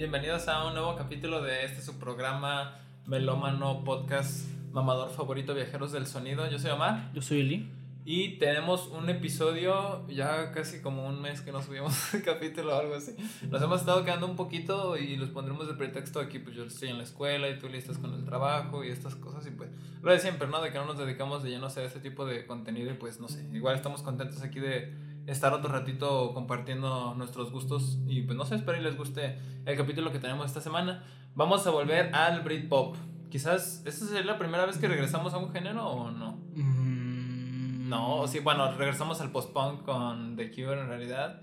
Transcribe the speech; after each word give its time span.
Bienvenidos 0.00 0.48
a 0.48 0.66
un 0.66 0.72
nuevo 0.72 0.96
capítulo 0.96 1.42
de 1.42 1.66
este 1.66 1.82
su 1.82 1.98
programa 1.98 2.78
Melómano 3.04 3.84
Podcast 3.84 4.48
Mamador 4.72 5.10
Favorito 5.10 5.54
Viajeros 5.54 5.92
del 5.92 6.06
Sonido. 6.06 6.50
Yo 6.50 6.58
soy 6.58 6.70
Omar. 6.70 7.12
Yo 7.12 7.20
soy 7.20 7.40
Eli. 7.40 7.70
Y 8.06 8.38
tenemos 8.38 8.86
un 8.86 9.10
episodio, 9.10 10.08
ya 10.08 10.52
casi 10.52 10.80
como 10.80 11.06
un 11.06 11.20
mes 11.20 11.42
que 11.42 11.52
no 11.52 11.60
subimos 11.60 12.14
el 12.14 12.22
capítulo 12.22 12.74
o 12.74 12.80
algo 12.80 12.94
así. 12.94 13.14
Nos 13.50 13.60
hemos 13.60 13.80
estado 13.80 14.02
quedando 14.02 14.26
un 14.26 14.36
poquito 14.36 14.96
y 14.96 15.18
los 15.18 15.28
pondremos 15.28 15.68
de 15.68 15.74
pretexto 15.74 16.18
aquí, 16.18 16.38
pues 16.38 16.56
yo 16.56 16.64
estoy 16.64 16.88
en 16.88 16.96
la 16.96 17.04
escuela 17.04 17.50
y 17.50 17.58
tú 17.58 17.68
listas 17.68 17.98
con 17.98 18.14
el 18.14 18.24
trabajo 18.24 18.82
y 18.82 18.88
estas 18.88 19.16
cosas 19.16 19.46
y 19.46 19.50
pues 19.50 19.68
lo 20.00 20.10
de 20.10 20.18
siempre, 20.18 20.48
¿no? 20.48 20.62
De 20.62 20.72
que 20.72 20.78
no 20.78 20.86
nos 20.86 20.96
dedicamos 20.96 21.42
de 21.42 21.50
lleno 21.50 21.66
a 21.66 21.68
hacer 21.68 21.84
este 21.84 22.00
tipo 22.00 22.24
de 22.24 22.46
contenido 22.46 22.90
y 22.90 22.94
pues 22.94 23.20
no 23.20 23.28
sé, 23.28 23.46
igual 23.52 23.76
estamos 23.76 24.00
contentos 24.00 24.40
aquí 24.40 24.60
de 24.60 25.09
estar 25.30 25.52
otro 25.54 25.70
ratito 25.72 26.32
compartiendo 26.34 27.14
nuestros 27.16 27.50
gustos 27.52 27.98
y 28.06 28.22
pues 28.22 28.36
no 28.36 28.44
sé, 28.44 28.56
espero 28.56 28.78
y 28.78 28.82
les 28.82 28.96
guste 28.96 29.38
el 29.64 29.76
capítulo 29.76 30.12
que 30.12 30.18
tenemos 30.18 30.46
esta 30.46 30.60
semana. 30.60 31.04
Vamos 31.34 31.66
a 31.66 31.70
volver 31.70 32.14
al 32.14 32.42
Britpop. 32.42 32.96
Quizás, 33.30 33.82
¿esta 33.86 34.06
sería 34.06 34.24
la 34.24 34.38
primera 34.38 34.66
vez 34.66 34.78
que 34.78 34.88
regresamos 34.88 35.32
a 35.34 35.38
un 35.38 35.52
género 35.52 35.86
o 35.86 36.10
no? 36.10 36.32
Mm, 36.54 37.88
No, 37.88 38.26
sí, 38.26 38.40
bueno, 38.40 38.72
regresamos 38.76 39.20
al 39.20 39.30
post-punk 39.30 39.84
con 39.84 40.36
The 40.36 40.50
Cure 40.50 40.80
en 40.80 40.88
realidad. 40.88 41.40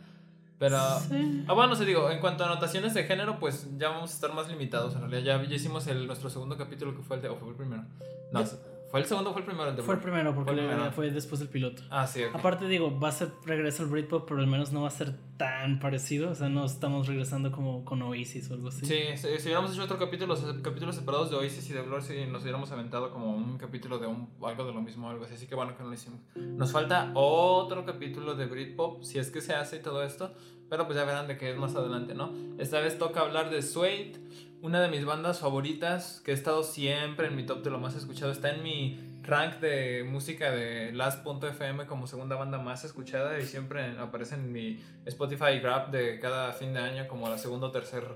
Pero. 0.59 0.79
Sí. 1.07 1.45
Ah, 1.47 1.53
bueno, 1.53 1.75
se 1.75 1.85
digo, 1.85 2.09
en 2.09 2.19
cuanto 2.19 2.44
a 2.44 2.47
anotaciones 2.47 2.94
de 2.94 3.03
género, 3.03 3.39
pues 3.39 3.67
ya 3.77 3.89
vamos 3.89 4.11
a 4.11 4.13
estar 4.13 4.33
más 4.33 4.49
limitados 4.49 4.95
en 4.95 5.01
realidad. 5.01 5.22
Ya, 5.39 5.49
ya 5.49 5.55
hicimos 5.55 5.88
el, 5.88 6.07
nuestro 6.07 6.29
segundo 6.29 6.57
capítulo 6.57 6.95
que 6.95 7.03
fue 7.03 7.17
el 7.17 7.22
de. 7.22 7.29
¿O 7.29 7.38
fue 7.38 7.49
el 7.49 7.55
primero? 7.55 7.83
No, 8.31 8.44
¿fue 8.89 8.99
el 9.02 9.05
segundo 9.05 9.30
o 9.30 9.33
fue 9.33 9.41
el 9.41 9.45
primero? 9.47 9.69
El 9.69 9.77
Fue 9.81 9.95
el 9.95 9.99
primero 10.02 10.33
porque 10.35 10.52
Fue 10.53 10.61
el 10.61 10.67
primero. 10.67 10.91
fue 10.91 11.11
después 11.11 11.39
del 11.39 11.49
piloto. 11.49 11.83
Ah, 11.89 12.07
sí, 12.07 12.23
ok. 12.23 12.35
Aparte 12.35 12.67
digo, 12.67 12.99
va 12.99 13.09
a 13.09 13.11
ser 13.11 13.31
regreso 13.45 13.83
al 13.83 13.89
Britpop, 13.89 14.27
pero 14.27 14.39
al 14.39 14.47
menos 14.47 14.71
no 14.71 14.81
va 14.81 14.88
a 14.88 14.91
ser 14.91 15.16
tan 15.38 15.79
parecido. 15.79 16.31
O 16.31 16.35
sea, 16.35 16.49
no 16.49 16.66
estamos 16.66 17.07
regresando 17.07 17.52
como 17.52 17.85
con 17.85 18.02
Oasis 18.02 18.49
o 18.49 18.53
algo 18.53 18.69
así. 18.69 18.85
Sí, 18.85 18.99
si, 19.16 19.27
si 19.38 19.44
hubiéramos 19.44 19.73
hecho 19.73 19.83
otro 19.83 19.97
capítulo, 19.97 20.35
capítulos 20.61 20.95
separados 20.95 21.29
de 21.29 21.38
Oasis 21.38 21.69
y 21.69 21.73
de 21.73 21.81
Blur, 21.81 22.02
sí, 22.02 22.25
nos 22.31 22.41
hubiéramos 22.44 22.71
aventado 22.71 23.11
como 23.11 23.35
un 23.35 23.57
capítulo 23.57 23.99
de 23.99 24.07
un, 24.07 24.29
algo 24.44 24.66
de 24.66 24.73
lo 24.73 24.81
mismo 24.81 25.09
algo 25.09 25.25
así. 25.25 25.35
Así 25.35 25.47
que 25.47 25.55
bueno 25.55 25.75
que 25.75 25.83
no 25.83 25.89
lo 25.89 25.95
hicimos. 25.95 26.19
Nos 26.35 26.72
falta 26.72 27.11
otro 27.13 27.85
capítulo 27.85 28.35
de 28.35 28.45
Britpop, 28.45 29.03
si 29.03 29.19
es 29.19 29.29
que 29.31 29.41
se 29.41 29.53
hace 29.53 29.77
y 29.77 29.81
todo 29.81 30.03
esto. 30.03 30.33
Pero 30.69 30.85
pues 30.85 30.97
ya 30.97 31.05
verán 31.05 31.27
de 31.27 31.38
qué 31.38 31.51
es 31.51 31.57
más 31.57 31.75
adelante, 31.75 32.13
¿no? 32.13 32.33
Esta 32.57 32.81
vez 32.81 32.97
toca 32.97 33.22
hablar 33.22 33.49
de 33.49 33.61
Suede, 33.61 34.16
una 34.61 34.81
de 34.81 34.89
mis 34.89 35.05
bandas 35.05 35.39
favoritas 35.39 36.22
que 36.25 36.31
he 36.31 36.33
estado 36.33 36.63
siempre 36.63 37.27
en 37.27 37.36
mi 37.36 37.45
top 37.45 37.63
de 37.63 37.69
lo 37.69 37.80
más 37.80 37.95
escuchado. 37.95 38.31
Está 38.31 38.50
en 38.50 38.63
mi 38.63 39.06
rank 39.28 39.56
de 39.59 40.03
música 40.03 40.52
de 40.52 40.92
Last.fm 40.94 41.86
como 41.86 42.08
segunda 42.08 42.36
banda 42.36 42.58
más 42.59 42.83
escuchada 42.86 43.38
y 43.39 43.44
siempre 43.45 43.86
aparece 44.00 44.36
en 44.36 44.52
mi 44.52 44.81
Spotify 45.06 45.59
Grab 45.61 45.92
de 45.92 46.19
cada 46.19 46.53
fin 46.53 46.73
de 46.73 46.80
año 46.80 47.08
como 47.08 47.30
la 47.30 47.38
segunda 47.38 47.67
o 47.67 47.72
tercera 47.72 48.08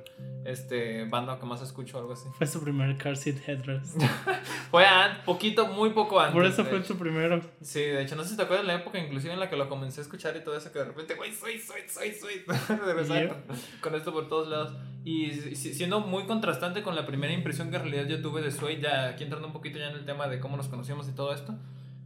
este, 0.45 1.05
banda 1.05 1.37
que 1.39 1.45
más 1.45 1.61
escucho 1.61 1.97
algo 1.99 2.13
así. 2.13 2.27
Fue 2.37 2.47
su 2.47 2.61
primer 2.63 2.97
car 2.97 3.15
seat 3.17 3.37
headrest. 3.47 3.95
Fue 4.71 4.85
an- 4.85 5.21
poquito, 5.25 5.67
muy 5.67 5.89
poco 5.91 6.19
antes. 6.19 6.33
Por 6.33 6.45
eso 6.45 6.63
fue 6.65 6.81
su 6.83 6.97
primero. 6.97 7.41
Sí, 7.61 7.81
de 7.81 8.01
hecho, 8.03 8.15
no 8.15 8.23
sé 8.23 8.29
si 8.31 8.37
te 8.37 8.43
acuerdas 8.43 8.65
de 8.65 8.73
la 8.73 8.79
época 8.79 8.97
inclusive 8.99 9.33
en 9.33 9.39
la 9.39 9.49
que 9.49 9.57
lo 9.57 9.67
comencé 9.67 9.99
a 9.99 10.03
escuchar 10.03 10.35
y 10.37 10.43
todo 10.43 10.55
eso, 10.55 10.71
que 10.71 10.79
de 10.79 10.85
repente, 10.85 11.15
güey, 11.15 11.33
soy, 11.33 11.59
soy, 11.59 11.81
soy, 11.89 12.13
soy. 12.13 12.33
De 12.87 12.93
verdad, 12.93 13.21
Yep. 13.21 13.81
con, 13.81 13.95
esto 13.95 14.13
por 14.13 14.29
todos 14.29 14.47
lados. 14.47 14.73
Y 15.03 15.31
si- 15.55 15.73
siendo 15.73 15.99
muy 15.99 16.25
contrastante 16.25 16.83
con 16.83 16.95
la 16.95 17.05
primera 17.05 17.33
impresión 17.33 17.69
que 17.69 17.75
en 17.75 17.81
realidad 17.83 18.05
yo 18.07 18.21
tuve 18.21 18.41
de 18.41 18.51
Suede, 18.51 18.79
ya 18.79 19.09
aquí 19.09 19.23
entrando 19.25 19.47
un 19.47 19.53
poquito 19.53 19.77
ya 19.77 19.89
en 19.89 19.95
el 19.95 20.05
tema 20.05 20.27
de 20.29 20.39
cómo 20.39 20.55
nos 20.55 20.69
y 21.07 21.13
todo 21.13 21.33
esto. 21.33 21.55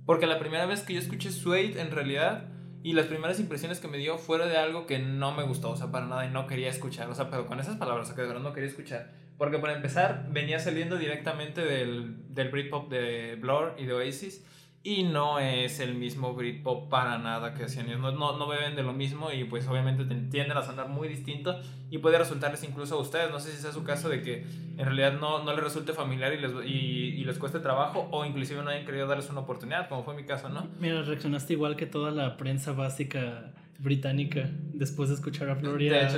Porque 0.06 0.28
la 0.28 0.40
primera 0.40 0.66
vez 0.66 0.82
que 0.82 0.94
yo 0.94 1.00
escuché 1.00 1.32
Suede, 1.32 1.82
en 1.82 1.92
realidad, 1.92 2.46
y 2.84 2.94
las 2.94 3.08
primeras 3.08 3.40
impresiones 3.40 3.80
que 3.80 3.88
me 3.88 3.98
dio 3.98 4.18
fueron 4.18 4.50
de 4.50 4.58
algo 4.58 4.86
que 4.86 5.00
no 5.00 5.32
me 5.32 5.44
gustó, 5.44 5.72
o 5.72 5.78
sea, 5.78 5.92
para 5.92 6.06
nada, 6.06 6.26
y 6.26 6.30
no 6.30 6.46
quería 6.46 6.70
escuchar, 6.70 7.10
o 7.10 7.16
sea, 7.16 7.30
pero 7.32 7.48
con 7.48 7.60
esas 7.60 7.78
palabras, 7.78 8.12
o 8.12 8.16
que 8.16 8.22
de 8.22 8.28
verdad 8.28 8.44
no 8.44 8.54
quería 8.54 8.70
escuchar. 8.70 9.12
Porque 9.38 9.58
para 9.58 9.76
empezar, 9.76 10.28
venía 10.32 10.60
saliendo 10.60 10.98
directamente 10.98 11.62
del, 11.62 12.34
del 12.34 12.50
Britpop 12.50 12.90
de 12.90 13.36
Blur 13.36 13.74
y 13.78 13.86
de 13.86 13.94
Oasis. 13.94 14.46
Y 14.88 15.02
no 15.02 15.40
es 15.40 15.80
el 15.80 15.96
mismo 15.96 16.36
Britpop 16.36 16.90
para 16.92 17.18
nada 17.18 17.56
que 17.56 17.64
hacían 17.64 17.88
ellos. 17.88 18.02
No, 18.02 18.12
no, 18.12 18.38
no 18.38 18.48
beben 18.48 18.76
de 18.76 18.84
lo 18.84 18.94
mismo 18.94 19.32
y 19.32 19.44
pues 19.44 19.68
obviamente 19.68 20.06
te- 20.06 20.14
tienden 20.30 20.56
a 20.58 20.62
sonar 20.62 20.90
muy 20.90 21.08
distinto. 21.08 21.60
Y 21.90 21.98
puede 21.98 22.20
resultarles 22.20 22.64
incluso 22.64 22.94
a 22.94 23.00
ustedes. 23.02 23.32
No 23.32 23.40
sé 23.40 23.52
si 23.52 23.58
sea 23.58 23.72
su 23.72 23.84
caso 23.84 24.10
de 24.10 24.22
que 24.22 24.46
en 24.78 24.86
realidad 24.86 25.14
no, 25.20 25.44
no 25.44 25.54
les 25.56 25.64
resulte 25.64 25.94
familiar 25.94 26.34
y 26.34 26.38
les, 26.38 26.52
y, 26.68 27.16
y 27.20 27.24
les 27.24 27.40
cueste 27.40 27.58
trabajo. 27.60 28.08
O 28.12 28.26
inclusive 28.26 28.62
no 28.62 28.70
hayan 28.70 28.86
querido 28.86 29.08
darles 29.08 29.28
una 29.32 29.40
oportunidad, 29.40 29.90
como 29.90 30.04
fue 30.04 30.14
mi 30.16 30.24
caso, 30.24 30.50
¿no? 30.50 30.68
Mira, 30.80 31.02
reaccionaste 31.02 31.54
igual 31.54 31.76
que 31.76 31.88
toda 31.88 32.12
la 32.12 32.38
prensa 32.38 32.72
básica 32.74 33.54
británica 33.80 34.52
después 34.72 35.10
de 35.10 35.16
escuchar 35.16 35.50
a 35.50 35.56
Floria. 35.56 36.10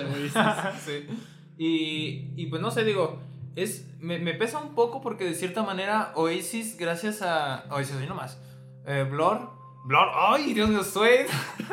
Sí. 0.85 1.07
Y, 1.57 2.33
y 2.35 2.47
pues 2.47 2.61
no 2.61 2.69
sé, 2.71 2.83
digo, 2.83 3.21
es, 3.55 3.89
me, 3.99 4.19
me 4.19 4.33
pesa 4.33 4.59
un 4.59 4.75
poco 4.75 5.01
porque 5.01 5.23
de 5.23 5.33
cierta 5.33 5.63
manera 5.63 6.11
Oasis, 6.15 6.77
gracias 6.77 7.21
a... 7.21 7.65
Oasis, 7.71 7.95
hoy 7.95 8.07
nomás. 8.07 8.41
Eh, 8.87 9.03
Blur. 9.09 9.49
Blur. 9.85 10.07
¡Ay, 10.13 10.53
Dios 10.53 10.69
mío! 10.69 10.83
Suede. 10.83 11.27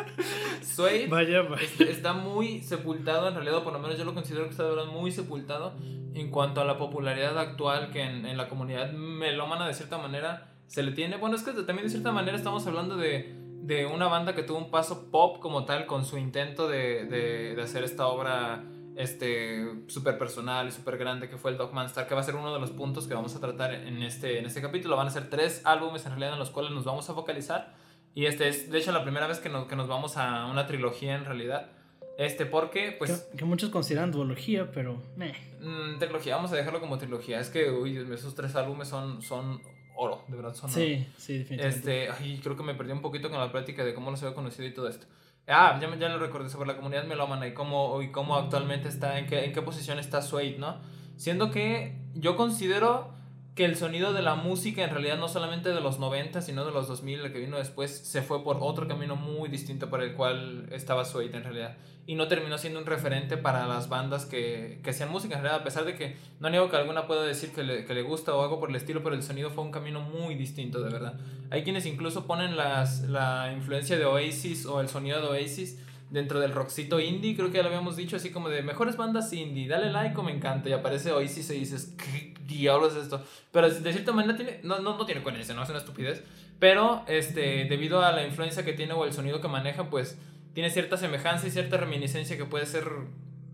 Suede. 0.61 1.07
Vaya, 1.07 1.41
vaya. 1.43 1.63
Est- 1.63 1.81
está 1.81 2.13
muy 2.13 2.61
sepultado 2.61 3.27
en 3.27 3.33
realidad, 3.35 3.57
o 3.57 3.63
por 3.63 3.73
lo 3.73 3.79
menos 3.79 3.97
yo 3.97 4.05
lo 4.05 4.13
considero 4.13 4.43
que 4.45 4.51
está 4.51 4.63
de 4.63 4.69
verdad 4.69 4.85
muy 4.85 5.11
sepultado 5.11 5.73
en 6.13 6.29
cuanto 6.31 6.61
a 6.61 6.65
la 6.65 6.77
popularidad 6.77 7.37
actual 7.37 7.91
que 7.91 8.01
en, 8.01 8.25
en 8.25 8.37
la 8.37 8.47
comunidad 8.47 8.91
melómana 8.93 9.67
de 9.67 9.73
cierta 9.73 9.97
manera 9.97 10.51
se 10.67 10.83
le 10.83 10.91
tiene. 10.91 11.17
Bueno, 11.17 11.35
es 11.35 11.43
que 11.43 11.51
también 11.51 11.83
de 11.83 11.89
cierta 11.89 12.11
manera 12.11 12.37
estamos 12.37 12.65
hablando 12.67 12.95
de, 12.95 13.33
de 13.63 13.85
una 13.85 14.07
banda 14.07 14.33
que 14.33 14.43
tuvo 14.43 14.57
un 14.57 14.71
paso 14.71 15.11
pop 15.11 15.39
como 15.39 15.65
tal 15.65 15.85
con 15.85 16.05
su 16.05 16.17
intento 16.17 16.67
de, 16.67 17.05
de, 17.05 17.55
de 17.55 17.61
hacer 17.61 17.83
esta 17.83 18.07
obra 18.07 18.63
este 18.95 19.65
súper 19.87 20.17
personal 20.17 20.67
y 20.67 20.71
súper 20.71 20.97
grande 20.97 21.29
que 21.29 21.37
fue 21.37 21.51
el 21.51 21.57
Dogman 21.57 21.85
Star, 21.87 22.07
que 22.07 22.15
va 22.15 22.21
a 22.21 22.23
ser 22.23 22.35
uno 22.35 22.53
de 22.53 22.59
los 22.59 22.71
puntos 22.71 23.07
que 23.07 23.13
vamos 23.13 23.35
a 23.35 23.39
tratar 23.39 23.73
en 23.73 24.01
este, 24.03 24.39
en 24.39 24.45
este 24.45 24.61
capítulo. 24.61 24.95
Van 24.95 25.07
a 25.07 25.11
ser 25.11 25.29
tres 25.29 25.61
álbumes 25.65 26.05
en 26.05 26.11
realidad 26.11 26.33
en 26.33 26.39
los 26.39 26.49
cuales 26.49 26.71
nos 26.71 26.85
vamos 26.85 27.09
a 27.09 27.13
focalizar. 27.13 27.75
Y 28.13 28.25
este 28.25 28.47
es, 28.47 28.71
de 28.71 28.77
hecho, 28.77 28.91
la 28.93 29.03
primera 29.03 29.27
vez 29.27 29.39
que 29.39 29.49
nos, 29.49 29.67
que 29.67 29.75
nos 29.75 29.87
vamos 29.87 30.15
a 30.15 30.45
una 30.45 30.65
trilogía 30.67 31.15
en 31.15 31.25
realidad. 31.25 31.69
Este, 32.17 32.45
porque, 32.45 32.95
pues, 32.97 33.27
que, 33.31 33.37
que 33.39 33.45
muchos 33.45 33.69
consideran 33.69 34.11
duología, 34.11 34.71
pero. 34.71 35.03
meh. 35.17 35.33
mm, 35.59 35.99
trilogía, 35.99 36.37
vamos 36.37 36.51
a 36.53 36.55
dejarlo 36.55 36.79
como 36.79 36.97
trilogía. 36.97 37.41
Es 37.41 37.49
que, 37.49 37.69
uy, 37.69 37.97
esos 38.13 38.33
tres 38.35 38.55
álbumes 38.55 38.87
son, 38.87 39.21
son 39.21 39.61
oro, 39.97 40.23
de 40.29 40.37
verdad 40.37 40.53
son 40.53 40.69
oro. 40.69 40.79
Sí, 40.79 41.05
sí, 41.17 41.39
definitivamente. 41.39 42.05
Este, 42.05 42.09
ay, 42.09 42.39
creo 42.41 42.55
que 42.55 42.63
me 42.63 42.73
perdí 42.73 42.93
un 42.93 43.01
poquito 43.01 43.29
con 43.29 43.39
la 43.39 43.51
plática 43.51 43.83
de 43.83 43.93
cómo 43.93 44.11
los 44.11 44.23
había 44.23 44.33
conocido 44.33 44.65
y 44.65 44.73
todo 44.73 44.87
esto. 44.87 45.07
Ah, 45.47 45.79
ya, 45.79 45.95
ya 45.95 46.09
lo 46.09 46.19
recordé 46.19 46.49
sobre 46.49 46.67
la 46.67 46.75
comunidad 46.75 47.05
melómana 47.05 47.47
y 47.47 47.53
cómo, 47.53 48.01
y 48.01 48.11
cómo 48.11 48.35
actualmente 48.35 48.89
está, 48.89 49.19
en 49.19 49.27
qué, 49.27 49.45
en 49.45 49.53
qué 49.53 49.61
posición 49.61 49.99
está 49.99 50.21
Suede, 50.21 50.57
¿no? 50.57 50.77
Siendo 51.17 51.51
que 51.51 52.01
yo 52.15 52.35
considero 52.35 53.14
que 53.55 53.63
el 53.63 53.77
sonido 53.77 54.11
de 54.11 54.21
la 54.21 54.35
música, 54.35 54.83
en 54.83 54.89
realidad 54.89 55.17
no 55.17 55.29
solamente 55.29 55.69
de 55.69 55.79
los 55.79 55.97
90, 55.97 56.41
sino 56.41 56.65
de 56.65 56.71
los 56.71 56.89
2000, 56.89 57.21
el 57.21 57.31
que 57.31 57.39
vino 57.39 57.57
después, 57.57 57.89
se 57.89 58.21
fue 58.21 58.43
por 58.43 58.57
otro 58.59 58.85
camino 58.85 59.15
muy 59.15 59.47
distinto 59.47 59.89
por 59.89 60.03
el 60.03 60.13
cual 60.13 60.67
estaba 60.71 61.05
Suede 61.05 61.37
en 61.37 61.43
realidad. 61.43 61.77
Y 62.05 62.15
no 62.15 62.27
terminó 62.27 62.57
siendo 62.57 62.79
un 62.79 62.85
referente 62.85 63.37
para 63.37 63.65
las 63.65 63.87
bandas 63.87 64.25
que, 64.25 64.81
que 64.83 64.89
hacían 64.89 65.09
música 65.09 65.35
en 65.35 65.41
realidad, 65.41 65.61
a 65.61 65.63
pesar 65.63 65.85
de 65.85 65.95
que 65.95 66.17
no 66.41 66.49
niego 66.49 66.69
que 66.69 66.75
alguna 66.75 67.07
pueda 67.07 67.23
decir 67.23 67.51
que 67.53 67.63
le, 67.63 67.85
que 67.85 67.93
le 67.93 68.01
gusta 68.01 68.35
o 68.35 68.43
algo 68.43 68.59
por 68.59 68.69
el 68.69 68.75
estilo, 68.75 69.01
pero 69.01 69.15
el 69.15 69.23
sonido 69.23 69.49
fue 69.49 69.63
un 69.63 69.71
camino 69.71 70.01
muy 70.01 70.35
distinto, 70.35 70.81
de 70.81 70.91
verdad. 70.91 71.17
Hay 71.49 71.63
quienes 71.63 71.85
incluso 71.85 72.27
ponen 72.27 72.57
las, 72.57 73.03
la 73.03 73.53
influencia 73.55 73.97
de 73.97 74.03
Oasis 74.03 74.65
o 74.65 74.81
el 74.81 74.89
sonido 74.89 75.21
de 75.21 75.27
Oasis 75.27 75.79
dentro 76.15 76.39
del 76.39 76.53
rockcito 76.53 76.99
indie, 76.99 77.35
creo 77.35 77.51
que 77.51 77.57
ya 77.57 77.63
lo 77.63 77.67
habíamos 77.67 77.97
dicho, 77.97 78.15
así 78.15 78.31
como 78.31 78.49
de 78.49 78.63
mejores 78.63 78.95
bandas 78.95 79.31
indie, 79.33 79.67
dale 79.67 79.91
like 79.91 80.17
o 80.17 80.23
me 80.23 80.31
encanta, 80.31 80.69
y 80.69 80.71
aparece 80.71 81.11
Oasis 81.11 81.49
y 81.51 81.59
dices, 81.59 81.93
¿qué 81.97 82.33
diablos 82.47 82.95
es 82.95 83.03
esto? 83.03 83.21
Pero 83.51 83.69
de 83.69 83.91
cierta 83.91 84.13
manera 84.13 84.37
tiene, 84.37 84.61
no, 84.63 84.79
no, 84.79 84.97
no 84.97 85.05
tiene 85.05 85.21
coherencia, 85.21 85.53
no 85.53 85.63
es 85.63 85.69
una 85.69 85.79
estupidez, 85.79 86.23
pero 86.57 87.03
este, 87.07 87.65
debido 87.65 88.01
a 88.01 88.13
la 88.13 88.25
influencia 88.25 88.63
que 88.63 88.71
tiene 88.71 88.93
o 88.93 89.03
el 89.03 89.11
sonido 89.11 89.41
que 89.41 89.49
maneja, 89.49 89.89
pues 89.89 90.17
tiene 90.53 90.69
cierta 90.69 90.95
semejanza 90.95 91.47
y 91.47 91.51
cierta 91.51 91.75
reminiscencia 91.75 92.37
que 92.37 92.45
puede 92.45 92.65
ser 92.65 92.89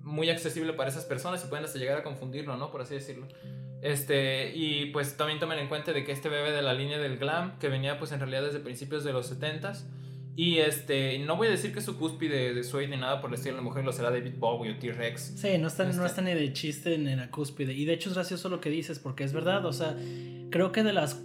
muy 0.03 0.29
accesible 0.29 0.73
para 0.73 0.89
esas 0.89 1.05
personas 1.05 1.43
y 1.43 1.47
pueden 1.47 1.65
hasta 1.65 1.79
llegar 1.79 1.97
a 1.97 2.03
confundirlo, 2.03 2.57
¿no? 2.57 2.69
Por 2.69 2.81
así 2.81 2.93
decirlo. 2.93 3.27
Este, 3.81 4.55
y 4.55 4.85
pues 4.91 5.17
también 5.17 5.39
tomen 5.39 5.57
en 5.57 5.67
cuenta 5.67 5.93
de 5.93 6.03
que 6.03 6.11
este 6.11 6.29
bebe 6.29 6.51
de 6.51 6.61
la 6.61 6.73
línea 6.73 6.99
del 6.99 7.17
glam, 7.17 7.57
que 7.57 7.69
venía 7.69 7.97
pues 7.97 8.11
en 8.11 8.19
realidad 8.19 8.43
desde 8.43 8.59
principios 8.59 9.03
de 9.03 9.13
los 9.13 9.31
70s. 9.31 9.83
Y 10.35 10.59
este, 10.59 11.19
no 11.19 11.35
voy 11.35 11.47
a 11.47 11.51
decir 11.51 11.73
que 11.73 11.81
su 11.81 11.97
cúspide 11.97 12.53
de 12.53 12.63
Suede 12.63 12.87
ni 12.87 12.97
nada 12.97 13.19
por 13.19 13.29
el 13.29 13.35
estilo, 13.35 13.55
a 13.55 13.57
lo 13.57 13.63
mejor 13.63 13.83
lo 13.83 13.91
será 13.91 14.09
David 14.11 14.33
Bowie 14.37 14.71
o 14.71 14.77
T-Rex. 14.77 15.33
Sí, 15.35 15.57
no 15.57 15.67
está, 15.67 15.83
Este- 15.83 15.97
no 15.97 16.05
está 16.05 16.21
ni 16.21 16.33
de 16.33 16.53
chiste 16.53 16.93
en 16.95 17.17
la 17.17 17.29
cúspide. 17.29 17.73
Y 17.73 17.85
de 17.85 17.93
hecho 17.93 18.09
es 18.09 18.15
gracioso 18.15 18.47
lo 18.49 18.61
que 18.61 18.69
dices, 18.69 18.97
porque 18.99 19.23
es 19.25 19.33
verdad. 19.33 19.65
O 19.65 19.73
sea, 19.73 19.95
creo 20.49 20.71
que 20.71 20.83
de 20.83 20.93
las, 20.93 21.21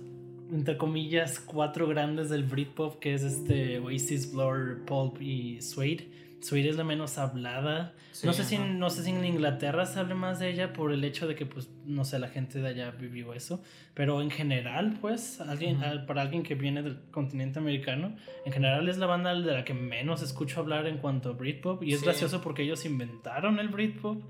entre 0.53 0.77
comillas, 0.77 1.39
cuatro 1.39 1.87
grandes 1.87 2.31
del 2.31 2.43
Britpop, 2.45 2.99
que 2.99 3.15
es 3.15 3.23
este 3.23 3.79
Oasis, 3.79 4.33
Blur, 4.33 4.85
Pulp 4.87 5.23
y 5.23 5.63
Suede, 5.63 6.09
Suede 6.41 6.69
es 6.69 6.77
la 6.77 6.85
menos 6.85 7.19
hablada. 7.19 7.95
Sí, 8.13 8.27
no, 8.27 8.33
sé 8.33 8.45
si, 8.45 8.57
ajá. 8.57 8.67
no 8.67 8.89
sé 8.91 9.03
si 9.03 9.11
en 9.11 9.25
Inglaterra 9.25 9.85
se 9.87 9.99
hable 9.99 10.15
más 10.15 10.39
de 10.39 10.51
ella 10.51 10.73
por 10.73 10.93
el 10.93 11.03
hecho 11.03 11.27
de 11.27 11.35
que, 11.35 11.45
pues, 11.47 11.69
no 11.85 12.05
sé, 12.05 12.19
la 12.19 12.29
gente 12.29 12.61
de 12.61 12.69
allá 12.69 12.91
vivió 12.93 13.33
eso. 13.35 13.63
Pero 13.95 14.21
en 14.23 14.31
general, 14.31 14.97
pues, 15.01 15.41
alguien, 15.41 15.77
Ujú. 15.77 15.85
al- 15.87 16.07
para 16.07 16.23
alguien 16.23 16.43
que 16.43 16.55
viene 16.55 16.83
del 16.83 17.01
continente 17.11 17.59
americano, 17.59 18.15
en 18.45 18.53
general 18.53 18.89
es 18.89 18.99
la 18.99 19.07
banda 19.07 19.35
de 19.35 19.53
la 19.53 19.65
que 19.65 19.75
menos 19.75 20.23
escucho 20.23 20.61
hablar 20.61 20.87
en 20.87 20.99
cuanto 20.99 21.31
a 21.31 21.33
Britpop. 21.33 21.83
Y 21.83 21.93
es 21.95 22.01
Sí. 22.01 22.05
gracioso 22.07 22.41
porque 22.43 22.63
ellos 22.63 22.85
inventaron 22.85 23.59
el 23.59 23.69
Britpop. 23.69 24.23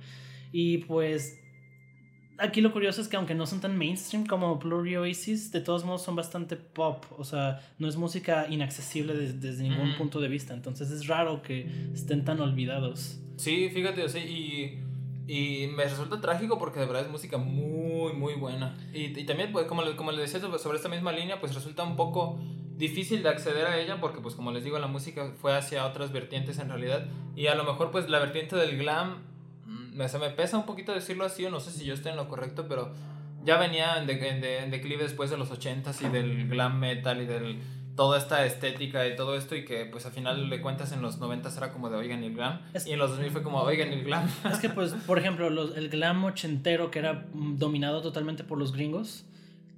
Y 0.53 0.79
pues 0.79 1.43
aquí 2.39 2.61
lo 2.61 2.73
curioso 2.73 3.01
es 3.01 3.09
que 3.09 3.17
aunque 3.17 3.35
no 3.35 3.47
son 3.47 3.61
tan 3.61 3.77
mainstream 3.77 4.27
como 4.27 4.57
Blur 4.57 4.87
y 4.89 4.97
Oasis, 4.97 5.53
de 5.53 5.61
todos 5.61 5.85
modos 5.85 6.03
son 6.03 6.17
bastante 6.17 6.57
pop. 6.57 7.05
O 7.19 7.25
sea, 7.25 7.61
no 7.79 7.89
es 7.89 7.97
música 7.97 8.47
inaccesible 8.49 9.15
desde, 9.15 9.63
ningún 9.63 9.97
punto 9.97 10.21
de 10.21 10.29
vista. 10.29 10.55
Entonces 10.55 10.91
es 10.91 11.07
raro 11.07 11.43
que 11.43 11.91
estén 11.93 12.25
tan 12.25 12.41
olvidados. 12.41 13.21
Sí, 13.37 13.69
fíjate, 13.71 14.09
sí, 14.09 14.19
y, 14.19 15.33
y 15.33 15.67
me 15.69 15.85
resulta 15.85 16.21
trágico 16.21 16.59
porque 16.59 16.81
de 16.81 16.87
verdad 16.87 17.03
es 17.03 17.11
música 17.11 17.39
muy, 17.39 18.13
muy 18.13 18.35
buena. 18.35 18.77
Y, 18.93 19.19
y 19.19 19.25
también, 19.25 19.53
pues, 19.53 19.67
como, 19.67 19.83
como 19.97 20.13
les 20.13 20.33
decía 20.33 20.59
sobre 20.59 20.77
esta 20.77 20.89
misma 20.89 21.13
línea, 21.13 21.41
pues 21.41 21.55
resulta 21.55 21.83
un 21.83 21.97
poco 21.97 22.39
difícil 22.77 23.23
de 23.23 23.31
acceder 23.31 23.67
a 23.67 23.79
ella 23.79 24.01
porque, 24.01 24.21
pues 24.21 24.35
como 24.35 24.53
les 24.53 24.63
digo, 24.63 24.79
la 24.79 24.87
música 24.87 25.33
fue 25.41 25.57
hacia 25.57 25.87
otras 25.87 26.13
vertientes 26.13 26.59
en 26.59 26.69
realidad. 26.69 27.07
Y 27.35 27.47
a 27.47 27.55
lo 27.55 27.65
mejor, 27.65 27.91
pues 27.91 28.09
la 28.09 28.19
vertiente 28.19 28.57
del 28.57 28.79
glam 28.79 29.23
me, 29.97 30.09
se 30.09 30.19
me 30.19 30.31
pesa 30.31 30.59
un 30.59 30.67
poquito 30.67 30.93
decirlo 30.93 31.25
así, 31.25 31.45
o 31.45 31.51
no 31.51 31.61
sé 31.61 31.71
si 31.71 31.85
yo 31.85 31.95
estoy 31.95 32.13
en 32.13 32.17
lo 32.17 32.29
correcto, 32.29 32.67
pero 32.69 32.93
ya 33.45 33.57
venía 33.57 34.03
en, 34.03 34.11
en, 34.11 34.71
declive 34.71 35.05
después 35.05 35.31
de 35.31 35.37
los 35.37 35.51
80s 35.51 36.07
y 36.07 36.09
del 36.09 36.49
glam 36.49 36.79
metal 36.79 37.23
y 37.23 37.27
del 37.27 37.61
toda 37.97 38.19
esta 38.19 38.45
estética 38.45 39.07
y 39.09 39.17
todo 39.17 39.37
esto 39.37 39.57
y 39.57 39.65
que 39.65 39.87
pues 39.87 40.05
al 40.05 40.13
final 40.13 40.51
de 40.51 40.61
cuentas 40.61 40.93
en 40.93 41.01
los 41.01 41.19
90 41.19 41.49
era 41.57 41.73
como 41.73 41.89
de 41.89 41.97
oigan 41.97 42.23
el 42.23 42.35
glam 42.35 42.61
y 42.85 42.93
en 42.93 42.99
los 42.99 43.11
2000 43.13 43.31
fue 43.31 43.43
como 43.43 43.59
oigan 43.63 43.89
el 43.89 44.05
glam. 44.05 44.29
Es 44.53 44.59
que 44.59 44.69
pues 44.69 44.93
por 44.93 45.19
ejemplo 45.19 45.49
el 45.49 45.89
glam 45.89 46.23
ochentero 46.25 46.91
que 46.91 46.99
era 46.99 47.27
dominado 47.33 48.03
totalmente 48.03 48.45
por 48.45 48.59
los 48.59 48.73
gringos, 48.73 49.25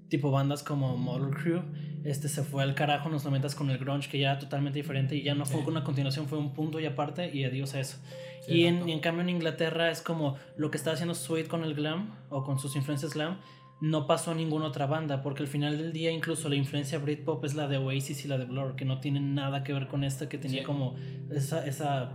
tipo 0.09 0.31
bandas 0.31 0.63
como 0.63 0.97
Model 0.97 1.35
Crew, 1.35 1.63
este 2.05 2.29
se 2.29 2.43
fue 2.43 2.63
al 2.63 2.75
carajo 2.75 3.09
en 3.09 3.15
los 3.15 3.25
90 3.25 3.49
con 3.57 3.71
el 3.71 3.79
grunge 3.79 4.09
que 4.09 4.19
ya 4.19 4.33
era 4.33 4.39
totalmente 4.39 4.79
diferente 4.79 5.17
y 5.17 5.23
ya 5.23 5.35
no 5.35 5.45
fue 5.45 5.61
una 5.61 5.85
continuación, 5.85 6.27
fue 6.27 6.39
un 6.39 6.55
punto 6.55 6.81
y 6.81 6.87
aparte 6.87 7.31
y 7.35 7.45
adiós 7.45 7.75
a 7.75 7.81
eso. 7.81 7.99
Y, 8.47 8.65
en, 8.65 8.89
en, 8.89 9.01
cambio 9.01 9.23
en 9.23 9.29
Inglaterra 9.29 9.91
es 9.91 10.01
como 10.01 10.37
lo 10.57 10.71
que 10.71 10.79
está 10.79 10.93
haciendo 10.93 11.15
Sweet 11.15 11.49
con 11.49 11.65
el 11.65 11.75
glam 11.75 12.15
o 12.31 12.45
con 12.45 12.59
sus 12.59 12.77
influencias 12.77 13.13
glam 13.13 13.39
no 13.81 14.07
pasó 14.07 14.33
a 14.33 14.35
ninguna 14.35 14.67
otra 14.67 14.87
banda 14.87 15.23
porque 15.23 15.43
al 15.43 15.49
final 15.49 15.79
del 15.79 15.93
día 15.93 16.11
incluso 16.11 16.49
la 16.49 16.57
influencia 16.57 16.99
Britpop 16.99 17.45
es 17.45 17.55
la 17.55 17.69
de 17.69 17.77
Oasis 17.77 18.25
y 18.25 18.29
la 18.29 18.39
de 18.39 18.45
Blur 18.45 18.75
que 18.75 18.85
no 18.85 19.01
tienen 19.01 19.35
nada 19.35 19.63
que 19.63 19.73
ver 19.73 19.87
con 19.87 20.03
esta 20.03 20.29
que 20.29 20.39
tenía 20.39 20.65
como 20.65 20.97
esa, 21.31 21.65
esa 21.65 22.11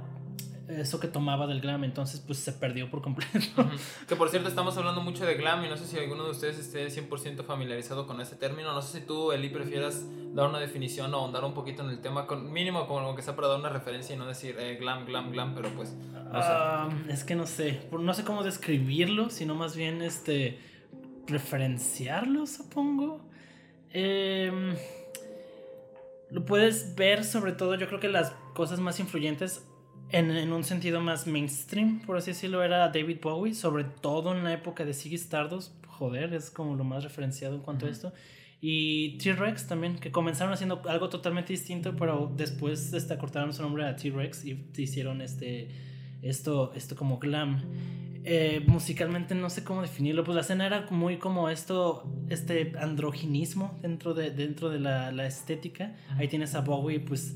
eso 0.67 0.99
que 0.99 1.07
tomaba 1.07 1.45
del 1.47 1.61
glam, 1.61 1.83
entonces 1.83 2.21
pues 2.25 2.39
se 2.39 2.53
perdió 2.53 2.89
por 2.89 3.01
completo. 3.01 3.65
Que 4.07 4.15
por 4.15 4.29
cierto 4.29 4.47
estamos 4.47 4.77
hablando 4.77 5.01
mucho 5.01 5.25
de 5.25 5.35
glam 5.35 5.63
y 5.65 5.69
no 5.69 5.77
sé 5.77 5.85
si 5.85 5.97
alguno 5.97 6.23
de 6.23 6.31
ustedes 6.31 6.57
esté 6.57 6.87
100% 6.87 7.43
familiarizado 7.43 8.07
con 8.07 8.21
ese 8.21 8.35
término, 8.35 8.73
no 8.73 8.81
sé 8.81 8.99
si 8.99 9.05
tú, 9.05 9.31
Eli, 9.31 9.49
prefieras 9.49 10.05
dar 10.33 10.47
una 10.47 10.59
definición 10.59 11.13
o 11.13 11.17
ahondar 11.17 11.43
un 11.43 11.53
poquito 11.53 11.83
en 11.83 11.89
el 11.89 12.01
tema, 12.01 12.27
con 12.27 12.51
mínimo 12.51 12.87
como 12.87 13.15
que 13.15 13.21
sea 13.21 13.35
para 13.35 13.49
dar 13.49 13.59
una 13.59 13.69
referencia 13.69 14.15
y 14.15 14.17
no 14.17 14.25
decir 14.25 14.55
eh, 14.57 14.77
glam, 14.79 15.05
glam, 15.05 15.31
glam, 15.31 15.53
pero 15.53 15.69
pues... 15.69 15.93
No 15.93 16.41
sé. 16.41 17.13
es 17.13 17.23
que 17.23 17.35
no 17.35 17.45
sé, 17.45 17.87
no 17.91 18.13
sé 18.13 18.23
cómo 18.23 18.43
describirlo, 18.43 19.29
sino 19.29 19.53
más 19.55 19.75
bien 19.75 20.01
este 20.01 20.59
referenciarlo, 21.27 22.47
supongo. 22.47 23.21
Em, 23.91 24.75
lo 26.31 26.45
puedes 26.45 26.95
ver 26.95 27.23
sobre 27.23 27.51
todo, 27.51 27.75
yo 27.75 27.87
creo 27.87 27.99
que 27.99 28.09
las 28.09 28.31
cosas 28.55 28.79
más 28.79 28.99
influyentes 28.99 29.63
en, 30.09 30.51
un 30.51 30.63
sentido 30.63 31.01
más 31.01 31.25
mainstream, 31.25 32.01
por 32.01 32.17
así 32.17 32.31
decirlo, 32.31 32.63
era 32.63 32.89
David 32.89 33.17
Bowie, 33.21 33.53
sobre 33.53 33.83
todo 33.83 34.35
en 34.35 34.43
la 34.43 34.53
época 34.53 34.85
de 34.85 34.93
Ziggy 34.93 35.15
Stardust. 35.15 35.73
Joder, 35.87 36.33
es 36.33 36.49
como 36.49 36.75
lo 36.75 36.83
más 36.83 37.03
referenciado 37.03 37.55
en 37.55 37.61
cuanto 37.61 37.85
a 37.85 37.89
esto. 37.89 38.13
Y 38.61 39.17
T-Rex 39.17 39.67
también, 39.67 39.97
que 39.97 40.11
comenzaron 40.11 40.53
haciendo 40.53 40.81
algo 40.87 41.09
totalmente 41.09 41.51
distinto, 41.51 41.95
pero 41.97 42.31
después 42.35 42.93
este, 42.93 43.13
acortaron 43.13 43.53
su 43.53 43.61
nombre 43.61 43.85
a 43.85 43.95
T-Rex 43.95 44.45
y 44.45 44.65
hicieron 44.77 45.21
este, 45.21 45.67
esto, 46.21 46.71
esto 46.73 46.95
como 46.95 47.19
glam. 47.19 47.61
Eh, 48.25 48.63
musicalmente 48.67 49.35
no 49.35 49.49
sé 49.49 49.65
cómo 49.65 49.81
definirlo, 49.81 50.23
pues 50.23 50.35
la 50.35 50.41
escena 50.41 50.65
era 50.65 50.87
muy 50.91 51.17
como 51.17 51.49
esto, 51.49 52.09
este 52.29 52.71
androginismo 52.79 53.77
dentro 53.81 54.13
de, 54.13 54.31
dentro 54.31 54.69
de 54.69 54.79
la, 54.79 55.11
la 55.11 55.25
estética. 55.25 55.95
Ahí 56.17 56.29
tienes 56.29 56.55
a 56.55 56.61
Bowie, 56.61 57.01
pues 57.01 57.35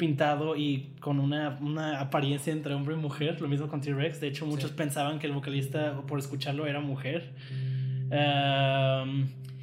pintado 0.00 0.56
y 0.56 0.94
con 0.98 1.20
una, 1.20 1.58
una, 1.60 2.00
apariencia 2.00 2.54
entre 2.54 2.72
hombre 2.72 2.94
y 2.94 2.98
mujer, 2.98 3.38
lo 3.38 3.48
mismo 3.48 3.68
con 3.68 3.82
T-Rex, 3.82 4.18
de 4.18 4.28
hecho 4.28 4.46
muchos 4.46 4.70
pensaban 4.72 5.18
que 5.18 5.26
el 5.26 5.34
vocalista 5.34 6.00
por 6.06 6.18
escucharlo 6.18 6.66
era 6.66 6.80
mujer. 6.80 7.34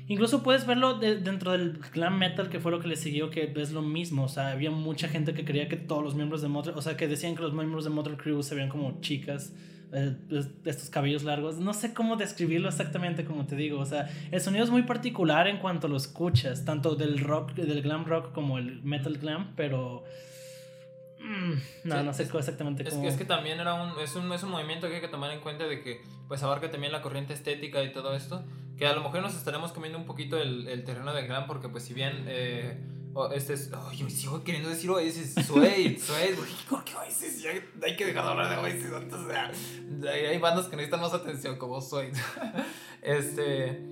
incluso 0.08 0.44
puedes 0.44 0.68
verlo 0.68 1.00
dentro 1.00 1.52
del 1.54 1.80
glam 1.92 2.20
metal, 2.20 2.50
que 2.50 2.60
fue 2.60 2.72
lo 2.72 2.80
que 2.80 2.88
le 2.88 2.96
siguió, 2.96 3.32
que 3.32 3.52
es 3.56 3.72
lo 3.72 3.82
mismo. 3.82 4.26
O 4.26 4.30
sea, 4.30 4.52
había 4.52 4.70
mucha 4.70 5.08
gente 5.08 5.34
que 5.34 5.44
creía 5.44 5.68
que 5.68 5.76
todos 5.76 6.04
los 6.04 6.14
miembros 6.14 6.44
de 6.44 6.50
Motor, 6.50 6.76
o 6.78 6.82
sea, 6.84 6.96
que 6.96 7.08
decían 7.08 7.36
que 7.36 7.42
los 7.42 7.54
miembros 7.54 7.84
de 7.84 7.90
Motor 7.90 8.18
Crew 8.18 8.44
se 8.44 8.54
veían 8.54 8.70
como 8.70 9.02
chicas. 9.02 9.54
Eh, 9.94 10.16
pues, 10.30 10.50
estos 10.66 10.90
cabellos 10.90 11.24
largos. 11.24 11.58
No 11.58 11.74
sé 11.74 11.94
cómo 11.94 12.16
describirlo 12.18 12.68
exactamente 12.68 13.24
como 13.24 13.46
te 13.46 13.56
digo. 13.56 13.80
O 13.80 13.86
sea, 13.86 14.10
el 14.32 14.42
sonido 14.42 14.64
es 14.64 14.70
muy 14.70 14.84
particular 14.84 15.48
en 15.48 15.60
cuanto 15.60 15.88
lo 15.88 15.98
escuchas, 15.98 16.66
tanto 16.66 16.96
del 16.96 17.20
rock, 17.20 17.54
del 17.54 17.82
glam 17.82 18.06
rock 18.06 18.34
como 18.34 18.58
el 18.58 18.82
metal 18.84 19.18
glam, 19.18 19.54
pero 19.56 20.04
Mm, 21.20 21.54
no, 21.86 22.04
no 22.04 22.14
sé 22.14 22.24
exactamente 22.24 22.84
cómo. 22.84 22.96
Es 22.96 23.02
que, 23.02 23.08
es 23.08 23.18
que 23.18 23.26
también 23.26 23.60
era 23.60 23.74
un 23.74 24.00
es, 24.00 24.16
un, 24.16 24.32
es 24.32 24.44
un 24.44 24.52
movimiento 24.52 24.88
que 24.88 24.96
hay 24.96 25.02
que 25.02 25.08
tomar 25.08 25.32
en 25.32 25.40
cuenta 25.40 25.66
de 25.66 25.82
que 25.82 26.02
pues 26.28 26.44
abarca 26.44 26.70
también 26.70 26.92
la 26.92 27.02
corriente 27.02 27.34
estética 27.34 27.84
y 27.84 27.92
todo 27.92 28.16
esto. 28.16 28.44
Que 28.78 28.86
a 28.88 28.94
lo 28.94 29.02
mejor 29.02 29.22
nos 29.22 29.36
estaremos 29.36 29.72
comiendo 29.72 29.98
un 29.98 30.06
poquito 30.06 30.40
el, 30.40 30.68
el 30.68 30.84
terreno 30.84 31.14
del 31.14 31.28
gran 31.28 31.48
porque 31.48 31.70
pues 31.70 31.84
si 31.84 31.94
bien... 31.94 32.26
Eh, 32.28 32.78
este 33.34 33.54
es. 33.54 33.72
Oh, 33.74 33.92
yo 33.92 34.10
sigo 34.10 34.44
queriendo 34.44 34.70
decir 34.70 34.90
Oasis. 34.90 35.36
Suede, 35.46 35.98
Suede. 36.00 36.38
¿Por 36.70 36.84
qué 36.84 36.96
Oasis? 36.96 37.42
Ya 37.42 37.52
hay 37.52 37.96
que 37.96 38.06
dejar 38.06 38.24
de 38.24 38.30
hablar 38.30 38.50
de 38.50 38.58
Oasis. 38.58 38.92
Entonces, 38.92 40.08
hay 40.08 40.38
bandas 40.38 40.68
que 40.68 40.76
necesitan 40.76 41.02
más 41.02 41.14
atención, 41.14 41.58
como 41.58 41.82
Suede. 41.82 42.12
este. 43.02 43.84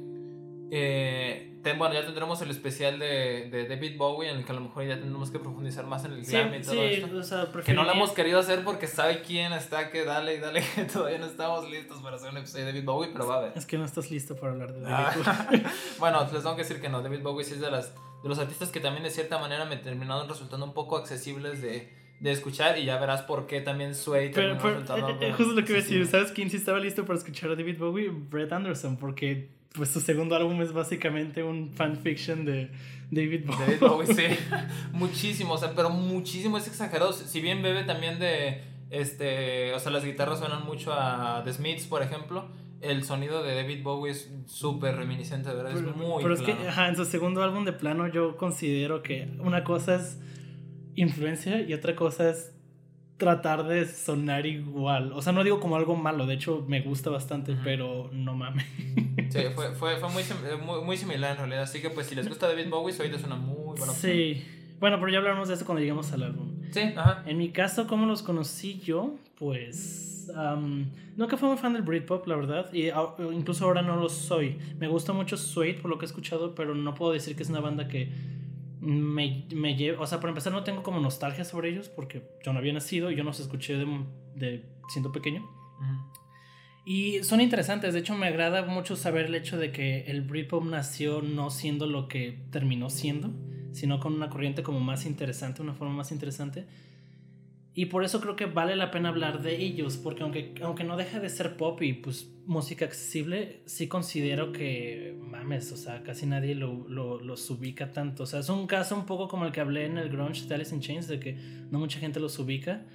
Eh, 0.71 1.55
bueno, 1.73 1.93
ya 1.93 2.05
tendremos 2.05 2.41
el 2.41 2.51
especial 2.51 2.99
de, 2.99 3.49
de, 3.49 3.67
David 3.67 3.97
Bowie 3.97 4.29
en 4.29 4.37
el 4.37 4.45
que 4.45 4.51
a 4.51 4.55
lo 4.55 4.61
mejor 4.61 4.85
ya 4.85 4.95
tendremos 4.95 5.31
que 5.31 5.39
profundizar 5.39 5.85
más 5.85 6.05
en 6.05 6.13
el 6.13 6.23
glam 6.23 6.53
y 6.53 6.61
todo 6.61 6.83
esto. 6.83 7.63
que 7.65 7.73
no 7.73 7.83
lo 7.83 7.91
hemos 7.91 8.11
querido 8.11 8.39
hacer 8.39 8.63
porque 8.63 8.87
sabe 8.87 9.21
quién 9.21 9.51
está 9.53 9.89
que 9.89 10.05
dale 10.05 10.35
y 10.35 10.39
dale 10.39 10.63
que 10.75 10.85
todavía 10.85 11.17
no 11.17 11.25
estamos 11.25 11.69
listos 11.69 12.01
para 12.01 12.17
hacer 12.17 12.29
un 12.29 12.37
episodio 12.37 12.65
de 12.65 12.71
David 12.71 12.85
Bowie, 12.85 13.09
pero 13.11 13.27
va 13.27 13.37
a 13.37 13.41
ver. 13.41 13.53
Es 13.55 13.65
que 13.65 13.77
no 13.77 13.85
estás 13.85 14.11
listo 14.11 14.35
para 14.35 14.51
hablar 14.53 14.73
de 14.73 14.81
David 14.81 15.23
ah. 15.25 15.47
Bowie. 15.49 15.63
bueno, 15.99 16.21
les 16.21 16.43
tengo 16.43 16.55
que 16.55 16.61
decir 16.61 16.79
que 16.79 16.89
no, 16.89 17.01
David 17.01 17.21
Bowie 17.21 17.43
sí 17.43 17.53
es 17.53 17.61
de, 17.61 17.71
las, 17.71 17.93
de 18.25 18.29
los 18.29 18.39
artistas 18.39 18.69
que 18.69 18.79
también 18.79 19.03
de 19.03 19.11
cierta 19.11 19.37
manera 19.37 19.65
me 19.65 19.77
terminaron 19.77 20.27
resultando 20.27 20.65
un 20.65 20.73
poco 20.73 20.97
accesibles 20.97 21.61
de, 21.61 21.93
de 22.19 22.31
escuchar 22.31 22.75
y 22.79 22.83
ya 22.83 22.97
verás 22.97 23.21
por 23.21 23.45
qué 23.45 23.61
también 23.61 23.93
Sway 23.93 24.31
pero, 24.33 24.57
pero, 24.59 24.79
eh, 24.79 25.17
eh, 25.21 25.33
justo 25.33 25.53
lo 25.53 25.63
que 25.63 25.73
iba 25.73 25.79
a 25.79 25.83
decir, 25.83 26.07
¿sabes 26.07 26.31
quién 26.31 26.49
sí 26.49 26.57
estaba 26.57 26.79
listo 26.79 27.05
para 27.05 27.19
escuchar 27.19 27.51
a 27.51 27.55
David 27.55 27.77
Bowie? 27.77 28.09
Brett 28.09 28.51
Anderson, 28.51 28.97
porque 28.97 29.49
pues 29.73 29.89
su 29.89 30.01
segundo 30.01 30.35
álbum 30.35 30.59
es 30.63 30.73
básicamente 30.73 31.43
un 31.43 31.71
fanfiction 31.71 32.45
de 32.45 32.71
David 33.11 33.45
Bowie. 33.45 33.59
David 33.59 33.79
Bowie, 33.79 34.07
sí. 34.07 34.39
muchísimo, 34.93 35.53
o 35.53 35.57
sea, 35.59 35.75
pero 35.75 35.91
muchísimo, 35.91 36.57
es 36.57 36.65
exagerado. 36.65 37.13
Si 37.13 37.41
bien 37.41 37.61
bebe 37.61 37.83
también 37.83 38.17
de, 38.17 38.63
este, 38.89 39.71
o 39.75 39.79
sea, 39.79 39.91
las 39.91 40.03
guitarras 40.03 40.39
suenan 40.39 40.65
mucho 40.65 40.93
a 40.93 41.43
The 41.43 41.53
Smiths, 41.53 41.85
por 41.85 42.01
ejemplo. 42.01 42.47
El 42.81 43.03
sonido 43.03 43.41
de 43.43 43.55
David 43.55 43.83
Bowie 43.83 44.11
es 44.11 44.31
súper 44.45 44.95
reminiscente, 44.95 45.49
de 45.49 45.55
verdad, 45.55 45.73
es 45.73 45.95
muy 45.95 46.21
Pero 46.21 46.33
es 46.33 46.41
que, 46.41 46.51
ajá, 46.51 46.87
en 46.87 46.95
su 46.95 47.05
segundo 47.05 47.41
álbum 47.41 47.65
de 47.65 47.73
plano 47.73 48.07
yo 48.07 48.37
considero 48.37 49.01
que 49.01 49.29
una 49.39 49.63
cosa 49.63 49.95
es 49.95 50.19
influencia 50.95 51.61
y 51.61 51.73
otra 51.73 51.95
cosa 51.95 52.29
es 52.29 52.55
tratar 53.17 53.65
de 53.65 53.85
sonar 53.85 54.45
igual. 54.45 55.13
O 55.13 55.21
sea, 55.21 55.31
no 55.33 55.43
digo 55.43 55.59
como 55.59 55.75
algo 55.75 55.95
malo, 55.95 56.25
de 56.25 56.35
hecho 56.35 56.65
me 56.67 56.81
gusta 56.81 57.09
bastante, 57.09 57.55
pero 57.63 58.09
no 58.11 58.35
mames. 58.35 58.65
Sí, 59.27 59.41
fue, 59.53 59.73
fue, 59.73 59.97
fue 59.97 60.21
eh, 60.21 60.57
muy, 60.63 60.81
muy, 60.81 60.95
similar 60.95 61.31
en 61.31 61.37
realidad. 61.37 61.63
Así 61.63 61.81
que 61.81 61.89
pues 61.89 62.07
si 62.07 62.15
les 62.15 62.29
gusta 62.29 62.47
David 62.47 62.69
Bowie, 62.69 62.93
Soy 62.93 63.07
es 63.07 63.23
una 63.23 63.35
muy 63.35 63.75
buena 63.77 63.91
Sí. 63.91 64.45
Bueno, 64.79 64.97
pero 64.97 65.11
ya 65.11 65.17
hablaremos 65.17 65.49
de 65.49 65.55
eso 65.55 65.65
cuando 65.65 65.81
lleguemos 65.81 66.11
al 66.13 66.23
álbum. 66.23 66.61
Sí, 66.71 66.93
ajá. 66.95 67.23
En 67.25 67.37
mi 67.37 67.49
caso, 67.51 67.85
¿cómo 67.87 68.05
los 68.05 68.21
conocí 68.21 68.79
yo? 68.79 69.15
Pues... 69.37 70.31
nunca 71.15 71.37
fui 71.37 71.49
muy 71.49 71.57
fan 71.57 71.73
del 71.73 71.81
Britpop, 71.81 72.27
la 72.27 72.35
verdad. 72.35 72.73
Y 72.73 72.89
incluso 73.33 73.65
ahora 73.65 73.81
no 73.81 73.97
lo 73.97 74.09
soy. 74.09 74.57
Me 74.79 74.87
gusta 74.87 75.13
mucho 75.13 75.37
Suede 75.37 75.75
por 75.75 75.89
lo 75.91 75.97
que 75.97 76.05
he 76.05 76.07
escuchado, 76.07 76.55
pero 76.55 76.75
no 76.75 76.93
puedo 76.93 77.11
decir 77.11 77.35
que 77.35 77.43
es 77.43 77.49
una 77.49 77.59
banda 77.59 77.87
que 77.87 78.11
me, 78.85 79.45
me 79.53 79.75
lleva, 79.75 80.01
o 80.01 80.07
sea, 80.07 80.19
por 80.19 80.29
empezar 80.29 80.53
no 80.53 80.63
tengo 80.63 80.83
como 80.83 80.99
nostalgia 80.99 81.43
sobre 81.43 81.69
ellos 81.69 81.89
porque 81.89 82.21
yo 82.43 82.53
no 82.53 82.59
había 82.59 82.73
nacido 82.73 83.11
y 83.11 83.15
yo 83.15 83.23
no 83.23 83.31
los 83.31 83.39
escuché 83.39 83.77
de, 83.77 83.87
de 84.35 84.63
siendo 84.89 85.11
pequeño. 85.11 85.49
Y 86.85 87.23
son 87.23 87.41
interesantes, 87.41 87.93
de 87.93 88.01
hecho 88.01 88.13
me 88.13 88.27
agrada 88.27 88.63
mucho 88.63 88.95
saber 88.95 89.25
el 89.25 89.35
hecho 89.35 89.57
de 89.57 89.71
que 89.71 90.01
el 90.03 90.21
Britpop 90.21 90.63
nació 90.63 91.23
no 91.23 91.49
siendo 91.49 91.87
lo 91.87 92.07
que 92.07 92.43
terminó 92.51 92.91
siendo, 92.91 93.31
sino 93.73 93.99
con 93.99 94.13
una 94.13 94.29
corriente 94.29 94.61
como 94.61 94.79
más 94.79 95.05
interesante, 95.07 95.63
una 95.63 95.73
forma 95.73 95.95
más 95.95 96.11
interesante. 96.11 96.67
Y 97.77 97.87
por 97.87 98.05
eso 98.05 98.21
creo 98.21 98.37
que 98.37 98.45
vale 98.45 98.77
la 98.77 98.89
pena 98.89 99.09
hablar 99.09 99.41
de 99.41 99.61
ellos, 99.61 99.97
porque 99.97 100.23
aunque, 100.23 100.55
aunque 100.61 100.85
no 100.85 100.95
deja 100.95 101.19
de 101.19 101.27
ser 101.27 101.57
pop 101.57 101.81
y 101.81 101.91
pues 101.91 102.31
música 102.45 102.85
accesible, 102.85 103.59
sí 103.65 103.89
considero 103.89 104.53
que, 104.53 105.13
mames, 105.19 105.73
o 105.73 105.77
sea, 105.77 106.01
casi 106.01 106.25
nadie 106.25 106.55
lo, 106.55 106.87
lo, 106.87 107.19
los 107.19 107.49
ubica 107.49 107.91
tanto. 107.91 108.23
O 108.23 108.25
sea, 108.25 108.39
es 108.39 108.47
un 108.47 108.65
caso 108.65 108.95
un 108.95 109.05
poco 109.05 109.27
como 109.27 109.45
el 109.45 109.51
que 109.51 109.59
hablé 109.59 109.87
en 109.87 109.97
el 109.97 110.07
grunge 110.07 110.47
de 110.47 110.55
Alice 110.55 110.73
in 110.73 110.79
Chains, 110.79 111.09
de 111.09 111.19
que 111.19 111.33
no 111.69 111.79
mucha 111.79 111.99
gente 111.99 112.21
los 112.21 112.39
ubica. 112.39 112.85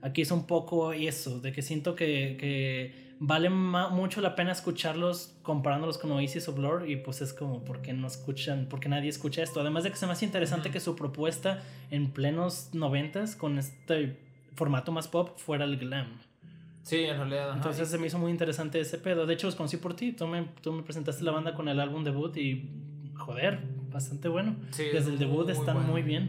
aquí 0.00 0.22
es 0.22 0.30
un 0.30 0.46
poco 0.46 0.94
eso, 0.94 1.40
de 1.40 1.52
que 1.52 1.60
siento 1.60 1.94
que, 1.94 2.38
que 2.40 3.10
vale 3.18 3.50
mucho 3.50 4.22
la 4.22 4.34
pena 4.36 4.52
escucharlos 4.52 5.34
comparándolos 5.42 5.98
con 5.98 6.12
Oasis 6.12 6.48
o 6.48 6.54
Blur 6.54 6.88
y 6.88 6.96
pues 6.96 7.20
es 7.20 7.34
como 7.34 7.62
porque 7.62 7.92
no 7.92 8.06
escuchan, 8.06 8.68
porque 8.70 8.88
nadie 8.88 9.10
escucha 9.10 9.42
esto. 9.42 9.60
Además 9.60 9.84
de 9.84 9.90
que 9.90 9.96
se 9.96 10.06
me 10.06 10.12
hace 10.12 10.24
interesante 10.24 10.70
que 10.70 10.80
su 10.80 10.96
propuesta 10.96 11.62
en 11.90 12.10
plenos 12.10 12.70
noventas 12.72 13.36
con 13.36 13.58
este 13.58 14.29
formato 14.60 14.92
más 14.92 15.08
pop 15.08 15.38
fuera 15.38 15.64
el 15.64 15.78
glam. 15.78 16.18
Sí, 16.82 17.04
en 17.04 17.16
realidad. 17.16 17.54
Entonces 17.54 17.88
se 17.88 17.96
me 17.96 18.08
hizo 18.08 18.18
muy 18.18 18.30
interesante 18.30 18.78
ese 18.78 18.98
pedo. 18.98 19.24
De 19.24 19.32
hecho, 19.32 19.46
los 19.46 19.56
conocí 19.56 19.78
por 19.78 19.94
ti. 19.94 20.12
Tú 20.12 20.26
me, 20.26 20.48
tú 20.60 20.70
me 20.72 20.82
presentaste 20.82 21.24
la 21.24 21.32
banda 21.32 21.54
con 21.54 21.66
el 21.68 21.80
álbum 21.80 22.04
debut 22.04 22.36
y, 22.36 22.68
joder, 23.16 23.58
bastante 23.90 24.28
bueno. 24.28 24.56
Desde 24.76 25.10
el 25.10 25.18
debut 25.18 25.48
están 25.48 25.86
muy 25.86 26.02
bien. 26.02 26.28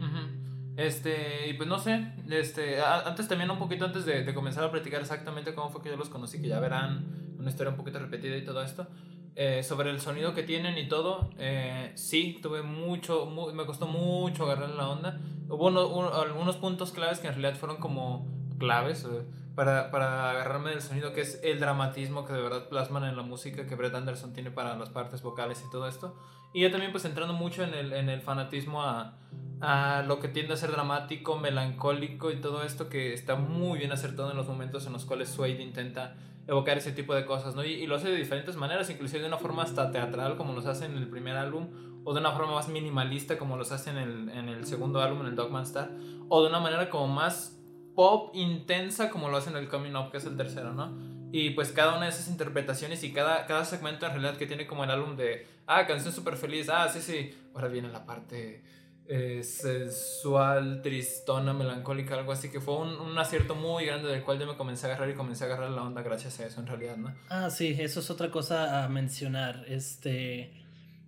Este, 0.78 1.50
y 1.50 1.54
pues 1.54 1.68
no 1.68 1.78
sé, 1.78 2.12
este, 2.30 2.80
antes 2.80 3.28
también 3.28 3.50
un 3.50 3.58
poquito 3.58 3.84
antes 3.84 4.06
de, 4.06 4.24
de, 4.24 4.32
comenzar 4.32 4.64
a 4.64 4.70
platicar 4.70 5.02
exactamente 5.02 5.54
cómo 5.54 5.68
fue 5.68 5.82
que 5.82 5.90
yo 5.90 5.98
los 5.98 6.08
conocí, 6.08 6.40
que 6.40 6.48
ya 6.48 6.60
verán 6.60 7.34
una 7.38 7.50
historia 7.50 7.70
un 7.72 7.76
poquito 7.76 7.98
repetida 7.98 8.38
y 8.38 8.44
todo 8.44 8.62
esto, 8.62 8.86
eh, 9.34 9.62
sobre 9.62 9.90
el 9.90 10.00
sonido 10.00 10.34
que 10.34 10.42
tienen 10.42 10.76
y 10.76 10.88
todo, 10.88 11.30
eh, 11.38 11.92
sí, 11.94 12.38
tuve 12.42 12.62
mucho, 12.62 13.26
me 13.54 13.64
costó 13.64 13.86
mucho 13.86 14.44
agarrar 14.44 14.70
la 14.70 14.88
onda. 14.88 15.20
Hubo 15.48 15.68
algunos 16.14 16.56
puntos 16.56 16.92
claves 16.92 17.18
que 17.18 17.28
en 17.28 17.34
realidad 17.34 17.58
fueron 17.58 17.78
como 17.78 18.26
claves 18.58 19.04
eh, 19.04 19.22
para, 19.54 19.90
para, 19.90 20.30
agarrarme 20.30 20.70
del 20.70 20.82
sonido, 20.82 21.14
que 21.14 21.22
es 21.22 21.40
el 21.42 21.60
dramatismo 21.60 22.26
que 22.26 22.34
de 22.34 22.42
verdad 22.42 22.68
plasman 22.68 23.04
en 23.04 23.16
la 23.16 23.22
música 23.22 23.66
que 23.66 23.74
Brett 23.74 23.94
Anderson 23.94 24.34
tiene 24.34 24.50
para 24.50 24.76
las 24.76 24.90
partes 24.90 25.22
vocales 25.22 25.62
y 25.66 25.70
todo 25.70 25.88
esto. 25.88 26.14
Y 26.52 26.60
yo 26.60 26.70
también 26.70 26.92
pues 26.92 27.04
entrando 27.04 27.34
mucho 27.34 27.62
en 27.62 27.74
el, 27.74 27.92
en 27.92 28.08
el 28.08 28.20
fanatismo 28.20 28.82
a 28.82 29.14
a 29.62 30.02
lo 30.02 30.18
que 30.18 30.26
tiende 30.26 30.54
a 30.54 30.56
ser 30.56 30.72
dramático, 30.72 31.38
melancólico 31.38 32.32
y 32.32 32.40
todo 32.40 32.64
esto 32.64 32.88
que 32.88 33.14
está 33.14 33.36
muy 33.36 33.78
bien 33.78 33.92
acertado 33.92 34.32
en 34.32 34.36
los 34.36 34.48
momentos 34.48 34.86
en 34.86 34.92
los 34.92 35.04
cuales 35.04 35.28
Suede 35.28 35.62
intenta 35.62 36.16
evocar 36.48 36.78
ese 36.78 36.90
tipo 36.90 37.14
de 37.14 37.24
cosas, 37.24 37.54
¿no? 37.54 37.64
Y, 37.64 37.86
lo 37.86 37.94
hace 37.94 38.10
de 38.10 38.16
diferentes 38.16 38.56
maneras, 38.56 38.90
inclusive 38.90 39.20
de 39.20 39.28
una 39.28 39.38
forma 39.38 39.62
hasta 39.62 39.92
teatral 39.92 40.36
como 40.36 40.52
los 40.52 40.66
hace 40.66 40.86
en 40.86 40.96
el 40.96 41.08
primer 41.08 41.36
álbum, 41.36 41.68
o 42.02 42.12
de 42.12 42.18
una 42.18 42.32
forma 42.32 42.54
más 42.54 42.68
minimalista 42.68 43.38
como 43.38 43.56
los 43.56 43.70
hace 43.70 43.90
en 43.90 43.98
el, 43.98 44.28
en 44.30 44.48
el 44.48 44.66
segundo 44.66 45.00
álbum, 45.00 45.20
en 45.20 45.28
el 45.28 45.36
Dogman 45.36 45.62
Star, 45.62 45.92
o 46.28 46.42
de 46.42 46.48
una 46.48 46.58
manera 46.58 46.90
como 46.90 47.06
más 47.06 47.56
pop 47.94 48.34
intensa 48.34 49.10
como 49.10 49.28
lo 49.28 49.36
hace 49.36 49.50
en 49.50 49.56
el 49.56 49.68
Coming 49.68 49.94
Up, 49.94 50.10
que 50.10 50.16
es 50.16 50.24
el 50.24 50.36
tercero, 50.36 50.72
¿no? 50.72 50.92
Y 51.32 51.50
pues 51.50 51.72
cada 51.72 51.96
una 51.96 52.04
de 52.04 52.10
esas 52.10 52.28
interpretaciones 52.28 53.02
y 53.02 53.12
cada, 53.12 53.46
cada 53.46 53.64
segmento 53.64 54.04
en 54.04 54.12
realidad 54.12 54.36
que 54.36 54.46
tiene 54.46 54.66
como 54.66 54.84
el 54.84 54.90
álbum 54.90 55.16
de, 55.16 55.46
ah, 55.66 55.86
canción 55.86 56.12
súper 56.12 56.36
feliz, 56.36 56.68
ah, 56.68 56.88
sí, 56.92 57.00
sí, 57.00 57.34
ahora 57.54 57.68
viene 57.68 57.88
la 57.88 58.04
parte 58.04 58.62
eh, 59.08 59.42
sensual, 59.42 60.82
tristona, 60.82 61.54
melancólica, 61.54 62.18
algo 62.18 62.32
así, 62.32 62.50
que 62.50 62.60
fue 62.60 62.76
un, 62.76 62.90
un, 63.00 63.18
acierto 63.18 63.54
muy 63.54 63.86
grande 63.86 64.08
del 64.08 64.22
cual 64.22 64.38
yo 64.38 64.46
me 64.46 64.56
comencé 64.56 64.86
a 64.86 64.90
agarrar 64.90 65.10
y 65.10 65.14
comencé 65.14 65.44
a 65.44 65.46
agarrar 65.48 65.70
la 65.70 65.82
onda 65.82 66.02
gracias 66.02 66.38
a 66.38 66.46
eso 66.46 66.60
en 66.60 66.66
realidad, 66.66 66.96
¿no? 66.98 67.14
Ah, 67.28 67.50
sí, 67.50 67.76
eso 67.78 68.00
es 68.00 68.10
otra 68.10 68.30
cosa 68.30 68.84
a 68.84 68.88
mencionar. 68.88 69.64
Este, 69.68 70.52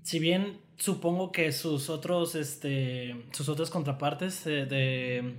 si 0.02 0.18
bien 0.18 0.60
supongo 0.76 1.32
que 1.32 1.52
sus 1.52 1.88
otros, 1.88 2.34
este, 2.34 3.26
sus 3.32 3.48
otras 3.48 3.70
contrapartes 3.70 4.46
eh, 4.46 4.66
de, 4.66 5.34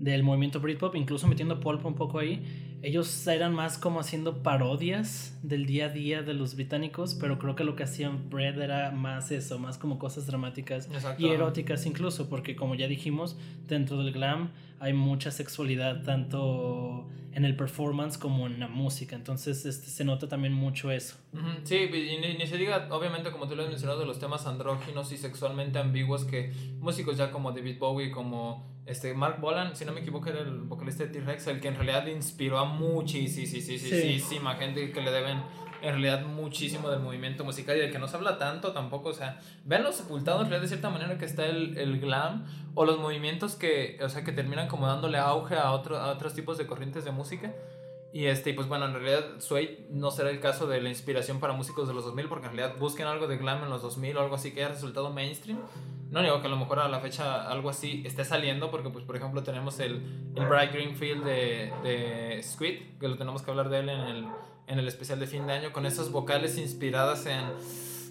del 0.00 0.22
movimiento 0.22 0.58
Britpop, 0.60 0.94
incluso 0.96 1.26
metiendo 1.26 1.60
Pulp 1.60 1.84
un 1.84 1.94
poco 1.94 2.18
ahí, 2.18 2.65
ellos 2.82 3.26
eran 3.26 3.54
más 3.54 3.78
como 3.78 4.00
haciendo 4.00 4.42
parodias 4.42 5.38
del 5.42 5.66
día 5.66 5.86
a 5.86 5.88
día 5.88 6.22
de 6.22 6.34
los 6.34 6.54
británicos, 6.54 7.14
pero 7.14 7.38
creo 7.38 7.56
que 7.56 7.64
lo 7.64 7.74
que 7.74 7.84
hacían 7.84 8.28
Brad 8.30 8.60
era 8.60 8.90
más 8.90 9.30
eso, 9.30 9.58
más 9.58 9.78
como 9.78 9.98
cosas 9.98 10.26
dramáticas 10.26 10.88
y 11.18 11.28
eróticas 11.28 11.86
incluso, 11.86 12.28
porque 12.28 12.54
como 12.54 12.74
ya 12.74 12.86
dijimos, 12.86 13.36
dentro 13.66 13.98
del 13.98 14.12
glam 14.12 14.50
hay 14.78 14.92
mucha 14.92 15.30
sexualidad 15.30 16.02
tanto 16.02 17.08
en 17.32 17.44
el 17.44 17.56
performance 17.56 18.16
como 18.16 18.46
en 18.46 18.60
la 18.60 18.68
música, 18.68 19.14
entonces 19.14 19.66
este, 19.66 19.88
se 19.88 20.04
nota 20.04 20.28
también 20.28 20.54
mucho 20.54 20.90
eso. 20.90 21.16
Sí, 21.64 21.76
y 21.76 22.36
ni, 22.38 22.46
se 22.46 22.56
diga, 22.56 22.88
obviamente 22.90 23.30
como 23.30 23.46
tú 23.46 23.56
lo 23.56 23.62
has 23.62 23.68
mencionado, 23.68 24.04
los 24.04 24.18
temas 24.18 24.46
andróginos 24.46 25.12
y 25.12 25.18
sexualmente 25.18 25.78
ambiguos 25.78 26.24
que 26.24 26.52
músicos 26.78 27.16
ya 27.16 27.30
como 27.30 27.52
David 27.52 27.78
Bowie, 27.78 28.10
como 28.10 28.75
este, 28.86 29.14
Mark 29.14 29.40
Bolan, 29.40 29.74
si 29.74 29.84
no 29.84 29.92
me 29.92 30.00
equivoco, 30.00 30.28
era 30.28 30.40
el 30.40 30.60
vocalista 30.62 31.04
de 31.04 31.10
T-Rex, 31.10 31.48
el 31.48 31.60
que 31.60 31.68
en 31.68 31.74
realidad 31.74 32.06
inspiró 32.06 32.58
a 32.58 32.64
muchísima 32.64 34.54
gente 34.54 34.92
que 34.92 35.00
le 35.00 35.10
deben 35.10 35.42
en 35.82 35.90
realidad 35.90 36.24
muchísimo 36.26 36.88
del 36.88 37.00
movimiento 37.00 37.44
musical 37.44 37.76
y 37.76 37.80
del 37.80 37.92
que 37.92 37.98
no 37.98 38.08
se 38.08 38.16
habla 38.16 38.38
tanto 38.38 38.72
tampoco. 38.72 39.10
O 39.10 39.14
sea, 39.14 39.40
vean 39.64 39.82
los 39.82 39.96
sepultados 39.96 40.42
en 40.42 40.50
realidad 40.50 40.62
de 40.62 40.68
cierta 40.68 40.90
manera 40.90 41.18
que 41.18 41.24
está 41.24 41.46
el, 41.46 41.76
el, 41.78 42.00
glam 42.00 42.46
o 42.74 42.84
los 42.84 42.98
movimientos 42.98 43.56
que, 43.56 43.98
o 44.02 44.08
sea, 44.08 44.24
que 44.24 44.32
terminan 44.32 44.68
como 44.68 44.86
dándole 44.86 45.18
auge 45.18 45.56
a, 45.56 45.72
otro, 45.72 45.98
a 45.98 46.10
otros 46.10 46.34
tipos 46.34 46.58
de 46.58 46.66
corrientes 46.66 47.04
de 47.04 47.10
música. 47.10 47.52
Y 48.12 48.26
este, 48.26 48.54
pues 48.54 48.66
bueno, 48.66 48.86
en 48.86 48.94
realidad 48.94 49.40
Suede 49.40 49.86
no 49.90 50.10
será 50.10 50.30
el 50.30 50.40
caso 50.40 50.66
de 50.66 50.80
la 50.80 50.88
inspiración 50.88 51.38
para 51.38 51.52
músicos 51.52 51.86
de 51.86 51.94
los 51.94 52.04
2000, 52.04 52.28
porque 52.28 52.46
en 52.46 52.56
realidad 52.56 52.78
busquen 52.78 53.06
algo 53.06 53.26
de 53.26 53.36
glam 53.36 53.62
en 53.62 53.70
los 53.70 53.82
2000 53.82 54.16
o 54.16 54.20
algo 54.20 54.34
así 54.36 54.52
que 54.52 54.64
haya 54.64 54.72
resultado 54.72 55.10
mainstream. 55.10 55.58
No 56.10 56.22
digo 56.22 56.40
que 56.40 56.46
a 56.46 56.50
lo 56.50 56.56
mejor 56.56 56.78
a 56.78 56.88
la 56.88 57.00
fecha 57.00 57.50
algo 57.50 57.68
así 57.68 58.02
esté 58.06 58.24
saliendo, 58.24 58.70
porque 58.70 58.90
pues 58.90 59.04
por 59.04 59.16
ejemplo 59.16 59.42
tenemos 59.42 59.80
el, 59.80 60.32
el 60.34 60.46
Bright 60.46 60.72
Greenfield 60.72 61.24
de, 61.24 61.72
de 61.82 62.42
Squid, 62.42 62.98
que 62.98 63.08
lo 63.08 63.16
tenemos 63.16 63.42
que 63.42 63.50
hablar 63.50 63.68
de 63.68 63.80
él 63.80 63.88
en 63.88 64.00
el, 64.00 64.26
en 64.68 64.78
el 64.78 64.88
especial 64.88 65.18
de 65.18 65.26
fin 65.26 65.46
de 65.46 65.52
año, 65.52 65.72
con 65.72 65.84
esas 65.84 66.10
vocales 66.10 66.58
inspiradas 66.58 67.26
en... 67.26 67.44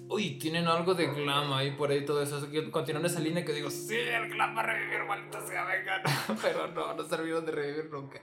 Uy, 0.08 0.38
tienen 0.38 0.68
algo 0.68 0.94
de 0.94 1.08
glam 1.08 1.52
ahí 1.54 1.72
por 1.72 1.90
ahí, 1.90 2.06
todo 2.06 2.22
eso. 2.22 2.48
Continúan 2.72 3.06
esa 3.06 3.20
línea 3.20 3.44
que 3.44 3.54
digo, 3.54 3.70
sí, 3.70 3.96
el 3.96 4.30
glam 4.30 4.56
va 4.56 4.62
a 4.62 4.66
revivir, 4.68 5.04
maldita 5.08 5.46
sea, 5.46 5.66
venga. 5.66 6.02
Pero 6.42 6.68
no, 6.68 6.94
no 6.94 7.04
serviron 7.04 7.46
de 7.46 7.52
revivir 7.52 7.90
nunca. 7.92 8.22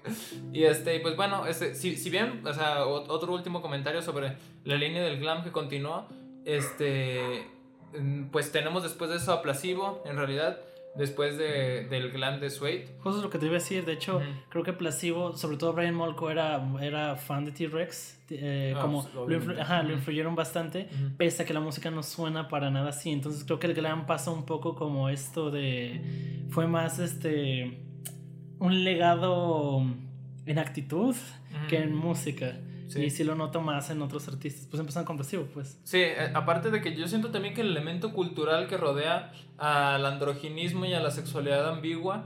Y 0.52 0.64
este, 0.64 1.00
pues 1.00 1.16
bueno, 1.16 1.46
este, 1.46 1.74
si, 1.74 1.96
si 1.96 2.10
bien, 2.10 2.46
o 2.46 2.52
sea, 2.52 2.86
otro 2.86 3.32
último 3.32 3.60
comentario 3.60 4.00
sobre 4.02 4.36
la 4.64 4.76
línea 4.76 5.02
del 5.02 5.18
glam 5.18 5.42
que 5.42 5.50
continuó, 5.50 6.06
este 6.44 7.46
Mm, 7.98 8.30
pues 8.30 8.50
tenemos 8.52 8.82
después 8.82 9.10
de 9.10 9.16
eso 9.16 9.32
a 9.32 9.42
en 9.42 10.16
realidad, 10.16 10.60
después 10.94 11.38
de, 11.38 11.86
del 11.88 12.10
glam 12.10 12.40
de 12.40 12.50
Suede. 12.50 12.96
Justo 13.00 13.22
lo 13.22 13.30
que 13.30 13.38
te 13.38 13.46
iba 13.46 13.56
a 13.56 13.58
decir, 13.58 13.84
de 13.84 13.92
hecho, 13.92 14.20
creo 14.48 14.62
que 14.62 14.72
Placebo, 14.72 15.36
sobre 15.36 15.56
todo 15.56 15.72
Brian 15.72 15.94
Molko, 15.94 16.30
era, 16.30 16.62
era 16.80 17.16
fan 17.16 17.44
de 17.44 17.52
T-Rex, 17.52 18.20
eh, 18.30 18.74
ah, 18.76 18.80
como 18.80 19.06
pues, 19.06 19.46
lo, 19.46 19.60
ajá, 19.60 19.82
lo, 19.82 19.92
influyeron 19.92 20.34
bastante, 20.34 20.88
pese 21.16 21.42
a 21.42 21.46
que 21.46 21.54
la 21.54 21.60
música 21.60 21.90
no 21.90 22.02
suena 22.02 22.48
para 22.48 22.70
nada 22.70 22.90
así. 22.90 23.10
Entonces 23.10 23.44
creo 23.44 23.58
que 23.58 23.66
el 23.66 23.74
glam 23.74 24.06
pasa 24.06 24.30
un 24.30 24.44
poco 24.44 24.74
como 24.74 25.08
esto 25.08 25.50
de. 25.50 26.44
fue 26.50 26.66
más 26.66 26.98
este. 26.98 27.86
un 28.58 28.84
legado 28.84 29.82
en 30.46 30.58
actitud 30.58 31.14
que 31.68 31.78
en 31.78 31.94
música. 31.94 32.56
Y 33.00 33.10
si 33.10 33.24
lo 33.24 33.34
noto 33.34 33.60
más 33.60 33.90
en 33.90 34.02
otros 34.02 34.28
artistas. 34.28 34.66
Pues 34.66 34.80
empiezan 34.80 35.04
con 35.04 35.16
pasivo, 35.16 35.46
pues. 35.52 35.78
Sí, 35.84 35.98
eh, 35.98 36.30
aparte 36.34 36.70
de 36.70 36.80
que 36.80 36.94
yo 36.94 37.08
siento 37.08 37.30
también 37.30 37.54
que 37.54 37.60
el 37.60 37.68
elemento 37.68 38.12
cultural 38.12 38.66
que 38.68 38.76
rodea 38.76 39.32
al 39.58 40.04
androginismo 40.04 40.84
y 40.84 40.94
a 40.94 41.00
la 41.00 41.10
sexualidad 41.10 41.68
ambigua 41.68 42.24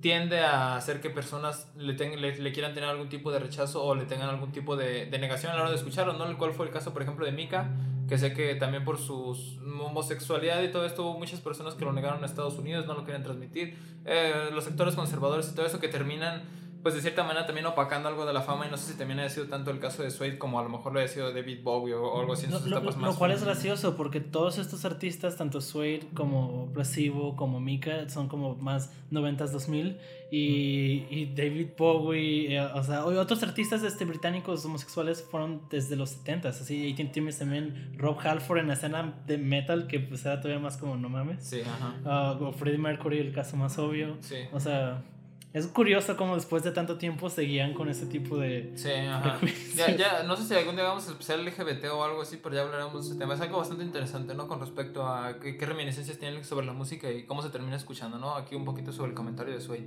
tiende 0.00 0.40
a 0.40 0.76
hacer 0.76 1.00
que 1.00 1.10
personas 1.10 1.72
le, 1.76 1.94
le, 1.94 2.52
quieran 2.52 2.74
tener 2.74 2.88
algún 2.88 3.08
tipo 3.08 3.30
de 3.30 3.38
rechazo 3.38 3.84
o 3.84 3.94
le 3.94 4.04
tengan 4.04 4.28
algún 4.28 4.50
tipo 4.50 4.76
de, 4.76 5.06
de, 5.06 5.18
negación 5.20 5.52
a 5.52 5.54
la 5.54 5.62
hora 5.62 5.70
de 5.70 5.76
escucharlo, 5.76 6.14
¿no? 6.14 6.26
El 6.26 6.36
cual 6.36 6.52
fue 6.52 6.66
el 6.66 6.72
caso, 6.72 6.92
por 6.92 7.02
ejemplo, 7.02 7.24
de 7.24 7.30
Mika, 7.30 7.70
que 8.08 8.18
sé 8.18 8.34
que 8.34 8.56
también 8.56 8.84
por 8.84 8.98
su 8.98 9.36
homosexualidad 9.80 10.60
y 10.62 10.72
todo 10.72 10.84
esto 10.84 11.04
hubo 11.04 11.18
muchas 11.18 11.40
personas 11.40 11.74
que 11.74 11.84
lo 11.84 11.92
negaron 11.92 12.18
en 12.18 12.24
Estados 12.24 12.58
Unidos, 12.58 12.84
no 12.86 12.94
lo 12.94 13.04
querían 13.04 13.22
transmitir. 13.22 13.78
Eh, 14.04 14.50
los 14.52 14.64
sectores 14.64 14.96
conservadores 14.96 15.48
y 15.50 15.54
todo 15.54 15.66
eso 15.66 15.78
que 15.78 15.88
terminan 15.88 16.42
pues 16.82 16.94
de 16.94 17.00
cierta 17.00 17.22
manera 17.22 17.46
también 17.46 17.66
opacando 17.66 18.08
algo 18.08 18.26
de 18.26 18.32
la 18.32 18.42
fama 18.42 18.66
y 18.66 18.70
no 18.70 18.76
sé 18.76 18.92
si 18.92 18.98
también 18.98 19.20
ha 19.20 19.28
sido 19.28 19.46
tanto 19.46 19.70
el 19.70 19.78
caso 19.78 20.02
de 20.02 20.10
Suede 20.10 20.38
como 20.38 20.58
a 20.58 20.62
lo 20.62 20.68
mejor 20.68 20.92
lo 20.92 21.00
ha 21.00 21.06
sido 21.06 21.32
David 21.32 21.62
Bowie 21.62 21.94
o, 21.94 22.20
algo 22.20 22.32
así 22.32 22.46
en 22.46 22.52
sus 22.52 22.66
etapas 22.66 22.96
más. 22.96 23.12
Lo 23.12 23.18
cual 23.18 23.30
es 23.30 23.44
gracioso 23.44 23.96
porque 23.96 24.20
todos 24.20 24.58
estos 24.58 24.84
artistas, 24.84 25.36
tanto 25.36 25.60
Suede 25.60 26.00
como 26.14 26.72
Placebo 26.72 27.36
como 27.36 27.60
Mika, 27.60 28.08
son 28.08 28.28
como 28.28 28.56
más 28.56 28.90
90s, 29.12 29.50
2000 29.50 29.98
y, 30.32 31.06
y 31.10 31.32
David 31.36 31.68
Bowie, 31.76 32.56
eh, 32.56 32.60
o 32.60 32.82
sea, 32.82 33.04
otros 33.04 33.42
artistas 33.42 33.82
este, 33.82 34.04
británicos 34.04 34.64
homosexuales 34.64 35.22
fueron 35.22 35.62
desde 35.70 35.94
los 35.94 36.24
70s, 36.24 36.46
así, 36.46 36.86
y 36.86 36.94
tienes 36.94 37.38
también 37.38 37.92
Rob 37.98 38.18
Halford 38.18 38.58
en 38.58 38.68
la 38.68 38.74
escena 38.74 39.22
de 39.26 39.36
metal 39.38 39.86
que 39.86 40.00
pues 40.00 40.24
era 40.24 40.40
todavía 40.40 40.60
más 40.60 40.78
como 40.78 40.96
no 40.96 41.08
mames. 41.08 41.44
Sí, 41.44 41.60
ajá. 41.60 41.94
Ah, 42.04 42.38
o 42.40 42.52
Freddie 42.52 42.78
Mercury, 42.78 43.18
el 43.18 43.32
caso 43.32 43.56
más 43.56 43.78
obvio. 43.78 44.16
Sí. 44.20 44.36
O 44.52 44.58
sea 44.58 45.04
es 45.52 45.66
curioso 45.66 46.16
cómo 46.16 46.34
después 46.34 46.62
de 46.62 46.70
tanto 46.70 46.96
tiempo 46.96 47.28
seguían 47.28 47.74
con 47.74 47.88
ese 47.90 48.06
tipo 48.06 48.38
de. 48.38 48.72
Sí, 48.74 48.90
ajá. 48.90 49.38
ya, 49.76 49.94
ya, 49.94 50.22
no 50.22 50.34
sé 50.36 50.44
si 50.44 50.54
algún 50.54 50.76
día 50.76 50.84
vamos 50.84 51.06
a 51.06 51.10
especial 51.10 51.44
LGBT 51.44 51.84
o 51.92 52.02
algo 52.04 52.22
así, 52.22 52.38
pero 52.42 52.54
ya 52.54 52.62
hablaremos 52.62 53.04
de 53.04 53.10
ese 53.10 53.18
tema. 53.18 53.34
Es 53.34 53.40
algo 53.40 53.58
bastante 53.58 53.84
interesante, 53.84 54.34
¿no? 54.34 54.48
Con 54.48 54.60
respecto 54.60 55.06
a 55.06 55.38
qué, 55.38 55.58
reminiscencias 55.60 56.18
tienen 56.18 56.42
sobre 56.44 56.64
la 56.64 56.72
música 56.72 57.10
y 57.10 57.24
cómo 57.24 57.42
se 57.42 57.50
termina 57.50 57.76
escuchando, 57.76 58.18
¿no? 58.18 58.34
Aquí 58.34 58.54
un 58.54 58.64
poquito 58.64 58.92
sobre 58.92 59.10
el 59.10 59.14
comentario 59.14 59.52
de 59.52 59.60
Suede. 59.60 59.86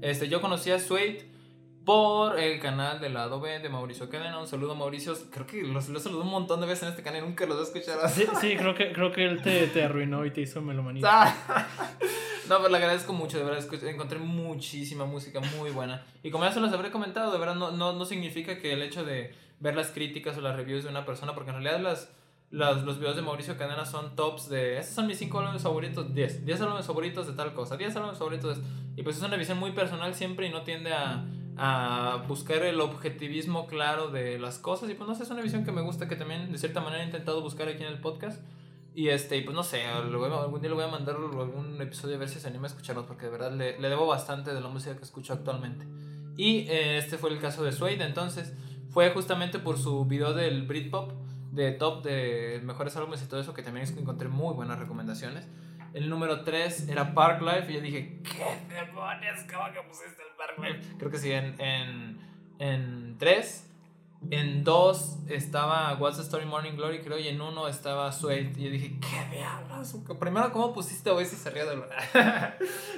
Este, 0.00 0.28
yo 0.28 0.40
conocí 0.40 0.72
a 0.72 0.80
Suede 0.80 1.33
por 1.84 2.38
el 2.38 2.60
canal 2.60 3.00
del 3.00 3.14
lado 3.14 3.40
B 3.40 3.58
de 3.58 3.68
Mauricio 3.68 4.08
Cadena. 4.08 4.38
Un 4.38 4.46
saludo, 4.46 4.74
Mauricio. 4.74 5.14
Creo 5.30 5.46
que 5.46 5.62
los, 5.62 5.88
los 5.88 6.02
saludó 6.02 6.22
un 6.22 6.30
montón 6.30 6.60
de 6.60 6.66
veces 6.66 6.84
en 6.84 6.88
este 6.90 7.02
canal 7.02 7.22
y 7.22 7.26
nunca 7.26 7.46
los 7.46 7.58
he 7.58 7.62
escuchado. 7.62 8.08
Sí, 8.08 8.26
sí 8.40 8.56
creo, 8.56 8.74
que, 8.74 8.92
creo 8.92 9.12
que 9.12 9.24
él 9.24 9.42
te, 9.42 9.66
te 9.66 9.82
arruinó 9.82 10.24
y 10.24 10.30
te 10.30 10.42
hizo 10.42 10.60
melomanía. 10.60 11.34
No, 12.46 12.58
pero 12.58 12.68
le 12.68 12.76
agradezco 12.76 13.14
mucho, 13.14 13.38
de 13.38 13.44
verdad, 13.44 13.66
encontré 13.88 14.18
muchísima 14.18 15.06
música 15.06 15.40
muy 15.56 15.70
buena. 15.70 16.04
Y 16.22 16.30
como 16.30 16.44
ya 16.44 16.52
se 16.52 16.60
los 16.60 16.70
habré 16.74 16.90
comentado, 16.90 17.32
de 17.32 17.38
verdad, 17.38 17.54
no, 17.54 17.70
no, 17.70 17.94
no 17.94 18.04
significa 18.04 18.58
que 18.58 18.74
el 18.74 18.82
hecho 18.82 19.02
de 19.02 19.34
ver 19.60 19.74
las 19.74 19.88
críticas 19.88 20.36
o 20.36 20.42
las 20.42 20.54
reviews 20.54 20.84
de 20.84 20.90
una 20.90 21.06
persona, 21.06 21.34
porque 21.34 21.52
en 21.52 21.62
realidad 21.62 21.80
las, 21.80 22.12
las, 22.50 22.82
los 22.82 22.98
videos 22.98 23.16
de 23.16 23.22
Mauricio 23.22 23.56
Cadena 23.56 23.86
son 23.86 24.14
tops 24.14 24.50
de, 24.50 24.78
estos 24.78 24.94
son 24.94 25.06
mis 25.06 25.16
5 25.16 25.38
álbumes 25.38 25.62
favoritos, 25.62 26.14
10, 26.14 26.44
10 26.44 26.60
álbumes 26.60 26.84
favoritos 26.84 27.26
de 27.26 27.32
tal 27.32 27.54
cosa, 27.54 27.78
10 27.78 27.96
álbumes 27.96 28.18
favoritos 28.18 28.58
de... 28.58 28.64
Y 28.96 29.02
pues 29.02 29.16
es 29.16 29.22
una 29.22 29.38
visión 29.38 29.58
muy 29.58 29.72
personal 29.72 30.14
siempre 30.14 30.46
y 30.46 30.50
no 30.50 30.64
tiende 30.64 30.92
a, 30.92 31.24
a 31.56 32.24
buscar 32.28 32.62
el 32.62 32.80
objetivismo 32.80 33.66
claro 33.66 34.08
de 34.08 34.38
las 34.38 34.58
cosas. 34.58 34.90
Y 34.90 34.94
pues 34.94 35.08
no 35.08 35.14
sé, 35.14 35.22
es 35.22 35.30
una 35.30 35.42
visión 35.42 35.64
que 35.64 35.72
me 35.72 35.82
gusta, 35.82 36.08
que 36.08 36.16
también 36.16 36.50
de 36.50 36.58
cierta 36.58 36.80
manera 36.80 37.02
he 37.02 37.06
intentado 37.06 37.40
buscar 37.42 37.68
aquí 37.68 37.82
en 37.82 37.90
el 37.90 38.00
podcast. 38.00 38.42
Y 38.94 39.08
este, 39.08 39.36
y 39.36 39.42
pues 39.42 39.56
no 39.56 39.64
sé, 39.64 39.84
algún 39.84 40.60
día 40.60 40.70
le 40.70 40.76
voy 40.76 40.84
a 40.84 40.88
mandar 40.88 41.16
algún 41.16 41.80
episodio 41.82 42.14
a 42.14 42.18
ver 42.18 42.28
si 42.28 42.38
se 42.38 42.46
anima 42.46 42.64
a 42.64 42.68
escucharlos, 42.68 43.06
porque 43.06 43.26
de 43.26 43.32
verdad 43.32 43.52
le, 43.52 43.72
debo 43.76 44.06
bastante 44.06 44.54
de 44.54 44.60
la 44.60 44.68
música 44.68 44.96
que 44.96 45.02
escucho 45.02 45.32
actualmente. 45.32 45.84
Y 46.36 46.68
eh, 46.68 46.98
este 46.98 47.18
fue 47.18 47.30
el 47.30 47.40
caso 47.40 47.64
de 47.64 47.72
Suede, 47.72 48.04
entonces 48.04 48.52
fue 48.90 49.10
justamente 49.10 49.58
por 49.58 49.78
su 49.78 50.04
video 50.04 50.32
del 50.32 50.62
Britpop, 50.62 51.10
de 51.50 51.72
top 51.72 52.04
de 52.04 52.60
mejores 52.62 52.96
álbumes 52.96 53.20
y 53.22 53.26
todo 53.26 53.40
eso, 53.40 53.52
que 53.52 53.62
también 53.62 53.86
encontré 53.98 54.28
muy 54.28 54.54
buenas 54.54 54.78
recomendaciones. 54.78 55.44
El 55.94 56.10
número 56.10 56.42
3 56.42 56.88
era 56.88 57.14
Park 57.14 57.40
Life, 57.40 57.70
y 57.70 57.74
yo 57.74 57.80
dije, 57.80 58.20
¿qué 58.24 58.74
demonios? 58.74 59.38
¿Cómo 59.48 59.72
que 59.72 59.80
pusiste 59.88 60.22
el 60.22 60.36
Park 60.36 60.58
Life? 60.58 60.96
Creo 60.98 61.10
que 61.10 61.18
sí, 61.18 61.30
en 61.30 61.54
3. 61.54 61.60
En, 61.60 62.20
en 62.58 63.16
tres. 63.18 63.70
En 64.30 64.64
dos 64.64 65.18
estaba 65.28 65.94
What's 66.00 66.16
the 66.16 66.22
Story 66.22 66.46
Morning 66.46 66.72
Glory, 66.72 67.00
creo, 67.00 67.18
y 67.18 67.28
en 67.28 67.40
uno 67.40 67.68
estaba 67.68 68.10
Sweat. 68.10 68.56
Y 68.56 68.64
yo 68.64 68.70
dije, 68.70 68.98
¿qué 69.00 69.26
me 69.30 69.44
hablas? 69.44 69.94
Primero, 70.18 70.50
¿cómo 70.50 70.72
pusiste 70.72 71.10
Oasis 71.10 71.38
se 71.38 71.50
ría 71.50 71.64
de 71.66 71.76
lo... 71.76 71.86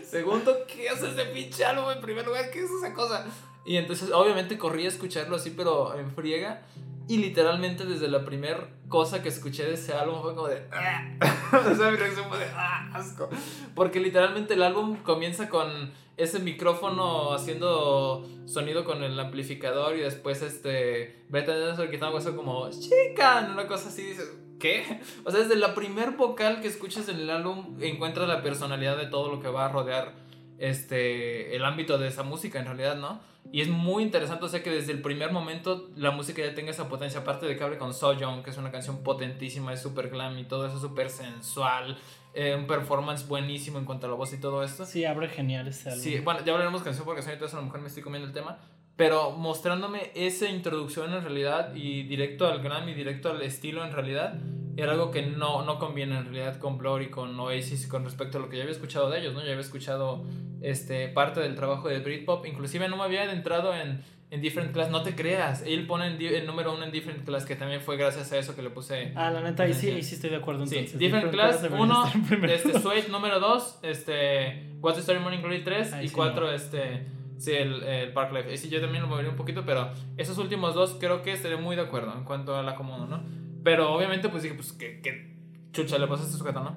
Segundo, 0.05 0.57
¿qué 0.67 0.89
hace 0.89 1.11
ese 1.11 1.25
pinche 1.27 1.65
álbum? 1.65 1.91
En 1.91 2.01
primer 2.01 2.25
lugar, 2.25 2.51
¿qué 2.51 2.61
es 2.61 2.71
esa 2.71 2.95
cosa? 2.95 3.27
Y 3.67 3.77
entonces, 3.77 4.11
obviamente, 4.13 4.57
corrí 4.57 4.87
a 4.87 4.89
escucharlo 4.89 5.37
así, 5.37 5.51
pero 5.51 5.99
en 5.99 6.11
friega. 6.13 6.63
Y 7.09 7.19
literalmente, 7.19 7.85
desde 7.85 8.09
la 8.09 8.25
primera 8.25 8.69
cosa 8.89 9.23
que 9.23 9.29
escuché 9.29 9.65
de 9.65 9.75
ese 9.75 9.93
álbum 9.93 10.23
fue 10.23 10.35
como 10.35 10.49
de. 10.49 10.67
¡Ah! 10.73 11.05
o 11.53 11.91
mi 11.91 11.97
reacción 11.97 12.29
fue 12.29 12.39
de. 12.39 12.47
¡Ah! 12.47 12.91
Asco. 12.93 13.29
Porque 13.75 14.01
literalmente 14.01 14.55
el 14.55 14.63
álbum 14.63 14.97
comienza 14.97 15.49
con 15.49 15.93
ese 16.17 16.39
micrófono 16.41 17.33
haciendo 17.35 18.27
sonido 18.47 18.85
con 18.85 19.03
el 19.05 19.19
amplificador 19.21 19.97
y 19.97 20.01
después 20.01 20.41
este 20.43 21.25
Brett 21.29 21.49
Anderson 21.49 21.89
que 21.89 21.97
está 21.97 22.11
como 22.35 22.71
chica, 22.71 23.47
una 23.53 23.67
cosa 23.67 23.89
así 23.89 24.03
dices, 24.03 24.33
¿qué? 24.59 25.01
O 25.25 25.31
sea, 25.31 25.41
desde 25.41 25.57
la 25.57 25.75
primer 25.75 26.13
vocal 26.13 26.61
que 26.61 26.69
escuchas 26.69 27.09
en 27.09 27.17
el 27.17 27.31
álbum 27.31 27.77
encuentras 27.81 28.29
la 28.29 28.43
personalidad 28.43 28.97
de 28.97 29.07
todo 29.07 29.31
lo 29.31 29.41
que 29.41 29.49
va 29.49 29.67
a 29.67 29.69
rodear 29.69 30.26
este 30.59 31.55
el 31.55 31.65
ámbito 31.65 31.99
de 31.99 32.09
esa 32.09 32.23
música 32.23 32.59
en 32.59 32.67
realidad, 32.67 32.97
¿no? 32.97 33.21
Y 33.53 33.61
es 33.61 33.69
muy 33.69 34.03
interesante, 34.03 34.45
o 34.45 34.49
sea, 34.49 34.63
que 34.63 34.71
desde 34.71 34.93
el 34.93 35.01
primer 35.01 35.31
momento 35.31 35.89
la 35.97 36.11
música 36.11 36.43
ya 36.43 36.55
tenga 36.55 36.71
esa 36.71 36.89
potencia, 36.89 37.21
aparte 37.21 37.47
de 37.47 37.57
que 37.57 37.63
abre 37.63 37.79
con 37.79 37.95
So 37.95 38.13
Young, 38.13 38.43
que 38.43 38.51
es 38.51 38.59
una 38.59 38.73
canción 38.73 39.03
potentísima, 39.03 39.73
es 39.73 39.81
súper 39.81 40.09
glam 40.09 40.37
y 40.39 40.45
todo 40.45 40.67
eso, 40.67 40.81
súper 40.81 41.11
sensual, 41.11 41.97
eh, 42.35 42.55
un 42.55 42.67
performance 42.67 43.27
buenísimo 43.27 43.79
en 43.79 43.85
cuanto 43.85 44.07
a 44.07 44.11
la 44.11 44.17
voz 44.17 44.33
y 44.33 44.41
todo 44.41 44.65
esto. 44.65 44.85
Sí, 44.85 45.05
abre 45.05 45.29
genial 45.29 45.69
ese 45.69 45.91
álbum. 45.91 46.03
Sí, 46.03 46.19
bueno, 46.21 46.45
ya 46.45 46.53
hablaremos 46.53 46.83
canción 46.83 47.05
por 47.05 47.15
canción 47.15 47.37
eso, 47.37 47.57
a 47.57 47.61
lo 47.61 47.67
mejor 47.67 47.81
me 47.81 47.89
estoy 47.89 48.03
comiendo 48.03 48.27
el 48.27 48.35
tema, 48.35 48.59
pero 48.97 49.33
mostrándome 49.33 50.11
esa 50.15 50.49
introducción 50.49 51.13
en 51.13 51.23
realidad 51.23 51.75
y 51.75 52.03
directo 52.05 52.47
al 52.47 52.61
glam 52.63 52.89
y 52.89 52.95
directo 52.95 53.31
al 53.31 53.43
estilo 53.43 53.85
en 53.85 53.93
realidad, 53.93 54.41
era 54.77 54.93
algo 54.93 55.11
que 55.11 55.23
no, 55.23 55.65
no 55.65 55.79
conviene 55.79 56.19
en 56.19 56.25
realidad 56.25 56.59
con 56.59 56.79
Blur 56.79 57.03
y 57.03 57.11
con 57.11 57.39
Oasis 57.39 57.87
con 57.87 58.05
respecto 58.05 58.39
a 58.39 58.41
lo 58.41 58.49
que 58.49 58.57
ya 58.57 58.63
había 58.63 58.75
escuchado 58.75 59.09
de 59.11 59.21
ellos, 59.21 59.35
¿no? 59.35 59.41
Ya 59.41 59.51
había 59.51 59.61
escuchado 59.61 60.25
este, 60.61 61.09
parte 61.09 61.41
del 61.41 61.55
trabajo 61.55 61.89
de 61.89 61.99
Britpop, 62.01 62.47
inclusive 62.47 62.89
no 62.89 62.97
me 62.97 63.05
había 63.05 63.31
entrado 63.31 63.75
en, 63.75 64.03
en 64.31 64.41
Different 64.41 64.73
Class, 64.73 64.91
no 64.91 65.03
te 65.03 65.15
creas, 65.15 65.63
él 65.67 65.87
pone 65.87 66.07
el 66.07 66.47
número 66.47 66.75
uno 66.75 66.85
en 66.85 66.91
Different 66.91 67.25
Class, 67.25 67.45
que 67.45 67.57
también 67.57 67.81
fue 67.81 67.97
gracias 67.97 68.33
a 68.33 68.39
eso 68.39 68.55
que 68.55 68.63
le 68.63 68.71
puse... 68.71 69.13
Ah, 69.15 69.31
la 69.31 69.41
neta, 69.41 69.63
ahí 69.63 69.73
sí, 69.73 70.03
sí 70.03 70.15
estoy 70.15 70.31
de 70.31 70.37
acuerdo 70.37 70.65
entonces. 70.65 70.91
Sí, 70.91 70.99
Different, 70.99 71.31
Class, 71.31 71.67
uno, 71.71 72.05
este, 72.49 72.79
Sweat 72.81 73.09
número 73.11 73.41
dos, 73.41 73.79
este, 73.83 74.71
What's 74.81 74.97
the 74.97 75.01
Story 75.01 75.21
Morning 75.21 75.41
Glory 75.41 75.65
3 75.65 75.97
y 76.03 76.09
cuatro, 76.11 76.51
este... 76.51 77.16
Sí, 77.39 77.53
el, 77.53 77.83
el 77.83 78.13
Park 78.13 78.33
Life. 78.33 78.69
Yo 78.69 78.81
también 78.81 79.03
lo 79.03 79.09
movería 79.09 79.31
un 79.31 79.37
poquito, 79.37 79.65
pero 79.67 79.91
esos 80.17 80.39
últimos 80.39 80.75
dos 80.75 80.97
creo 80.99 81.23
que 81.23 81.33
estaré 81.33 81.57
muy 81.57 81.77
de 81.77 81.83
acuerdo 81.83 82.13
en 82.13 82.25
cuanto 82.25 82.57
al 82.57 82.69
acomodo, 82.69 83.07
¿no? 83.07 83.23
Pero 83.63 83.93
obviamente, 83.93 84.29
pues 84.29 84.43
dije, 84.43 84.55
pues, 84.55 84.73
¿qué, 84.73 85.01
qué 85.03 85.37
chucha 85.73 85.99
le 85.99 86.07
pasa 86.07 86.23
a 86.23 86.27
este 86.27 86.39
sujeto, 86.39 86.61
no? 86.61 86.77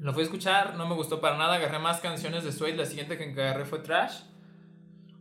Lo 0.00 0.12
fui 0.12 0.22
a 0.22 0.24
escuchar, 0.24 0.76
no 0.76 0.86
me 0.86 0.94
gustó 0.94 1.20
para 1.20 1.36
nada. 1.38 1.54
Agarré 1.54 1.78
más 1.78 2.00
canciones 2.00 2.44
de 2.44 2.52
Suede. 2.52 2.76
La 2.76 2.84
siguiente 2.84 3.16
que 3.16 3.24
agarré 3.24 3.64
fue 3.64 3.78
Trash. 3.78 4.20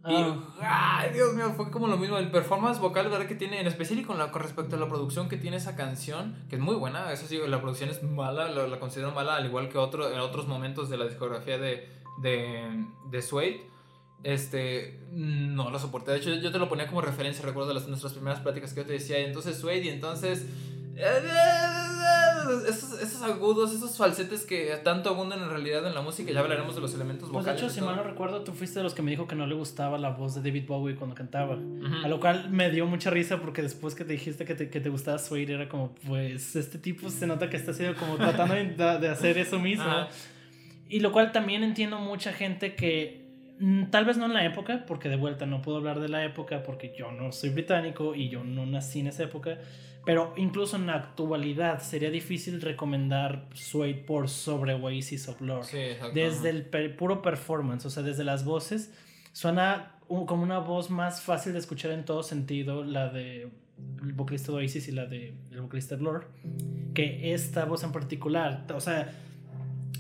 Y, 0.06 0.14
ah. 0.62 1.00
ay, 1.00 1.14
Dios 1.14 1.34
mío, 1.34 1.54
fue 1.56 1.72
como 1.72 1.88
lo 1.88 1.96
mismo. 1.96 2.18
El 2.18 2.30
performance 2.30 2.80
vocal, 2.80 3.10
¿verdad? 3.10 3.26
Que 3.26 3.36
tiene, 3.36 3.62
en 3.62 3.68
especial 3.68 4.00
y 4.00 4.04
con, 4.04 4.18
la, 4.18 4.32
con 4.32 4.42
respecto 4.42 4.76
a 4.76 4.80
la 4.80 4.90
producción 4.90 5.30
que 5.30 5.38
tiene 5.38 5.56
esa 5.56 5.78
canción, 5.78 6.36
que 6.50 6.58
es 6.58 6.62
muy 6.62 6.76
buena. 6.76 7.12
Eso 7.14 7.26
sí, 7.28 7.40
la 7.48 7.62
producción 7.62 7.90
es 7.90 8.04
mala, 8.04 8.50
la, 8.50 8.80
considero 8.80 9.12
mala, 9.12 9.38
al 9.38 9.46
igual 9.46 9.70
que 9.70 9.78
otro, 9.78 10.12
en 10.12 10.20
otros 10.20 10.48
momentos 10.48 10.90
de 10.90 10.98
la 10.98 11.06
discografía 11.06 11.58
de, 11.58 11.90
de, 12.22 12.86
de 13.10 13.22
Suede. 13.22 13.73
Este, 14.24 15.00
no 15.12 15.70
lo 15.70 15.80
soporté. 15.80 16.12
De 16.12 16.18
hecho, 16.18 16.34
yo 16.34 16.52
te 16.52 16.60
lo 16.60 16.70
ponía 16.70 16.88
como 16.88 17.02
referencia, 17.02 17.46
recuerdo 17.46 17.70
de 17.70 17.76
las, 17.76 17.88
nuestras 17.88 18.14
primeras 18.14 18.40
pláticas 18.40 18.74
que 18.74 18.82
yo 18.82 18.86
te 18.86 18.94
decía. 18.94 19.20
entonces 19.20 19.58
Suede, 19.58 19.86
y 19.86 19.90
entonces 19.90 20.46
esos, 22.70 23.02
esos, 23.02 23.22
agudos, 23.24 23.74
esos 23.74 23.98
falsetes 23.98 24.46
que 24.46 24.76
tanto 24.84 25.10
abundan 25.10 25.42
en 25.42 25.50
realidad 25.50 25.86
en 25.88 25.96
la 25.96 26.02
música, 26.02 26.32
ya 26.32 26.40
hablaremos 26.40 26.76
de 26.76 26.82
los 26.82 26.94
elementos 26.94 27.30
vocales. 27.30 27.46
Pues 27.46 27.62
de 27.62 27.66
hecho, 27.66 27.74
si 27.74 27.82
mal 27.82 27.96
no 27.96 28.04
recuerdo, 28.04 28.42
tú 28.42 28.54
fuiste 28.54 28.80
de 28.80 28.84
los 28.84 28.94
que 28.94 29.02
me 29.02 29.12
dijo 29.12 29.28
que 29.28 29.36
no 29.36 29.48
le 29.48 29.56
gustaba 29.56 29.98
la 29.98 30.10
voz 30.10 30.36
de 30.36 30.42
David 30.42 30.66
Bowie 30.68 30.96
cuando 30.96 31.16
cantaba. 31.16 31.58
A 32.04 32.08
lo 32.08 32.20
cual 32.20 32.50
me 32.50 32.70
dio 32.70 32.86
mucha 32.86 33.10
risa 33.10 33.40
porque 33.40 33.62
después 33.62 33.96
que 33.96 34.06
te 34.06 34.14
dijiste 34.14 34.46
que 34.46 34.56
te, 34.56 34.70
que 34.70 34.80
te 34.80 34.90
gustaba 34.90 35.18
Suede, 35.18 35.54
era 35.54 35.68
como, 35.68 35.96
pues 36.08 36.56
este 36.56 36.78
tipo 36.78 37.10
se 37.10 37.26
nota 37.26 37.50
que 37.50 37.58
está 37.58 37.72
haciendo 37.72 37.98
como 37.98 38.18
tratando 38.18 38.54
de, 38.54 39.10
hacer 39.10 39.38
eso 39.38 39.60
mismo. 39.60 40.08
Y 40.90 41.00
lo 41.00 41.12
cual 41.12 41.32
también 41.32 41.64
entiendo 41.64 41.98
mucha 41.98 42.34
gente 42.34 42.76
que 42.76 43.23
Tal 43.92 44.06
vez 44.06 44.18
no 44.18 44.26
en 44.26 44.34
la 44.34 44.46
época, 44.46 44.84
porque 44.88 45.10
de 45.10 45.16
vuelta 45.16 45.46
no 45.46 45.62
puedo 45.62 45.78
hablar 45.78 46.00
de 46.00 46.10
la 46.10 46.26
época 46.26 46.64
porque 46.64 46.94
yo 46.98 47.12
no 47.12 47.32
soy 47.32 47.50
británico 47.50 48.16
y 48.16 48.30
yo 48.30 48.44
no 48.44 48.66
nací 48.66 49.00
en 49.00 49.08
esa 49.08 49.24
época. 49.24 49.58
Pero 50.06 50.34
incluso 50.36 50.76
en 50.76 50.88
la 50.88 50.96
actualidad 50.96 51.82
sería 51.82 52.10
difícil 52.10 52.62
recomendar 52.62 53.48
Suede 53.54 53.94
por 53.94 54.28
sobre 54.28 54.74
Oasis 54.74 55.30
of 55.30 55.40
Lord. 55.40 55.66
desde 56.14 56.50
el 56.50 56.66
puro 56.96 57.22
performance, 57.22 57.86
o 57.86 57.90
sea, 57.90 58.04
desde 58.04 58.24
las 58.24 58.44
voces, 58.44 58.94
suena 59.32 59.94
como 60.08 60.44
una 60.44 60.60
voz 60.60 60.90
más 60.90 61.22
fácil 61.22 61.54
de 61.54 61.60
escuchar 61.60 61.92
en 61.92 62.04
todo 62.04 62.22
sentido, 62.22 62.84
la 62.84 63.10
de 63.10 63.48
el 64.04 64.14
vocalista 64.14 64.52
de 64.52 64.58
Oasis 64.58 64.88
y 64.88 64.92
la 64.92 65.06
de 65.06 65.34
el 65.52 65.62
vocalista 65.62 65.96
de 65.96 66.04
Lord, 66.04 66.28
que 66.94 67.34
esta 67.34 67.66
voz 67.66 67.84
en 67.84 67.92
particular. 67.92 68.66
O 68.76 68.82
sea, 68.82 69.14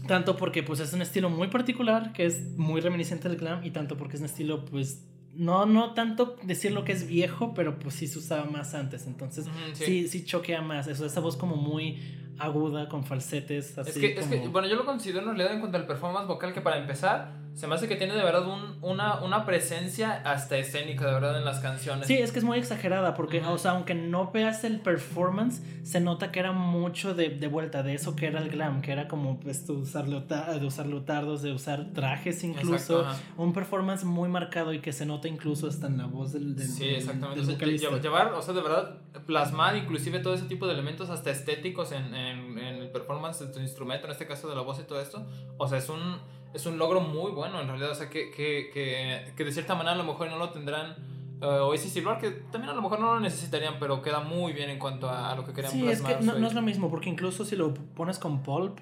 tanto 0.07 0.35
porque 0.35 0.63
pues 0.63 0.79
es 0.79 0.93
un 0.93 1.01
estilo 1.01 1.29
muy 1.29 1.47
particular, 1.47 2.13
que 2.13 2.25
es 2.25 2.57
muy 2.57 2.81
reminiscente 2.81 3.29
del 3.29 3.37
glam, 3.37 3.63
y 3.63 3.71
tanto 3.71 3.97
porque 3.97 4.15
es 4.15 4.19
un 4.21 4.25
estilo 4.25 4.65
pues 4.65 5.05
no, 5.35 5.65
no 5.65 5.93
tanto 5.93 6.35
decir 6.43 6.71
lo 6.71 6.83
que 6.83 6.91
es 6.91 7.07
viejo, 7.07 7.53
pero 7.53 7.79
pues 7.79 7.95
sí 7.95 8.07
se 8.07 8.19
usaba 8.19 8.45
más 8.45 8.73
antes. 8.73 9.07
Entonces, 9.07 9.45
sí. 9.73 10.07
sí, 10.07 10.25
choquea 10.25 10.61
más. 10.61 10.87
Eso, 10.87 11.05
esa 11.05 11.19
voz 11.19 11.37
como 11.37 11.55
muy 11.55 11.99
aguda, 12.37 12.87
con 12.87 13.03
falsetes. 13.03 13.77
Así 13.77 13.89
es, 13.89 13.97
que, 13.97 14.19
es 14.19 14.27
que, 14.27 14.47
bueno, 14.47 14.67
yo 14.67 14.75
lo 14.75 14.85
considero 14.85 15.21
en 15.21 15.37
realidad 15.37 15.53
en 15.53 15.59
cuanto 15.59 15.77
al 15.77 15.87
performance 15.87 16.27
vocal, 16.27 16.53
que 16.53 16.61
para 16.61 16.77
empezar, 16.77 17.33
se 17.53 17.67
me 17.67 17.75
hace 17.75 17.87
que 17.87 17.95
tiene 17.95 18.15
de 18.15 18.23
verdad 18.23 18.47
un, 18.47 18.77
una, 18.81 19.21
una 19.21 19.45
presencia 19.45 20.21
hasta 20.25 20.57
escénica, 20.57 21.05
de 21.05 21.13
verdad, 21.13 21.37
en 21.37 21.45
las 21.45 21.59
canciones. 21.59 22.07
Sí, 22.07 22.15
es 22.15 22.31
que 22.31 22.39
es 22.39 22.45
muy 22.45 22.57
exagerada, 22.57 23.13
porque, 23.13 23.41
o 23.41 23.57
sea, 23.59 23.71
aunque 23.71 23.93
no 23.93 24.31
veas 24.31 24.63
el 24.63 24.79
performance, 24.79 25.61
se 25.83 25.99
nota 25.99 26.31
que 26.31 26.39
era 26.39 26.51
mucho 26.51 27.13
de, 27.13 27.29
de 27.29 27.47
vuelta, 27.47 27.83
de 27.83 27.93
eso 27.93 28.15
que 28.15 28.25
era 28.25 28.39
el 28.39 28.49
glam, 28.49 28.81
que 28.81 28.91
era 28.91 29.07
como 29.07 29.39
pues, 29.39 29.67
de, 29.67 29.73
usar 29.73 30.05
de 30.07 30.65
usar 30.65 30.87
leotardos, 30.87 31.43
de 31.43 31.51
usar 31.51 31.91
trajes 31.93 32.43
incluso. 32.43 33.05
un 33.37 33.53
performance 33.53 34.03
muy 34.03 34.29
marcado 34.29 34.73
y 34.73 34.79
que 34.79 34.91
se 34.91 35.05
nota 35.05 35.27
incluso 35.27 35.67
hasta 35.67 35.87
en 35.87 35.99
la 35.99 36.07
voz 36.07 36.33
del, 36.33 36.55
del 36.55 36.67
Sí, 36.67 36.85
exactamente. 36.85 37.55
llevar, 37.99 38.33
o 38.33 38.41
sea, 38.41 38.55
de 38.55 38.61
verdad, 38.61 38.97
plasmar 39.27 39.75
inclusive 39.77 40.19
todo 40.19 40.33
ese 40.33 40.45
tipo 40.45 40.65
de 40.65 40.73
elementos 40.73 41.11
hasta 41.11 41.29
estéticos 41.29 41.91
en, 41.91 42.15
en, 42.15 42.57
en 42.57 42.75
el 42.75 42.89
performance 42.89 43.39
de 43.39 43.47
tu 43.53 43.59
instrumento, 43.59 44.07
en 44.07 44.11
este 44.11 44.25
caso 44.25 44.49
de 44.49 44.55
la 44.55 44.61
voz 44.61 44.79
y 44.79 44.83
todo 44.83 44.99
esto. 44.99 45.25
O 45.57 45.67
sea, 45.67 45.77
es 45.77 45.89
un 45.89 46.17
es 46.53 46.65
un 46.65 46.77
logro 46.77 47.01
muy 47.01 47.31
bueno 47.31 47.61
en 47.61 47.67
realidad. 47.67 47.91
O 47.91 47.95
sea, 47.95 48.09
que, 48.09 48.31
que, 48.31 48.69
que, 48.73 49.33
que 49.35 49.43
de 49.43 49.51
cierta 49.51 49.75
manera 49.75 49.93
a 49.93 49.97
lo 49.97 50.03
mejor 50.03 50.29
no 50.29 50.37
lo 50.37 50.49
tendrán. 50.51 50.95
Uh, 51.41 51.65
o 51.65 51.73
ese 51.73 51.89
Silver, 51.89 52.19
que 52.19 52.31
también 52.31 52.69
a 52.69 52.73
lo 52.73 52.81
mejor 52.81 53.01
no 53.01 53.15
lo 53.15 53.19
necesitarían, 53.19 53.75
pero 53.77 54.01
queda 54.01 54.21
muy 54.21 54.53
bien 54.53 54.69
en 54.69 54.79
cuanto 54.79 55.09
a, 55.09 55.35
lo 55.35 55.43
que 55.43 55.51
querían 55.51 55.73
sí, 55.73 55.85
es 55.85 56.01
que 56.01 56.15
no, 56.21 56.39
no, 56.39 56.47
es 56.47 56.53
lo 56.53 56.61
mismo, 56.61 56.89
porque 56.89 57.09
incluso 57.09 57.43
si 57.43 57.57
lo 57.57 57.73
pones 57.73 58.17
con 58.17 58.43
Pulp, 58.43 58.79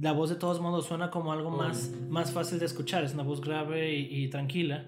la 0.00 0.12
voz 0.12 0.28
de 0.28 0.36
todos 0.36 0.60
modos 0.60 0.86
suena 0.86 1.10
como 1.10 1.32
algo 1.32 1.50
más, 1.50 1.90
más 2.10 2.32
fácil 2.32 2.58
de 2.58 2.66
escuchar. 2.66 3.04
Es 3.04 3.14
una 3.14 3.22
voz 3.22 3.40
grave 3.40 3.94
y, 3.94 4.28
tranquila. 4.28 4.86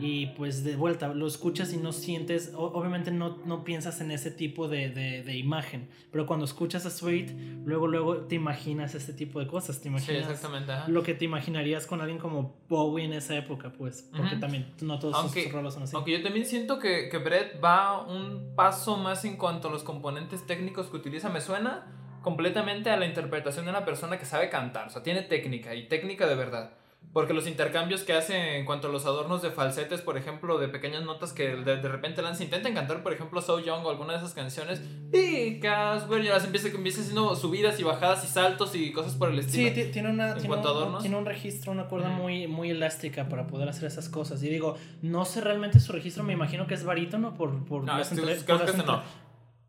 Y 0.00 0.26
pues 0.28 0.62
de 0.62 0.76
vuelta, 0.76 1.08
lo 1.08 1.26
escuchas 1.26 1.72
y 1.72 1.76
no 1.76 1.92
sientes, 1.92 2.52
obviamente 2.54 3.10
no, 3.10 3.38
no 3.44 3.64
piensas 3.64 4.00
en 4.00 4.10
ese 4.10 4.30
tipo 4.30 4.68
de, 4.68 4.90
de, 4.90 5.36
imagen, 5.36 5.88
pero 6.10 6.26
cuando 6.26 6.44
escuchas 6.44 6.86
a 6.86 6.90
Sweet, 6.90 7.30
luego 7.64 7.86
luego 7.86 8.16
te 8.18 8.34
imaginas 8.34 8.94
este 8.94 9.12
tipo 9.12 9.40
de 9.40 9.46
cosas, 9.46 9.80
te 9.80 9.88
imaginas 9.88 10.22
exactamente, 10.22 10.72
lo 10.88 11.02
que 11.02 11.14
te 11.14 11.24
imaginarías 11.24 11.86
con 11.86 12.00
alguien 12.00 12.18
como 12.18 12.56
Bowie 12.68 13.04
en 13.04 13.14
esa 13.14 13.36
época, 13.36 13.72
pues, 13.72 14.08
porque 14.16 14.36
también 14.36 14.72
no 14.80 14.98
todos 14.98 15.14
aunque, 15.14 15.44
sus 15.44 15.52
rolos 15.52 15.74
son 15.74 15.84
así. 15.84 15.96
Aunque 15.96 16.12
yo 16.12 16.22
también 16.22 16.46
siento 16.46 16.78
que, 16.78 17.08
que 17.08 17.18
Brett 17.18 17.62
va 17.62 18.06
un 18.06 18.54
paso 18.54 18.96
más 18.96 19.24
en 19.24 19.36
cuanto 19.36 19.68
a 19.68 19.70
los 19.70 19.82
componentes 19.82 20.46
técnicos 20.46 20.86
que 20.88 20.96
utiliza, 20.96 21.30
me 21.30 21.40
suena 21.40 21.86
completamente 22.22 22.90
a 22.90 22.96
la 22.96 23.06
interpretación 23.06 23.64
de 23.64 23.70
una 23.70 23.84
persona 23.84 24.18
que 24.18 24.26
sabe 24.26 24.50
cantar, 24.50 24.88
o 24.88 24.90
sea, 24.90 25.02
tiene 25.02 25.22
técnica 25.22 25.74
y 25.74 25.88
técnica 25.88 26.26
de 26.26 26.34
verdad. 26.34 26.72
Porque 27.12 27.34
los 27.34 27.48
intercambios 27.48 28.02
que 28.02 28.12
hace 28.12 28.58
en 28.58 28.64
cuanto 28.64 28.86
a 28.86 28.90
los 28.92 29.04
adornos 29.04 29.42
de 29.42 29.50
falsetes, 29.50 30.00
por 30.00 30.16
ejemplo, 30.16 30.58
de 30.58 30.68
pequeñas 30.68 31.02
notas 31.02 31.32
que 31.32 31.56
de, 31.56 31.76
de 31.76 31.88
repente 31.88 32.22
lanza, 32.22 32.44
intentan 32.44 32.72
cantar, 32.72 33.02
por 33.02 33.12
ejemplo, 33.12 33.42
So 33.42 33.58
Young 33.58 33.84
o 33.84 33.90
alguna 33.90 34.12
de 34.12 34.18
esas 34.18 34.32
canciones, 34.32 34.80
y 35.12 35.58
Casper 35.58 36.22
ya 36.22 36.34
las 36.34 36.44
empieza, 36.44 36.68
empieza 36.68 37.00
haciendo 37.00 37.34
subidas 37.34 37.80
y 37.80 37.82
bajadas 37.82 38.24
y 38.24 38.28
saltos 38.28 38.76
y 38.76 38.92
cosas 38.92 39.14
por 39.16 39.30
el 39.30 39.40
estilo. 39.40 39.74
Sí, 39.74 39.90
tiene, 39.90 40.10
una, 40.10 40.36
tiene, 40.36 40.54
un, 40.54 40.98
tiene 41.00 41.16
un 41.16 41.26
registro, 41.26 41.72
una 41.72 41.88
cuerda 41.88 42.10
muy, 42.10 42.46
muy 42.46 42.70
elástica 42.70 43.28
para 43.28 43.48
poder 43.48 43.68
hacer 43.68 43.86
esas 43.86 44.08
cosas. 44.08 44.40
Y 44.44 44.48
digo, 44.48 44.76
no 45.02 45.24
sé 45.24 45.40
realmente 45.40 45.80
su 45.80 45.90
registro, 45.92 46.22
me 46.22 46.32
imagino 46.32 46.68
que 46.68 46.74
es 46.74 46.84
barítono 46.84 47.34
por, 47.34 47.64
por 47.64 47.82
no, 47.82 47.98
las, 47.98 48.10
creo 48.10 48.64
que 48.64 48.72
no. 48.76 49.02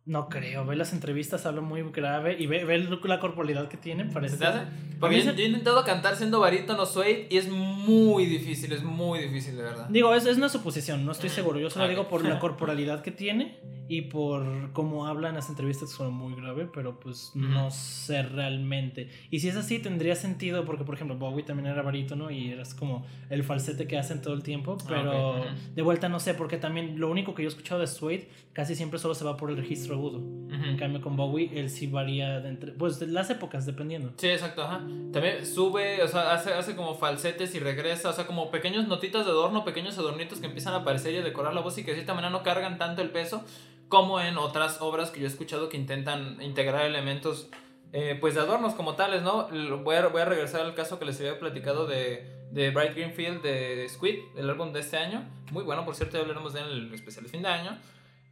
No 0.05 0.29
creo, 0.29 0.65
ve 0.65 0.75
las 0.75 0.93
entrevistas, 0.93 1.45
habla 1.45 1.61
muy 1.61 1.83
grave 1.91 2.35
y 2.39 2.47
ve, 2.47 2.65
ve 2.65 2.79
la 2.79 3.19
corporalidad 3.19 3.67
que 3.67 3.77
tiene, 3.77 4.05
parece. 4.05 4.37
¿Se 4.37 4.45
hace? 4.45 4.65
Porque 4.99 5.21
yo, 5.21 5.31
he 5.31 5.45
intentado 5.45 5.83
cantar 5.83 6.15
siendo 6.15 6.39
barítono 6.39 6.87
suede 6.87 7.27
y 7.29 7.37
es 7.37 7.47
muy 7.49 8.25
difícil, 8.25 8.71
es 8.71 8.83
muy 8.83 9.19
difícil, 9.19 9.57
de 9.57 9.63
verdad. 9.63 9.87
Digo, 9.89 10.13
es, 10.15 10.25
es 10.25 10.37
una 10.37 10.49
suposición, 10.49 11.05
no 11.05 11.11
estoy 11.11 11.29
mm, 11.29 11.33
seguro. 11.33 11.59
Yo 11.59 11.69
solo 11.69 11.87
digo 11.87 12.07
por 12.07 12.25
la 12.25 12.39
corporalidad 12.39 13.03
que 13.03 13.11
tiene 13.11 13.59
y 13.91 14.03
por 14.03 14.71
cómo 14.71 15.05
habla 15.05 15.29
en 15.29 15.35
las 15.35 15.49
entrevistas, 15.49 15.89
que 15.89 15.95
suena 15.97 16.11
muy 16.11 16.33
grave, 16.33 16.69
pero 16.73 16.97
pues 16.97 17.31
no 17.35 17.69
sé 17.71 18.23
realmente. 18.23 19.09
Y 19.29 19.41
si 19.41 19.49
es 19.49 19.57
así, 19.57 19.79
tendría 19.79 20.15
sentido, 20.15 20.63
porque 20.63 20.85
por 20.85 20.95
ejemplo, 20.95 21.17
Bowie 21.17 21.43
también 21.43 21.67
era 21.67 21.81
barítono 21.81 22.31
y 22.31 22.51
eras 22.51 22.73
como 22.73 23.05
el 23.29 23.43
falsete 23.43 23.87
que 23.87 23.97
hacen 23.97 24.21
todo 24.21 24.33
el 24.33 24.43
tiempo, 24.43 24.77
ah, 24.79 24.85
pero 24.87 25.45
de 25.75 25.81
vuelta 25.81 26.07
no 26.07 26.21
sé, 26.21 26.33
porque 26.35 26.55
también 26.55 27.01
lo 27.01 27.11
único 27.11 27.35
que 27.35 27.43
yo 27.43 27.49
he 27.49 27.51
escuchado 27.51 27.81
de 27.81 27.87
Suede 27.87 28.29
casi 28.53 28.75
siempre 28.75 28.97
solo 28.97 29.13
se 29.13 29.25
va 29.25 29.35
por 29.35 29.49
el 29.49 29.57
registro 29.57 29.90
agudo. 29.95 30.41
En 30.51 30.77
cambio, 30.77 31.01
con 31.01 31.15
Bowie, 31.15 31.49
él 31.55 31.69
sí 31.69 31.87
varía 31.87 32.41
de 32.41 32.49
entre. 32.49 32.73
Pues 32.73 32.99
de 32.99 33.07
las 33.07 33.29
épocas, 33.29 33.65
dependiendo. 33.65 34.11
Sí, 34.17 34.27
exacto, 34.27 34.63
ajá. 34.63 34.81
También 35.13 35.45
sube, 35.45 36.03
o 36.03 36.07
sea, 36.09 36.33
hace, 36.33 36.53
hace 36.53 36.75
como 36.75 36.95
falsetes 36.95 37.55
y 37.55 37.59
regresa, 37.59 38.09
o 38.09 38.13
sea, 38.13 38.27
como 38.27 38.51
pequeños 38.51 38.85
notitas 38.87 39.25
de 39.25 39.31
adorno, 39.31 39.63
pequeños 39.63 39.97
adornitos 39.97 40.39
que 40.39 40.47
empiezan 40.47 40.73
a 40.73 40.77
aparecer 40.77 41.13
y 41.13 41.17
a 41.17 41.21
decorar 41.21 41.53
la 41.53 41.61
voz 41.61 41.77
y 41.77 41.85
que 41.85 41.91
de 41.91 41.97
cierta 41.97 42.13
manera 42.13 42.31
no 42.31 42.43
cargan 42.43 42.77
tanto 42.77 43.01
el 43.01 43.11
peso 43.11 43.45
como 43.87 44.19
en 44.19 44.37
otras 44.37 44.81
obras 44.81 45.09
que 45.09 45.19
yo 45.19 45.25
he 45.25 45.29
escuchado 45.29 45.69
que 45.69 45.77
intentan 45.77 46.41
integrar 46.41 46.85
elementos. 46.85 47.49
Eh, 47.93 48.17
pues 48.19 48.35
de 48.35 48.41
adornos 48.41 48.73
como 48.73 48.95
tales, 48.95 49.21
¿no? 49.21 49.49
Voy 49.83 49.95
a, 49.95 50.07
voy 50.07 50.21
a 50.21 50.25
regresar 50.25 50.61
al 50.61 50.75
caso 50.75 50.97
que 50.97 51.05
les 51.05 51.19
había 51.19 51.39
platicado 51.39 51.87
de, 51.87 52.25
de 52.51 52.71
Bright 52.71 52.93
Greenfield 52.93 53.41
de 53.41 53.87
Squid, 53.89 54.15
el 54.37 54.49
álbum 54.49 54.71
de 54.71 54.79
este 54.79 54.97
año. 54.97 55.23
Muy 55.51 55.63
bueno, 55.63 55.83
por 55.83 55.95
cierto, 55.95 56.15
ya 56.15 56.21
hablaremos 56.21 56.53
de 56.53 56.61
él 56.61 56.67
en 56.67 56.77
el 56.87 56.93
especial 56.93 57.25
de 57.25 57.29
fin 57.29 57.41
de 57.41 57.49
año. 57.49 57.77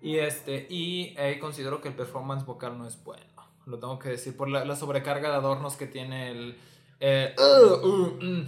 Y, 0.02 0.18
este, 0.18 0.66
y 0.70 1.16
considero 1.40 1.82
que 1.82 1.90
el 1.90 1.96
performance 1.96 2.46
vocal 2.46 2.78
no 2.78 2.88
es 2.88 3.04
bueno. 3.04 3.24
Lo 3.70 3.78
tengo 3.78 4.00
que 4.00 4.10
decir 4.10 4.36
por 4.36 4.50
la, 4.50 4.76
sobrecarga 4.76 5.30
de 5.30 5.36
adornos 5.36 5.76
que 5.76 5.86
tiene 5.86 6.32
el. 6.32 6.58
Eh, 7.02 7.34
uh, 7.38 7.88
uh, 7.88 8.20
mm, 8.22 8.46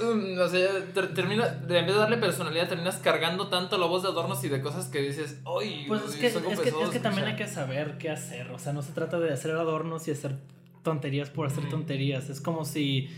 uh, 0.00 0.40
o 0.40 0.48
sea, 0.48 0.92
termina, 1.12 1.46
en 1.46 1.66
vez 1.68 1.86
de 1.86 1.94
darle 1.94 2.18
personalidad, 2.18 2.68
terminas 2.68 2.98
cargando 2.98 3.48
tanto 3.48 3.78
la 3.78 3.86
voz 3.86 4.04
de 4.04 4.10
adornos 4.10 4.44
y 4.44 4.48
de 4.48 4.60
cosas 4.60 4.86
que 4.88 5.00
dices, 5.00 5.40
¡ay! 5.44 5.86
Pues 5.88 6.02
es 6.04 6.16
que, 6.16 6.26
es 6.28 6.60
que, 6.60 6.68
es 6.68 6.90
que 6.90 7.00
también 7.00 7.26
hay 7.26 7.36
que 7.36 7.48
saber 7.48 7.98
qué 7.98 8.10
hacer. 8.10 8.52
O 8.52 8.58
sea, 8.58 8.72
no 8.72 8.82
se 8.82 8.92
trata 8.92 9.18
de 9.18 9.32
hacer 9.32 9.52
adornos 9.52 10.06
y 10.06 10.12
hacer 10.12 10.36
tonterías 10.84 11.30
por 11.30 11.46
hacer 11.46 11.68
tonterías. 11.68 12.28
Es 12.28 12.40
como 12.40 12.64
si 12.64 13.08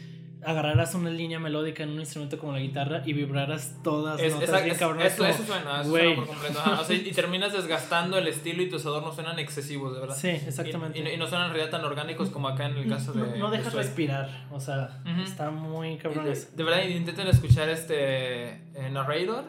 agarraras 0.44 0.94
una 0.94 1.10
línea 1.10 1.38
melódica 1.38 1.82
en 1.82 1.90
un 1.90 2.00
instrumento 2.00 2.38
como 2.38 2.52
la 2.52 2.58
guitarra 2.58 3.02
y 3.04 3.12
vibraras 3.12 3.76
todas 3.82 4.20
es, 4.20 4.34
notas 4.34 4.64
bien 4.64 4.76
cabrón. 4.76 5.02
Eso, 5.02 5.24
eso, 5.24 5.44
suena, 5.44 5.80
eso 5.80 5.90
suena 5.90 6.14
por 6.16 6.26
completo. 6.26 6.60
o 6.80 6.84
sea, 6.84 6.96
y 6.96 7.12
terminas 7.12 7.52
desgastando 7.52 8.18
el 8.18 8.26
estilo 8.26 8.62
y 8.62 8.68
tus 8.68 8.84
adornos 8.84 9.14
suenan 9.14 9.38
excesivos, 9.38 9.94
de 9.94 10.00
verdad. 10.00 10.16
Sí, 10.16 10.28
exactamente. 10.28 10.98
Y, 10.98 11.16
no 11.16 11.26
suenan 11.26 11.48
en 11.48 11.54
realidad 11.54 11.70
tan 11.70 11.84
orgánicos 11.84 12.30
como 12.30 12.48
acá 12.48 12.66
en 12.66 12.76
el 12.76 12.88
caso 12.88 13.12
de. 13.12 13.38
No, 13.38 13.50
dejas 13.50 13.72
respirar, 13.72 14.46
o 14.50 14.60
sea, 14.60 15.02
está 15.22 15.50
muy 15.50 15.96
cabrón. 15.96 16.24
De, 16.24 16.34
de, 16.34 16.64
verdad, 16.64 16.82
intenten 16.84 17.28
escuchar 17.28 17.68
este 17.68 18.50
eh, 18.74 18.90
Narrator. 18.90 19.44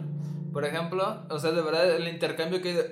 Por 0.52 0.66
ejemplo, 0.66 1.24
o 1.30 1.40
sea, 1.40 1.52
de 1.52 1.62
verdad, 1.64 1.96
el 1.96 2.08
intercambio 2.08 2.62
que 2.62 2.70
hay 2.70 2.76
de. 2.76 2.84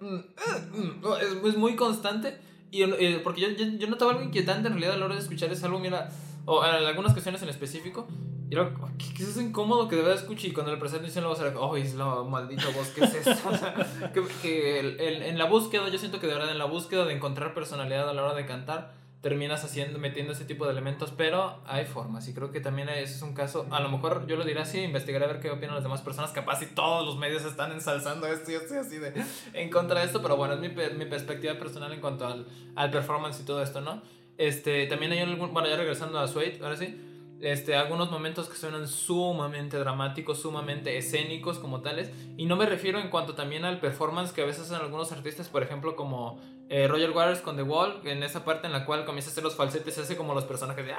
Mm, 0.00 0.20
ah, 0.38 0.58
mm", 0.72 1.06
es, 1.20 1.52
es, 1.52 1.56
muy 1.56 1.76
constante. 1.76 2.38
Y, 2.70 2.84
porque 3.24 3.42
yo, 3.42 3.48
yo, 3.48 3.66
yo, 3.78 3.88
notaba 3.88 4.12
algo 4.12 4.22
inquietante 4.22 4.68
en 4.68 4.74
realidad 4.74 4.94
a 4.94 4.96
la 4.96 5.04
hora 5.06 5.16
de 5.16 5.20
escuchar 5.20 5.52
ese 5.52 5.66
álbum. 5.66 5.82
Mira, 5.82 6.08
o 6.46 6.64
en 6.64 6.86
algunas 6.86 7.12
cuestiones 7.12 7.42
en 7.42 7.48
específico. 7.48 8.06
Y 8.50 8.56
luego, 8.56 8.88
¿qué, 8.98 9.14
¿qué, 9.14 9.22
es 9.22 9.28
eso 9.28 9.40
incómodo 9.40 9.86
que 9.86 9.94
de 9.94 10.02
verdad? 10.02 10.24
Y 10.28 10.50
cuando 10.50 10.72
le 10.72 10.78
presento 10.78 11.06
dicen 11.06 11.22
luego, 11.22 11.40
oh, 11.60 11.76
es 11.76 11.94
la 11.94 12.22
maldita 12.24 12.68
voz, 12.74 12.88
¿qué 12.88 13.04
es 13.04 13.14
eso? 13.14 13.48
O 13.48 13.56
sea, 13.56 13.74
que, 14.12 14.22
que 14.42 14.80
el, 14.80 15.00
el, 15.00 15.22
en 15.22 15.38
la 15.38 15.44
búsqueda, 15.44 15.88
yo 15.88 15.98
siento 15.98 16.18
que 16.18 16.26
de 16.26 16.34
verdad 16.34 16.50
en 16.50 16.58
la 16.58 16.64
búsqueda 16.64 17.04
de 17.04 17.14
encontrar 17.14 17.54
personalidad 17.54 18.08
a 18.08 18.12
la 18.12 18.24
hora 18.24 18.34
de 18.34 18.46
cantar, 18.46 18.92
terminas 19.20 19.62
haciendo, 19.64 19.98
metiendo 19.98 20.32
ese 20.32 20.44
tipo 20.44 20.64
de 20.64 20.72
elementos, 20.72 21.12
pero 21.14 21.60
hay 21.66 21.84
formas. 21.84 22.26
Y 22.26 22.34
creo 22.34 22.50
que 22.50 22.60
también 22.60 22.88
ese 22.88 23.14
es 23.14 23.22
un 23.22 23.34
caso, 23.34 23.66
a 23.70 23.80
lo 23.80 23.90
mejor 23.90 24.26
yo 24.26 24.36
lo 24.36 24.44
diré 24.44 24.60
así, 24.60 24.80
investigaré 24.80 25.26
a 25.26 25.28
ver 25.28 25.40
qué 25.40 25.50
opinan 25.50 25.74
las 25.74 25.84
demás 25.84 26.00
personas, 26.00 26.32
capaz 26.32 26.62
y 26.62 26.66
todos 26.66 27.04
los 27.04 27.18
medios 27.18 27.44
están 27.44 27.70
ensalzando 27.72 28.26
esto 28.26 28.50
y 28.50 28.54
estoy 28.54 28.78
así 28.78 28.98
de 28.98 29.12
en 29.52 29.70
contra 29.70 30.00
de 30.00 30.06
esto, 30.06 30.22
pero 30.22 30.36
bueno, 30.36 30.54
es 30.54 30.60
mi, 30.60 30.68
mi 30.68 31.04
perspectiva 31.04 31.54
personal 31.54 31.92
en 31.92 32.00
cuanto 32.00 32.26
al, 32.26 32.46
al 32.76 32.90
performance 32.90 33.40
y 33.40 33.44
todo 33.44 33.62
esto, 33.62 33.80
¿no? 33.80 34.02
Este, 34.40 34.86
también 34.86 35.12
hay 35.12 35.18
algún, 35.18 35.52
bueno, 35.52 35.68
ya 35.68 35.76
regresando 35.76 36.18
a 36.18 36.26
Suede, 36.26 36.58
ahora 36.62 36.74
sí, 36.74 36.98
este, 37.42 37.76
algunos 37.76 38.10
momentos 38.10 38.48
que 38.48 38.56
suenan 38.56 38.88
sumamente 38.88 39.76
dramáticos, 39.76 40.40
sumamente 40.40 40.96
escénicos 40.96 41.58
como 41.58 41.82
tales. 41.82 42.10
Y 42.38 42.46
no 42.46 42.56
me 42.56 42.64
refiero 42.64 42.98
en 42.98 43.10
cuanto 43.10 43.34
también 43.34 43.66
al 43.66 43.80
performance 43.80 44.32
que 44.32 44.40
a 44.40 44.46
veces 44.46 44.62
hacen 44.62 44.76
algunos 44.76 45.12
artistas, 45.12 45.50
por 45.50 45.62
ejemplo, 45.62 45.94
como 45.94 46.40
eh, 46.70 46.88
Roger 46.88 47.10
Waters 47.10 47.40
con 47.42 47.56
The 47.56 47.64
Wall, 47.64 48.00
en 48.04 48.22
esa 48.22 48.42
parte 48.42 48.66
en 48.66 48.72
la 48.72 48.86
cual 48.86 49.04
comienza 49.04 49.28
a 49.28 49.32
hacer 49.32 49.44
los 49.44 49.56
falsetes, 49.56 49.94
se 49.94 50.00
hace 50.00 50.16
como 50.16 50.32
los 50.32 50.44
personajes 50.44 50.86
de... 50.86 50.94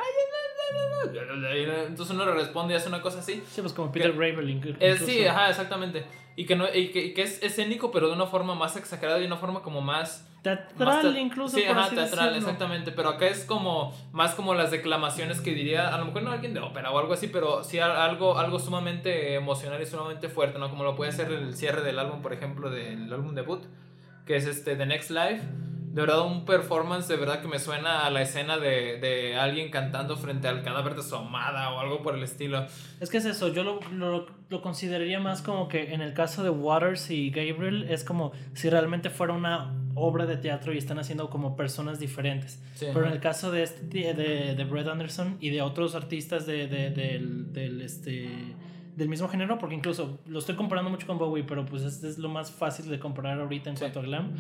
Entonces 1.88 2.14
uno 2.14 2.24
le 2.26 2.34
responde 2.34 2.76
y 2.76 2.78
hace 2.78 2.90
una 2.90 3.02
cosa 3.02 3.22
así. 3.22 3.42
Sí, 3.50 3.62
pues 3.62 3.74
como 3.74 3.92
Peter 3.92 4.12
Ravel. 4.16 4.78
Eh, 4.80 4.98
sí, 5.04 5.26
ajá, 5.26 5.50
exactamente. 5.50 6.06
Y 6.42 6.46
que, 6.48 6.56
no, 6.56 6.66
y 6.74 6.88
que, 6.88 7.14
que, 7.14 7.22
es 7.22 7.44
escénico, 7.44 7.92
pero 7.92 8.08
de 8.08 8.16
una 8.16 8.26
forma 8.26 8.56
más 8.56 8.76
exagerada 8.76 9.20
y 9.20 9.22
de 9.22 9.28
una 9.28 9.38
forma 9.38 9.62
como 9.62 9.80
más... 9.80 10.28
Teatral 10.42 11.16
incluso. 11.16 11.56
Sí, 11.56 11.64
ajá, 11.66 11.92
teatral, 11.92 12.36
exactamente. 12.36 12.92
Pero 12.92 13.10
acá 13.10 13.28
es 13.28 13.46
como 13.46 13.94
más 14.12 14.34
como 14.34 14.56
las 14.56 14.72
declamaciones 14.72 15.40
que 15.40 15.54
diría, 15.54 15.94
a 15.94 16.00
lo 16.00 16.06
mejor 16.06 16.24
no 16.24 16.32
alguien 16.32 16.56
de 16.56 16.60
ópera 16.60 16.90
o 16.90 16.98
algo 16.98 17.14
así, 17.14 17.28
pero 17.28 17.64
sí 17.64 17.78
algo, 17.78 18.40
algo 18.40 18.58
sumamente 18.58 19.36
emocional 19.36 19.80
y 19.84 19.86
sumamente 19.86 20.30
fuerte, 20.30 20.58
¿no? 20.58 20.72
Como 20.72 20.84
lo 20.84 20.96
puede 20.96 21.12
ser 21.12 21.32
el 21.32 21.54
cierre 21.54 21.84
del 21.84 22.00
álbum, 22.00 22.24
por 22.24 22.34
ejemplo, 22.34 22.72
del 22.72 23.14
álbum 23.14 23.36
debut, 23.36 23.64
que 24.26 24.36
es 24.36 24.48
este 24.48 24.76
The 24.76 24.88
Next 24.88 25.12
Life 25.12 25.44
de 25.94 26.02
verdad 26.02 26.26
un 26.26 26.46
performance 26.46 27.08
de 27.10 27.18
verdad 27.18 27.42
que 27.42 27.50
me 27.50 27.60
suena 27.60 28.06
a 28.06 28.10
la 28.10 28.22
escena 28.22 28.58
de, 28.58 28.98
de 29.00 29.36
alguien 29.36 29.70
cantando 29.70 30.16
frente 30.16 30.48
al 30.48 30.64
cadáver 30.64 30.96
de 30.96 31.04
su 31.04 31.16
amada 31.16 31.74
o 31.74 31.80
algo 31.80 32.02
por 32.02 32.16
el 32.16 32.24
estilo. 32.24 32.66
Es 33.02 33.10
que 33.10 33.18
es 33.18 33.26
eso, 33.26 33.50
yo 33.50 33.64
lo, 33.64 33.80
lo, 33.92 34.26
lo, 34.50 34.62
consideraría 34.62 35.20
más 35.20 35.42
como 35.42 35.68
que 35.68 35.94
en 35.94 36.02
el 36.02 36.14
caso 36.14 36.44
de 36.44 36.50
Waters 36.50 37.12
y 37.12 37.30
Gabriel 37.30 37.88
es 37.90 38.06
como 38.06 38.32
si 38.54 38.70
realmente 38.70 39.10
fuera 39.10 39.34
una 39.34 39.74
obra 39.96 40.26
de 40.26 40.38
teatro 40.38 40.74
y 40.74 40.78
están 40.78 40.98
haciendo 40.98 41.30
como 41.30 41.58
personas 41.58 42.00
diferentes. 42.00 42.64
Pero 42.80 43.06
en 43.06 43.12
el 43.12 43.20
caso 43.20 43.52
de, 43.52 43.64
este, 43.64 44.14
de, 44.14 44.56
de 44.56 44.64
Brett 44.64 44.88
Anderson 44.88 45.38
y 45.42 45.50
de 45.50 45.62
otros 45.62 45.94
artistas 45.96 46.46
de, 46.46 46.68
de, 46.68 46.92
del, 46.92 47.52
del, 47.52 47.82
este, 47.82 48.30
del 48.96 49.10
mismo 49.10 49.28
género, 49.28 49.58
porque 49.58 49.76
incluso 49.76 50.20
lo 50.26 50.40
estoy 50.40 50.56
comparando 50.56 50.90
mucho 50.90 51.06
con 51.06 51.18
Bowie, 51.18 51.44
pero 51.44 51.66
pues 51.66 51.84
este 51.84 52.08
es 52.08 52.18
lo 52.18 52.30
más 52.30 52.50
fácil 52.50 52.90
de 52.90 52.98
comparar 52.98 53.42
ahorita 53.42 53.70
en 53.70 53.76
cuanto 53.76 54.00
a 54.00 54.04
glam 54.04 54.32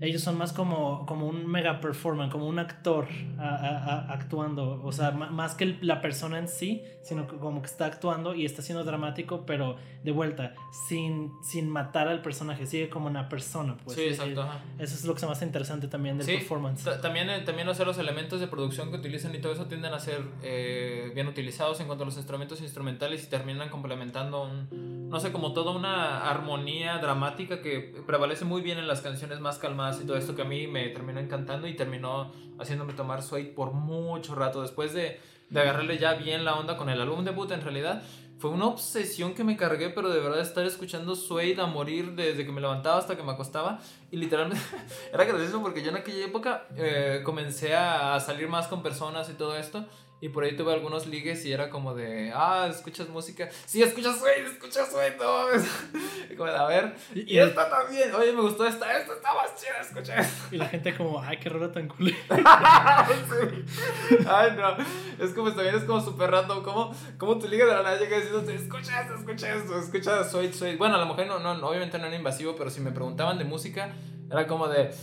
ellos 0.00 0.22
son 0.22 0.36
más 0.36 0.52
como, 0.52 1.06
como 1.06 1.26
un 1.26 1.46
mega 1.46 1.80
performance, 1.80 2.30
como 2.30 2.46
un 2.46 2.58
actor 2.58 3.06
actuando, 3.38 4.82
o 4.82 4.92
sea, 4.92 5.10
más 5.10 5.54
que 5.54 5.78
la 5.80 6.00
persona 6.00 6.38
en 6.38 6.48
sí, 6.48 6.82
sino 7.02 7.26
como 7.26 7.60
que 7.62 7.66
está 7.66 7.86
actuando 7.86 8.34
y 8.34 8.44
está 8.44 8.62
siendo 8.62 8.84
dramático, 8.84 9.44
pero 9.46 9.76
de 10.02 10.12
vuelta, 10.12 10.54
sin, 10.88 11.32
sin 11.42 11.68
matar 11.68 12.08
al 12.08 12.22
personaje, 12.22 12.66
sigue 12.66 12.88
como 12.88 13.06
una 13.06 13.28
persona. 13.28 13.76
Pues, 13.84 13.96
sí, 13.96 14.04
exacto. 14.04 14.48
Eso 14.78 14.94
es 14.94 15.04
lo 15.04 15.14
que 15.14 15.20
se 15.20 15.26
más 15.26 15.42
interesante 15.42 15.88
también 15.88 16.18
del 16.18 16.26
performance. 16.26 16.84
También, 17.00 17.30
eh, 17.30 17.40
también 17.40 17.66
los 17.66 17.98
elementos 17.98 18.40
de 18.40 18.46
producción 18.46 18.90
que 18.90 18.96
utilizan 18.96 19.34
y 19.34 19.38
todo 19.38 19.52
eso 19.52 19.66
tienden 19.66 19.92
a 19.92 20.00
ser 20.00 20.20
eh, 20.42 21.10
bien 21.14 21.26
utilizados 21.26 21.80
en 21.80 21.86
cuanto 21.86 22.04
a 22.04 22.06
los 22.06 22.16
instrumentos 22.16 22.60
instrumentales 22.60 23.24
y 23.24 23.26
terminan 23.28 23.68
complementando 23.68 24.44
un, 24.44 25.05
no 25.08 25.20
sé, 25.20 25.30
como 25.30 25.52
toda 25.52 25.72
una 25.72 26.28
armonía 26.28 26.98
dramática 26.98 27.62
que 27.62 28.02
prevalece 28.06 28.44
muy 28.44 28.60
bien 28.60 28.78
en 28.78 28.88
las 28.88 29.00
canciones 29.00 29.40
más 29.40 29.58
calmadas 29.58 30.00
y 30.02 30.06
todo 30.06 30.16
esto 30.16 30.34
que 30.34 30.42
a 30.42 30.46
mí 30.46 30.66
me 30.66 30.88
terminó 30.88 31.20
encantando 31.20 31.68
y 31.68 31.76
terminó 31.76 32.32
haciéndome 32.58 32.92
tomar 32.92 33.22
Suede 33.22 33.44
por 33.44 33.72
mucho 33.72 34.34
rato. 34.34 34.62
Después 34.62 34.92
de, 34.92 35.20
de 35.48 35.60
agarrarle 35.60 35.98
ya 35.98 36.14
bien 36.14 36.44
la 36.44 36.56
onda 36.56 36.76
con 36.76 36.88
el 36.88 37.00
álbum 37.00 37.24
debut, 37.24 37.50
en 37.52 37.62
realidad, 37.62 38.02
fue 38.38 38.50
una 38.50 38.66
obsesión 38.66 39.34
que 39.34 39.44
me 39.44 39.56
cargué, 39.56 39.90
pero 39.90 40.10
de 40.10 40.20
verdad 40.20 40.40
estar 40.40 40.66
escuchando 40.66 41.14
Suede 41.14 41.60
a 41.60 41.66
morir 41.66 42.14
desde 42.14 42.44
que 42.44 42.52
me 42.52 42.60
levantaba 42.60 42.98
hasta 42.98 43.16
que 43.16 43.22
me 43.22 43.32
acostaba. 43.32 43.78
Y 44.10 44.16
literalmente 44.16 44.62
era 45.12 45.24
gracioso 45.24 45.62
porque 45.62 45.82
yo 45.82 45.90
en 45.90 45.96
aquella 45.96 46.26
época 46.26 46.66
eh, 46.76 47.22
comencé 47.24 47.74
a 47.74 48.18
salir 48.20 48.48
más 48.48 48.66
con 48.66 48.82
personas 48.82 49.30
y 49.30 49.34
todo 49.34 49.56
esto. 49.56 49.86
Y 50.18 50.30
por 50.30 50.44
ahí 50.44 50.56
tuve 50.56 50.72
algunos 50.72 51.06
ligues 51.06 51.44
y 51.44 51.52
era 51.52 51.68
como 51.68 51.94
de, 51.94 52.32
ah, 52.34 52.68
escuchas 52.70 53.06
música. 53.10 53.50
Sí, 53.66 53.82
escuchas 53.82 54.18
Suede, 54.18 54.46
escuchas 54.46 54.90
Suede, 54.90 55.14
no. 55.18 55.44
como 56.38 56.50
de, 56.50 56.56
a 56.56 56.64
ver. 56.64 56.96
Y, 57.14 57.36
esta 57.36 57.68
también. 57.68 58.14
Oye, 58.14 58.32
me 58.32 58.40
gustó 58.40 58.66
esta, 58.66 58.98
esta 58.98 59.12
está 59.12 59.34
más 59.34 59.54
chida, 59.56 59.78
escucha 59.78 60.16
Y 60.50 60.56
la 60.56 60.68
gente 60.68 60.96
como, 60.96 61.20
ay, 61.20 61.36
qué 61.36 61.50
raro 61.50 61.70
tan 61.70 61.86
cool. 61.88 62.16
Ay, 64.26 64.56
no. 64.56 64.76
Es 65.22 65.34
como, 65.34 65.52
también 65.52 65.74
es 65.74 65.84
como 65.84 66.00
súper 66.00 66.30
random. 66.30 66.62
Como, 66.62 66.96
como 67.18 67.38
tu 67.38 67.46
liga 67.46 67.66
de 67.66 67.72
la 67.72 67.82
nada 67.82 67.98
llega 67.98 68.16
diciendo, 68.16 68.50
escucha 68.50 69.02
esto, 69.02 69.16
escucha 69.16 69.54
esto, 69.54 69.78
escucha 69.78 70.24
Suede, 70.24 70.50
Suede. 70.54 70.76
Bueno, 70.76 70.94
a 70.94 70.98
lo 70.98 71.06
mejor 71.06 71.26
no, 71.26 71.38
no, 71.38 71.68
obviamente 71.68 71.98
no 71.98 72.06
era 72.06 72.16
invasivo, 72.16 72.56
pero 72.56 72.70
si 72.70 72.80
me 72.80 72.90
preguntaban 72.90 73.36
de 73.36 73.44
música, 73.44 73.92
era 74.30 74.46
como 74.46 74.66
de... 74.66 74.94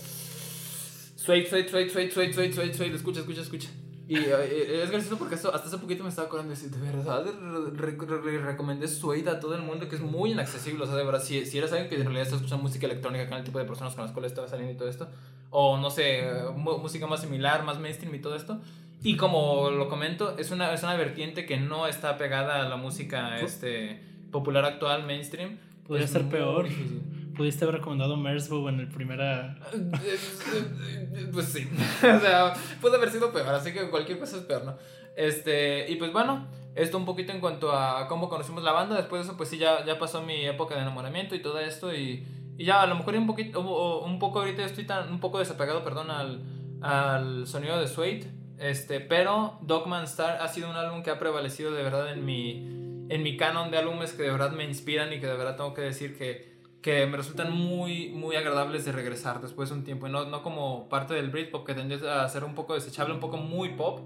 Suede, 1.15 1.47
Suede, 1.47 1.69
Suede, 1.69 1.87
Suede, 1.89 2.11
Suede, 2.11 2.33
Suede, 2.33 2.51
Suede, 2.51 2.73
Suede, 2.73 2.95
escucha, 2.95 3.19
escucha, 3.19 3.41
escucha. 3.41 3.69
Y 4.07 4.15
es 4.17 4.91
gracioso 4.91 5.17
porque 5.17 5.35
hasta 5.35 5.49
hace 5.49 5.77
poquito 5.77 6.03
me 6.03 6.09
estaba 6.09 6.27
acordando 6.27 6.53
de 6.53 6.59
decir, 6.59 6.71
de 6.77 6.91
verdad, 6.91 7.25
le 7.25 8.37
recomendé 8.39 8.87
Suede 8.87 9.29
a 9.29 9.39
todo 9.39 9.55
el 9.55 9.61
mundo, 9.61 9.87
que 9.87 9.95
es 9.95 10.01
muy 10.01 10.31
inaccesible. 10.31 10.83
O 10.83 10.85
sea, 10.85 10.95
de 10.95 11.05
verdad, 11.05 11.23
si, 11.23 11.45
si 11.45 11.57
eres 11.57 11.71
alguien 11.71 11.89
que 11.89 11.95
en 11.95 12.03
realidad 12.03 12.23
está 12.23 12.35
escuchando 12.35 12.63
música 12.63 12.85
electrónica, 12.85 13.29
con 13.29 13.37
el 13.37 13.43
tipo 13.45 13.59
de 13.59 13.65
personas 13.65 13.95
con 13.95 14.03
las 14.03 14.11
cuales 14.11 14.31
estaba 14.33 14.47
saliendo 14.47 14.73
y 14.73 14.77
todo 14.77 14.89
esto, 14.89 15.07
o 15.51 15.77
no 15.77 15.89
sé, 15.89 16.23
música 16.55 17.07
más 17.07 17.21
similar, 17.21 17.63
más 17.63 17.79
mainstream 17.79 18.13
y 18.15 18.19
todo 18.19 18.35
esto. 18.35 18.59
Y 19.03 19.17
como 19.17 19.69
lo 19.69 19.87
comento, 19.87 20.37
es 20.37 20.51
una, 20.51 20.73
es 20.73 20.83
una 20.83 20.95
vertiente 20.95 21.45
que 21.45 21.57
no 21.57 21.87
está 21.87 22.17
pegada 22.17 22.65
a 22.65 22.69
la 22.69 22.77
música 22.77 23.39
este, 23.39 24.01
popular 24.31 24.65
actual, 24.65 25.05
mainstream. 25.05 25.59
Podría 25.87 26.07
ser 26.07 26.27
peor. 26.29 26.67
Pudiste 27.35 27.65
haber 27.65 27.75
recomendado 27.75 28.15
Mersbow 28.17 28.67
en 28.69 28.79
el 28.79 28.89
primera. 28.89 29.57
pues 31.31 31.45
sí. 31.47 31.67
o 31.99 32.19
sea, 32.19 32.53
puede 32.81 32.97
haber 32.97 33.09
sido 33.09 33.31
peor, 33.31 33.49
así 33.49 33.73
que 33.73 33.89
cualquier 33.89 34.19
cosa 34.19 34.37
es 34.37 34.43
peor, 34.43 34.65
¿no? 34.65 34.75
Este, 35.15 35.89
y 35.91 35.95
pues 35.95 36.11
bueno, 36.11 36.47
esto 36.75 36.97
un 36.97 37.05
poquito 37.05 37.31
en 37.31 37.39
cuanto 37.39 37.71
a 37.71 38.07
cómo 38.07 38.29
conocimos 38.29 38.63
la 38.63 38.71
banda. 38.71 38.95
Después 38.95 39.21
de 39.21 39.29
eso, 39.29 39.37
pues 39.37 39.49
sí, 39.49 39.57
ya, 39.57 39.85
ya 39.85 39.99
pasó 39.99 40.21
mi 40.21 40.45
época 40.45 40.75
de 40.75 40.81
enamoramiento 40.81 41.35
y 41.35 41.41
todo 41.41 41.59
esto. 41.59 41.93
Y, 41.93 42.25
y 42.57 42.65
ya, 42.65 42.81
a 42.81 42.87
lo 42.87 42.95
mejor 42.95 43.15
un 43.15 43.27
poquito, 43.27 43.59
un 44.01 44.19
poco 44.19 44.39
ahorita 44.39 44.63
estoy 44.63 44.85
tan, 44.85 45.11
un 45.11 45.19
poco 45.19 45.39
desapegado, 45.39 45.83
perdón, 45.83 46.11
al, 46.11 46.43
al 46.81 47.47
sonido 47.47 47.79
de 47.79 47.87
Suede. 47.87 48.31
Este, 48.59 48.99
pero 48.99 49.57
Dogman 49.61 50.05
Star 50.05 50.41
ha 50.41 50.47
sido 50.47 50.69
un 50.69 50.75
álbum 50.75 51.03
que 51.03 51.09
ha 51.09 51.19
prevalecido 51.19 51.71
de 51.71 51.83
verdad 51.83 52.11
en 52.13 52.23
mi, 52.25 53.05
en 53.09 53.23
mi 53.23 53.35
canon 53.35 53.71
de 53.71 53.77
álbumes 53.77 54.13
que 54.13 54.23
de 54.23 54.31
verdad 54.31 54.51
me 54.51 54.63
inspiran 54.63 55.11
y 55.11 55.19
que 55.19 55.27
de 55.27 55.35
verdad 55.35 55.57
tengo 55.57 55.73
que 55.73 55.81
decir 55.81 56.17
que 56.17 56.52
que 56.83 57.07
me 57.07 57.17
resultan 57.17 57.51
muy, 57.51 58.09
muy 58.09 58.35
agradables 58.35 58.83
de 58.85 58.91
regresar 58.91 59.41
después 59.41 59.69
de 59.69 59.75
un 59.75 59.83
tiempo. 59.83 60.05
Y 60.05 60.11
no, 60.11 60.25
no 60.25 60.43
como 60.43 60.89
parte 60.89 61.13
del 61.15 61.31
Britpop 61.31 61.65
que 61.65 61.73
tendría 61.73 62.21
a 62.21 62.29
ser 62.29 62.43
un 62.43 62.53
poco 62.53 62.75
desechable, 62.75 63.13
un 63.13 63.21
poco 63.21 63.37
muy 63.37 63.69
pop. 63.69 64.01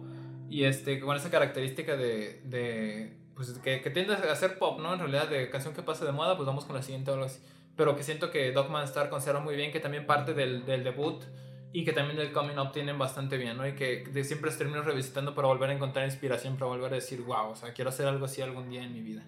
Y 0.49 0.63
este, 0.63 0.99
con 0.99 1.17
esa 1.17 1.29
característica 1.29 1.97
de, 1.97 2.41
de 2.45 3.17
pues 3.35 3.51
que, 3.63 3.81
que, 3.81 3.89
tiende 3.89 4.13
a 4.13 4.35
ser 4.35 4.59
pop, 4.59 4.79
¿no? 4.79 4.93
En 4.93 4.99
realidad, 4.99 5.27
de 5.27 5.49
canción 5.49 5.73
que 5.73 5.81
pasa 5.81 6.05
de 6.05 6.11
moda, 6.11 6.37
pues 6.37 6.45
vamos 6.45 6.65
con 6.65 6.75
la 6.75 6.83
siguiente 6.83 7.11
o 7.11 7.15
algo 7.15 7.25
así. 7.25 7.41
Pero 7.75 7.95
que 7.95 8.03
siento 8.03 8.31
que 8.31 8.51
Dogman 8.51 8.85
Star 8.85 9.09
conserva 9.09 9.41
muy 9.41 9.55
bien, 9.55 9.71
que 9.71 9.79
también 9.79 10.05
parte 10.05 10.33
del, 10.33 10.65
del 10.65 10.83
debut 10.83 11.23
y 11.73 11.83
que 11.83 11.93
también 11.93 12.17
del 12.17 12.31
coming 12.31 12.57
up 12.57 12.71
tienen 12.71 12.97
bastante 12.97 13.37
bien, 13.37 13.57
¿no? 13.57 13.67
Y 13.67 13.73
que 13.73 14.03
de 14.05 14.23
siempre 14.23 14.51
termino 14.51 14.83
revisitando 14.83 15.33
para 15.35 15.47
volver 15.47 15.71
a 15.71 15.73
encontrar 15.73 16.05
inspiración, 16.05 16.57
para 16.57 16.67
volver 16.67 16.93
a 16.93 16.95
decir, 16.95 17.21
wow, 17.21 17.49
o 17.49 17.55
sea, 17.55 17.73
quiero 17.73 17.89
hacer 17.89 18.07
algo 18.07 18.25
así 18.25 18.41
algún 18.41 18.69
día 18.69 18.83
en 18.83 18.93
mi 18.93 19.01
vida. 19.01 19.23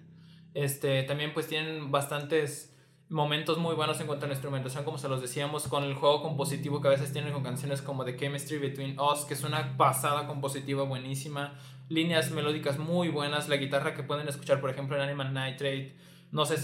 Este, 0.54 1.02
también 1.02 1.32
pues 1.34 1.46
tienen 1.48 1.90
bastantes 1.90 2.70
momentos 3.10 3.58
muy 3.58 3.74
buenos 3.74 4.00
en 4.00 4.06
cuanto 4.06 4.24
a 4.24 4.28
la 4.28 4.34
instrumentación, 4.34 4.84
como 4.84 4.96
se 4.96 5.08
los 5.08 5.20
decíamos, 5.20 5.66
con 5.66 5.82
el 5.82 5.94
juego 5.94 6.22
compositivo 6.22 6.80
que 6.80 6.86
a 6.86 6.92
veces 6.92 7.12
tienen 7.12 7.32
con 7.32 7.42
canciones 7.42 7.82
como 7.82 8.04
The 8.04 8.16
Chemistry 8.16 8.58
Between 8.58 8.98
Us, 9.00 9.24
que 9.24 9.34
es 9.34 9.42
una 9.42 9.76
pasada 9.76 10.28
compositiva 10.28 10.84
buenísima, 10.84 11.54
líneas 11.88 12.30
melódicas 12.30 12.78
muy 12.78 13.08
buenas, 13.08 13.48
la 13.48 13.56
guitarra 13.56 13.94
que 13.94 14.04
pueden 14.04 14.28
escuchar, 14.28 14.60
por 14.60 14.70
ejemplo, 14.70 14.96
en 14.96 15.02
Animal 15.02 15.34
Nitrate. 15.34 15.96
No 16.30 16.46
sé, 16.46 16.56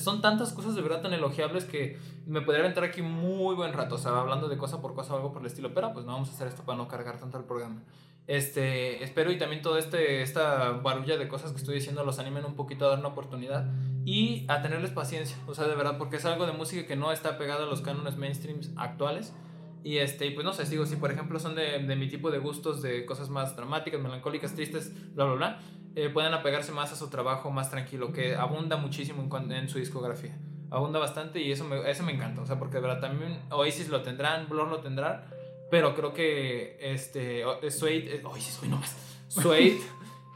son 0.00 0.20
tantas 0.20 0.52
cosas 0.52 0.74
de 0.74 0.82
verdad 0.82 1.02
tan 1.02 1.12
elogiables 1.12 1.64
que 1.64 1.96
me 2.26 2.40
podría 2.40 2.66
entrar 2.66 2.90
aquí 2.90 3.02
muy 3.02 3.54
buen 3.54 3.72
rato, 3.72 3.94
o 3.94 3.98
sea, 3.98 4.18
hablando 4.18 4.48
de 4.48 4.58
cosa 4.58 4.82
por 4.82 4.96
cosa 4.96 5.14
o 5.14 5.16
algo 5.18 5.32
por 5.32 5.42
el 5.42 5.46
estilo, 5.46 5.72
pero 5.72 5.92
pues 5.92 6.04
no 6.04 6.12
vamos 6.12 6.28
a 6.30 6.32
hacer 6.32 6.48
esto 6.48 6.64
para 6.64 6.76
no 6.78 6.88
cargar 6.88 7.20
tanto 7.20 7.38
el 7.38 7.44
programa. 7.44 7.84
Este, 8.26 9.04
espero 9.04 9.30
y 9.30 9.38
también 9.38 9.62
toda 9.62 9.78
este, 9.78 10.22
esta 10.22 10.72
barulla 10.72 11.16
de 11.16 11.28
cosas 11.28 11.52
que 11.52 11.58
estoy 11.58 11.76
diciendo 11.76 12.02
los 12.04 12.18
animen 12.18 12.44
un 12.44 12.56
poquito 12.56 12.86
a 12.86 12.90
dar 12.90 12.98
una 12.98 13.08
oportunidad 13.08 13.70
y 14.04 14.44
a 14.48 14.62
tenerles 14.62 14.90
paciencia, 14.90 15.36
o 15.46 15.54
sea, 15.54 15.66
de 15.66 15.74
verdad, 15.74 15.96
porque 15.98 16.16
es 16.16 16.24
algo 16.24 16.46
de 16.46 16.52
música 16.52 16.86
que 16.86 16.96
no 16.96 17.12
está 17.12 17.38
pegado 17.38 17.64
a 17.64 17.66
los 17.66 17.82
cánones 17.82 18.16
mainstreams 18.16 18.72
actuales. 18.76 19.34
Y 19.82 19.98
este, 19.98 20.28
pues 20.32 20.44
no 20.44 20.52
sé, 20.52 20.64
digo, 20.64 20.84
si 20.84 20.96
por 20.96 21.12
ejemplo 21.12 21.38
son 21.38 21.54
de, 21.54 21.78
de, 21.78 21.96
mi 21.96 22.08
tipo 22.08 22.32
de 22.32 22.38
gustos, 22.38 22.82
de 22.82 23.06
cosas 23.06 23.30
más 23.30 23.54
dramáticas, 23.54 24.00
melancólicas, 24.00 24.54
tristes, 24.54 24.92
bla, 25.14 25.26
bla, 25.26 25.34
bla, 25.34 25.60
eh, 25.94 26.08
pueden 26.08 26.34
apegarse 26.34 26.72
más 26.72 26.92
a 26.92 26.96
su 26.96 27.08
trabajo 27.08 27.52
más 27.52 27.70
tranquilo, 27.70 28.12
que 28.12 28.34
abunda 28.34 28.76
muchísimo 28.76 29.28
en, 29.36 29.52
en 29.52 29.68
su 29.68 29.78
discografía. 29.78 30.36
Abunda 30.70 30.98
bastante 30.98 31.40
y 31.40 31.52
eso 31.52 31.64
me, 31.64 31.88
eso 31.88 32.02
me 32.02 32.12
encanta, 32.12 32.42
o 32.42 32.46
sea, 32.46 32.58
porque 32.58 32.76
de 32.76 32.82
verdad 32.82 33.00
también 33.00 33.40
Oasis 33.50 33.88
lo 33.88 34.02
tendrán, 34.02 34.48
Blur 34.48 34.66
lo 34.66 34.80
tendrán, 34.80 35.22
pero 35.70 35.94
creo 35.94 36.12
que 36.12 36.76
este, 36.80 37.42
Suede, 37.70 38.22
hoy 38.24 38.40
sí 38.40 38.50
soy 38.50 38.68
nomás. 38.68 38.96
Suede 39.28 39.78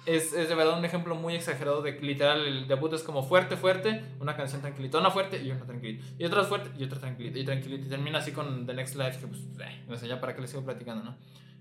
es, 0.07 0.33
es, 0.33 0.49
de 0.49 0.55
verdad 0.55 0.79
un 0.79 0.85
ejemplo 0.85 1.15
muy 1.15 1.35
exagerado 1.35 1.83
de 1.83 1.97
que 1.97 2.05
literal 2.05 2.45
el 2.47 2.69
debut 2.69 2.93
es 2.95 3.03
como 3.03 3.23
fuerte, 3.23 3.57
fuerte, 3.57 4.03
una 4.19 4.37
canción 4.37 4.61
tranquilita, 4.61 4.99
una 4.99 5.11
fuerte 5.11 5.43
y 5.43 5.51
una 5.51 5.65
tranquilita, 5.65 6.05
y 6.19 6.25
otra 6.25 6.45
fuerte 6.45 6.71
y 6.79 6.85
otra 6.85 6.99
tranquilita, 6.99 7.39
y 7.39 7.45
tranquilita, 7.45 7.87
y 7.87 7.89
termina 7.89 8.19
así 8.19 8.33
con 8.33 8.67
The 8.67 8.75
Next 8.75 8.97
Life, 8.97 9.21
que 9.21 9.27
pues, 9.27 9.41
eh, 9.61 9.83
no 9.87 9.97
sé, 9.97 10.09
ya 10.09 10.21
para 10.21 10.35
qué 10.35 10.41
les 10.41 10.51
sigo 10.51 10.65
platicando, 10.65 11.05
¿no? 11.05 11.17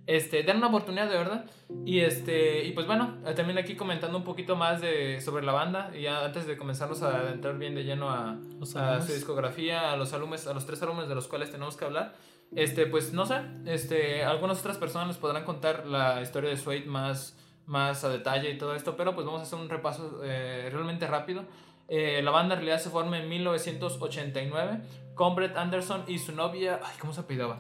Este, 0.08 0.42
den 0.42 0.58
una 0.58 0.68
oportunidad 0.68 1.08
de 1.08 1.18
verdad. 1.18 1.46
Y 1.86 2.00
este, 2.00 2.66
y 2.66 2.72
pues 2.72 2.88
bueno, 2.88 3.18
eh, 3.28 3.34
también 3.36 3.60
aquí 3.60 3.76
comentando 3.76 4.18
un 4.18 4.24
poquito 4.24 4.56
más 4.56 4.82
de, 4.82 5.22
sobre 5.22 5.46
la 5.46 5.52
banda, 5.52 5.92
y 5.96 6.04
ya 6.04 6.26
antes 6.26 6.48
de 6.48 6.58
comenzarnos 6.58 7.04
a 7.04 7.32
entrar 7.32 7.60
bien 7.60 7.76
de 7.76 7.84
lleno 7.84 8.10
a, 8.10 8.40
a 8.76 9.02
su 9.02 9.14
discografía, 9.14 9.92
a 9.92 9.98
los 9.98 10.14
álbumes, 10.14 10.48
a 10.48 10.54
los 10.56 10.66
tres 10.66 10.82
álbumes 10.82 11.10
de 11.10 11.14
los 11.14 11.28
cuales 11.28 11.52
tenemos 11.52 11.78
que 11.78 11.86
hablar. 11.86 12.16
Este, 12.56 12.88
pues 12.88 13.14
no 13.14 13.26
sé, 13.26 13.42
este, 13.66 14.24
algunas 14.24 14.60
otras 14.60 14.78
personas 14.78 15.08
les 15.08 15.18
podrán 15.18 15.44
contar 15.44 15.86
la 15.86 16.22
historia 16.22 16.50
de 16.50 16.58
Suede 16.58 16.86
más, 16.86 17.38
más 17.68 18.04
a 18.04 18.10
detalle 18.10 18.50
y 18.50 18.58
todo 18.58 18.76
esto, 18.76 18.98
pero 18.98 19.14
pues 19.14 19.26
vamos 19.26 19.42
a 19.42 19.44
hacer 19.44 19.60
un 19.60 19.70
repaso 19.70 20.22
eh, 20.24 20.70
realmente 20.72 21.06
rápido. 21.06 21.46
Eh, 21.88 22.22
la 22.24 22.32
banda 22.32 22.56
en 22.56 22.62
realidad 22.62 22.80
se 22.80 22.90
forma 22.90 23.20
en 23.20 23.30
1989 23.30 24.82
con 25.16 25.36
Brett 25.36 25.58
Anderson 25.58 26.04
y 26.08 26.18
su 26.18 26.32
novia, 26.34 26.80
ay, 26.84 26.96
¿cómo 27.00 27.14
se 27.14 27.22
apellidaba? 27.22 27.60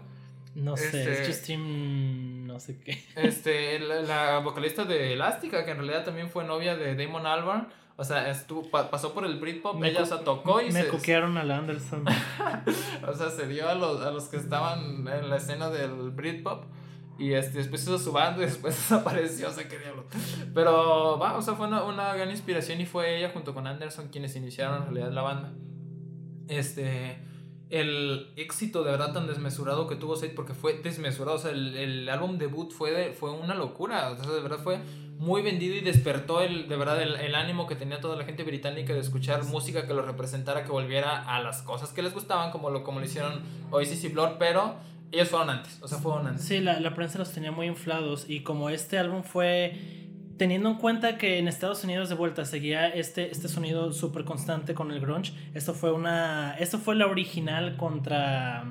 No 0.55 0.75
sé, 0.75 0.87
es 0.87 0.95
este, 1.07 1.25
Justine, 1.25 2.47
no 2.47 2.59
sé 2.59 2.79
qué. 2.79 3.03
Este, 3.15 3.79
la, 3.79 4.01
la, 4.01 4.39
vocalista 4.39 4.85
de 4.85 5.13
Elástica, 5.13 5.63
que 5.63 5.71
en 5.71 5.77
realidad 5.77 6.03
también 6.03 6.29
fue 6.29 6.43
novia 6.43 6.75
de 6.75 6.95
Damon 6.95 7.27
Albarn. 7.27 7.67
O 7.99 8.03
sea, 8.05 8.29
estuvo, 8.29 8.63
pasó 8.71 9.13
por 9.13 9.25
el 9.25 9.41
Britpop, 9.41 9.83
ella 9.83 10.05
se 10.05 10.15
tocó 10.19 10.61
y 10.61 10.71
me 10.71 10.83
se... 10.83 10.87
coquearon 10.87 11.37
al 11.37 11.51
Anderson. 11.51 12.05
o 13.07 13.13
sea, 13.13 13.29
se 13.29 13.45
dio 13.45 13.67
a 13.67 13.75
los, 13.75 13.99
a 13.99 14.11
los 14.11 14.29
que 14.29 14.37
estaban 14.37 15.05
en 15.05 15.29
la 15.29 15.35
escena 15.35 15.69
del 15.69 16.11
Britpop. 16.11 16.63
Y 17.17 17.33
este, 17.33 17.57
después 17.57 17.83
hizo 17.83 17.99
su 17.99 18.13
banda 18.13 18.41
y 18.41 18.45
después 18.45 18.73
desapareció, 18.89 19.49
o 19.49 19.51
sea, 19.51 19.67
qué 19.67 19.77
diablo. 19.77 20.05
Pero, 20.53 21.19
va, 21.19 21.35
o 21.35 21.41
sea, 21.41 21.55
fue 21.55 21.67
una, 21.67 21.83
una, 21.83 22.13
gran 22.13 22.31
inspiración 22.31 22.79
y 22.79 22.85
fue 22.85 23.17
ella 23.17 23.31
junto 23.33 23.53
con 23.53 23.67
Anderson 23.67 24.07
quienes 24.07 24.33
iniciaron 24.37 24.77
en 24.77 24.83
realidad 24.83 25.11
la 25.11 25.21
banda. 25.21 25.51
Este, 26.47 27.21
el 27.69 28.31
éxito 28.37 28.85
de 28.85 28.91
verdad 28.91 29.11
tan 29.11 29.27
desmesurado 29.27 29.87
que 29.87 29.97
tuvo 29.97 30.15
Sade, 30.15 30.31
porque 30.31 30.53
fue 30.53 30.79
desmesurado, 30.81 31.35
o 31.35 31.39
sea, 31.41 31.51
el, 31.51 31.75
el 31.75 32.07
álbum 32.07 32.37
debut 32.37 32.71
fue, 32.71 32.91
de, 32.91 33.11
fue 33.11 33.31
una 33.31 33.55
locura, 33.55 34.11
o 34.11 34.15
sea, 34.15 34.31
de 34.31 34.39
verdad 34.39 34.59
fue 34.59 34.79
muy 35.19 35.41
vendido 35.41 35.75
y 35.75 35.81
despertó 35.81 36.41
el, 36.41 36.69
de 36.69 36.77
verdad 36.77 37.01
el, 37.01 37.15
el, 37.15 37.35
ánimo 37.35 37.67
que 37.67 37.75
tenía 37.75 37.99
toda 37.99 38.15
la 38.15 38.23
gente 38.23 38.43
británica 38.43 38.93
de 38.93 39.01
escuchar 39.01 39.43
música 39.43 39.85
que 39.85 39.93
lo 39.93 40.01
representara, 40.01 40.63
que 40.63 40.71
volviera 40.71 41.23
a 41.23 41.41
las 41.41 41.61
cosas 41.61 41.91
que 41.91 42.01
les 42.01 42.13
gustaban, 42.13 42.51
como 42.51 42.69
lo, 42.69 42.83
como 42.83 43.01
lo 43.01 43.05
hicieron 43.05 43.41
Oasis 43.69 44.01
y 44.05 44.07
Blur, 44.07 44.37
pero 44.39 44.75
ellos 45.11 45.27
fueron 45.27 45.49
antes, 45.49 45.77
o 45.81 45.89
sea, 45.89 45.97
fueron 45.97 46.25
antes. 46.25 46.45
Sí, 46.45 46.61
la, 46.61 46.79
la 46.79 46.95
prensa 46.95 47.19
los 47.19 47.33
tenía 47.33 47.51
muy 47.51 47.67
inflados 47.67 48.29
y 48.29 48.43
como 48.43 48.69
este 48.69 48.97
álbum 48.97 49.23
fue 49.23 49.77
teniendo 50.37 50.69
en 50.69 50.75
cuenta 50.75 51.17
que 51.17 51.37
en 51.37 51.49
Estados 51.49 51.83
Unidos 51.83 52.07
de 52.07 52.15
vuelta 52.15 52.45
seguía 52.45 52.87
este, 52.87 53.29
este 53.29 53.49
sonido 53.49 53.91
súper 53.91 54.23
constante 54.23 54.73
con 54.73 54.89
el 54.89 55.01
grunge, 55.01 55.33
esto 55.53 55.73
fue 55.73 55.91
una 55.91 56.55
esto 56.59 56.79
fue 56.79 56.95
la 56.95 57.07
original 57.07 57.75
contra 57.75 58.63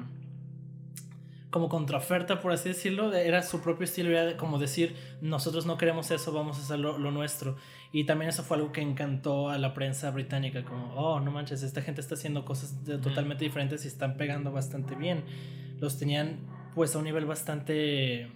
como 1.51 1.69
contraoferta, 1.69 2.41
por 2.41 2.53
así 2.53 2.69
decirlo, 2.69 3.13
era 3.15 3.43
su 3.43 3.63
propio 3.63 3.85
estilo, 3.85 4.11
era 4.11 4.37
como 4.37 4.59
decir, 4.59 4.95
nosotros 5.23 5.65
no 5.65 5.79
queremos 5.79 6.11
eso, 6.11 6.33
vamos 6.33 6.59
a 6.59 6.63
hacer 6.63 6.79
lo, 6.79 6.99
nuestro. 7.11 7.57
Y 7.91 8.05
también 8.05 8.29
eso 8.29 8.43
fue 8.43 8.59
algo 8.59 8.71
que 8.71 8.83
encantó 8.83 9.49
a 9.49 9.57
la 9.57 9.73
prensa 9.73 10.11
británica, 10.11 10.63
como, 10.65 10.95
oh, 10.95 11.21
no 11.21 11.31
manches, 11.31 11.63
esta 11.63 11.81
gente 11.81 12.03
está 12.03 12.17
haciendo 12.17 12.45
cosas 12.45 12.75
totalmente 13.03 13.45
diferentes 13.45 13.85
y 13.87 13.89
están 13.89 14.19
pegando 14.19 14.53
bastante 14.53 14.95
bien. 14.95 15.25
Los 15.81 15.99
tenían 15.99 16.41
pues 16.75 16.95
a 16.95 16.99
un 16.99 17.05
nivel 17.05 17.25
bastante 17.25 18.31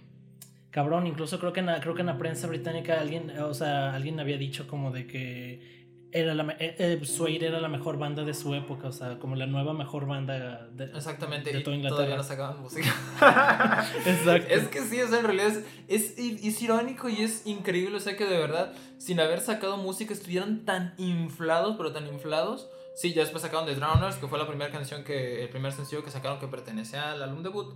cabrón, 0.71 1.05
incluso 1.05 1.39
creo 1.39 1.53
que 1.53 1.59
en 1.59 1.67
la, 1.67 1.79
creo 1.81 1.93
que 1.93 2.01
en 2.01 2.07
la 2.07 2.17
prensa 2.17 2.47
británica 2.47 2.99
alguien, 2.99 3.29
o 3.39 3.53
sea, 3.53 3.93
alguien 3.93 4.19
había 4.19 4.39
dicho 4.39 4.67
como 4.67 4.91
de 4.91 5.05
que 5.05 5.82
era 6.13 6.33
la, 6.33 6.43
eh, 6.59 6.75
eh, 6.79 7.05
Suede 7.05 7.47
era 7.47 7.59
la 7.59 7.67
mejor 7.69 7.97
banda 7.97 8.23
de 8.23 8.33
su 8.33 8.53
época, 8.55 8.87
o 8.87 8.91
sea, 8.91 9.19
como 9.19 9.35
la 9.35 9.45
nueva 9.47 9.73
mejor 9.73 10.05
banda 10.07 10.67
de, 10.71 10.85
Exactamente, 10.85 11.51
de 11.51 11.59
y 11.59 11.63
toda 11.63 11.75
Inglaterra. 11.75 11.97
todavía 11.97 12.17
no 12.17 12.23
sacaban 12.23 12.61
música. 12.61 12.93
Exacto. 14.05 14.53
Es 14.53 14.67
que 14.67 14.81
sí, 14.81 15.01
o 15.01 15.07
sea, 15.07 15.19
en 15.19 15.25
realidad 15.25 15.47
es, 15.47 15.63
es, 15.87 16.17
es 16.17 16.61
irónico 16.61 17.09
y 17.09 17.21
es 17.21 17.45
increíble, 17.45 17.97
o 17.97 17.99
sea, 17.99 18.15
que 18.15 18.25
de 18.25 18.37
verdad, 18.37 18.73
sin 18.97 19.19
haber 19.19 19.41
sacado 19.41 19.77
música, 19.77 20.13
estuvieran 20.13 20.65
tan 20.65 20.93
inflados, 20.97 21.75
pero 21.77 21.91
tan 21.91 22.07
inflados. 22.07 22.69
Sí, 22.95 23.13
ya 23.13 23.21
después 23.21 23.41
sacaron 23.41 23.65
The 23.65 23.75
Drowners, 23.75 24.17
que 24.17 24.27
fue 24.27 24.37
la 24.37 24.47
primera 24.47 24.71
canción 24.71 25.03
que, 25.03 25.41
el 25.43 25.49
primer 25.49 25.71
sencillo 25.71 26.03
que 26.03 26.11
sacaron 26.11 26.39
que 26.39 26.47
pertenece 26.47 26.97
al 26.97 27.23
álbum 27.23 27.41
debut. 27.41 27.73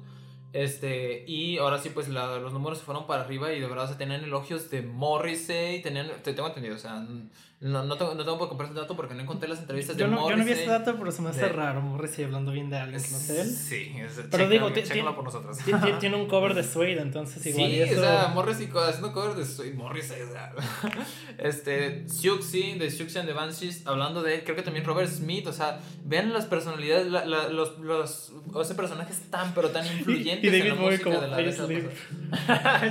Este, 0.54 1.26
y 1.28 1.58
ahora 1.58 1.78
sí, 1.80 1.90
pues 1.90 2.08
la- 2.08 2.38
los 2.38 2.54
números 2.54 2.80
se 2.80 2.86
fueron 2.86 3.06
para 3.06 3.24
arriba 3.24 3.52
y 3.52 3.60
de 3.60 3.68
verdad 3.68 3.90
se 3.90 3.96
tenían 3.96 4.24
elogios 4.24 4.70
de 4.70 4.82
Morrissey, 4.82 5.82
tenían, 5.82 6.08
te 6.24 6.34
tengo 6.34 6.48
entendido, 6.48 6.76
o 6.76 6.80
sea, 6.80 7.06
no, 7.60 7.84
no, 7.84 7.98
tengo, 7.98 8.14
no 8.14 8.24
tengo 8.24 8.38
por 8.38 8.50
comprar 8.50 8.70
ese 8.70 8.80
dato 8.80 8.96
porque 8.96 9.16
no 9.16 9.22
encontré 9.22 9.50
las 9.50 9.58
entrevistas 9.60 9.98
Yo 9.98 10.06
de 10.06 10.12
no, 10.12 10.18
yo 10.18 10.22
Morrissey. 10.24 10.40
no 10.42 10.46
vi 10.46 10.52
ese 10.62 10.70
dato, 10.70 10.96
pero 11.00 11.12
se 11.12 11.22
me 11.24 11.30
hace 11.30 11.42
de- 11.42 11.50
raro 11.50 11.82
Morrissey 11.82 12.26
hablando 12.26 12.52
bien 12.52 12.70
de 12.70 12.78
alguien 12.78 13.02
que 13.02 13.10
no 13.10 13.18
sé 13.18 13.42
él. 13.42 13.48
Sí, 13.50 13.94
es, 13.98 14.14
Pero 14.14 14.28
pero 14.30 14.50
digo, 14.50 14.70
por 15.16 15.24
nosotros. 15.24 15.58
Ti- 15.58 15.74
ti- 15.74 15.92
Tiene 16.00 16.18
un 16.18 16.28
cover 16.28 16.54
de 16.54 16.64
Suede, 16.64 17.02
entonces 17.02 17.44
igual. 17.48 17.70
y 17.72 17.74
Sí, 17.76 17.82
eso- 17.82 18.00
o 18.02 18.04
sea, 18.04 18.28
Morrissey 18.34 18.70
haciendo 18.76 19.12
cover 19.12 19.36
de 19.36 19.44
Sweet 19.46 19.74
Morrissey, 19.74 20.22
o 20.22 20.32
sea, 20.32 20.54
este, 21.40 22.08
Siouxsie, 22.08 22.78
de 22.78 22.90
Siouxsie 22.92 23.20
and 23.22 23.28
the 23.28 23.34
Banshees, 23.34 23.86
hablando 23.88 24.22
de 24.22 24.36
él, 24.36 24.42
creo 24.44 24.56
que 24.56 24.62
también 24.62 24.86
Robert 24.86 25.10
Smith, 25.10 25.48
o 25.48 25.54
sea, 25.54 25.80
vean 26.06 26.34
las 26.34 26.46
personalidades, 26.46 27.08
la- 27.08 27.26
la- 27.26 27.48
los, 27.50 27.80
los, 27.80 28.34
o 28.54 28.64
sea, 28.64 28.76
personajes 28.76 29.20
tan, 29.32 29.54
pero 29.54 29.70
tan 29.70 29.86
influyentes 29.86 30.44
y 30.44 30.48
David 30.60 30.72
en 30.72 30.76
la 30.76 30.82
Bowie 30.84 31.00
como 31.02 31.20
de 31.20 31.28
la 31.28 31.42
I 31.42 31.52
Sleep. 31.52 31.90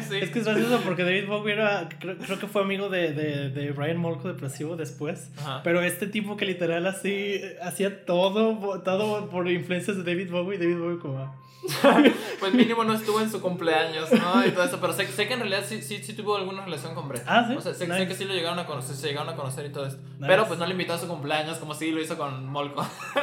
sí. 0.09 0.17
Es 0.17 0.31
que 0.31 0.39
es 0.41 0.45
gracioso 0.45 0.81
porque 0.85 1.05
David 1.05 1.29
Bowie 1.29 1.53
era, 1.55 1.89
creo, 2.01 2.17
creo 2.19 2.39
que 2.39 2.47
fue 2.47 2.63
amigo 2.63 2.89
de, 2.89 3.13
de, 3.13 3.51
de 3.51 3.71
Brian 3.73 3.97
Molko 3.99 4.29
después. 4.77 5.31
Ajá. 5.39 5.61
Pero 5.63 5.83
este 5.83 6.07
tipo 6.07 6.37
que 6.37 6.47
literal 6.47 6.87
así 6.87 7.41
hacía 7.63 8.05
todo, 8.07 8.81
todo 8.83 9.29
por 9.29 9.51
influencias 9.51 9.97
de 9.97 10.03
David 10.03 10.31
Bowie, 10.31 10.59
David 10.59 10.79
Bowie 10.79 10.99
como... 10.99 11.47
Pues 12.39 12.55
mínimo 12.55 12.85
no 12.85 12.95
estuvo 12.95 13.21
en 13.21 13.31
su 13.31 13.41
cumpleaños, 13.41 14.11
¿no? 14.13 14.47
Y 14.47 14.51
todo 14.53 14.65
eso, 14.65 14.79
pero 14.81 14.93
sé, 14.93 15.07
sé 15.09 15.27
que 15.27 15.35
en 15.35 15.41
realidad 15.41 15.65
sí, 15.67 15.83
sí, 15.83 16.03
sí 16.03 16.13
tuvo 16.13 16.37
alguna 16.37 16.65
relación 16.65 16.95
con 16.95 17.09
Brett. 17.09 17.25
Ah, 17.27 17.47
¿sí? 17.49 17.57
O 17.57 17.61
sea, 17.61 17.73
sé, 17.75 17.87
sé 17.87 17.93
Nice. 17.93 18.07
que 18.07 18.15
sí 18.15 18.25
lo 18.25 18.35
llegaron 18.35 18.59
a 18.59 18.67
conocer, 18.67 18.95
se 18.95 19.09
llegaron 19.09 19.29
a 19.31 19.37
conocer 19.37 19.67
y 19.67 19.71
todo 19.71 19.87
esto. 19.87 20.01
Nice. 20.15 20.27
Pero 20.27 20.47
pues 20.47 20.59
no 20.59 20.67
le 20.67 20.73
invitó 20.73 20.93
a 20.93 20.99
su 20.99 21.09
cumpleaños 21.09 21.59
como 21.59 21.75
sí 21.75 21.91
lo 21.91 22.01
hizo 22.01 22.17
con 22.17 22.47
Molko. 22.47 22.83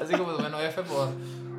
Así 0.00 0.14
que 0.14 0.22
pues 0.22 0.38
bueno, 0.38 0.58
F 0.60 0.82
por, 0.82 1.10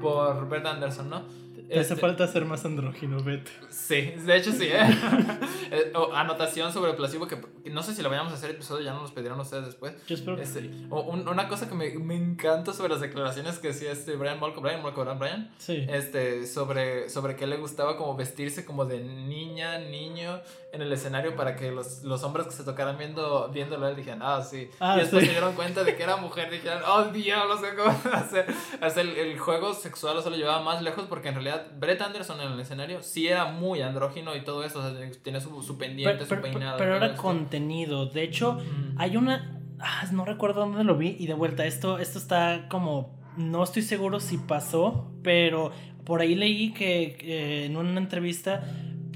por 0.02 0.50
Brett 0.50 0.66
Anderson, 0.66 1.10
¿no? 1.10 1.22
Te 1.68 1.80
hace 1.80 1.94
Este, 1.94 1.96
falta 1.96 2.28
ser 2.28 2.46
más 2.46 2.64
andrógino, 2.66 3.22
Beth. 3.24 3.48
Sí, 3.70 4.14
de 4.26 4.38
hecho 4.38 4.52
sí, 4.52 4.68
¿eh? 4.72 4.80
Eh, 5.70 5.92
o 5.96 6.14
anotación 6.14 6.72
sobre 6.72 6.94
placebo 6.94 7.28
que 7.28 7.36
que 7.62 7.70
no 7.70 7.84
sé 7.84 7.94
si 7.94 8.02
lo 8.02 8.10
vayamos 8.10 8.32
a 8.32 8.36
hacer 8.38 8.52
episodio, 8.52 8.86
ya 8.86 8.94
no 8.94 9.02
nos 9.02 9.12
pedirán 9.12 9.38
ustedes 9.38 9.66
después. 9.66 9.94
Yo 10.08 10.16
espero 10.16 10.38
Este, 10.42 10.72
o 10.90 11.02
un- 11.02 11.28
una 11.28 11.50
cosa 11.50 11.68
que 11.68 11.76
me, 11.76 11.90
me 12.00 12.16
encanta 12.16 12.72
sobre 12.72 12.88
las 12.94 13.02
declaraciones 13.02 13.60
que 13.60 13.68
decía 13.68 13.92
este 13.92 14.16
Brian 14.16 14.40
Molko, 14.40 14.62
Brian 14.62 14.82
Molko, 14.82 15.02
¿verdad, 15.04 15.20
Brian? 15.20 15.52
Sí. 15.58 15.86
este, 15.90 16.48
sobre, 16.48 17.10
sobre 17.10 17.36
que 17.36 17.46
le 17.48 17.58
gustaba 17.58 17.98
como 17.98 18.16
vestirse 18.16 18.64
como 18.64 18.86
de 18.86 19.02
niña, 19.02 19.78
niño 19.80 20.40
en 20.72 20.82
el 20.82 20.94
escenario 20.94 21.36
para 21.36 21.58
que 21.58 21.70
los, 21.72 22.04
los 22.04 22.24
hombres 22.24 22.48
que 22.48 22.54
se 22.54 22.64
tocaran 22.64 22.98
viendo, 22.98 23.50
viéndolo 23.54 23.90
él 23.90 23.96
dijeran, 23.98 24.22
ah, 24.22 24.42
sí. 24.42 24.70
Ah, 24.80 24.94
y 24.96 25.00
después 25.02 25.22
sí. 25.24 25.28
se 25.28 25.32
dieron 25.34 25.54
cuenta 25.56 25.84
de 25.84 25.96
que 25.98 26.04
era 26.04 26.16
mujer, 26.16 26.50
dijeron, 26.50 26.82
oh, 26.88 27.04
diablo, 27.06 27.58
sé 27.58 27.76
cómo 27.76 27.90
hacer. 28.16 28.46
Sea, 28.90 29.02
el, 29.04 29.18
el 29.18 29.38
juego 29.38 29.74
sexual 29.74 30.16
o 30.18 30.30
lo 30.30 30.36
llevaba 30.38 30.62
más 30.64 30.82
lejos 30.82 31.06
porque 31.10 31.28
en 31.28 31.34
realidad 31.36 31.57
Brett 31.80 32.02
Anderson 32.02 32.40
en 32.42 32.52
el 32.54 32.60
escenario 32.60 33.02
sí 33.02 33.28
era 33.28 33.46
muy 33.52 33.82
andrógino 33.82 34.36
y 34.36 34.44
todo 34.44 34.64
eso, 34.64 34.80
o 34.80 34.82
sea, 34.82 35.12
tenía 35.24 35.40
su, 35.40 35.62
su 35.64 35.78
pendiente, 35.78 36.26
Pero, 36.26 36.36
su 36.36 36.42
peinado. 36.42 36.78
pero 36.78 36.96
era 36.96 37.08
esto. 37.08 37.22
contenido. 37.22 38.06
De 38.08 38.24
hecho, 38.24 38.54
Mm. 38.54 38.96
hay 39.00 39.18
una. 39.18 39.60
ah, 39.80 40.06
no 40.12 40.26
recuerdo 40.26 40.62
dónde 40.62 40.84
lo 40.84 40.98
vi. 40.98 41.16
Y 41.20 41.28
de 41.28 41.34
vuelta, 41.34 41.66
esto, 41.66 42.00
esto 42.00 42.18
está 42.20 42.68
como. 42.70 43.16
No 43.38 43.64
estoy 43.64 43.84
seguro 43.84 44.20
si 44.20 44.38
pasó, 44.40 45.12
pero 45.24 45.72
por 46.04 46.22
ahí 46.22 46.34
leí 46.36 46.74
que, 46.74 47.66
en 47.66 47.78
una 47.78 48.00
entrevista 48.00 48.64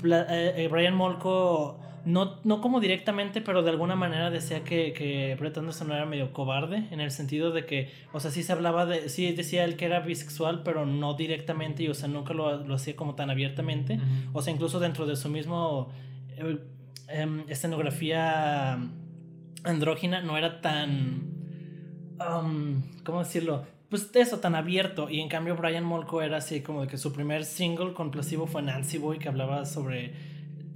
eh, 0.03 0.53
eh, 0.57 0.67
Brian 0.71 0.95
Molko. 0.95 1.79
No, 2.03 2.39
no 2.43 2.61
como 2.61 2.79
directamente, 2.79 3.41
pero 3.41 3.61
de 3.61 3.69
alguna 3.69 3.95
manera 3.95 4.31
decía 4.31 4.63
que, 4.63 4.91
que 4.93 5.35
Brett 5.39 5.57
Anderson 5.57 5.91
era 5.91 6.05
medio 6.05 6.33
cobarde, 6.33 6.87
en 6.89 6.99
el 6.99 7.11
sentido 7.11 7.51
de 7.51 7.65
que, 7.65 7.91
o 8.11 8.19
sea, 8.19 8.31
sí 8.31 8.41
se 8.41 8.51
hablaba 8.51 8.87
de, 8.87 9.07
sí 9.09 9.31
decía 9.33 9.63
él 9.65 9.75
que 9.75 9.85
era 9.85 9.99
bisexual, 9.99 10.63
pero 10.63 10.85
no 10.85 11.13
directamente, 11.13 11.83
y 11.83 11.89
o 11.89 11.93
sea, 11.93 12.07
nunca 12.07 12.33
lo, 12.33 12.63
lo 12.63 12.75
hacía 12.75 12.95
como 12.95 13.13
tan 13.15 13.29
abiertamente. 13.29 13.99
O 14.33 14.41
sea, 14.41 14.53
incluso 14.53 14.79
dentro 14.79 15.05
de 15.05 15.15
su 15.15 15.29
mismo 15.29 15.89
eh, 16.37 16.57
em, 17.07 17.43
escenografía 17.47 18.79
andrógina 19.63 20.21
no 20.21 20.37
era 20.37 20.61
tan... 20.61 21.29
um, 22.19 22.81
¿Cómo 23.03 23.19
decirlo? 23.19 23.65
Pues 23.89 24.09
eso, 24.15 24.39
tan 24.39 24.55
abierto. 24.55 25.09
Y 25.09 25.19
en 25.19 25.29
cambio 25.29 25.55
Brian 25.55 25.83
Molko 25.83 26.21
era 26.21 26.37
así 26.37 26.61
como 26.61 26.81
de 26.81 26.87
que 26.87 26.97
su 26.97 27.13
primer 27.13 27.45
single 27.45 27.93
con 27.93 28.09
Placebo 28.09 28.47
fue 28.47 28.61
Nancy 28.61 28.97
Boy, 28.97 29.19
que 29.19 29.27
hablaba 29.27 29.65
sobre 29.65 30.30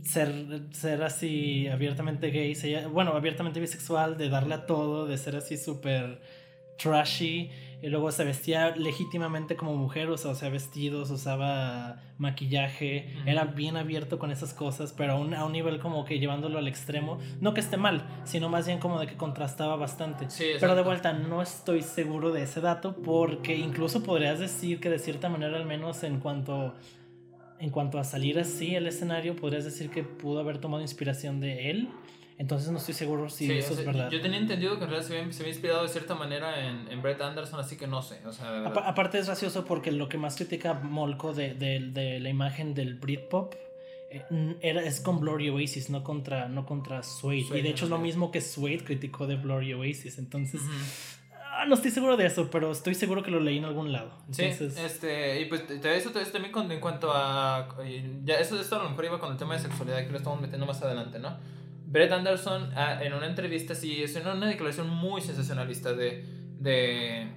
ser, 0.05 0.61
ser 0.71 1.03
así 1.03 1.67
abiertamente 1.67 2.29
gay, 2.31 2.55
se- 2.55 2.85
bueno, 2.87 3.11
abiertamente 3.11 3.59
bisexual, 3.59 4.17
de 4.17 4.29
darle 4.29 4.55
a 4.55 4.65
todo, 4.65 5.05
de 5.07 5.17
ser 5.17 5.35
así 5.35 5.57
súper 5.57 6.19
trashy. 6.77 7.49
Y 7.81 7.89
luego 7.89 8.11
se 8.11 8.23
vestía 8.23 8.75
legítimamente 8.75 9.55
como 9.55 9.75
mujer, 9.75 10.09
o 10.09 10.17
sea, 10.17 10.31
usaba 10.31 10.49
vestidos, 10.51 11.11
usaba 11.11 12.01
maquillaje, 12.17 13.13
era 13.27 13.43
bien 13.43 13.77
abierto 13.77 14.17
con 14.17 14.31
esas 14.31 14.53
cosas, 14.55 14.91
pero 14.93 15.13
a 15.13 15.15
un, 15.19 15.35
a 15.35 15.45
un 15.45 15.51
nivel 15.51 15.77
como 15.79 16.03
que 16.05 16.17
llevándolo 16.17 16.57
al 16.57 16.67
extremo. 16.67 17.19
No 17.41 17.53
que 17.53 17.59
esté 17.59 17.77
mal, 17.77 18.01
sino 18.23 18.49
más 18.49 18.65
bien 18.65 18.79
como 18.79 18.99
de 18.99 19.05
que 19.05 19.15
contrastaba 19.17 19.75
bastante. 19.75 20.29
Sí, 20.31 20.45
Pero 20.59 20.75
de 20.75 20.81
vuelta, 20.81 21.13
no 21.13 21.41
estoy 21.43 21.83
seguro 21.83 22.31
de 22.31 22.43
ese 22.43 22.59
dato 22.61 22.95
porque 23.03 23.55
incluso 23.55 24.01
podrías 24.01 24.39
decir 24.39 24.79
que 24.79 24.89
de 24.89 24.97
cierta 24.97 25.29
manera, 25.29 25.55
al 25.57 25.65
menos 25.65 26.01
en 26.03 26.19
cuanto, 26.19 26.73
en 27.59 27.69
cuanto 27.69 27.99
a 27.99 28.03
salir 28.03 28.37
así 28.39 28.75
el 28.75 28.87
escenario, 28.87 29.35
podrías 29.35 29.63
decir 29.65 29.89
que 29.89 30.03
pudo 30.03 30.39
haber 30.39 30.57
tomado 30.59 30.81
inspiración 30.81 31.39
de 31.39 31.69
él. 31.71 31.89
Entonces 32.37 32.69
no 32.69 32.79
estoy 32.79 32.93
seguro 32.93 33.29
si 33.29 33.47
Sí, 33.47 33.53
eso 33.53 33.71
o 33.71 33.75
sea, 33.77 33.79
es 33.81 33.85
verdad. 33.85 34.11
Yo 34.11 34.21
tenía 34.21 34.37
entendido 34.39 34.77
que 34.77 34.83
en 34.83 34.89
realidad 34.89 35.07
se 35.07 35.17
había, 35.17 35.31
se 35.31 35.41
había 35.41 35.53
inspirado 35.53 35.83
de 35.83 35.87
cierta 35.89 36.15
manera 36.15 36.67
en, 36.67 36.89
en 36.91 37.01
Brett 37.01 37.21
Anderson, 37.21 37.61
así 37.61 37.77
que 37.77 37.87
no 37.87 38.01
sé. 38.01 38.19
O 38.25 38.33
sea, 38.33 38.65
aparte 38.65 39.19
es 39.19 39.27
gracioso 39.27 39.63
porque 39.63 39.91
lo 39.93 40.09
que 40.09 40.17
más 40.17 40.35
critica 40.35 40.73
Molko 40.73 41.33
de, 41.33 41.53
de- 41.53 41.79
de 41.79 42.19
la 42.19 42.27
imagen 42.29 42.73
del 42.73 42.95
Britpop 42.95 43.53
eh, 44.09 44.55
era, 44.61 44.83
es 44.83 44.99
con 44.99 45.21
Blurry 45.21 45.47
Oasis, 45.49 45.89
no 45.89 46.03
contra, 46.03 46.49
no 46.49 46.65
contra 46.65 47.03
Suede. 47.03 47.43
Suede, 47.43 47.59
y 47.61 47.63
de 47.63 47.69
hecho 47.69 47.85
es 47.85 47.89
lo 47.91 47.99
mismo 47.99 48.31
que 48.31 48.41
Suede 48.41 48.79
criticó 48.83 49.27
de 49.27 49.37
Blurry 49.37 49.73
Oasis. 49.73 50.17
Entonces. 50.17 50.59
Ah, 51.55 51.65
no 51.65 51.75
estoy 51.75 51.91
seguro 51.91 52.17
de 52.17 52.25
eso, 52.25 52.49
pero 52.51 52.71
estoy 52.71 52.95
seguro 52.95 53.23
que 53.23 53.31
lo 53.31 53.39
leí 53.39 53.57
en 53.57 53.65
algún 53.65 53.91
lado. 53.91 54.11
Sí, 54.31 54.43
Entonces, 54.43 54.77
este, 54.77 55.41
y 55.41 55.45
pues 55.45 55.63
eso, 55.69 56.19
eso 56.19 56.31
también 56.31 56.51
con- 56.51 56.71
en 56.71 56.79
cuanto 56.79 57.11
a, 57.13 57.67
ya 58.23 58.35
eso, 58.35 58.59
esto 58.59 58.75
a 58.79 58.83
lo 58.83 58.89
mejor 58.89 59.05
iba 59.05 59.19
con 59.19 59.31
el 59.31 59.37
tema 59.37 59.53
de 59.55 59.61
sexualidad 59.61 60.05
que 60.05 60.11
lo 60.11 60.17
estamos 60.17 60.39
metiendo 60.41 60.65
más 60.65 60.81
adelante, 60.81 61.19
¿no? 61.19 61.37
Brett 61.87 62.11
Anderson 62.11 62.71
ah, 62.75 62.99
en 63.01 63.13
una 63.13 63.27
entrevista 63.27 63.73
sí 63.75 64.03
es 64.03 64.15
una 64.15 64.47
declaración 64.47 64.89
muy 64.89 65.21
sensacionalista 65.21 65.93
de, 65.93 66.25
de 66.59 67.27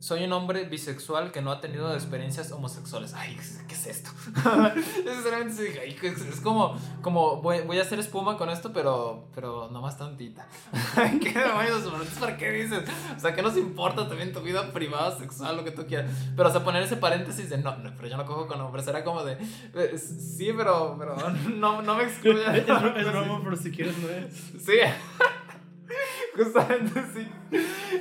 soy 0.00 0.24
un 0.24 0.32
hombre 0.32 0.64
bisexual 0.64 1.32
que 1.32 1.42
no 1.42 1.50
ha 1.50 1.60
tenido 1.60 1.92
experiencias 1.92 2.52
homosexuales. 2.52 3.14
Ay, 3.14 3.36
¿qué 3.66 3.74
es 3.74 3.86
esto? 3.86 4.10
Sinceramente 4.74 5.54
sí 5.54 5.62
dije, 5.64 5.80
"Ay, 5.80 5.96
¿qué 6.00 6.08
es, 6.08 6.40
como, 6.40 6.78
como 7.02 7.42
voy, 7.42 7.62
voy 7.62 7.78
a 7.78 7.82
hacer 7.82 7.98
espuma 7.98 8.36
con 8.36 8.48
esto, 8.48 8.72
pero, 8.72 9.28
pero 9.34 9.68
nomás 9.70 9.98
tantita. 9.98 10.46
¿Qué 11.20 11.32
demonios? 11.32 11.82
¿Entonces 11.84 12.18
¿Para 12.18 12.36
qué 12.36 12.52
dices? 12.52 12.84
O 13.16 13.18
sea, 13.20 13.34
¿qué 13.34 13.42
nos 13.42 13.56
importa 13.56 14.08
también 14.08 14.32
tu 14.32 14.40
vida 14.40 14.72
privada, 14.72 15.18
sexual, 15.18 15.56
lo 15.56 15.64
que 15.64 15.72
tú 15.72 15.84
quieras? 15.86 16.08
Pero, 16.36 16.48
o 16.48 16.52
sea, 16.52 16.62
poner 16.62 16.82
ese 16.84 16.96
paréntesis 16.96 17.50
de 17.50 17.58
no, 17.58 17.76
no 17.78 17.92
pero 17.96 18.08
yo 18.08 18.16
no 18.16 18.24
cojo 18.24 18.46
con 18.46 18.60
hombres. 18.60 18.86
Era 18.86 19.02
como 19.02 19.24
de, 19.24 19.32
eh, 19.74 19.98
sí, 19.98 20.52
pero, 20.56 20.94
pero 20.96 21.16
no, 21.56 21.82
no 21.82 21.94
me 21.96 22.04
excluya. 22.04 22.56
es, 22.56 22.66
broma, 22.66 23.40
pero 23.42 23.56
si 23.56 23.72
quieres 23.72 23.98
no 23.98 24.08
es. 24.10 24.32
Sí. 24.64 24.78
Justamente 26.36 27.02
sí. 27.12 27.28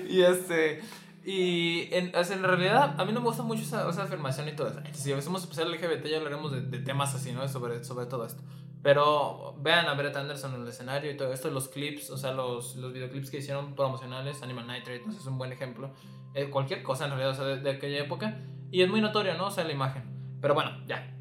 Y 0.09 0.21
este. 0.21 0.81
Y 1.30 1.93
en, 1.93 2.15
o 2.15 2.23
sea, 2.23 2.38
en 2.38 2.43
realidad 2.43 2.95
a 2.97 3.03
mí 3.03 3.11
no 3.11 3.19
me 3.19 3.25
gusta 3.25 3.43
mucho 3.43 3.61
esa, 3.61 3.89
esa 3.89 4.03
afirmación 4.03 4.47
y 4.47 4.53
todo 4.53 4.69
eso. 4.69 4.80
Si 4.93 5.11
hacemos 5.11 5.41
especial 5.41 5.69
LGBT 5.69 6.05
ya 6.05 6.17
hablaremos 6.19 6.53
de, 6.53 6.61
de 6.61 6.80
temas 6.80 7.13
así, 7.15 7.34
¿no? 7.34 7.45
Sobre, 7.49 7.84
sobre 7.84 8.05
todo 8.05 8.25
esto. 8.25 8.41
Pero 8.82 9.53
vean 9.59 9.88
a 9.88 9.93
Brett 9.95 10.15
Anderson 10.15 10.55
en 10.55 10.61
el 10.61 10.69
escenario 10.69 11.11
y 11.11 11.17
todo 11.17 11.34
esto, 11.34 11.51
los 11.51 11.67
clips, 11.67 12.11
o 12.11 12.17
sea, 12.17 12.32
los, 12.32 12.78
los 12.78 12.93
videoclips 12.93 13.30
que 13.30 13.39
hicieron 13.39 13.75
promocionales, 13.75 14.41
Animal 14.41 14.67
Nitrate, 14.67 15.03
sé, 15.11 15.17
es 15.17 15.25
un 15.25 15.38
buen 15.38 15.51
ejemplo. 15.51 15.91
Eh, 16.34 16.49
cualquier 16.49 16.82
cosa 16.82 17.03
en 17.03 17.09
realidad, 17.09 17.32
o 17.32 17.36
sea, 17.36 17.43
de, 17.43 17.59
de 17.59 17.71
aquella 17.71 17.99
época. 17.99 18.39
Y 18.71 18.84
es 18.84 18.89
muy 18.89 19.01
notorio, 19.01 19.34
¿no? 19.34 19.47
O 19.47 19.51
sea, 19.51 19.65
la 19.65 19.73
imagen. 19.73 20.03
Pero 20.39 20.53
bueno, 20.53 20.71
ya. 20.88 21.13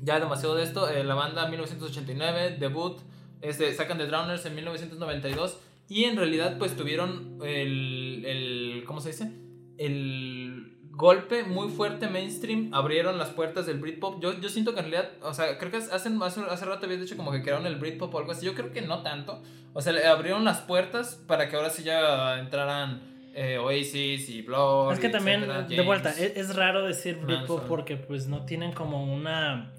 Ya 0.00 0.18
demasiado 0.18 0.56
de 0.56 0.64
esto. 0.64 0.90
Eh, 0.90 1.04
la 1.04 1.14
banda 1.14 1.46
1989, 1.46 2.56
debut, 2.58 2.98
este, 3.40 3.72
sacan 3.72 3.98
The 3.98 4.08
Drowners 4.08 4.44
en 4.46 4.56
1992. 4.56 5.60
Y 5.88 6.06
en 6.06 6.16
realidad, 6.16 6.58
pues 6.58 6.76
tuvieron 6.76 7.38
el, 7.44 8.24
el. 8.26 8.84
¿Cómo 8.84 9.00
se 9.00 9.10
dice? 9.10 9.43
El. 9.78 10.70
golpe 10.90 11.42
muy 11.42 11.68
fuerte 11.68 12.08
mainstream 12.08 12.70
abrieron 12.72 13.18
las 13.18 13.30
puertas 13.30 13.66
del 13.66 13.78
Britpop. 13.78 14.22
Yo, 14.22 14.38
yo 14.40 14.48
siento 14.48 14.74
que 14.74 14.80
en 14.80 14.90
realidad, 14.90 15.12
o 15.22 15.34
sea, 15.34 15.58
creo 15.58 15.70
que 15.70 15.78
hacen, 15.78 16.22
hace, 16.22 16.40
hace 16.42 16.64
rato 16.64 16.86
habías 16.86 17.00
dicho 17.00 17.16
como 17.16 17.32
que 17.32 17.42
crearon 17.42 17.66
el 17.66 17.76
Britpop 17.76 18.14
o 18.14 18.18
algo 18.18 18.32
así. 18.32 18.46
Yo 18.46 18.54
creo 18.54 18.72
que 18.72 18.82
no 18.82 19.02
tanto. 19.02 19.42
O 19.72 19.82
sea, 19.82 19.92
le 19.92 20.06
abrieron 20.06 20.44
las 20.44 20.60
puertas 20.60 21.20
para 21.26 21.48
que 21.48 21.56
ahora 21.56 21.70
sí 21.70 21.82
ya 21.82 22.38
entraran 22.38 23.02
eh, 23.34 23.58
Oasis 23.58 24.28
y 24.28 24.42
Blur. 24.42 24.92
Es 24.92 25.00
que 25.00 25.08
también, 25.08 25.42
etcétera, 25.42 25.62
de 25.66 25.82
vuelta, 25.82 26.10
es, 26.10 26.36
es 26.36 26.54
raro 26.54 26.86
decir 26.86 27.16
Britpop 27.16 27.66
porque 27.66 27.96
pues 27.96 28.28
no 28.28 28.44
tienen 28.44 28.72
como 28.72 29.12
una... 29.12 29.72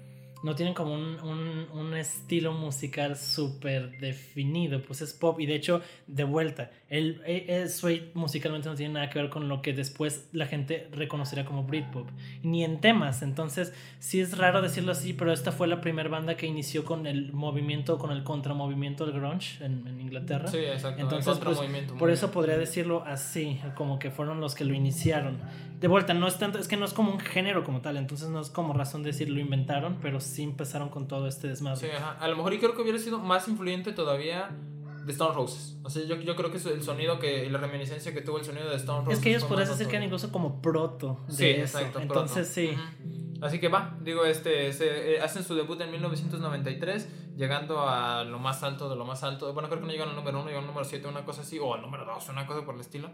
No 0.46 0.54
tienen 0.54 0.74
como 0.74 0.94
un, 0.94 1.18
un, 1.20 1.66
un 1.74 1.96
estilo 1.96 2.52
musical 2.52 3.16
súper 3.16 3.98
definido, 3.98 4.80
pues 4.80 5.02
es 5.02 5.12
pop 5.12 5.40
y 5.40 5.46
de 5.46 5.56
hecho, 5.56 5.82
de 6.06 6.22
vuelta, 6.22 6.70
el, 6.88 7.20
el, 7.26 7.50
el 7.50 8.10
musicalmente 8.14 8.68
no 8.68 8.76
tiene 8.76 8.94
nada 8.94 9.10
que 9.10 9.18
ver 9.18 9.28
con 9.28 9.48
lo 9.48 9.60
que 9.60 9.72
después 9.72 10.28
la 10.30 10.46
gente 10.46 10.88
reconocería 10.92 11.44
como 11.44 11.64
Britpop, 11.64 12.08
ni 12.44 12.62
en 12.62 12.80
temas, 12.80 13.22
entonces 13.22 13.74
sí 13.98 14.20
es 14.20 14.38
raro 14.38 14.62
decirlo 14.62 14.92
así, 14.92 15.14
pero 15.14 15.32
esta 15.32 15.50
fue 15.50 15.66
la 15.66 15.80
primera 15.80 16.08
banda 16.08 16.36
que 16.36 16.46
inició 16.46 16.84
con 16.84 17.08
el 17.08 17.32
movimiento, 17.32 17.98
con 17.98 18.12
el 18.12 18.22
contramovimiento 18.22 19.04
del 19.04 19.16
grunge 19.16 19.64
en, 19.64 19.84
en 19.88 20.00
Inglaterra. 20.00 20.46
Sí, 20.46 20.58
exacto. 20.58 21.02
Entonces, 21.02 21.36
el 21.36 21.42
pues, 21.42 21.58
Por 21.98 22.10
eso 22.10 22.30
podría 22.30 22.56
decirlo 22.56 23.02
así, 23.04 23.60
como 23.74 23.98
que 23.98 24.12
fueron 24.12 24.40
los 24.40 24.54
que 24.54 24.64
lo 24.64 24.74
iniciaron. 24.74 25.38
De 25.80 25.88
vuelta, 25.88 26.14
no 26.14 26.26
es 26.26 26.38
tanto, 26.38 26.58
es 26.58 26.68
que 26.68 26.76
no 26.76 26.84
es 26.86 26.94
como 26.94 27.12
un 27.12 27.20
género 27.20 27.62
como 27.62 27.80
tal, 27.82 27.96
entonces 27.96 28.28
no 28.28 28.40
es 28.40 28.48
como 28.48 28.72
razón 28.72 29.02
de 29.02 29.10
decir 29.10 29.28
lo 29.28 29.40
inventaron, 29.40 29.98
pero 30.00 30.20
sí 30.20 30.42
empezaron 30.42 30.88
con 30.88 31.06
todo 31.06 31.28
este 31.28 31.48
desmadre. 31.48 31.78
Sí, 31.80 31.86
ajá. 31.94 32.16
A 32.18 32.28
lo 32.28 32.36
mejor 32.36 32.54
y 32.54 32.58
creo 32.58 32.74
que 32.74 32.82
hubiera 32.82 32.98
sido 32.98 33.18
más 33.18 33.46
influyente 33.48 33.92
todavía 33.92 34.50
de 35.04 35.12
Stone 35.12 35.34
Roses. 35.34 35.76
O 35.84 35.90
sea, 35.90 36.04
yo, 36.04 36.16
yo 36.16 36.34
creo 36.34 36.50
que 36.50 36.56
es 36.56 36.66
el 36.66 36.82
sonido 36.82 37.18
que, 37.18 37.48
la 37.50 37.58
reminiscencia 37.58 38.12
que 38.12 38.22
tuvo 38.22 38.38
el 38.38 38.44
sonido 38.44 38.68
de 38.68 38.76
Stone 38.76 39.04
Roses. 39.04 39.18
es 39.18 39.22
que 39.22 39.30
ellos 39.30 39.48
más 39.48 39.68
decir 39.68 39.86
que 39.86 39.96
eran 39.96 40.04
incluso 40.04 40.32
como 40.32 40.60
proto 40.60 41.20
de 41.28 41.34
Sí, 41.34 41.44
eso. 41.46 41.78
exacto. 41.78 42.00
Entonces 42.00 42.48
sí. 42.48 42.76
Así 43.40 43.60
que 43.60 43.68
va, 43.68 43.98
digo, 44.02 44.24
este, 44.24 44.72
se, 44.72 45.16
eh, 45.16 45.20
hacen 45.20 45.44
su 45.44 45.54
debut 45.54 45.80
en 45.80 45.90
1993, 45.90 47.08
llegando 47.36 47.86
a 47.88 48.24
lo 48.24 48.38
más 48.38 48.62
alto 48.62 48.88
de 48.88 48.96
lo 48.96 49.04
más 49.04 49.22
alto. 49.22 49.52
Bueno, 49.52 49.68
creo 49.68 49.80
que 49.80 49.86
no 49.86 49.92
llegan 49.92 50.08
al 50.08 50.16
número 50.16 50.38
1, 50.38 50.46
llegan 50.48 50.62
al 50.62 50.68
número 50.68 50.84
7, 50.84 51.06
una 51.08 51.24
cosa 51.24 51.42
así, 51.42 51.58
o 51.58 51.74
al 51.74 51.82
número 51.82 52.04
2, 52.04 52.28
una 52.30 52.46
cosa 52.46 52.64
por 52.64 52.74
el 52.74 52.80
estilo. 52.80 53.10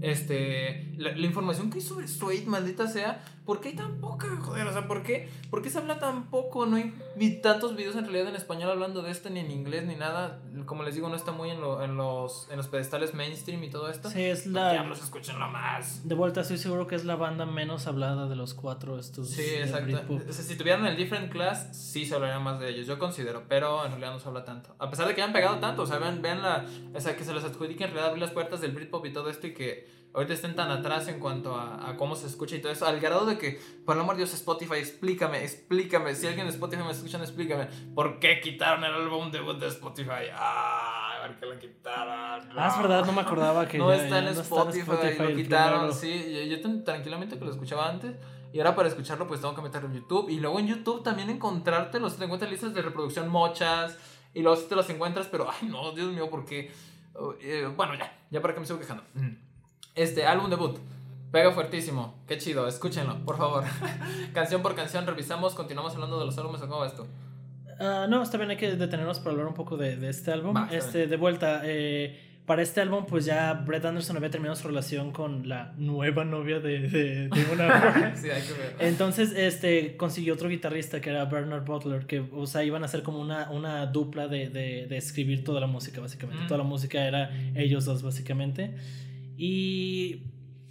Este, 0.00 0.92
la, 0.98 1.12
la 1.12 1.26
información 1.26 1.70
que 1.70 1.76
hay 1.78 1.80
sobre 1.84 2.08
Suede, 2.08 2.44
maldita 2.46 2.86
sea, 2.88 3.24
¿por 3.46 3.60
qué 3.60 3.70
hay 3.70 3.76
tan 3.76 3.98
poca? 4.00 4.26
Joder, 4.40 4.66
o 4.66 4.72
sea, 4.72 4.86
¿por 4.88 5.02
qué, 5.02 5.28
¿por 5.50 5.62
qué 5.62 5.70
se 5.70 5.78
habla 5.78 5.98
tan 5.98 6.24
poco? 6.30 6.66
No 6.66 6.76
hay 6.76 6.92
vi 7.16 7.40
tantos 7.40 7.76
videos 7.76 7.94
en 7.96 8.04
realidad 8.04 8.28
en 8.28 8.36
español 8.36 8.70
hablando 8.70 9.02
de 9.02 9.10
esto, 9.10 9.30
ni 9.30 9.40
en 9.40 9.50
inglés, 9.50 9.84
ni 9.84 9.94
nada. 9.94 10.40
Como 10.66 10.82
les 10.82 10.94
digo, 10.96 11.08
no 11.08 11.16
está 11.16 11.32
muy 11.32 11.50
en, 11.50 11.60
lo- 11.60 11.82
en, 11.82 11.96
los, 11.96 12.48
en 12.50 12.56
los 12.56 12.66
pedestales 12.68 13.14
mainstream 13.14 13.62
y 13.64 13.70
todo 13.70 13.88
esto. 13.90 14.10
Sí, 14.10 14.22
es 14.22 14.46
La... 14.46 14.72
la... 14.74 14.82
los 14.84 15.02
escuchan 15.02 15.38
más. 15.52 16.06
De 16.08 16.14
vuelta, 16.14 16.40
estoy 16.42 16.58
seguro 16.58 16.86
que 16.86 16.94
es 16.96 17.04
la 17.04 17.16
banda 17.16 17.46
menos 17.46 17.86
hablada 17.86 18.28
de 18.28 18.36
los 18.36 18.54
cuatro 18.54 18.98
estos. 18.98 19.28
Sí, 19.30 19.42
exacto. 19.56 20.02
O 20.28 20.32
sea, 20.32 20.44
si 20.44 20.56
tuvieran 20.56 20.84
el 20.86 20.96
different 20.96 21.30
class, 21.30 21.68
sí 21.76 22.04
se 22.06 22.14
hablaría 22.16 22.38
más 22.40 22.58
de 22.60 22.68
ellos, 22.70 22.86
yo 22.86 22.98
considero, 22.98 23.44
pero 23.48 23.61
en 23.84 23.90
realidad 23.90 24.12
no 24.12 24.18
se 24.18 24.28
habla 24.28 24.44
tanto. 24.44 24.74
A 24.78 24.90
pesar 24.90 25.06
de 25.08 25.14
que 25.14 25.22
hayan 25.22 25.32
pegado 25.32 25.58
tanto, 25.58 25.82
o 25.82 25.86
sea, 25.86 25.98
vean, 25.98 26.20
vean 26.22 26.42
la, 26.42 26.64
o 26.94 27.00
sea, 27.00 27.16
que 27.16 27.24
se 27.24 27.32
les 27.34 27.44
adjudique 27.44 27.84
en 27.84 27.90
realidad 27.90 28.08
abrir 28.08 28.22
las 28.22 28.30
puertas 28.32 28.60
del 28.60 28.72
Britpop 28.72 29.04
y 29.06 29.12
todo 29.12 29.28
esto 29.30 29.46
y 29.46 29.54
que 29.54 30.02
ahorita 30.14 30.34
estén 30.34 30.54
tan 30.54 30.70
atrás 30.70 31.08
en 31.08 31.18
cuanto 31.20 31.56
a, 31.56 31.88
a 31.88 31.96
cómo 31.96 32.14
se 32.16 32.26
escucha 32.26 32.54
y 32.56 32.60
todo 32.60 32.70
eso, 32.72 32.86
al 32.86 33.00
grado 33.00 33.24
de 33.26 33.38
que, 33.38 33.58
por 33.86 33.96
el 33.96 34.02
amor 34.02 34.14
de 34.16 34.20
Dios, 34.24 34.34
Spotify, 34.34 34.74
explícame, 34.74 35.42
explícame, 35.42 36.14
si 36.14 36.26
alguien 36.26 36.46
de 36.46 36.52
Spotify 36.52 36.82
me 36.82 36.90
está 36.90 36.98
escuchando, 36.98 37.24
explícame, 37.24 37.66
¿por 37.94 38.18
qué 38.18 38.40
quitaron 38.40 38.84
el 38.84 38.92
álbum 38.92 39.30
debut 39.30 39.58
de 39.58 39.68
Spotify? 39.68 40.28
Ah, 40.34 41.20
¿por 41.26 41.36
qué 41.36 41.46
lo 41.46 41.58
quitaron? 41.58 42.50
Ah, 42.58 42.68
es 42.74 42.78
verdad, 42.82 43.06
no 43.06 43.12
me 43.12 43.20
acordaba 43.22 43.66
que 43.66 43.78
no 43.78 43.88
ya- 43.94 44.02
está 44.04 44.18
en 44.18 44.24
no 44.26 44.30
está 44.32 44.42
en 44.42 44.46
Spotify, 44.46 44.80
Spotify 44.90 45.22
lo 45.22 45.36
quitaron, 45.36 45.94
sí. 45.94 46.48
Yo, 46.50 46.56
yo 46.56 46.82
tranquilamente 46.84 47.38
que 47.38 47.44
lo 47.44 47.50
escuchaba 47.50 47.88
antes. 47.88 48.14
Y 48.52 48.58
ahora 48.58 48.74
para 48.74 48.88
escucharlo, 48.88 49.26
pues 49.26 49.40
tengo 49.40 49.54
que 49.54 49.62
meterlo 49.62 49.88
en 49.88 49.94
YouTube. 49.94 50.28
Y 50.28 50.40
luego 50.40 50.58
en 50.58 50.66
YouTube 50.66 51.02
también 51.02 51.30
encontrarte 51.30 51.98
los 52.00 52.16
te 52.16 52.24
encuentras 52.24 52.50
listas 52.50 52.74
de 52.74 52.82
reproducción 52.82 53.28
mochas. 53.28 53.96
Y 54.34 54.42
luego 54.42 54.56
sí 54.56 54.66
te 54.68 54.76
los 54.76 54.88
encuentras, 54.90 55.26
pero 55.26 55.48
ay 55.50 55.68
no, 55.68 55.92
Dios 55.92 56.12
mío, 56.12 56.28
porque. 56.30 56.70
bueno, 57.76 57.94
ya, 57.94 58.18
ya 58.30 58.40
para 58.40 58.54
que 58.54 58.60
me 58.60 58.66
sigo 58.66 58.78
quejando. 58.78 59.04
Mm. 59.14 59.36
Este 59.94 60.26
álbum 60.26 60.50
debut. 60.50 60.78
Pega 61.32 61.50
fuertísimo, 61.50 62.14
qué 62.28 62.36
chido, 62.36 62.68
escúchenlo, 62.68 63.24
por 63.24 63.38
favor. 63.38 63.64
canción 64.34 64.60
por 64.60 64.74
canción, 64.74 65.06
revisamos, 65.06 65.54
continuamos 65.54 65.94
hablando 65.94 66.20
de 66.20 66.26
los 66.26 66.36
álbumes 66.36 66.60
o 66.60 66.68
cómo 66.68 66.80
va 66.80 66.86
esto. 66.86 67.06
Ah, 67.80 68.06
no, 68.06 68.22
está 68.22 68.36
bien, 68.36 68.50
hay 68.50 68.58
que 68.58 68.76
detenernos 68.76 69.18
para 69.18 69.30
hablar 69.30 69.46
un 69.46 69.54
poco 69.54 69.78
de, 69.78 69.96
de 69.96 70.10
este 70.10 70.30
álbum. 70.30 70.54
Va, 70.54 70.68
este, 70.70 71.06
de 71.06 71.16
vuelta, 71.16 71.62
eh, 71.64 72.31
para 72.46 72.62
este 72.62 72.80
álbum, 72.80 73.06
pues 73.06 73.24
ya 73.24 73.52
Brett 73.52 73.84
Anderson 73.84 74.16
había 74.16 74.30
terminado 74.30 74.56
su 74.56 74.66
relación 74.66 75.12
con 75.12 75.48
la 75.48 75.72
nueva 75.76 76.24
novia 76.24 76.58
de, 76.58 76.80
de, 76.80 77.28
de 77.28 77.46
una 77.52 78.14
sí, 78.16 78.30
hay 78.30 78.42
que 78.42 78.52
ver. 78.52 78.76
Entonces, 78.80 79.32
este, 79.36 79.96
consiguió 79.96 80.34
otro 80.34 80.48
guitarrista 80.48 81.00
que 81.00 81.10
era 81.10 81.24
Bernard 81.26 81.64
Butler, 81.64 82.04
que, 82.06 82.18
o 82.20 82.46
sea, 82.46 82.64
iban 82.64 82.82
a 82.82 82.86
hacer 82.86 83.04
como 83.04 83.20
una, 83.20 83.50
una 83.52 83.86
dupla 83.86 84.26
de, 84.26 84.48
de, 84.48 84.86
de 84.88 84.96
escribir 84.96 85.44
toda 85.44 85.60
la 85.60 85.68
música, 85.68 86.00
básicamente. 86.00 86.44
Mm. 86.44 86.48
Toda 86.48 86.58
la 86.58 86.64
música 86.64 87.06
era 87.06 87.30
ellos 87.54 87.84
dos, 87.84 88.02
básicamente. 88.02 88.74
Y, 89.36 90.24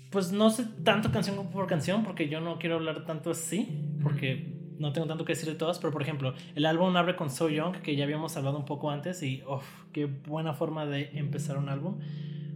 pues, 0.09 0.34
no 0.34 0.49
sé 0.49 0.65
tanto 0.84 1.11
canción 1.11 1.49
por 1.51 1.67
canción, 1.67 2.03
porque 2.03 2.28
yo 2.28 2.41
no 2.41 2.59
quiero 2.59 2.76
hablar 2.76 3.05
tanto 3.05 3.32
así, 3.32 3.95
porque 4.03 4.61
no 4.82 4.92
tengo 4.94 5.08
tanto 5.08 5.24
que 5.26 5.34
decir 5.34 5.48
de 5.48 5.56
todas, 5.56 5.80
pero, 5.80 5.94
por 5.94 6.02
ejemplo, 6.02 6.34
el 6.56 6.66
álbum 6.66 6.96
abre 6.98 7.16
con 7.16 7.30
So 7.30 7.48
Young, 7.50 7.78
que 7.82 7.96
ya 7.96 8.04
habíamos 8.04 8.36
hablado 8.36 8.58
un 8.58 8.66
poco 8.66 8.90
antes, 8.92 9.22
y, 9.24 9.42
uff, 9.48 9.64
qué 9.94 10.06
buena 10.08 10.54
forma 10.54 10.86
de 10.86 11.12
empezar 11.18 11.58
un 11.58 11.70
álbum 11.70 12.00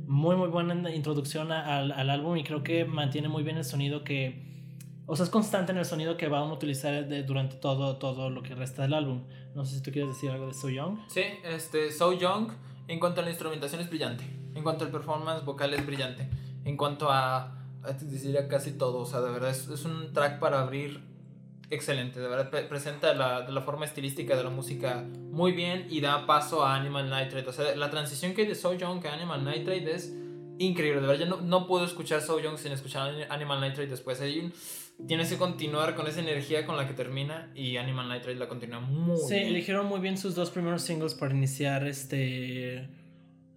muy 0.08 0.36
muy 0.36 0.50
buena 0.50 0.94
introducción 0.94 1.52
al, 1.52 1.92
al 1.92 2.10
álbum 2.10 2.38
y 2.38 2.44
creo 2.44 2.62
que 2.64 2.86
mantiene 2.86 3.28
muy 3.28 3.42
bien 3.44 3.58
el 3.58 3.64
sonido 3.66 4.04
que 4.04 4.44
o 5.08 5.16
sea 5.16 5.24
es 5.24 5.32
constante 5.32 5.72
en 5.72 5.80
el 5.80 5.86
sonido 5.86 6.16
que 6.16 6.28
van 6.28 6.44
a 6.44 6.54
utilizar 6.54 7.08
de- 7.08 7.24
durante 7.24 7.56
todo 7.56 7.98
todo 7.98 8.30
lo 8.30 8.44
que 8.44 8.54
resta 8.54 8.84
del 8.84 8.94
álbum 8.94 9.24
no 9.56 9.66
sé 9.66 9.78
si 9.78 9.82
tú 9.82 9.92
quieres 9.92 10.10
decir 10.14 10.30
algo 10.30 10.46
de 10.46 10.54
So 10.54 10.70
Young 10.70 11.00
Sí, 11.08 11.22
este, 11.44 11.92
So 11.92 12.14
Young, 12.14 12.50
en 12.88 13.00
cuanto 13.00 13.22
a 13.22 13.24
la 13.24 13.32
instrumentación 13.32 13.82
es 13.82 13.90
brillante. 13.90 14.24
En 14.54 14.62
cuanto 14.62 14.86
al 14.86 14.92
performance 14.92 15.44
vocal 15.44 15.74
es 15.74 15.84
brillante. 15.84 16.30
En 16.66 16.78
cuanto 16.78 17.10
a, 17.12 17.56
a 17.84 18.48
casi 18.48 18.72
todo, 18.78 19.00
o 19.00 19.06
sea, 19.08 19.22
de 19.22 19.32
verdad 19.32 19.50
es, 19.50 19.68
es 19.70 19.86
un 19.86 20.14
track 20.14 20.40
para 20.40 20.62
abrir 20.62 21.00
excelente. 21.70 22.20
De 22.20 22.28
verdad 22.28 22.50
pre- 22.50 22.64
presenta 22.64 23.14
la, 23.14 23.48
la 23.50 23.62
forma 23.62 23.86
estilística 23.86 24.36
de 24.36 24.44
la 24.44 24.50
música 24.50 25.04
muy 25.32 25.52
bien 25.52 25.88
y 25.90 26.02
da 26.02 26.26
paso 26.26 26.66
a 26.66 26.76
Animal 26.76 27.06
Nitrate. 27.06 27.48
O 27.50 27.54
sea, 27.54 27.76
la 27.76 27.90
transición 27.90 28.34
que 28.34 28.42
hay 28.44 28.48
de 28.48 28.56
So 28.56 28.74
Young 28.74 29.06
a 29.06 29.14
Animal 29.14 29.44
Nitrate 29.44 29.92
es 29.94 30.14
increíble. 30.58 31.02
De 31.02 31.08
verdad, 31.08 31.26
yo 31.26 31.30
no, 31.30 31.42
no 31.42 31.68
puedo 31.68 31.86
escuchar 31.86 32.22
So 32.22 32.40
Young 32.40 32.58
sin 32.58 32.72
escuchar 32.72 33.14
Animal 33.30 33.62
Nitrate 33.62 33.88
después. 33.88 34.22
Hay 34.22 34.40
un, 34.40 34.54
tienes 35.08 35.30
que 35.30 35.38
continuar 35.38 35.96
con 35.96 36.08
esa 36.08 36.22
energía 36.22 36.66
con 36.66 36.78
la 36.78 36.88
que 36.88 36.94
termina 36.94 37.52
y 37.54 37.78
Animal 37.78 38.08
Nitrate 38.10 38.36
la 38.36 38.48
continúa 38.48 38.80
muy 38.80 39.18
sí 39.18 39.34
bien. 39.36 39.48
eligieron 39.48 39.86
muy 39.88 40.00
bien 40.00 40.18
sus 40.18 40.36
dos 40.36 40.50
primeros 40.52 40.84
singles 40.84 41.14
para 41.14 41.34
iniciar 41.34 41.86
este 41.86 42.88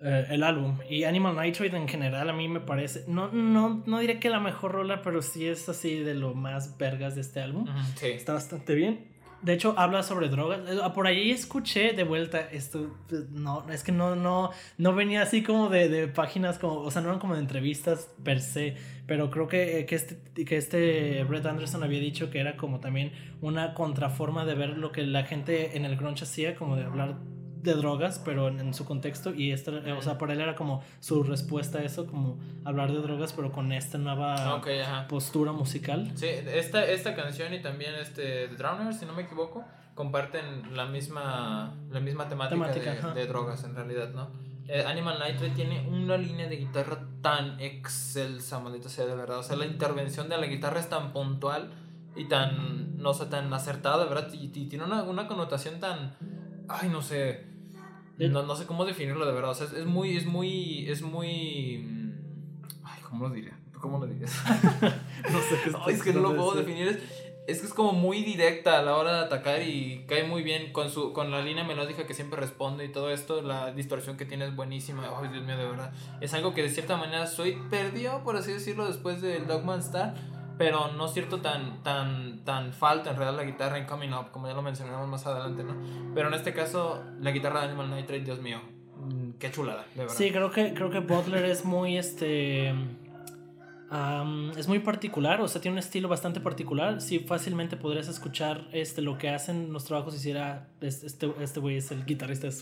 eh, 0.03 0.27
el 0.31 0.43
álbum 0.43 0.79
y 0.89 1.05
Animal 1.05 1.37
Nitrate 1.41 1.77
en 1.77 1.89
general 1.89 2.31
a 2.31 2.33
mí 2.33 2.49
me 2.49 2.61
parece 2.61 3.05
no 3.09 3.33
no 3.33 3.83
no 3.87 3.99
diré 3.99 4.21
que 4.21 4.31
la 4.31 4.39
mejor 4.41 4.73
rola 4.73 5.03
pero 5.03 5.23
sí 5.23 5.47
es 5.47 5.69
así 5.69 5.99
de 5.99 6.15
lo 6.15 6.35
más 6.35 6.79
vergas 6.79 7.15
de 7.17 7.21
este 7.23 7.41
álbum 7.41 7.67
Sí. 7.97 8.07
Está 8.07 8.35
bastante 8.35 8.75
bien. 8.75 9.19
De 9.41 9.53
hecho, 9.53 9.75
habla 9.79 10.03
sobre 10.03 10.29
drogas. 10.29 10.59
Eh, 10.69 10.79
Por 10.93 11.07
ahí 11.07 11.31
escuché 11.31 11.93
de 11.93 12.03
vuelta 12.03 12.41
esto. 12.51 12.97
pues, 13.09 13.31
No, 13.31 13.65
es 13.71 13.85
que 13.85 13.93
no, 13.93 14.17
no, 14.17 14.51
no 14.79 14.95
venía 14.97 15.23
así 15.23 15.45
como 15.45 15.69
de, 15.69 15.89
de 15.89 16.09
páginas 16.09 16.59
como, 16.59 16.81
o 16.81 16.91
sea, 16.91 17.03
no 17.03 17.09
eran 17.11 17.21
como 17.21 17.35
de 17.35 17.41
entrevistas 17.41 18.11
per 18.25 18.41
se. 18.41 18.75
Pero 19.07 19.31
creo 19.31 19.47
que, 19.47 19.87
que 19.87 19.95
este, 19.95 20.45
que 20.45 20.57
este 20.57 21.23
Brett 21.23 21.47
Anderson 21.47 21.85
había 21.85 22.01
dicho 22.01 22.31
que 22.31 22.41
era 22.41 22.57
como 22.57 22.81
también 22.81 23.13
una 23.41 23.75
contraforma 23.75 24.45
de 24.45 24.55
ver 24.57 24.71
lo 24.71 24.91
que 24.91 25.05
la 25.07 25.23
gente 25.23 25.77
en 25.77 25.85
el 25.85 25.97
grunge 25.97 26.25
hacía, 26.25 26.57
como 26.57 26.75
de 26.75 26.83
hablar 26.83 27.19
de 27.63 27.75
drogas, 27.75 28.21
pero 28.25 28.49
en, 28.49 28.61
en 28.61 28.75
su 28.75 28.85
contexto. 28.85 29.35
Y 29.35 29.53
esta, 29.53 29.73
eh, 29.73 29.93
o 29.93 30.03
sea, 30.03 30.19
para 30.19 30.33
él 30.33 30.41
era 30.41 30.55
como 30.55 30.83
su 31.01 31.23
respuesta 31.23 31.79
a 31.79 31.83
eso, 31.83 32.07
como 32.07 32.39
hablar 32.65 32.93
de 32.93 33.01
drogas, 33.01 33.33
pero 33.33 33.53
con 33.53 33.73
esta 33.73 33.99
nueva 33.99 34.63
postura 35.09 35.53
musical. 35.53 36.11
Sí, 36.15 36.27
esta, 36.27 36.85
esta 36.85 37.15
canción 37.15 37.53
y 37.55 37.61
también 37.61 37.95
este 37.95 38.49
The 38.49 38.57
Drowner, 38.57 38.95
si 38.95 39.07
no 39.07 39.13
me 39.13 39.23
equivoco, 39.23 39.65
comparten 39.95 40.77
la 40.77 40.87
misma, 40.87 41.75
la 41.91 42.01
misma 42.01 42.29
temática, 42.29 42.55
Temática, 42.55 43.15
de, 43.15 43.27
drogas 43.27 43.65
en 43.65 43.75
realidad, 43.75 44.11
¿no? 44.11 44.31
Eh, 44.69 44.85
Animal 44.85 45.19
Nitrate 45.19 45.55
tiene 45.55 45.89
una 45.89 46.19
línea 46.19 46.47
de 46.47 46.57
guitarra 46.57 46.99
tan 47.23 47.59
excelsa, 47.59 48.61
maldito 48.61 48.89
sea, 48.91 49.07
de 49.07 49.15
verdad. 49.15 49.39
O 49.39 49.43
sea, 49.43 49.57
la 49.57 49.65
intervención 49.65 50.29
de 50.29 50.37
la 50.37 50.47
guitarra 50.47 50.79
es 50.79 50.91
tan 50.91 51.13
puntual 51.13 51.71
y 52.15 52.27
tan, 52.27 52.99
no 52.99 53.15
sé, 53.15 53.27
tan 53.27 53.53
acertada, 53.53 54.05
de 54.05 54.11
verdad. 54.11 54.31
Y, 54.35 54.53
y 54.55 54.67
tiene 54.67 54.85
una, 54.85 55.05
una 55.05 55.27
connotación 55.27 55.81
tan, 55.81 56.15
ay, 56.69 56.89
no 56.89 57.03
sé, 57.03 57.47
no, 58.19 58.43
no 58.43 58.57
sé 58.57 58.67
cómo 58.67 58.85
definirlo, 58.85 59.25
de 59.27 59.33
verdad. 59.33 59.51
O 59.51 59.55
sea, 59.55 59.67
es, 59.67 59.73
es 59.73 59.87
muy, 59.87 60.17
es 60.17 60.27
muy, 60.27 60.89
es 60.89 61.03
muy, 61.03 61.79
mm, 61.79 62.13
ay, 62.85 63.01
¿cómo 63.03 63.29
lo 63.29 63.35
diría? 63.35 63.59
¿Cómo 63.81 63.99
lo 63.99 64.07
dirías? 64.07 64.33
No 65.31 65.41
sé 65.41 65.57
qué 65.65 65.73
Ay, 65.87 65.95
es 65.95 66.03
que 66.03 66.13
no 66.13 66.21
lo 66.21 66.37
puedo 66.37 66.55
definir. 66.55 66.89
Es, 66.89 66.99
es 67.47 67.61
que 67.61 67.67
es 67.67 67.73
como 67.73 67.93
muy 67.93 68.23
directa 68.25 68.79
a 68.79 68.83
la 68.83 68.97
hora 68.97 69.19
de 69.19 69.25
atacar 69.25 69.63
y 69.63 70.05
cae 70.07 70.25
muy 70.25 70.43
bien 70.43 70.73
con, 70.73 70.91
su, 70.91 71.13
con 71.13 71.31
la 71.31 71.41
línea 71.41 71.65
melódica 71.65 72.07
que 72.07 72.13
siempre 72.13 72.39
responde 72.39 72.85
y 72.85 72.93
todo 72.93 73.11
esto. 73.11 73.41
La 73.41 73.73
distorsión 73.73 74.17
que 74.17 74.27
tiene 74.27 74.47
es 74.47 74.55
buenísima. 74.55 75.09
Ay, 75.17 75.29
Dios 75.29 75.45
mío, 75.45 75.57
de 75.57 75.65
verdad. 75.65 75.93
Es 76.21 76.35
algo 76.35 76.53
que 76.55 76.63
de 76.63 76.69
cierta 76.69 76.97
manera 76.97 77.27
Sweet 77.27 77.71
perdió, 77.71 78.23
por 78.23 78.37
así 78.37 78.53
decirlo, 78.53 78.87
después 78.87 79.23
del 79.23 79.47
Dogman 79.47 79.81
Star. 79.81 80.15
Pero 80.59 80.89
no 80.93 81.09
cierto 81.09 81.41
tan, 81.41 81.83
tan, 81.83 82.45
tan 82.45 82.73
falta 82.73 83.11
en 83.11 83.17
realidad 83.17 83.37
la 83.37 83.45
guitarra 83.45 83.79
en 83.79 83.87
Coming 83.87 84.13
Up, 84.13 84.33
como 84.33 84.49
ya 84.49 84.55
lo 84.55 84.63
mencionamos 84.63 85.09
más 85.09 85.25
adelante, 85.27 85.63
¿no? 85.63 85.77
Pero 86.15 86.29
en 86.29 86.35
este 86.35 86.53
caso, 86.53 87.03
la 87.21 87.31
guitarra 87.31 87.61
de 87.61 87.69
Animal 87.69 87.91
Nitrate, 87.91 88.25
Dios 88.25 88.41
mío, 88.41 88.61
mm, 88.97 89.39
qué 89.39 89.51
chulada, 89.53 89.87
de 89.95 90.01
verdad. 90.03 90.15
Sí, 90.15 90.31
creo 90.31 90.51
que, 90.51 90.75
creo 90.75 90.91
que 90.91 90.99
Butler 90.99 91.45
es 91.45 91.65
muy, 91.65 91.97
este... 91.97 92.71
es 94.57 94.69
muy 94.69 94.81
particular, 94.81 95.41
o 95.41 95.49
sea, 95.49 95.61
tiene 95.61 95.77
un 95.77 95.79
estilo 95.79 96.09
bastante 96.09 96.41
particular. 96.41 97.01
Sí, 97.01 97.21
fácilmente 97.21 97.77
podrías 97.77 98.09
escuchar 98.09 98.67
este, 98.73 99.01
lo 99.01 99.17
que 99.17 99.31
hacen 99.31 99.73
los 99.73 99.85
trabajos 99.85 100.15
hiciera 100.17 100.69
este 100.81 101.33
este 101.41 101.61
güey 101.61 101.77
es 101.77 101.91
el 101.93 102.05
guitarrista 102.05 102.49
de 102.49 102.53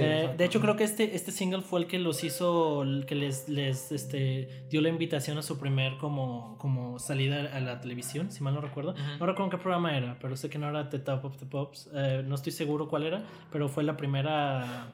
Eh, 0.00 0.34
de 0.36 0.44
hecho, 0.44 0.60
creo 0.60 0.76
que 0.76 0.84
este, 0.84 1.14
este 1.14 1.32
single 1.32 1.62
fue 1.62 1.80
el 1.80 1.86
que 1.86 1.98
los 1.98 2.24
hizo, 2.24 2.82
el 2.82 3.06
que 3.06 3.14
les, 3.14 3.48
les 3.48 3.92
este, 3.92 4.66
dio 4.70 4.80
la 4.80 4.88
invitación 4.88 5.38
a 5.38 5.42
su 5.42 5.58
primer 5.58 5.96
como, 5.98 6.56
como 6.58 6.98
salida 6.98 7.50
a 7.52 7.60
la 7.60 7.80
televisión, 7.80 8.30
si 8.30 8.42
mal 8.42 8.54
no 8.54 8.60
recuerdo. 8.60 8.94
No 9.18 9.26
recuerdo 9.26 9.50
qué 9.50 9.58
programa 9.58 9.96
era, 9.96 10.16
pero 10.20 10.36
sé 10.36 10.48
que 10.48 10.58
no 10.58 10.68
era 10.68 10.88
The 10.88 10.98
Top 10.98 11.24
of 11.24 11.36
the 11.38 11.46
Pops. 11.46 11.90
Eh, 11.94 12.22
no 12.26 12.34
estoy 12.34 12.52
seguro 12.52 12.88
cuál 12.88 13.04
era, 13.04 13.22
pero 13.50 13.68
fue 13.68 13.84
la 13.84 13.96
primera 13.96 14.92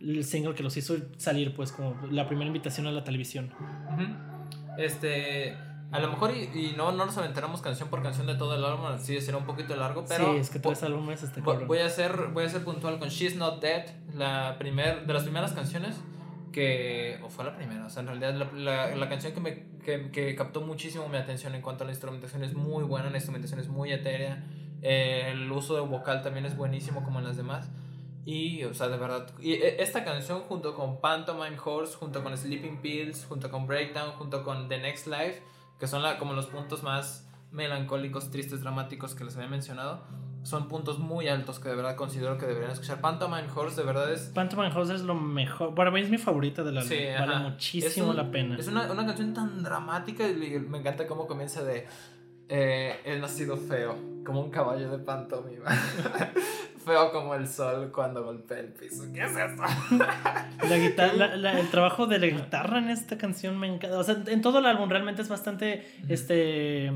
el 0.00 0.24
single 0.24 0.54
que 0.54 0.62
los 0.62 0.76
hizo 0.76 0.96
salir, 1.16 1.54
pues, 1.54 1.72
como 1.72 1.96
la 2.10 2.26
primera 2.26 2.46
invitación 2.46 2.86
a 2.86 2.92
la 2.92 3.04
televisión. 3.04 3.50
Este. 4.78 5.56
A 5.90 6.00
lo 6.00 6.08
mejor 6.08 6.32
y, 6.36 6.74
no, 6.76 6.92
no 6.92 7.06
nos 7.06 7.16
aventaremos 7.16 7.62
canción 7.62 7.88
por 7.88 8.02
canción 8.02 8.26
de 8.26 8.34
todo 8.34 8.54
el 8.54 8.64
álbum, 8.64 8.86
así 8.86 9.18
será 9.20 9.38
un 9.38 9.46
poquito 9.46 9.74
largo, 9.74 10.04
pero... 10.06 10.34
Sí, 10.34 10.40
es 10.40 10.50
que 10.50 10.58
tres 10.58 10.82
álbumes 10.82 11.22
este 11.22 11.40
voy, 11.40 11.78
a 11.78 11.88
ser, 11.88 12.28
voy 12.32 12.44
a 12.44 12.48
ser 12.48 12.62
puntual 12.62 12.98
con 12.98 13.08
She's 13.08 13.36
Not 13.36 13.62
Dead, 13.62 13.86
la 14.14 14.56
primer, 14.58 15.06
de 15.06 15.12
las 15.14 15.22
primeras 15.22 15.52
canciones 15.52 15.96
que... 16.52 17.18
o 17.24 17.30
fue 17.30 17.46
la 17.46 17.56
primera, 17.56 17.86
o 17.86 17.90
sea, 17.90 18.02
en 18.02 18.08
realidad 18.08 18.50
la, 18.54 18.94
la, 18.94 19.08
canción 19.08 19.32
que, 19.32 19.40
me, 19.40 19.66
que, 19.82 20.10
que, 20.10 20.34
captó 20.34 20.60
muchísimo 20.60 21.08
mi 21.08 21.16
atención 21.16 21.54
en 21.54 21.62
cuanto 21.62 21.84
a 21.84 21.86
la 21.86 21.92
instrumentación 21.92 22.44
es 22.44 22.52
muy 22.52 22.84
buena, 22.84 23.08
la 23.08 23.16
instrumentación 23.16 23.58
es 23.58 23.68
muy 23.68 23.90
etérea, 23.90 24.44
el 24.82 25.50
uso 25.50 25.74
de 25.74 25.80
vocal 25.80 26.22
también 26.22 26.44
es 26.44 26.54
buenísimo 26.54 27.02
como 27.02 27.18
en 27.18 27.24
las 27.24 27.36
demás. 27.36 27.70
Y, 28.24 28.62
o 28.64 28.74
sea, 28.74 28.88
de 28.88 28.98
verdad. 28.98 29.26
Y 29.40 29.54
e, 29.54 29.82
esta 29.82 30.04
canción, 30.04 30.42
junto 30.42 30.74
con 30.74 31.00
Pantomime 31.00 31.56
Horse, 31.64 31.96
junto 31.96 32.22
con 32.22 32.36
Sleeping 32.36 32.82
Pills, 32.82 33.24
junto 33.24 33.50
con 33.50 33.66
Breakdown, 33.66 34.12
junto 34.12 34.44
con 34.44 34.68
The 34.68 34.78
Next 34.78 35.06
Life, 35.06 35.42
que 35.78 35.86
son 35.86 36.02
la, 36.02 36.18
como 36.18 36.32
los 36.32 36.46
puntos 36.46 36.82
más 36.82 37.28
melancólicos, 37.50 38.30
tristes, 38.30 38.60
dramáticos 38.60 39.14
que 39.14 39.24
les 39.24 39.36
había 39.36 39.48
mencionado. 39.48 40.02
Son 40.42 40.68
puntos 40.68 40.98
muy 40.98 41.28
altos 41.28 41.58
que 41.58 41.68
de 41.68 41.74
verdad 41.74 41.96
considero 41.96 42.38
que 42.38 42.46
deberían 42.46 42.70
escuchar. 42.70 43.00
Pantomime 43.00 43.48
Horse 43.54 43.80
de 43.80 43.86
verdad 43.86 44.12
es... 44.12 44.30
Pantomime 44.34 44.72
Horse 44.74 44.94
es 44.94 45.02
lo 45.02 45.14
mejor. 45.14 45.74
Para 45.74 45.90
mí 45.90 46.00
es 46.00 46.10
mi 46.10 46.18
favorita 46.18 46.62
de 46.62 46.72
la 46.72 46.82
sí, 46.82 46.98
Vale 47.18 47.50
muchísimo 47.50 48.12
la 48.12 48.30
pena. 48.30 48.56
Es 48.56 48.68
una, 48.68 48.90
una, 48.90 49.04
canción 49.04 49.34
tan 49.34 49.62
dramática 49.62 50.26
y 50.28 50.58
me 50.60 50.78
encanta 50.78 51.06
cómo 51.06 51.26
comienza 51.26 51.62
de... 51.64 51.86
Eh, 52.50 53.00
he 53.04 53.18
nacido 53.18 53.58
feo, 53.58 53.94
como 54.24 54.40
un 54.40 54.50
caballo 54.50 54.90
de 54.90 54.98
pantomima. 54.98 55.66
feo 56.88 57.12
como 57.12 57.34
el 57.34 57.46
sol 57.46 57.92
cuando 57.92 58.24
golpea 58.24 58.60
el 58.60 58.72
piso. 58.72 59.04
¿Qué 59.12 59.22
es 59.22 59.30
eso? 59.30 59.62
la 60.68 60.78
guitarra, 60.78 61.58
el 61.60 61.70
trabajo 61.70 62.06
de 62.06 62.18
la 62.18 62.26
guitarra 62.26 62.78
en 62.78 62.90
esta 62.90 63.18
canción 63.18 63.58
me 63.58 63.68
encanta. 63.68 63.98
O 63.98 64.02
sea, 64.02 64.16
en 64.26 64.42
todo 64.42 64.58
el 64.58 64.66
álbum 64.66 64.88
realmente 64.88 65.22
es 65.22 65.28
bastante, 65.28 65.86
este, 66.08 66.92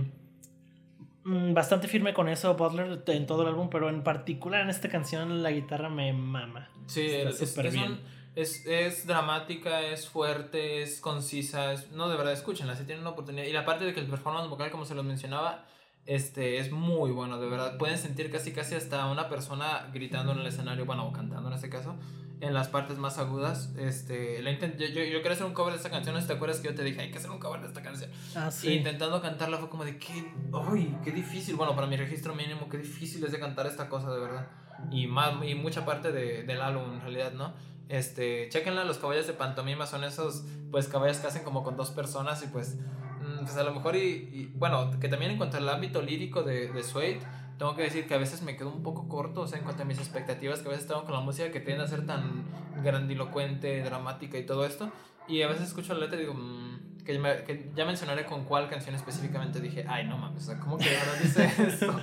mm, 1.24 1.52
bastante 1.52 1.88
firme 1.88 2.14
con 2.14 2.28
eso 2.28 2.54
Butler 2.54 3.02
en 3.06 3.26
todo 3.26 3.42
el 3.42 3.48
álbum, 3.48 3.68
pero 3.70 3.88
en 3.88 4.02
particular 4.02 4.62
en 4.62 4.70
esta 4.70 4.88
canción 4.88 5.42
la 5.42 5.50
guitarra 5.50 5.88
me 5.88 6.12
mama. 6.12 6.68
Sí, 6.86 7.06
es, 7.06 7.54
bien. 7.70 8.00
Es, 8.34 8.64
es, 8.64 9.06
dramática, 9.06 9.82
es 9.82 10.08
fuerte, 10.08 10.82
es 10.82 11.00
concisa. 11.00 11.74
no, 11.92 12.08
de 12.08 12.16
verdad, 12.16 12.32
escúchenla 12.32 12.74
si 12.74 12.84
tienen 12.84 13.02
una 13.02 13.10
oportunidad. 13.10 13.44
Y 13.44 13.52
la 13.52 13.66
parte 13.66 13.84
de 13.84 13.92
que 13.92 14.00
el 14.00 14.06
performance 14.06 14.48
vocal, 14.48 14.70
como 14.70 14.86
se 14.86 14.94
los 14.94 15.04
mencionaba, 15.04 15.66
este, 16.06 16.58
es 16.58 16.72
muy 16.72 17.10
bueno, 17.12 17.38
de 17.40 17.48
verdad. 17.48 17.78
Pueden 17.78 17.98
sentir 17.98 18.30
casi 18.30 18.52
casi 18.52 18.74
hasta 18.74 19.06
una 19.06 19.28
persona 19.28 19.88
gritando 19.92 20.32
en 20.32 20.40
el 20.40 20.46
escenario, 20.46 20.84
bueno, 20.84 21.06
o 21.06 21.12
cantando 21.12 21.48
en 21.48 21.54
este 21.54 21.68
caso, 21.68 21.94
en 22.40 22.54
las 22.54 22.68
partes 22.68 22.98
más 22.98 23.18
agudas. 23.18 23.72
Este, 23.78 24.42
la 24.42 24.50
yo, 24.52 24.66
yo, 24.68 25.04
yo, 25.04 25.18
quería 25.18 25.32
hacer 25.32 25.46
un 25.46 25.54
cover 25.54 25.72
de 25.72 25.76
esta 25.76 25.90
canción, 25.90 26.26
¿te 26.26 26.32
acuerdas 26.32 26.58
que 26.58 26.68
yo 26.68 26.74
te 26.74 26.82
dije, 26.82 27.00
hay 27.00 27.10
que 27.10 27.18
hacer 27.18 27.30
un 27.30 27.38
cover 27.38 27.60
de 27.60 27.68
esta 27.68 27.82
canción? 27.82 28.10
Ah, 28.34 28.50
sí. 28.50 28.70
Y 28.70 28.72
intentando 28.78 29.22
cantarla 29.22 29.58
fue 29.58 29.68
como 29.68 29.84
de, 29.84 29.96
qué, 29.98 30.32
ay, 30.52 30.96
qué 31.04 31.12
difícil, 31.12 31.54
bueno, 31.54 31.74
para 31.76 31.86
mi 31.86 31.96
registro 31.96 32.34
mínimo, 32.34 32.68
qué 32.68 32.78
difícil 32.78 33.24
es 33.24 33.30
de 33.30 33.38
cantar 33.38 33.66
esta 33.66 33.88
cosa, 33.88 34.12
de 34.12 34.20
verdad. 34.20 34.48
Y, 34.90 35.06
más, 35.06 35.34
y 35.44 35.54
mucha 35.54 35.84
parte 35.84 36.10
de, 36.10 36.42
del 36.42 36.60
álbum, 36.60 36.94
en 36.94 37.00
realidad, 37.00 37.32
¿no? 37.32 37.54
Este, 37.88 38.48
chequenla, 38.48 38.84
los 38.84 38.98
caballos 38.98 39.28
de 39.28 39.34
pantomima 39.34 39.86
son 39.86 40.02
esos, 40.02 40.44
pues, 40.72 40.88
caballos 40.88 41.18
que 41.18 41.28
hacen 41.28 41.44
como 41.44 41.62
con 41.62 41.76
dos 41.76 41.90
personas 41.90 42.42
y 42.42 42.48
pues 42.48 42.78
Mm, 43.11 43.11
pues 43.40 43.56
a 43.56 43.62
lo 43.62 43.74
mejor 43.74 43.96
y, 43.96 44.52
bueno, 44.54 44.90
que 45.00 45.08
también 45.08 45.32
en 45.32 45.36
cuanto 45.38 45.56
al 45.56 45.68
ámbito 45.68 46.02
lírico 46.02 46.42
de, 46.42 46.72
de 46.72 46.82
Suede, 46.82 47.20
tengo 47.58 47.76
que 47.76 47.82
decir 47.82 48.06
que 48.06 48.14
a 48.14 48.18
veces 48.18 48.42
me 48.42 48.56
quedo 48.56 48.70
un 48.70 48.82
poco 48.82 49.08
corto, 49.08 49.42
o 49.42 49.46
sea, 49.46 49.58
en 49.58 49.64
cuanto 49.64 49.82
a 49.82 49.86
mis 49.86 49.98
expectativas 49.98 50.60
que 50.60 50.68
a 50.68 50.72
veces 50.72 50.86
tengo 50.86 51.04
con 51.04 51.12
la 51.12 51.20
música 51.20 51.50
que 51.52 51.60
tiende 51.60 51.84
a 51.84 51.86
ser 51.86 52.06
tan 52.06 52.44
grandilocuente, 52.82 53.82
dramática 53.82 54.36
y 54.38 54.44
todo 54.44 54.64
esto, 54.64 54.90
y 55.28 55.42
a 55.42 55.48
veces 55.48 55.68
escucho 55.68 55.94
la 55.94 56.00
letra 56.00 56.16
y 56.16 56.22
digo, 56.22 56.34
mm, 56.34 57.04
que, 57.04 57.70
ya 57.74 57.84
mencionaré 57.84 58.24
con 58.24 58.44
cuál 58.44 58.68
canción 58.68 58.94
específicamente 58.94 59.60
dije, 59.60 59.84
ay, 59.88 60.06
no 60.06 60.18
mames, 60.18 60.42
o 60.42 60.46
sea, 60.46 60.58
¿cómo 60.58 60.78
que 60.78 60.96
ahora 60.96 61.14
dice 61.20 61.44
esto? 61.68 61.94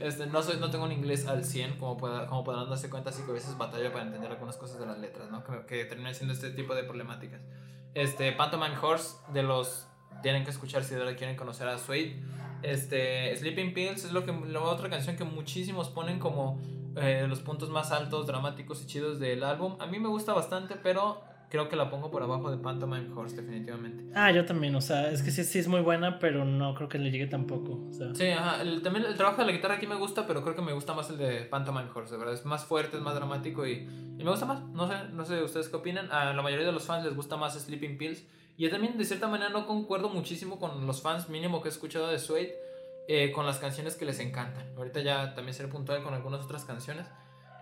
Este, 0.00 0.26
no, 0.26 0.42
soy, 0.42 0.58
no 0.58 0.70
tengo 0.70 0.84
un 0.84 0.92
inglés 0.92 1.26
al 1.26 1.44
100, 1.44 1.78
como, 1.78 1.96
pueda, 1.96 2.26
como 2.26 2.44
podrán 2.44 2.68
darse 2.68 2.90
cuenta, 2.90 3.10
así 3.10 3.22
que 3.22 3.30
a 3.30 3.34
veces 3.34 3.56
batallo 3.58 3.92
para 3.92 4.04
entender 4.04 4.30
algunas 4.30 4.56
cosas 4.56 4.78
de 4.78 4.86
las 4.86 4.98
letras, 4.98 5.30
¿no? 5.30 5.42
Que, 5.44 5.66
que 5.66 5.84
terminan 5.84 6.14
siendo 6.14 6.34
este 6.34 6.50
tipo 6.50 6.74
de 6.74 6.84
problemáticas. 6.84 7.40
Este, 7.94 8.32
Pantomime 8.32 8.76
Horse, 8.80 9.16
de 9.32 9.42
los 9.42 9.88
tienen 10.22 10.44
que 10.44 10.50
escuchar 10.50 10.84
si 10.84 10.94
de 10.94 11.00
verdad 11.00 11.16
quieren 11.16 11.36
conocer 11.36 11.68
a 11.68 11.78
Suede. 11.78 12.16
Este, 12.62 13.36
Sleeping 13.36 13.74
Pills 13.74 14.04
es 14.04 14.12
lo 14.12 14.24
que, 14.24 14.32
la 14.32 14.60
otra 14.60 14.88
canción 14.88 15.16
que 15.16 15.24
muchísimos 15.24 15.88
ponen 15.88 16.18
como 16.18 16.60
eh, 16.96 17.26
los 17.28 17.40
puntos 17.40 17.70
más 17.70 17.90
altos, 17.90 18.26
dramáticos 18.26 18.82
y 18.82 18.86
chidos 18.86 19.18
del 19.18 19.42
álbum. 19.42 19.76
A 19.80 19.86
mí 19.86 19.98
me 19.98 20.08
gusta 20.08 20.32
bastante, 20.32 20.76
pero 20.76 21.22
creo 21.52 21.68
que 21.68 21.76
la 21.76 21.90
pongo 21.90 22.10
por 22.10 22.22
abajo 22.22 22.50
de 22.50 22.56
Pantomime 22.56 23.12
Horse, 23.14 23.36
definitivamente. 23.36 24.04
Ah, 24.14 24.30
yo 24.30 24.46
también, 24.46 24.74
o 24.74 24.80
sea, 24.80 25.10
es 25.10 25.22
que 25.22 25.30
sí, 25.30 25.44
sí 25.44 25.58
es 25.58 25.68
muy 25.68 25.80
buena, 25.80 26.18
pero 26.18 26.46
no 26.46 26.74
creo 26.74 26.88
que 26.88 26.98
le 26.98 27.10
llegue 27.10 27.26
tampoco. 27.26 27.72
O 27.72 28.14
Sí, 28.14 28.28
ajá, 28.30 28.62
el, 28.62 28.80
también 28.80 29.04
el 29.04 29.16
trabajo 29.16 29.42
de 29.42 29.48
la 29.48 29.52
guitarra 29.52 29.74
aquí 29.74 29.86
me 29.86 29.96
gusta, 29.96 30.26
pero 30.26 30.42
creo 30.42 30.56
que 30.56 30.62
me 30.62 30.72
gusta 30.72 30.94
más 30.94 31.10
el 31.10 31.18
de 31.18 31.42
Pantomime 31.42 31.90
Horse, 31.94 32.12
de 32.12 32.18
verdad, 32.18 32.32
es 32.32 32.46
más 32.46 32.64
fuerte, 32.64 32.96
es 32.96 33.02
más 33.02 33.14
dramático 33.14 33.66
y, 33.66 33.72
y 34.18 34.24
me 34.24 34.30
gusta 34.30 34.46
más, 34.46 34.62
no 34.62 34.88
sé, 34.88 34.94
no 35.12 35.26
sé 35.26 35.42
ustedes 35.42 35.68
qué 35.68 35.76
opinan, 35.76 36.10
a 36.10 36.32
la 36.32 36.40
mayoría 36.40 36.64
de 36.64 36.72
los 36.72 36.84
fans 36.84 37.04
les 37.04 37.14
gusta 37.14 37.36
más 37.36 37.52
Sleeping 37.52 37.98
Pills, 37.98 38.24
yo 38.58 38.70
también 38.70 38.98
de 38.98 39.04
cierta 39.04 39.28
manera 39.28 39.50
no 39.50 39.66
concuerdo 39.66 40.08
muchísimo 40.08 40.58
con 40.58 40.86
los 40.86 41.02
fans 41.02 41.28
mínimo 41.28 41.62
que 41.62 41.68
he 41.68 41.72
escuchado 41.72 42.08
de 42.08 42.18
Suede, 42.18 42.56
eh, 43.08 43.32
con 43.32 43.46
las 43.46 43.58
canciones 43.58 43.96
que 43.96 44.04
les 44.04 44.20
encantan. 44.20 44.72
Ahorita 44.76 45.00
ya 45.00 45.34
también 45.34 45.54
seré 45.54 45.68
puntual 45.68 46.02
con 46.02 46.14
algunas 46.14 46.42
otras 46.42 46.64
canciones. 46.64 47.06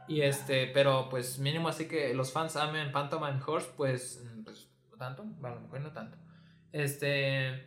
Y 0.09 0.23
este, 0.23 0.67
pero 0.67 1.09
pues 1.09 1.39
mínimo 1.39 1.69
así 1.69 1.87
que 1.87 2.13
los 2.15 2.33
fans 2.33 2.57
amen 2.57 2.93
Pantomime 2.93 3.41
Horse, 3.47 3.69
pues, 3.77 4.25
mm, 4.25 4.43
pues 4.43 4.69
tanto, 4.99 5.25
bueno, 5.41 5.61
no 5.81 5.93
tanto. 5.93 6.19
Este, 6.73 7.65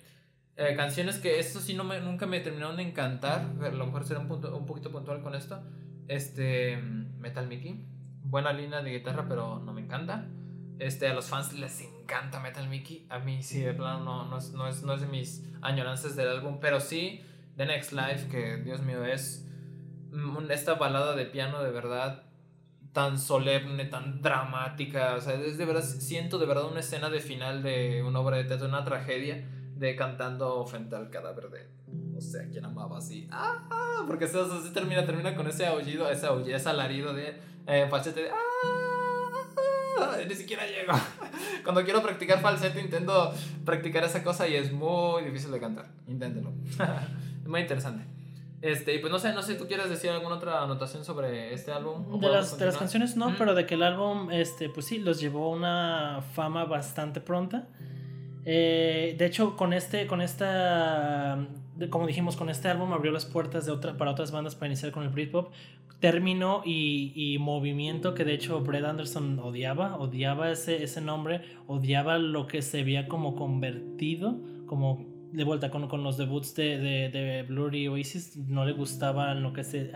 eh, 0.56 0.76
canciones 0.76 1.18
que 1.18 1.40
esto 1.40 1.60
sí 1.60 1.74
no 1.74 1.84
me, 1.84 2.00
nunca 2.00 2.26
me 2.26 2.40
terminaron 2.42 2.78
de 2.78 2.84
encantar, 2.84 3.42
a 3.62 3.70
lo 3.70 3.86
mejor 3.86 4.06
será 4.06 4.20
un, 4.20 4.28
punto, 4.28 4.56
un 4.56 4.66
poquito 4.66 4.92
puntual 4.92 5.22
con 5.22 5.34
esto. 5.34 5.64
Este, 6.08 6.78
Metal 6.78 7.48
Mickey, 7.48 7.86
buena 8.24 8.54
línea 8.54 8.82
de 8.82 8.92
guitarra, 8.92 9.26
pero 9.28 9.60
no 9.60 9.74
me 9.74 9.82
encanta. 9.82 10.28
Este, 10.80 11.08
a 11.08 11.14
los 11.14 11.28
fans 11.28 11.54
les 11.54 11.82
encanta 11.82 12.40
Metal 12.40 12.68
Mickey. 12.68 13.06
A 13.10 13.20
mí 13.20 13.44
sí, 13.44 13.62
de 13.62 13.74
plano, 13.74 14.04
no, 14.04 14.26
no, 14.26 14.38
es, 14.38 14.52
no, 14.52 14.68
es, 14.68 14.84
no 14.84 14.94
es 14.94 15.02
de 15.02 15.08
mis 15.08 15.44
añoranzas 15.62 16.16
del 16.16 16.30
álbum. 16.30 16.60
Pero 16.60 16.80
sí, 16.80 17.22
The 17.58 17.66
Next 17.66 17.94
Life, 17.94 18.28
que 18.30 18.58
Dios 18.58 18.82
mío, 18.82 19.04
es 19.06 19.48
esta 20.50 20.76
balada 20.76 21.16
de 21.16 21.26
piano 21.26 21.64
de 21.64 21.72
verdad 21.72 22.24
tan 22.94 23.18
solemne, 23.18 23.86
tan 23.86 24.22
dramática. 24.22 25.16
O 25.16 25.22
sea, 25.22 25.34
es 25.34 25.58
de 25.58 25.66
verdad, 25.66 25.84
siento 25.84 26.38
de 26.38 26.46
verdad 26.46 26.66
una 26.66 26.80
escena 26.80 27.10
de 27.10 27.20
final 27.20 27.64
de 27.64 28.04
una 28.04 28.20
obra 28.20 28.38
de 28.38 28.46
teatro, 28.46 28.68
una 28.68 28.84
tragedia, 28.84 29.48
de 29.76 29.96
cantando 29.96 30.66
frente 30.66 30.96
al 30.96 31.10
cadáver 31.10 31.50
de 31.50 31.68
no 31.88 32.22
sé 32.22 32.44
a 32.44 32.50
quién 32.50 32.66
amaba 32.66 33.00
así. 33.00 33.28
¡Ah! 33.32 34.04
Porque 34.08 34.28
se, 34.28 34.38
se 34.62 34.70
termina, 34.72 35.06
termina 35.06 35.36
con 35.36 35.48
ese 35.48 35.66
aullido, 35.66 36.10
ese 36.10 36.28
aullido, 36.28 36.56
ese 36.56 36.70
alarido 36.70 37.14
de 37.14 37.40
eh, 37.68 37.88
falsete 37.90 38.24
de 38.24 38.30
¡Ah! 38.30 38.83
ni 40.28 40.36
siquiera 40.36 40.66
llego. 40.66 40.94
Cuando 41.64 41.84
quiero 41.84 42.02
practicar 42.02 42.42
falsete 42.42 42.80
intento 42.82 43.34
practicar 43.66 44.04
esa 44.04 44.24
cosa 44.24 44.48
y 44.48 44.56
es 44.56 44.72
muy 44.72 45.24
difícil 45.24 45.52
de 45.52 45.60
cantar. 45.60 45.88
Inténtelo. 46.08 46.52
es 47.42 47.48
muy 47.48 47.62
interesante. 47.62 48.06
Este, 48.62 48.96
y 48.96 49.00
pues 49.00 49.12
no 49.12 49.20
sé, 49.20 49.34
no 49.34 49.42
sé, 49.42 49.56
¿tú 49.56 49.68
quieres 49.68 49.90
decir 49.90 50.10
alguna 50.10 50.36
otra 50.36 50.64
anotación 50.64 51.04
sobre 51.04 51.54
este 51.54 51.74
álbum? 51.74 52.18
De 52.18 52.30
las, 52.30 52.58
de 52.58 52.66
las, 52.66 52.78
canciones 52.78 53.18
no, 53.18 53.36
pero 53.38 53.56
de 53.56 53.66
que 53.66 53.76
el 53.76 53.84
álbum, 53.84 54.32
este, 54.32 54.70
pues 54.70 54.86
sí, 54.86 55.00
los 55.00 55.20
llevó 55.20 55.48
a 55.48 55.56
una 55.58 56.24
fama 56.34 56.64
bastante 56.64 57.20
pronta. 57.20 57.68
Eh, 58.46 59.16
de 59.18 59.26
hecho, 59.26 59.58
con 59.58 59.74
este, 59.74 60.08
con 60.08 60.22
esta, 60.22 61.46
como 61.90 62.08
dijimos, 62.08 62.36
con 62.36 62.50
este 62.50 62.68
álbum 62.68 62.94
abrió 62.94 63.12
las 63.12 63.26
puertas 63.26 63.66
de 63.66 63.72
otra, 63.72 63.98
para 63.98 64.12
otras 64.12 64.32
bandas 64.32 64.56
para 64.56 64.68
iniciar 64.68 64.92
con 64.92 65.04
el 65.04 65.10
Britpop. 65.10 65.52
Término 66.00 66.62
y, 66.66 67.38
movimiento 67.40 68.14
que 68.14 68.26
de 68.26 68.34
hecho 68.34 68.60
Brett 68.62 68.84
Anderson 68.84 69.40
odiaba, 69.40 69.98
odiaba 69.98 70.52
ese, 70.52 70.84
ese 70.84 71.00
nombre, 71.00 71.42
odiaba 71.68 72.18
lo 72.18 72.46
que 72.46 72.62
se 72.62 72.82
había 72.82 73.08
como 73.08 73.36
convertido, 73.36 74.38
como 74.66 75.06
de 75.32 75.44
vuelta 75.46 75.72
con, 75.72 75.88
con 75.88 76.04
los 76.04 76.18
debuts 76.18 76.56
de, 76.56 76.78
de, 76.78 77.10
de 77.10 77.44
Blur 77.44 77.74
y 77.74 77.88
Oasis, 77.88 78.36
no 78.36 78.66
le 78.66 78.74
gustaba 78.74 79.34
lo 79.34 79.54
que 79.54 79.64
se... 79.64 79.92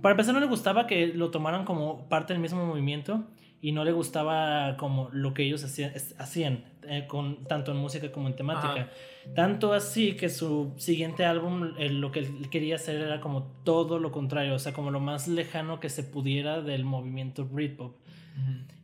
para 0.00 0.12
empezar, 0.12 0.32
no 0.32 0.40
le 0.40 0.46
gustaba 0.46 0.86
que 0.86 1.08
lo 1.08 1.30
tomaran 1.30 1.64
como 1.64 2.08
parte 2.08 2.32
del 2.32 2.40
mismo 2.40 2.64
movimiento 2.64 3.26
y 3.60 3.72
no 3.72 3.84
le 3.84 3.92
gustaba 3.92 4.76
como 4.76 5.08
lo 5.12 5.34
que 5.34 5.42
ellos 5.42 5.64
hacían 5.64 6.64
eh, 6.88 7.06
con, 7.06 7.44
tanto 7.44 7.72
en 7.72 7.78
música 7.78 8.10
como 8.12 8.28
en 8.28 8.36
temática. 8.36 8.90
Tanto 9.34 9.72
así 9.72 10.16
que 10.16 10.28
su 10.28 10.72
siguiente 10.76 11.24
álbum 11.24 11.74
lo 11.78 12.10
que 12.10 12.20
él 12.20 12.48
quería 12.50 12.76
hacer 12.76 12.96
era 13.00 13.20
como 13.20 13.44
todo 13.64 13.98
lo 13.98 14.10
contrario, 14.10 14.54
o 14.54 14.58
sea, 14.58 14.72
como 14.72 14.90
lo 14.90 15.00
más 15.00 15.28
lejano 15.28 15.80
que 15.80 15.88
se 15.88 16.02
pudiera 16.02 16.60
del 16.60 16.84
movimiento 16.84 17.44
Britpop. 17.44 17.96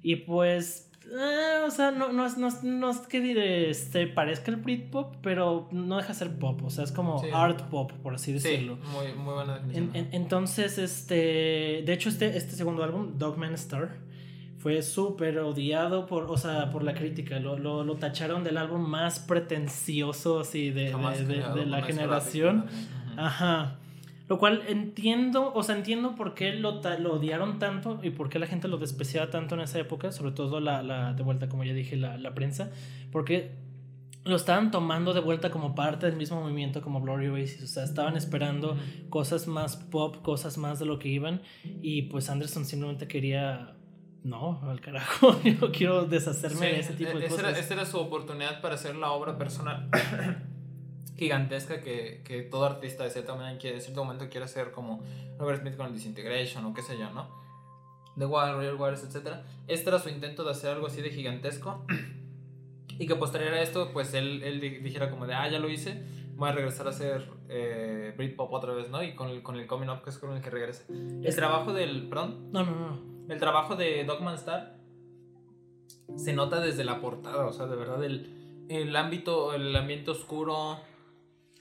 Y 0.03 0.17
pues 0.17 0.89
eh, 1.11 1.63
o 1.67 1.71
sea, 1.71 1.91
no, 1.91 2.13
no, 2.13 2.29
no, 2.29 2.49
no 2.63 2.91
es 2.91 2.99
que 2.99 3.71
este, 3.71 4.07
parezca 4.09 4.51
el 4.51 4.59
Britpop, 4.59 5.17
pero 5.23 5.69
no 5.71 5.97
deja 5.97 6.09
de 6.09 6.15
ser 6.15 6.39
pop. 6.39 6.61
O 6.65 6.71
sea, 6.71 6.85
es 6.85 6.93
como 6.93 7.23
art 7.33 7.63
pop, 7.71 7.93
por 8.03 8.15
así 8.15 8.33
decirlo. 8.33 8.79
Sí, 8.83 8.89
muy, 8.93 9.13
muy 9.15 9.35
buena 9.35 9.55
definición. 9.55 10.09
entonces, 10.13 10.77
este. 10.77 11.83
De 11.87 11.93
hecho, 11.93 12.11
este, 12.11 12.37
este 12.37 12.57
segundo 12.57 12.85
álbum, 12.85 13.17
Dogman 13.17 13.55
Star, 13.55 13.97
fue 14.59 14.83
súper 14.83 15.39
odiado 15.39 16.07
por, 16.07 16.25
o 16.25 16.37
sea, 16.37 16.71
por 16.71 16.83
la 16.83 16.95
crítica. 16.95 17.39
Lo, 17.39 17.59
lo, 17.59 17.85
lo, 17.85 17.95
tacharon 17.95 18.43
del 18.45 18.59
álbum 18.59 18.83
más 18.83 19.21
pretencioso 19.21 20.41
así 20.41 20.71
de, 20.71 20.93
de, 20.93 21.43
de 21.55 21.67
la 21.67 21.83
generación. 21.83 22.67
Ajá. 23.17 23.77
Lo 24.29 24.39
cual 24.39 24.63
entiendo, 24.69 25.53
o 25.55 25.63
sea, 25.63 25.77
entiendo 25.77 26.15
por 26.15 26.35
qué 26.35 26.53
lo, 26.53 26.83
lo 26.99 27.15
odiaron 27.15 27.59
tanto 27.59 28.01
y 28.03 28.11
por 28.11 28.29
qué 28.29 28.39
la 28.39 28.47
gente 28.47 28.69
lo 28.69 28.77
despreciaba 28.77 29.31
tanto 29.31 29.55
en 29.55 29.63
esa 29.63 29.79
época, 29.79 30.13
sobre 30.13 30.33
todo 30.33 30.61
la, 30.61 30.83
la 30.83 31.15
de 31.15 31.23
vuelta, 31.23 31.49
como 31.49 31.65
ya 31.65 31.73
dije, 31.73 31.97
la, 31.97 32.19
la 32.19 32.35
prensa, 32.35 32.71
porque 33.11 33.53
lo 34.25 34.37
estaban 34.37 34.71
tomando 34.71 35.15
de 35.15 35.21
vuelta 35.21 35.51
como 35.51 35.75
parte 35.75 36.05
del 36.05 36.17
mismo 36.17 36.43
movimiento 36.43 36.83
como 36.83 37.01
Glory 37.01 37.29
Oasis, 37.29 37.63
o 37.63 37.67
sea, 37.67 37.85
estaban 37.85 38.19
esperando 38.19 38.77
cosas 39.09 39.47
más 39.47 39.77
pop, 39.77 40.17
cosas 40.21 40.59
más 40.59 40.79
de 40.79 40.85
lo 40.85 40.99
que 40.99 41.09
iban 41.09 41.41
y 41.81 42.03
pues 42.03 42.29
Anderson 42.29 42.67
simplemente 42.67 43.09
quería 43.09 43.78
no, 44.25 44.61
al 44.63 44.81
carajo, 44.81 45.41
yo 45.45 45.73
quiero 45.73 46.05
deshacerme 46.05 46.67
de 46.67 46.81
ese 46.81 46.95
tipo 46.95 47.19
de 47.19 47.29
cosas. 47.29 47.51
Era, 47.51 47.59
esta 47.59 47.75
era 47.75 47.87
su 47.87 47.99
oportunidad 47.99 48.61
para 48.61 48.75
hacer 48.75 48.97
la 48.97 49.13
obra 49.13 49.39
personal 49.39 49.89
gigantesca 51.17 51.81
que, 51.81 52.23
que, 52.25 52.43
todo 52.43 52.65
artista 52.65 53.05
de 53.05 53.11
cierta 53.11 53.35
manera 53.35 53.59
quiere, 53.59 53.81
cierto 53.81 54.05
momento 54.05 54.29
quiere 54.29 54.45
hacer 54.45 54.73
como 54.73 55.03
Robert 55.39 55.61
Smith 55.63 55.77
con 55.77 55.87
el 55.87 55.95
Disintegration 55.95 56.65
o 56.65 56.75
qué 56.75 56.83
sé 56.83 56.99
yo, 56.99 57.11
¿no? 57.11 57.29
The 58.17 58.27
Wild, 58.27 58.57
Royal 58.57 58.75
Waters, 58.75 59.05
etc. 59.05 59.37
Este 59.69 59.89
era 59.89 59.99
su 59.99 60.09
intento 60.09 60.45
de 60.45 60.51
hacer 60.51 60.71
algo 60.71 60.89
así 60.89 61.01
de 61.01 61.11
gigantesco 61.11 61.85
y 62.99 63.07
que 63.07 63.15
posterior 63.15 63.55
a 63.55 63.63
esto, 63.63 63.93
pues 63.93 64.15
él, 64.15 64.43
él 64.43 64.61
dijera 64.61 65.11
como 65.11 65.27
de, 65.27 65.35
ah, 65.35 65.49
ya 65.49 65.59
lo 65.59 65.69
hice, 65.69 66.03
voy 66.35 66.49
a 66.49 66.53
regresar 66.53 66.87
a 66.87 66.91
hacer 66.91 67.31
eh, 67.49 68.15
Britpop 68.17 68.53
otra 68.53 68.73
vez, 68.73 68.91
¿no? 68.91 69.03
Y 69.03 69.15
con 69.15 69.29
el, 69.29 69.43
con 69.43 69.57
el 69.57 69.67
Coming 69.67 69.89
Up, 69.89 70.03
que 70.03 70.11
es 70.11 70.19
con 70.19 70.37
el 70.37 70.43
que 70.43 70.51
regrese. 70.51 70.85
El 70.89 71.35
trabajo 71.35 71.73
del, 71.73 72.09
perdón. 72.09 72.53
No, 72.53 72.65
no, 72.65 72.73
no. 72.73 73.18
El 73.29 73.39
trabajo 73.39 73.77
de 73.77 74.05
Dogman 74.05 74.35
Star 74.35 74.79
se 76.17 76.33
nota 76.33 76.61
desde 76.61 76.85
la 76.85 77.01
portada, 77.01 77.47
o 77.47 77.53
sea, 77.53 77.67
de 77.67 77.77
verdad, 77.77 78.03
el, 78.03 78.67
el 78.71 78.97
ámbito, 78.97 79.53
el 79.53 79.75
ambiente 79.77 80.11
oscuro, 80.11 80.79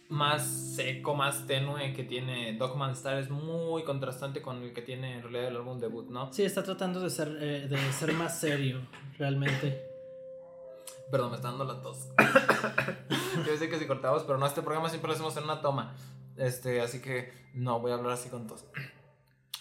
más 0.09 0.76
seco, 0.76 1.15
más 1.15 1.45
tenue 1.47 1.93
que 1.93 2.03
tiene 2.03 2.53
Dogman 2.57 2.91
Star 2.91 3.18
es 3.18 3.30
muy 3.30 3.84
contrastante 3.84 4.41
con 4.41 4.63
el 4.63 4.74
que 4.74 4.82
tiene 4.82 5.15
en 5.15 5.24
realidad 5.24 5.47
el 5.49 5.57
álbum 5.57 5.80
debut, 5.80 6.09
¿no? 6.09 6.32
Sí, 6.32 6.43
está 6.43 6.63
tratando 6.63 7.01
de 7.01 7.09
ser, 7.09 7.38
eh, 7.41 7.68
de 7.68 7.78
ser 7.91 8.13
más 8.13 8.39
serio, 8.39 8.80
realmente. 9.18 9.84
Perdón, 11.11 11.32
me 11.32 11.36
está 11.36 11.49
dando 11.49 11.65
la 11.65 11.82
tos. 11.82 12.09
Yo 13.45 13.57
sé 13.57 13.70
que 13.70 13.80
si 13.80 13.86
cortamos, 13.86 14.24
pero 14.24 14.38
no, 14.38 14.45
este 14.45 14.61
programa 14.61 14.89
siempre 14.89 15.09
lo 15.09 15.13
hacemos 15.13 15.36
en 15.38 15.43
una 15.43 15.61
toma. 15.61 15.95
Este, 16.38 16.82
así 16.82 17.01
que 17.01 17.32
no 17.53 17.80
voy 17.80 17.91
a 17.91 17.95
hablar 17.95 18.13
así 18.13 18.30
con 18.30 18.47
tos. 18.47 18.65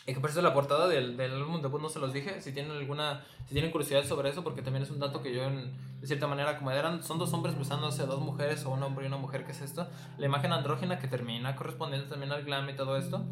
Y 0.07 0.15
que 0.15 0.21
por 0.21 0.31
eso 0.31 0.41
la 0.41 0.55
portada 0.55 0.87
del, 0.87 1.17
del 1.17 1.33
álbum 1.33 1.61
debut 1.61 1.83
no 1.83 1.89
se 1.89 1.99
los 1.99 2.13
dije. 2.13 2.41
Si 2.41 2.53
tienen 2.53 2.71
alguna, 2.71 3.25
si 3.47 3.55
tienen 3.55 3.73
curiosidad 3.73 4.05
sobre 4.05 4.31
eso, 4.31 4.45
porque 4.45 4.63
también 4.63 4.85
es 4.85 4.91
un 4.91 5.01
dato 5.01 5.21
que 5.21 5.35
yo, 5.35 5.43
en, 5.43 5.73
de 6.01 6.07
cierta 6.07 6.29
manera, 6.29 6.57
como 6.59 6.71
eran, 6.71 7.03
son 7.03 7.19
dos 7.19 7.33
hombres 7.33 7.59
besándose 7.59 8.03
a 8.03 8.07
dos 8.07 8.21
mujeres 8.21 8.65
o 8.67 8.71
un 8.71 8.83
hombre 8.85 9.05
y 9.05 9.09
una 9.09 9.17
mujer, 9.17 9.45
¿qué 9.45 9.51
es 9.51 9.63
esto? 9.63 9.89
La 10.17 10.27
imagen 10.27 10.53
andrógena 10.53 11.01
que 11.01 11.09
termina 11.09 11.57
correspondiendo 11.57 12.09
también 12.09 12.31
al 12.31 12.45
glam 12.45 12.69
y 12.71 12.77
todo 12.77 12.97
esto. 12.97 13.25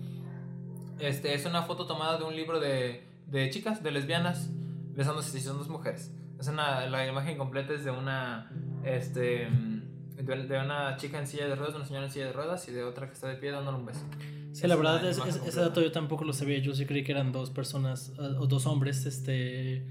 Este, 0.99 1.35
es 1.35 1.47
una 1.47 1.63
foto 1.63 1.87
tomada 1.87 2.19
de 2.19 2.25
un 2.25 2.35
libro 2.35 2.59
de, 2.59 3.07
de 3.29 3.51
chicas, 3.51 3.83
de 3.85 3.93
lesbianas, 3.93 4.51
besándose 4.97 5.31
si 5.31 5.41
son 5.41 5.59
dos 5.59 5.69
mujeres. 5.69 6.13
Es 6.41 6.49
una, 6.49 6.87
la 6.87 7.07
imagen 7.07 7.39
completa 7.39 7.73
es 7.73 7.85
de 7.85 7.93
una, 7.93 8.51
este, 8.83 9.49
de, 10.17 10.59
una 10.59 10.97
chica 10.97 11.19
en 11.19 11.27
silla 11.27 11.49
de 11.49 11.57
ruedas, 11.57 11.75
de 11.75 11.79
una 11.79 11.87
señora 11.87 12.07
en 12.07 12.13
silla 12.13 12.27
de 12.27 12.33
ruedas 12.33 12.69
y 12.69 12.73
de 12.73 12.85
otra 12.85 13.07
que 13.07 13.15
está 13.15 13.29
de 13.29 13.37
pie 13.37 13.51
dándole 13.51 13.79
un 13.79 13.87
beso. 13.87 14.05
Sí, 14.53 14.67
la 14.69 14.77
verdad, 14.77 15.05
es, 15.05 15.19
ese 15.19 15.61
dato 15.61 15.81
yo 15.81 15.91
tampoco 15.91 16.25
lo 16.25 16.33
sabía. 16.33 16.59
Yo 16.59 16.75
sí 16.75 16.87
creí 16.87 17.03
que 17.03 17.13
eran 17.13 17.33
dos 17.33 17.51
personas, 17.51 18.13
ah, 18.19 18.37
o 18.39 18.47
dos 18.47 18.67
hombres, 18.67 19.05
este. 19.07 19.85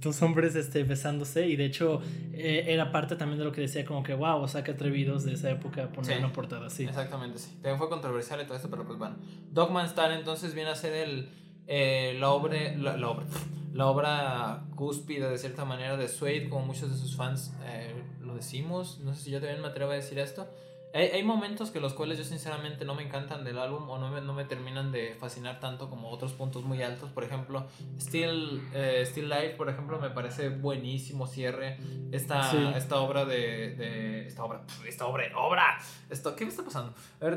Dos 0.00 0.22
hombres 0.22 0.54
este, 0.54 0.84
besándose. 0.84 1.48
Y 1.48 1.56
de 1.56 1.64
hecho, 1.64 2.00
eh, 2.32 2.66
era 2.68 2.92
parte 2.92 3.16
también 3.16 3.40
de 3.40 3.44
lo 3.44 3.50
que 3.50 3.62
decía, 3.62 3.84
como 3.84 4.04
que, 4.04 4.14
wow, 4.14 4.40
o 4.40 4.46
sea, 4.46 4.62
que 4.62 4.70
atrevidos 4.70 5.24
de 5.24 5.32
esa 5.32 5.50
época 5.50 5.90
poner 5.90 6.20
una 6.20 6.32
portada 6.32 6.66
así. 6.66 6.84
Exactamente, 6.84 7.40
sí. 7.40 7.50
También 7.54 7.78
fue 7.78 7.88
controversial 7.88 8.40
y 8.40 8.44
todo 8.44 8.54
esto, 8.54 8.70
pero 8.70 8.86
pues 8.86 8.96
bueno. 8.96 9.16
Dogman 9.50 9.86
Star 9.86 10.12
entonces 10.12 10.54
viene 10.54 10.70
a 10.70 10.76
ser 10.76 10.92
el, 10.94 11.28
eh, 11.68 12.16
la, 12.18 12.30
obra, 12.30 12.56
la, 12.76 13.10
obra, 13.10 13.26
la 13.74 13.86
obra 13.86 14.64
cúspide 14.74 15.28
de 15.28 15.36
cierta 15.36 15.66
manera 15.66 15.98
de 15.98 16.08
Suede, 16.08 16.48
como 16.48 16.64
muchos 16.64 16.90
de 16.90 16.96
sus 16.96 17.14
fans 17.14 17.52
eh, 17.64 17.94
lo 18.20 18.34
decimos. 18.34 19.00
No 19.00 19.14
sé 19.14 19.24
si 19.24 19.30
yo 19.30 19.38
también 19.38 19.60
me 19.60 19.68
atrevo 19.68 19.90
a 19.90 19.94
decir 19.94 20.18
esto. 20.18 20.48
Hay, 20.94 21.08
hay, 21.08 21.22
momentos 21.22 21.70
que 21.70 21.80
los 21.80 21.92
cuales 21.92 22.16
yo 22.18 22.24
sinceramente 22.24 22.84
no 22.84 22.94
me 22.94 23.02
encantan 23.02 23.44
del 23.44 23.58
álbum 23.58 23.88
o 23.90 23.98
no 23.98 24.08
me, 24.08 24.20
no 24.20 24.32
me 24.32 24.44
terminan 24.44 24.90
de 24.90 25.14
fascinar 25.14 25.60
tanto 25.60 25.90
como 25.90 26.10
otros 26.10 26.32
puntos 26.32 26.64
muy 26.64 26.82
altos. 26.82 27.10
Por 27.10 27.24
ejemplo, 27.24 27.66
Still, 28.00 28.62
eh, 28.72 29.02
Still 29.04 29.28
Life, 29.28 29.54
por 29.56 29.68
ejemplo, 29.68 29.98
me 29.98 30.10
parece 30.10 30.48
buenísimo 30.48 31.26
cierre. 31.26 31.78
Esta, 32.10 32.76
esta 32.76 32.96
obra 33.00 33.24
de, 33.26 33.74
de, 33.74 34.26
Esta 34.26 34.44
obra... 34.44 34.62
Esta 34.86 35.06
obra... 35.06 35.24
¡Obra! 35.36 35.78
Esto, 36.08 36.34
¿Qué 36.34 36.44
me 36.44 36.50
está 36.50 36.64
pasando? 36.64 36.94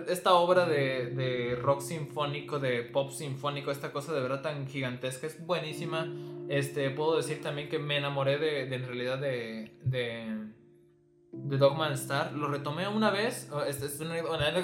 esta 0.07 0.33
obra 0.33 0.65
de, 0.65 1.07
de 1.07 1.55
rock 1.55 1.81
sinfónico, 1.81 2.59
de 2.59 2.83
pop 2.83 3.11
sinfónico, 3.11 3.71
esta 3.71 3.91
cosa 3.91 4.13
de 4.13 4.21
verdad 4.21 4.41
tan 4.41 4.67
gigantesca, 4.67 5.27
es 5.27 5.45
buenísima. 5.45 6.07
Este, 6.47 6.89
puedo 6.89 7.17
decir 7.17 7.41
también 7.41 7.69
que 7.69 7.79
me 7.79 7.97
enamoré 7.97 8.37
de, 8.37 8.65
de 8.65 8.75
en 8.75 8.85
realidad 8.85 9.19
de, 9.19 9.77
de 9.83 10.51
de 11.31 11.57
Dogman 11.57 11.93
Star. 11.93 12.33
Lo 12.33 12.47
retomé 12.47 12.87
una 12.87 13.09
vez. 13.09 13.49
Es, 13.67 13.81
es 13.81 13.99
una, 13.99 14.15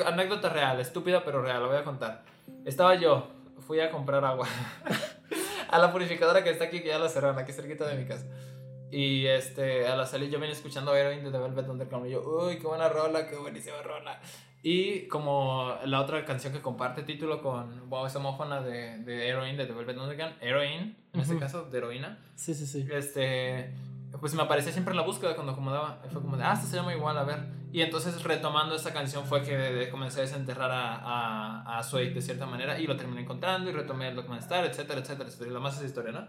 anécdota 0.06 0.50
real, 0.50 0.80
estúpida 0.80 1.24
pero 1.24 1.42
real, 1.42 1.62
lo 1.62 1.70
voy 1.70 1.78
a 1.78 1.84
contar. 1.84 2.24
Estaba 2.66 2.96
yo, 2.96 3.28
fui 3.66 3.80
a 3.80 3.92
comprar 3.92 4.24
agua 4.26 4.48
a 5.70 5.80
la 5.80 5.92
purificadora 5.92 6.44
que 6.44 6.50
está 6.50 6.66
aquí, 6.66 6.82
que 6.82 6.90
ya 6.90 7.00
la 7.00 7.10
cerraron, 7.10 7.40
aquí 7.40 7.52
cerquita 7.52 7.88
de 7.88 7.96
mi 7.96 8.06
casa. 8.06 8.26
Y 8.90 9.26
este, 9.26 9.86
a 9.88 9.98
la 9.98 10.06
salida 10.06 10.32
yo 10.32 10.40
venía 10.40 10.56
escuchando 10.56 10.96
Heroin 10.96 11.24
de 11.24 11.32
The 11.32 11.38
Velvet 11.38 11.68
Underground 11.68 12.08
y 12.08 12.12
yo, 12.12 12.22
uy, 12.22 12.58
qué 12.58 12.68
buena 12.68 12.88
rola, 12.88 13.28
qué 13.28 13.36
buenísima 13.36 13.82
rola. 13.82 14.22
Y 14.64 15.08
como 15.08 15.76
la 15.86 16.02
otra 16.02 16.24
canción 16.26 16.54
que 16.54 16.62
comparte 16.62 17.04
título 17.04 17.42
con 17.42 17.90
Wow, 17.90 18.06
esa 18.06 18.20
mofona 18.20 18.62
de, 18.62 19.00
de 19.00 19.28
Heroin 19.28 19.58
de 19.58 19.66
The 19.66 19.74
Velvet 19.74 19.98
Underground, 19.98 20.36
Heroin, 20.42 20.98
en 21.14 21.20
este 21.20 21.38
caso, 21.38 21.66
de 21.66 21.78
heroína. 21.78 22.20
Sí, 22.36 22.54
sí, 22.54 22.66
sí. 22.66 22.88
Este, 22.92 23.74
pues 24.20 24.34
me 24.34 24.42
aparecía 24.42 24.72
siempre 24.72 24.92
en 24.92 24.98
la 24.98 25.04
búsqueda 25.04 25.36
cuando 25.36 25.54
acomodaba. 25.54 26.02
fue 26.12 26.22
como 26.22 26.38
de, 26.38 26.44
ah, 26.44 26.54
este 26.54 26.68
se 26.68 26.76
llama 26.76 26.94
igual, 26.94 27.18
a 27.18 27.24
ver. 27.24 27.48
Y 27.72 27.82
entonces 27.82 28.24
retomando 28.24 28.76
esa 28.76 28.94
canción 28.94 29.26
fue 29.26 29.44
que 29.44 29.90
comencé 29.92 30.20
a 30.20 30.24
desenterrar 30.24 30.72
a, 30.72 30.96
a, 30.96 31.78
a 31.78 31.84
Suede 31.84 32.12
de 32.12 32.22
cierta 32.22 32.46
manera 32.46 32.80
y 32.80 32.88
lo 32.88 32.96
terminé 32.96 33.22
encontrando 33.22 33.70
y 33.70 33.74
retomé 33.74 34.10
el 34.10 34.16
documental, 34.16 34.66
etcétera, 34.66 35.02
etcétera, 35.02 35.30
etcétera. 35.30 35.52
La 35.52 35.60
más 35.60 35.76
esa 35.76 35.86
historia, 35.86 36.12
¿no? 36.12 36.28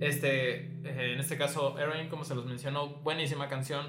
Este, 0.00 0.54
eh, 0.84 1.12
en 1.14 1.20
este 1.20 1.38
caso, 1.38 1.78
Erin, 1.78 2.08
como 2.08 2.24
se 2.24 2.34
los 2.34 2.44
mencionó, 2.44 2.88
buenísima 2.88 3.48
canción, 3.48 3.86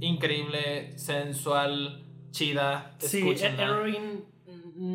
increíble, 0.00 0.96
sensual, 0.98 2.04
chida. 2.30 2.94
Sí, 2.98 3.28
Erin 3.28 4.24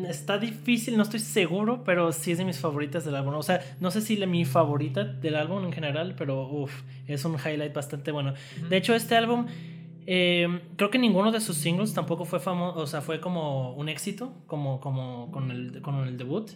está 0.08 0.38
difícil, 0.38 0.96
no 0.96 1.04
estoy 1.04 1.20
seguro, 1.20 1.84
pero 1.84 2.10
sí 2.12 2.32
es 2.32 2.38
de 2.38 2.44
mis 2.44 2.58
favoritas 2.58 3.04
del 3.04 3.14
álbum. 3.14 3.34
O 3.34 3.42
sea, 3.42 3.60
no 3.80 3.90
sé 3.90 4.00
si 4.00 4.16
la, 4.16 4.26
mi 4.26 4.44
favorita 4.44 5.04
del 5.04 5.36
álbum 5.36 5.64
en 5.64 5.72
general, 5.72 6.14
pero 6.18 6.48
uff, 6.48 6.82
es 7.06 7.24
un 7.24 7.34
highlight 7.34 7.72
bastante 7.72 8.10
bueno. 8.10 8.34
De 8.68 8.76
hecho, 8.76 8.94
este 8.94 9.16
álbum, 9.16 9.46
em, 10.06 10.60
creo 10.76 10.90
que 10.90 10.98
ninguno 10.98 11.30
de 11.30 11.40
sus 11.40 11.56
singles 11.56 11.94
tampoco 11.94 12.24
fue 12.24 12.40
famoso, 12.40 12.80
o 12.80 12.86
sea, 12.86 13.00
fue 13.00 13.20
como 13.20 13.74
un 13.74 13.88
éxito, 13.88 14.32
como, 14.46 14.80
como 14.80 15.30
con, 15.30 15.50
el, 15.52 15.80
con 15.82 16.06
el 16.06 16.18
debut. 16.18 16.50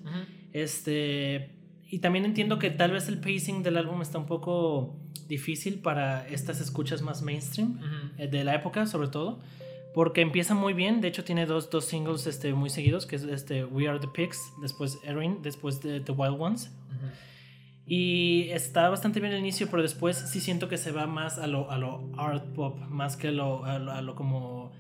Este. 0.53 1.51
Y 1.93 1.99
también 1.99 2.24
entiendo 2.24 2.59
que 2.59 2.70
tal 2.70 2.93
vez 2.93 3.09
el 3.09 3.18
pacing 3.18 3.62
del 3.62 3.76
álbum 3.76 4.01
está 4.01 4.18
un 4.18 4.26
poco 4.26 4.97
difícil 5.28 5.81
para 5.81 6.26
estas 6.28 6.61
escuchas 6.61 7.03
más 7.03 7.22
mainstream, 7.22 7.81
eh, 8.16 8.28
de 8.28 8.45
la 8.45 8.55
época 8.55 8.87
sobre 8.87 9.09
todo 9.09 9.41
porque 9.95 10.20
empieza 10.20 10.55
muy 10.55 10.72
bien. 10.72 11.01
De 11.01 11.09
hecho, 11.09 11.24
tiene 11.24 11.47
dos, 11.47 11.70
dos 11.70 11.84
singles 11.84 12.26
este, 12.26 12.53
muy 12.55 12.70
seguidos, 12.70 13.07
que 13.07 13.16
es 13.16 13.22
este 13.24 13.64
We 13.64 13.88
Are 13.88 13.99
the 13.99 14.09
Pigs, 14.09 14.38
después 14.61 14.99
Erin, 15.05 15.43
después 15.43 15.80
de 15.80 16.01
The 16.01 16.12
Wild 16.12 16.41
Ones. 16.41 16.70
Y 17.86 18.51
está 18.51 18.88
bastante 18.88 19.18
bien 19.18 19.32
el 19.32 19.41
inicio, 19.41 19.68
pero 19.68 19.82
después 19.82 20.16
sí 20.16 20.41
siento 20.41 20.68
que 20.68 20.78
se 20.78 20.93
va 20.93 21.09
más 21.09 21.38
a 21.38 21.49
lo, 21.49 21.72
a 21.72 21.78
lo 21.78 22.09
art 22.16 22.45
pop, 22.55 22.78
más 22.88 23.16
que 23.16 23.28
a 23.28 23.32
lo, 23.32 23.64
a 23.64 23.78
lo, 23.78 24.14
como 24.14 24.70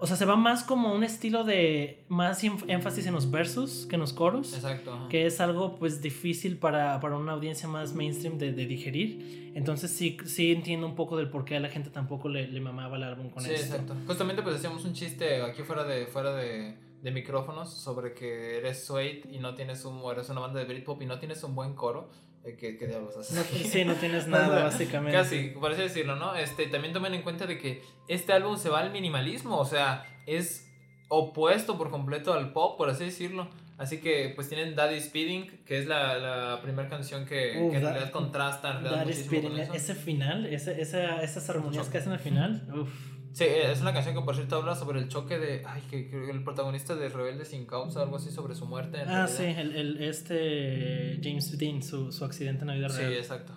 O 0.00 0.06
sea, 0.06 0.16
se 0.16 0.24
va 0.24 0.36
más 0.36 0.62
como 0.62 0.94
un 0.94 1.02
estilo 1.02 1.42
de 1.42 2.04
más 2.08 2.44
énfasis 2.44 3.06
en 3.06 3.14
los 3.14 3.32
versos 3.32 3.86
que 3.88 3.96
en 3.96 4.00
los 4.00 4.12
coros. 4.12 4.54
Exacto. 4.54 5.08
Que 5.08 5.26
es 5.26 5.40
algo 5.40 5.76
pues 5.76 6.00
difícil 6.00 6.56
para, 6.56 7.00
para 7.00 7.16
una 7.16 7.32
audiencia 7.32 7.66
más 7.68 7.94
mainstream 7.94 8.38
de, 8.38 8.52
de, 8.52 8.66
digerir. 8.66 9.52
Entonces 9.56 9.90
sí, 9.90 10.16
sí 10.24 10.52
entiendo 10.52 10.86
un 10.86 10.94
poco 10.94 11.16
del 11.16 11.30
por 11.30 11.44
qué 11.44 11.56
a 11.56 11.60
la 11.60 11.68
gente 11.68 11.90
tampoco 11.90 12.28
le, 12.28 12.46
le 12.46 12.60
mamaba 12.60 12.96
el 12.96 13.02
álbum 13.02 13.28
con 13.30 13.42
sí, 13.42 13.50
esto. 13.50 13.74
exacto. 13.74 13.96
Justamente 14.06 14.42
pues 14.42 14.54
hacíamos 14.54 14.84
un 14.84 14.92
chiste 14.92 15.42
aquí 15.42 15.62
fuera 15.62 15.82
de, 15.82 16.06
fuera 16.06 16.32
de, 16.32 16.76
de 17.02 17.10
micrófonos 17.10 17.72
sobre 17.72 18.14
que 18.14 18.58
eres 18.58 18.84
Suede 18.84 19.22
y 19.32 19.38
no 19.38 19.56
tienes 19.56 19.84
un, 19.84 20.00
eres 20.12 20.28
una 20.28 20.40
banda 20.40 20.60
de 20.60 20.66
Britpop 20.66 21.02
y 21.02 21.06
no 21.06 21.18
tienes 21.18 21.42
un 21.42 21.56
buen 21.56 21.74
coro. 21.74 22.08
¿Qué, 22.56 22.76
qué 22.78 22.86
diablos 22.86 23.16
haces? 23.16 23.34
No, 23.36 23.42
sí, 23.42 23.84
no 23.84 23.94
tienes 23.94 24.26
nada, 24.28 24.64
básicamente. 24.64 25.16
Casi, 25.16 25.48
por 25.50 25.72
así 25.72 25.82
decirlo, 25.82 26.16
¿no? 26.16 26.34
Este, 26.34 26.66
también 26.66 26.92
tomen 26.94 27.14
en 27.14 27.22
cuenta 27.22 27.46
de 27.46 27.58
que 27.58 27.82
este 28.08 28.32
álbum 28.32 28.56
se 28.56 28.68
va 28.68 28.80
al 28.80 28.90
minimalismo, 28.90 29.58
o 29.58 29.64
sea, 29.64 30.04
es 30.26 30.64
opuesto 31.08 31.78
por 31.78 31.90
completo 31.90 32.32
al 32.32 32.52
pop, 32.52 32.76
por 32.76 32.90
así 32.90 33.04
decirlo. 33.04 33.48
Así 33.78 33.98
que 34.00 34.32
pues 34.34 34.48
tienen 34.48 34.74
Daddy 34.74 35.00
Speeding, 35.00 35.62
que 35.64 35.78
es 35.78 35.86
la, 35.86 36.18
la 36.18 36.60
primera 36.62 36.88
canción 36.88 37.24
que, 37.24 37.52
que 37.52 37.76
en 37.76 37.82
da- 37.82 37.90
realidad 37.92 38.10
contrasta. 38.10 38.70
en 38.72 38.82
realidad 38.82 39.04
Daddy 39.04 39.14
Speeding, 39.14 39.50
con 39.50 39.60
eso. 39.60 39.72
ese 39.74 39.94
final, 39.94 40.46
ese, 40.46 40.80
esa, 40.82 41.22
esas 41.22 41.48
armonías 41.48 41.88
que 41.88 41.98
hacen 41.98 42.12
al 42.12 42.18
final, 42.18 42.66
uf. 42.74 42.90
Sí, 43.32 43.44
es 43.44 43.80
una 43.80 43.92
canción 43.92 44.14
que 44.14 44.22
por 44.22 44.34
cierto 44.34 44.56
habla 44.56 44.74
sobre 44.74 44.98
el 45.00 45.08
choque 45.08 45.38
de... 45.38 45.62
Ay, 45.66 45.82
que, 45.90 46.08
que 46.08 46.30
el 46.30 46.42
protagonista 46.42 46.94
de 46.96 47.08
Rebelde 47.08 47.44
sin 47.44 47.66
causa, 47.66 48.02
algo 48.02 48.16
así 48.16 48.30
sobre 48.30 48.54
su 48.54 48.66
muerte. 48.66 49.00
en 49.02 49.08
Ah, 49.08 49.28
sí, 49.28 49.42
realidad. 49.44 49.60
el, 49.60 49.76
el- 49.76 50.02
este 50.02 51.20
James 51.22 51.56
Dean, 51.58 51.82
su, 51.82 52.10
su 52.12 52.24
accidente 52.24 52.62
en 52.62 52.68
la 52.68 52.74
vida 52.74 52.88
Sí, 52.88 52.98
real. 53.00 53.12
exacto. 53.14 53.52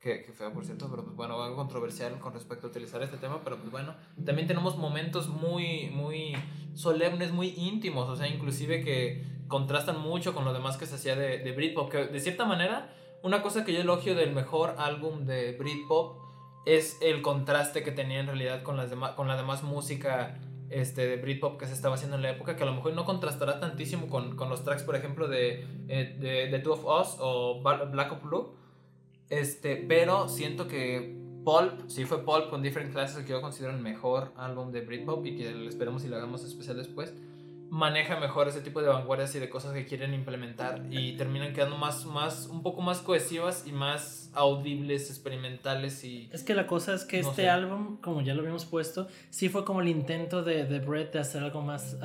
Que, 0.00 0.22
que 0.22 0.32
feo, 0.32 0.52
por 0.52 0.64
cierto, 0.64 0.88
pero 0.88 1.02
pues 1.04 1.16
bueno, 1.16 1.42
algo 1.42 1.56
controversial 1.56 2.18
con 2.20 2.32
respecto 2.32 2.68
a 2.68 2.70
utilizar 2.70 3.02
este 3.02 3.16
tema, 3.16 3.40
pero 3.42 3.56
pues 3.56 3.70
bueno, 3.72 3.94
también 4.24 4.46
tenemos 4.46 4.76
momentos 4.78 5.28
muy, 5.28 5.90
muy 5.90 6.34
solemnes, 6.74 7.32
muy 7.32 7.48
íntimos, 7.56 8.08
o 8.08 8.14
sea, 8.14 8.28
inclusive 8.28 8.84
que 8.84 9.24
contrastan 9.48 10.00
mucho 10.00 10.32
con 10.34 10.44
lo 10.44 10.52
demás 10.52 10.76
que 10.76 10.86
se 10.86 10.94
hacía 10.94 11.16
de, 11.16 11.38
de 11.38 11.52
Britpop, 11.52 11.90
que 11.90 12.06
de 12.06 12.20
cierta 12.20 12.44
manera, 12.44 12.94
una 13.22 13.42
cosa 13.42 13.64
que 13.64 13.72
yo 13.72 13.80
elogio 13.80 14.14
del 14.14 14.32
mejor 14.32 14.76
álbum 14.78 15.24
de 15.24 15.56
Britpop 15.58 16.20
es 16.66 16.98
el 17.00 17.22
contraste 17.22 17.82
que 17.82 17.92
tenía 17.92 18.20
en 18.20 18.26
realidad 18.26 18.62
con, 18.62 18.76
las 18.76 18.92
con 19.14 19.28
la 19.28 19.36
demás 19.36 19.62
música 19.62 20.38
este, 20.68 21.06
de 21.06 21.16
Britpop 21.16 21.58
que 21.58 21.66
se 21.66 21.72
estaba 21.72 21.94
haciendo 21.94 22.16
en 22.16 22.22
la 22.22 22.30
época, 22.30 22.56
que 22.56 22.64
a 22.64 22.66
lo 22.66 22.74
mejor 22.74 22.92
no 22.92 23.04
contrastará 23.04 23.60
tantísimo 23.60 24.08
con, 24.08 24.36
con 24.36 24.48
los 24.48 24.64
tracks, 24.64 24.82
por 24.82 24.96
ejemplo, 24.96 25.28
de, 25.28 25.64
eh, 25.88 26.48
de, 26.50 26.58
Two 26.58 26.72
of 26.72 26.84
Us 26.84 27.16
o 27.20 27.62
Black 27.62 28.12
of 28.12 28.22
Blue. 28.22 28.54
Este, 29.30 29.76
pero 29.76 30.28
siento 30.28 30.66
que 30.66 31.16
Pulp, 31.44 31.88
si 31.88 32.04
fue 32.04 32.24
Pulp 32.24 32.50
con 32.50 32.62
Different 32.62 32.92
Classes, 32.92 33.24
que 33.24 33.30
yo 33.30 33.40
considero 33.40 33.72
el 33.72 33.80
mejor 33.80 34.32
álbum 34.36 34.72
de 34.72 34.80
Britpop 34.80 35.24
y 35.24 35.36
que 35.36 35.68
esperemos 35.68 36.04
y 36.04 36.08
lo 36.08 36.16
hagamos 36.16 36.44
especial 36.44 36.76
después, 36.76 37.14
maneja 37.70 38.18
mejor 38.20 38.48
ese 38.48 38.60
tipo 38.60 38.80
de 38.80 38.88
vanguardias 38.88 39.34
y 39.34 39.38
de 39.38 39.48
cosas 39.48 39.72
que 39.72 39.86
quieren 39.86 40.14
implementar 40.14 40.82
y 40.90 41.16
terminan 41.16 41.52
quedando 41.52 41.76
más, 41.76 42.04
más, 42.06 42.46
un 42.46 42.62
poco 42.62 42.80
más 42.80 42.98
cohesivas 43.00 43.64
y 43.66 43.72
más 43.72 44.30
audibles, 44.34 45.10
experimentales 45.10 46.04
y... 46.04 46.28
Es 46.32 46.42
que 46.42 46.54
la 46.54 46.66
cosa 46.66 46.94
es 46.94 47.04
que 47.04 47.22
No 47.22 47.30
este 47.30 47.42
sé. 47.42 47.48
álbum, 47.48 47.96
como 48.00 48.20
ya 48.22 48.34
lo 48.34 48.40
habíamos 48.40 48.64
puesto, 48.64 49.08
sí 49.30 49.48
fue 49.48 49.64
como 49.64 49.80
el 49.80 49.88
intento 49.88 50.42
de, 50.42 50.64
de 50.64 50.78
Brett 50.80 51.12
de 51.12 51.18
hacer 51.20 51.42
algo 51.42 51.62
más 51.62 51.96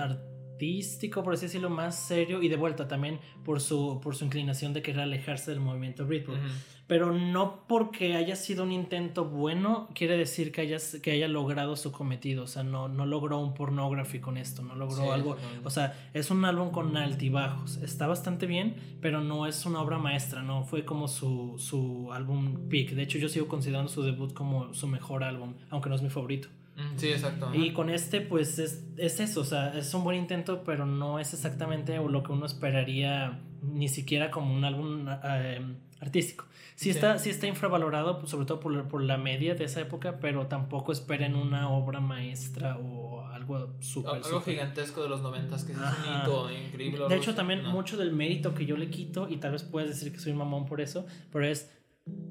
artístico, 0.61 1.23
por 1.23 1.33
así 1.33 1.47
decirlo, 1.47 1.69
más 1.69 1.95
serio 1.95 2.41
y 2.43 2.47
de 2.47 2.55
vuelta 2.55 2.87
también 2.87 3.19
por 3.43 3.59
su, 3.59 3.99
por 4.01 4.15
su 4.15 4.25
inclinación 4.25 4.73
de 4.73 4.83
querer 4.83 5.01
alejarse 5.01 5.51
del 5.51 5.59
movimiento 5.59 6.05
Britpop. 6.05 6.35
Ujú. 6.35 6.43
Pero 6.85 7.13
no 7.13 7.65
porque 7.67 8.15
haya 8.15 8.35
sido 8.35 8.63
un 8.63 8.71
intento 8.71 9.23
bueno, 9.25 9.87
quiere 9.95 10.17
decir 10.17 10.51
que 10.51 10.61
haya, 10.61 10.77
que 11.01 11.11
haya 11.11 11.29
logrado 11.29 11.77
su 11.77 11.91
cometido. 11.91 12.43
O 12.43 12.47
sea, 12.47 12.63
no, 12.63 12.89
no 12.89 13.05
logró 13.05 13.39
un 13.39 13.53
pornography 13.53 14.19
con 14.19 14.37
esto, 14.37 14.61
no 14.61 14.75
logró 14.75 15.03
Sí, 15.03 15.09
algo. 15.09 15.37
O 15.63 15.69
sea, 15.69 16.09
es 16.13 16.29
un 16.31 16.43
álbum 16.43 16.69
con 16.71 16.95
altibajos. 16.97 17.77
Está 17.77 18.07
bastante 18.07 18.45
bien, 18.45 18.75
pero 18.99 19.21
no 19.21 19.47
es 19.47 19.65
una 19.65 19.81
obra 19.81 19.99
maestra, 19.99 20.43
no 20.43 20.65
fue 20.65 20.83
como 20.83 21.07
su, 21.07 21.55
su 21.57 22.11
álbum 22.11 22.67
peak. 22.69 22.91
De 22.91 23.03
hecho, 23.03 23.17
yo 23.17 23.29
sigo 23.29 23.47
considerando 23.47 23.89
su 23.89 24.03
debut 24.03 24.33
como 24.33 24.73
su 24.73 24.85
mejor 24.87 25.23
álbum, 25.23 25.53
aunque 25.69 25.87
no 25.87 25.95
es 25.95 26.01
mi 26.01 26.09
favorito. 26.09 26.49
Sí, 26.97 27.09
exacto. 27.09 27.53
Y 27.53 27.73
con 27.73 27.89
este, 27.89 28.21
pues 28.21 28.59
es, 28.59 28.83
es 28.97 29.19
eso, 29.19 29.41
o 29.41 29.45
sea, 29.45 29.77
es 29.77 29.93
un 29.93 30.03
buen 30.03 30.17
intento, 30.17 30.63
pero 30.63 30.85
no 30.85 31.19
es 31.19 31.33
exactamente 31.33 31.95
lo 31.97 32.23
que 32.23 32.31
uno 32.31 32.45
esperaría, 32.45 33.39
ni 33.61 33.87
siquiera 33.87 34.31
como 34.31 34.53
un 34.53 34.63
álbum 34.65 35.07
eh, 35.23 35.61
artístico. 35.99 36.45
Sí, 36.75 36.85
Sí. 36.85 36.89
está, 36.91 37.19
sí 37.19 37.29
está 37.29 37.45
infravalorado, 37.45 38.17
pues, 38.19 38.31
sobre 38.31 38.45
todo 38.47 38.59
por, 38.59 38.73
la- 38.73 38.87
por 38.87 39.03
la 39.03 39.17
media 39.17 39.53
de 39.53 39.65
esa 39.65 39.81
época, 39.81 40.17
pero 40.19 40.47
tampoco 40.47 40.91
esperen 40.91 41.35
una 41.35 41.69
obra 41.69 41.99
maestra 41.99 42.77
o 42.77 43.23
algo 43.27 43.75
súper. 43.81 44.15
Algo 44.15 44.27
súper- 44.39 44.53
gigantesco 44.55 45.03
de 45.03 45.09
los 45.09 45.21
noventas, 45.21 45.63
que 45.63 45.73
es 45.73 45.77
un 45.77 45.83
Ajá. 45.83 46.23
hito 46.23 46.49
increíble. 46.51 47.07
De 47.07 47.15
hecho, 47.17 47.35
también 47.35 47.61
No. 47.63 47.71
mucho 47.71 47.97
del 47.97 48.13
mérito 48.13 48.55
que 48.55 48.65
yo 48.65 48.77
le 48.77 48.89
quito, 48.89 49.29
y 49.29 49.37
tal 49.37 49.51
vez 49.51 49.61
puedes 49.63 49.89
decir 49.89 50.11
que 50.11 50.17
soy 50.19 50.31
un 50.31 50.39
mamón 50.39 50.65
por 50.65 50.81
eso, 50.81 51.05
pero 51.31 51.45
es 51.45 51.69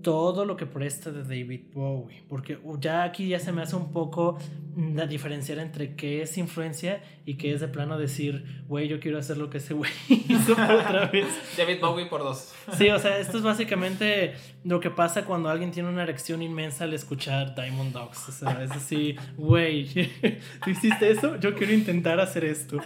todo 0.02 0.44
lo 0.46 0.56
que 0.56 0.66
presta 0.66 1.10
de 1.10 1.22
David 1.22 1.66
Bowie. 1.72 2.22
Porque 2.28 2.58
ya 2.80 3.02
aquí 3.04 3.28
ya 3.28 3.38
se 3.38 3.52
me 3.52 3.62
hace 3.62 3.76
un 3.76 3.92
poco 3.92 4.38
la 4.76 5.06
diferenciar 5.06 5.58
entre 5.58 5.94
qué 5.94 6.22
es 6.22 6.38
influencia 6.38 7.02
y 7.26 7.34
qué 7.34 7.52
es 7.52 7.60
de 7.60 7.68
plano 7.68 7.98
decir, 7.98 8.62
güey, 8.66 8.88
yo 8.88 8.98
quiero 9.00 9.18
hacer 9.18 9.36
lo 9.36 9.50
que 9.50 9.58
ese 9.58 9.74
güey 9.74 9.90
hizo 10.08 10.52
otra 10.52 11.06
vez. 11.12 11.26
David 11.56 11.80
Bowie 11.80 12.06
por 12.06 12.20
dos. 12.22 12.52
Sí, 12.78 12.88
o 12.88 12.98
sea, 12.98 13.18
esto 13.18 13.36
es 13.38 13.42
básicamente 13.42 14.34
lo 14.64 14.80
que 14.80 14.90
pasa 14.90 15.24
cuando 15.24 15.48
alguien 15.50 15.70
tiene 15.70 15.88
una 15.88 16.02
erección 16.04 16.40
inmensa 16.42 16.84
al 16.84 16.94
escuchar 16.94 17.54
Diamond 17.54 17.92
Dogs. 17.92 18.28
O 18.28 18.32
sea, 18.32 18.62
es 18.64 18.70
así, 18.70 19.16
güey, 19.36 19.86
¿tú 20.64 20.70
hiciste 20.70 21.10
eso? 21.10 21.36
Yo 21.38 21.54
quiero 21.54 21.72
intentar 21.74 22.20
hacer 22.20 22.44
esto. 22.44 22.78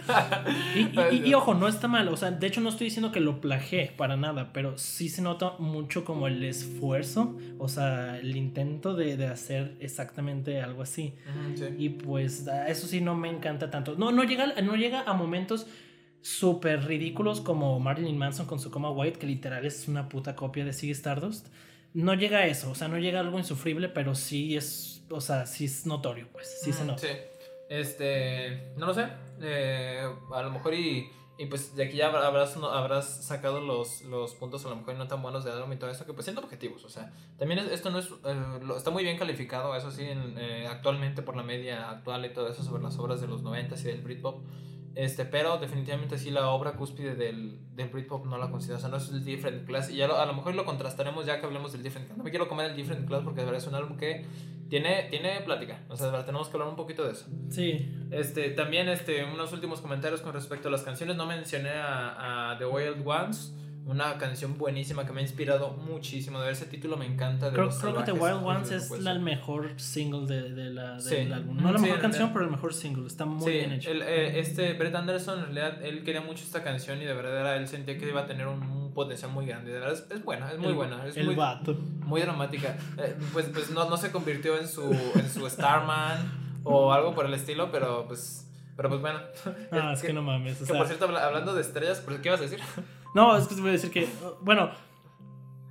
Y, 0.75 0.79
y- 0.79 1.23
y- 1.23 1.29
y 1.29 1.33
ojo, 1.33 1.53
no 1.53 1.67
está 1.67 1.87
mal. 1.87 2.09
O 2.09 2.17
sea, 2.17 2.31
de 2.31 2.45
hecho 2.47 2.61
no 2.61 2.69
estoy 2.69 2.85
diciendo 2.85 3.11
que 3.11 3.19
lo 3.21 3.39
plagié 3.41 3.93
para 3.95 4.17
nada, 4.17 4.51
pero 4.53 4.77
sí 4.77 5.07
se 5.07 5.21
nota 5.21 5.53
mucho 5.59 6.03
como 6.03 6.27
el 6.27 6.43
esfuerzo, 6.43 6.74
o 7.59 7.67
sea, 7.67 8.17
el 8.19 8.35
intento 8.35 8.95
de, 8.95 9.17
de 9.17 9.27
hacer 9.27 9.75
exactamente 9.79 10.61
algo 10.61 10.81
así. 10.81 11.13
Sí. 11.55 11.65
Y 11.77 11.89
pues 11.89 12.47
a- 12.47 12.67
eso 12.69 12.87
sí 12.87 13.01
no 13.01 13.15
me 13.15 13.29
encanta 13.29 13.69
tanto. 13.69 13.95
No, 13.95 14.11
no 14.11 14.23
llega, 14.23 14.47
no 14.61 14.75
llega 14.75 15.01
a 15.03 15.13
momentos 15.13 15.67
súper 16.21 16.85
ridículos 16.85 17.39
como 17.41 17.79
Marilyn 17.79 18.17
Manson 18.17 18.45
con 18.47 18.59
su 18.59 18.71
coma 18.71 18.89
white, 18.89 19.19
que 19.19 19.27
literal 19.27 19.65
es 19.65 19.87
una 19.87 20.09
puta 20.09 20.35
copia 20.35 20.65
de 20.65 20.73
Ziggy 20.73 20.91
Stardust. 20.93 21.47
No 21.93 22.13
llega 22.13 22.39
a 22.39 22.47
eso, 22.47 22.71
o 22.71 22.75
sea, 22.75 22.87
no 22.87 22.97
llega 22.97 23.19
a 23.19 23.21
algo 23.21 23.37
insufrible, 23.37 23.87
pero 23.89 24.15
sí 24.15 24.57
es, 24.57 25.03
o 25.09 25.21
sea, 25.21 25.45
sí 25.45 25.65
es 25.65 25.85
notorio, 25.85 26.27
pues, 26.33 26.59
sí 26.63 26.73
se 26.73 26.83
nota. 26.83 26.99
Sí. 27.01 27.07
Este, 27.69 28.73
no 28.77 28.85
lo 28.87 28.93
sé. 28.93 29.05
eh, 29.41 30.01
a 30.33 30.41
lo 30.43 30.51
mejor 30.51 30.73
y, 30.73 31.07
y 31.37 31.47
pues 31.47 31.75
de 31.75 31.83
aquí 31.85 31.97
ya 31.97 32.07
habrás, 32.07 32.55
no- 32.57 32.69
habrás 32.69 33.25
sacado 33.25 33.59
los, 33.59 34.01
los 34.03 34.35
puntos 34.35 34.65
a 34.65 34.69
lo 34.69 34.75
mejor 34.77 34.95
no 34.95 35.07
tan 35.07 35.21
buenos 35.21 35.43
de 35.43 35.51
álbum 35.51 35.73
y 35.73 35.77
todo 35.77 35.89
eso, 35.89 36.05
que 36.05 36.13
pues 36.13 36.25
siendo 36.25 36.41
objetivos. 36.41 36.83
O 36.85 36.89
sea, 36.89 37.11
también 37.37 37.59
es- 37.59 37.71
esto 37.71 37.89
no 37.91 37.99
es, 37.99 38.07
eh, 38.25 38.59
lo- 38.63 38.77
está 38.77 38.91
muy 38.91 39.03
bien 39.03 39.17
calificado, 39.17 39.75
eso 39.75 39.91
sí, 39.91 40.03
en, 40.03 40.35
eh, 40.37 40.67
actualmente 40.67 41.21
por 41.21 41.35
la 41.35 41.43
media 41.43 41.89
actual 41.89 42.25
y 42.25 42.33
todo 42.33 42.47
eso 42.49 42.63
sobre 42.63 42.81
las 42.83 42.97
obras 42.99 43.19
de 43.21 43.27
los 43.27 43.41
90 43.43 43.75
y 43.75 43.83
del 43.83 44.01
Britpop. 44.01 44.41
Este, 44.95 45.25
pero 45.25 45.57
definitivamente 45.57 46.17
sí 46.17 46.31
la 46.31 46.47
obra 46.49 46.73
cúspide 46.77 47.15
del, 47.15 47.59
del 47.75 47.89
Britpop 47.89 48.25
no 48.27 48.37
la 48.37 48.49
considero, 48.49 48.77
o 48.77 48.79
sea, 48.79 48.89
no 48.89 48.95
es 48.97 49.09
el 49.09 49.25
Different 49.25 49.65
Class 49.67 49.89
y 49.89 49.97
ya 49.97 50.07
lo- 50.07 50.17
a 50.17 50.25
lo 50.25 50.33
mejor 50.33 50.55
lo 50.55 50.63
contrastaremos 50.63 51.25
ya 51.25 51.39
que 51.41 51.45
hablemos 51.45 51.73
del 51.73 51.83
Different 51.83 52.07
Class. 52.07 52.17
No 52.17 52.23
me 52.23 52.29
quiero 52.29 52.47
comer 52.47 52.71
el 52.71 52.75
Different 52.77 53.05
Class 53.05 53.21
porque 53.23 53.41
de 53.41 53.45
verdad 53.45 53.61
es 53.61 53.67
un 53.67 53.75
álbum 53.75 53.97
que 53.97 54.25
tiene, 54.69 55.03
tiene 55.09 55.41
plática, 55.41 55.81
o 55.89 55.97
sea, 55.97 56.05
de 56.05 56.11
verdad 56.13 56.25
tenemos 56.25 56.47
que 56.47 56.53
hablar 56.55 56.69
un 56.69 56.75
poquito 56.77 57.03
de 57.03 57.11
eso. 57.11 57.27
Sí, 57.49 57.93
Este, 58.11 58.49
también 58.51 58.87
este, 58.87 59.23
unos 59.25 59.51
últimos 59.51 59.81
comentarios 59.81 60.21
con 60.21 60.31
respecto 60.33 60.69
a 60.69 60.71
las 60.71 60.83
canciones. 60.83 61.17
No 61.17 61.25
mencioné 61.25 61.71
a, 61.71 62.51
a 62.53 62.57
The 62.57 62.65
Wild 62.65 63.05
Ones, 63.05 63.53
una 63.85 64.17
canción 64.17 64.57
buenísima 64.57 65.05
que 65.05 65.11
me 65.13 65.19
ha 65.19 65.23
inspirado 65.23 65.73
muchísimo. 65.73 66.39
De 66.39 66.45
ver 66.45 66.53
ese 66.53 66.65
título 66.65 66.97
me 66.97 67.05
encanta. 67.05 67.47
De 67.47 67.53
creo, 67.53 67.65
los 67.65 67.77
creo 67.77 67.95
que 67.95 68.03
The 68.03 68.11
Wild 68.13 68.43
Ones 68.43 68.71
es 68.71 68.89
la- 68.99 69.11
el 69.11 69.19
mejor 69.19 69.79
single 69.79 70.25
de, 70.25 70.49
de 70.53 70.71
la, 70.71 70.99
Sí. 70.99 71.15
del 71.15 71.33
álbum. 71.33 71.57
No 71.61 71.71
la 71.71 71.77
Sí, 71.77 71.85
mejor 71.85 72.01
canción, 72.01 72.33
pero 72.33 72.45
el 72.45 72.51
mejor 72.51 72.73
single. 72.73 73.05
Está 73.05 73.25
muy 73.25 73.43
Sí, 73.45 73.51
bien 73.57 73.71
hecho. 73.73 73.91
el, 73.91 74.01
eh, 74.01 74.39
este 74.39 74.73
Brett 74.73 74.95
Anderson, 74.95 75.37
en 75.39 75.45
realidad, 75.45 75.83
él 75.83 76.03
quería 76.03 76.21
mucho 76.21 76.43
esta 76.43 76.63
canción 76.63 76.99
y 77.01 77.05
de 77.05 77.13
verdad 77.13 77.39
era- 77.41 77.55
él 77.57 77.67
sentía 77.67 77.97
que 77.97 78.09
iba 78.09 78.21
a 78.21 78.25
tener 78.25 78.47
un, 78.47 78.63
un 78.63 78.93
potencial 78.93 79.29
muy 79.31 79.45
grande. 79.45 79.71
De 79.71 79.79
verdad, 79.79 79.93
es, 79.93 80.09
es 80.09 80.23
buena, 80.25 80.51
es 80.51 80.57
muy 80.57 80.69
El- 80.69 80.73
buena. 80.75 81.05
Es 81.05 81.15
el 81.17 81.25
muy, 81.27 81.35
vato. 81.35 81.73
muy 82.05 82.21
dramática. 82.21 82.75
Eh, 82.97 83.15
pues 83.33 83.45
pues 83.53 83.69
no, 83.69 83.87
no 83.89 83.97
se 83.97 84.11
convirtió 84.11 84.57
en 84.57 84.67
su, 84.67 84.83
en 85.15 85.29
su 85.29 85.47
Starman 85.49 86.59
o 86.63 86.91
algo 86.91 87.13
por 87.13 87.27
el 87.27 87.33
estilo, 87.35 87.71
pero 87.71 88.07
pues, 88.07 88.49
pero 88.75 88.89
pues 88.89 88.99
bueno. 89.01 89.19
Ah, 89.71 89.91
es 89.93 90.01
que 90.01 90.11
no 90.11 90.23
mames. 90.23 90.55
o 90.55 90.59
Que 90.61 90.65
sea, 90.65 90.77
por 90.77 90.87
cierto, 90.87 91.05
habla- 91.05 91.23
hablando 91.27 91.53
de 91.53 91.61
estrellas, 91.61 92.01
¿pues 92.03 92.19
¿qué 92.19 92.29
ibas 92.29 92.39
a 92.39 92.43
decir? 92.43 92.59
No, 93.15 93.37
es 93.37 93.47
que 93.47 93.55
te 93.55 93.61
voy 93.61 93.69
a 93.69 93.73
decir 93.73 93.89
que. 93.89 94.07
Bueno. 94.41 94.69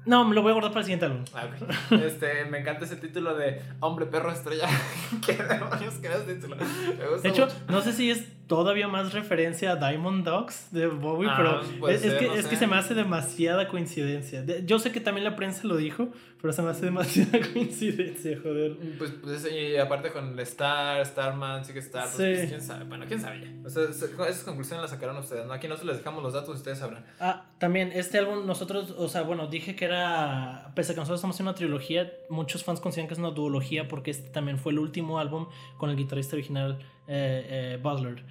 No, 0.06 0.24
me 0.26 0.34
lo 0.34 0.42
voy 0.42 0.50
a 0.50 0.54
guardar 0.54 0.72
para 0.72 0.80
el 0.80 0.84
siguiente 0.86 1.06
álbum. 1.06 1.24
Ah, 1.32 1.44
ok. 1.46 1.92
Este, 1.92 2.44
me 2.46 2.58
encanta 2.58 2.84
ese 2.84 2.96
título 2.96 3.34
de 3.34 3.62
Hombre 3.80 4.06
Perro 4.06 4.32
Estrella. 4.32 4.66
¿Qué 5.26 5.34
demonios 5.34 5.94
que 5.94 6.08
título? 6.08 6.56
Me 6.56 7.06
gusta 7.06 7.22
De 7.22 7.28
hecho, 7.28 7.46
mucho. 7.46 7.56
no 7.68 7.80
sé 7.80 7.92
si 7.92 8.10
es 8.10 8.24
todavía 8.46 8.88
más 8.88 9.12
referencia 9.12 9.72
a 9.72 9.76
Diamond 9.76 10.24
Dogs 10.24 10.68
de 10.70 10.86
Bowie, 10.86 11.28
Ah, 11.30 11.34
pero 11.36 11.88
es, 11.90 12.02
que, 12.02 12.26
no 12.26 12.34
es 12.34 12.46
que 12.46 12.56
se 12.56 12.66
me 12.66 12.76
hace 12.76 12.94
demasiada 12.94 13.68
coincidencia. 13.68 14.42
De- 14.42 14.64
yo 14.66 14.78
sé 14.78 14.92
que 14.92 15.00
también 15.00 15.24
la 15.24 15.34
prensa 15.36 15.62
lo 15.66 15.76
dijo, 15.76 16.08
pero 16.42 16.52
se 16.52 16.60
me 16.62 16.70
hace 16.70 16.84
demasiada 16.86 17.38
coincidencia, 17.52 18.38
joder. 18.42 18.76
Pues, 18.98 19.12
pues 19.22 19.48
y 19.50 19.76
aparte 19.78 20.10
con 20.10 20.32
el 20.32 20.38
Star, 20.40 21.04
Starman, 21.06 21.64
Sigue 21.64 21.80
Star, 21.80 22.04
pues, 22.04 22.16
Sí. 22.16 22.22
pues, 22.38 22.48
quién 22.48 22.60
sabe. 22.62 22.84
Bueno, 22.84 23.04
quién 23.08 23.20
sabe 23.20 23.40
ya. 23.40 23.66
O 23.66 23.70
sea, 23.70 23.90
se- 23.92 24.06
esas 24.06 24.44
conclusiones 24.44 24.82
las 24.82 24.90
sacaron 24.90 25.16
ustedes, 25.16 25.46
¿no? 25.46 25.52
Aquí 25.52 25.66
nosotros 25.68 25.88
les 25.94 25.98
dejamos 25.98 26.22
los 26.22 26.32
datos, 26.34 26.54
ustedes 26.56 26.78
sabrán. 26.78 27.04
Ah, 27.20 27.46
también 27.58 27.92
este 27.94 28.18
álbum, 28.18 28.46
nosotros, 28.46 28.94
o 28.98 29.08
sea, 29.08 29.22
bueno, 29.22 29.46
dije 29.46 29.74
que 29.74 29.86
era, 29.86 30.72
pese 30.74 30.92
a 30.92 30.94
que 30.94 31.00
nosotros 31.00 31.20
estamos 31.20 31.40
en 31.40 31.46
una 31.46 31.54
trilogía, 31.54 32.12
muchos 32.28 32.62
fans 32.62 32.80
consideran 32.80 33.08
que 33.08 33.14
es 33.14 33.18
una 33.20 33.30
duología 33.30 33.88
porque 33.88 34.10
este 34.10 34.28
también 34.30 34.58
fue 34.58 34.72
el 34.72 34.78
último 34.80 35.18
álbum 35.18 35.46
con 35.78 35.88
el 35.90 35.96
guitarrista 35.96 36.36
original 36.36 36.78
eh, 37.08 37.76
eh, 37.76 37.78
Butler. 37.82 38.22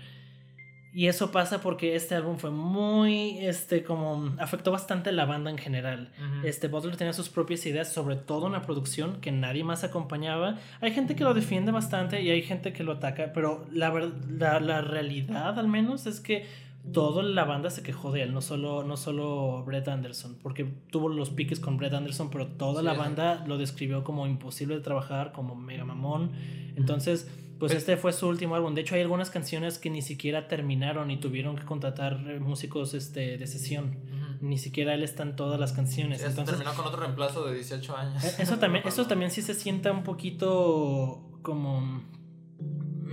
Y 0.96 1.08
eso 1.08 1.32
pasa 1.32 1.60
porque 1.60 1.96
este 1.96 2.14
álbum 2.14 2.38
fue 2.38 2.52
muy, 2.52 3.40
este, 3.40 3.84
como, 3.84 4.32
afectó 4.38 4.72
bastante 4.72 5.12
la 5.12 5.26
banda 5.26 5.50
en 5.50 5.58
general. 5.58 6.12
Este 6.44 6.68
Butler 6.68 6.98
tenía 6.98 7.14
sus 7.14 7.30
propias 7.30 7.66
ideas, 7.66 7.92
sobre 7.92 8.16
todo 8.16 8.46
en 8.46 8.54
la 8.54 8.62
producción, 8.62 9.20
que 9.20 9.32
nadie 9.32 9.64
más 9.64 9.84
acompañaba. 9.84 10.60
Hay 10.82 10.92
gente 10.92 11.16
que 11.16 11.24
lo 11.24 11.34
defiende 11.34 11.72
bastante 11.72 12.22
y 12.22 12.30
hay 12.30 12.44
gente 12.44 12.74
que 12.74 12.84
lo 12.84 12.92
ataca, 12.92 13.32
pero 13.34 13.66
la, 13.72 13.92
la, 14.30 14.60
la 14.60 14.82
realidad 14.82 15.58
al 15.58 15.68
menos 15.68 16.06
es 16.06 16.20
que 16.20 16.46
toda 16.92 17.24
la 17.24 17.46
banda 17.46 17.70
se 17.70 17.82
quejó 17.82 18.12
de 18.12 18.24
él, 18.24 18.34
no 18.34 18.42
solo, 18.42 18.84
no 18.84 18.98
solo 18.98 19.64
Brett 19.64 19.88
Anderson, 19.88 20.38
porque 20.42 20.66
tuvo 20.92 21.08
los 21.10 21.30
piques 21.30 21.60
con 21.60 21.78
Brett 21.78 21.94
Anderson, 21.94 22.30
pero 22.30 22.48
toda 22.48 22.82
Sí, 22.82 22.86
la 22.86 22.94
banda 22.94 23.44
lo 23.48 23.58
describió 23.58 24.04
como 24.04 24.28
imposible 24.28 24.76
de 24.76 24.82
trabajar, 24.82 25.32
como 25.32 25.56
mega 25.56 25.86
mamón. 25.86 26.32
Entonces, 26.76 27.30
pues 27.60 27.72
este 27.74 27.96
fue 27.96 28.12
su 28.12 28.28
último 28.28 28.56
álbum. 28.56 28.76
De 28.76 28.82
hecho, 28.82 28.96
hay 28.96 29.02
algunas 29.02 29.30
canciones 29.30 29.80
que 29.80 29.90
ni 29.90 30.02
siquiera 30.02 30.50
terminaron 30.50 31.10
y 31.12 31.18
tuvieron 31.18 31.56
que 31.56 31.64
contratar 31.64 32.22
eh, 32.28 32.40
músicos 32.40 32.94
este, 32.94 33.38
de 33.38 33.48
sesión. 33.48 33.98
Ni 34.42 34.58
siquiera 34.58 34.94
él 34.94 35.04
está 35.04 35.24
en 35.24 35.38
todas 35.38 35.58
las 35.58 35.72
canciones. 35.72 36.20
Sí, 36.20 36.28
Entonces, 36.28 36.58
terminó 36.58 36.76
con 36.76 36.86
otro 36.86 37.00
reemplazo 37.00 37.46
de 37.46 37.56
18 37.56 37.96
años. 37.96 38.24
eh, 38.26 38.36
eso 38.40 38.58
también, 38.58 38.84
eso 38.88 39.06
también 39.08 39.32
sí 39.32 39.42
se 39.42 39.54
sienta 39.54 39.94
un 39.94 40.04
poquito 40.04 41.22
como 41.42 42.04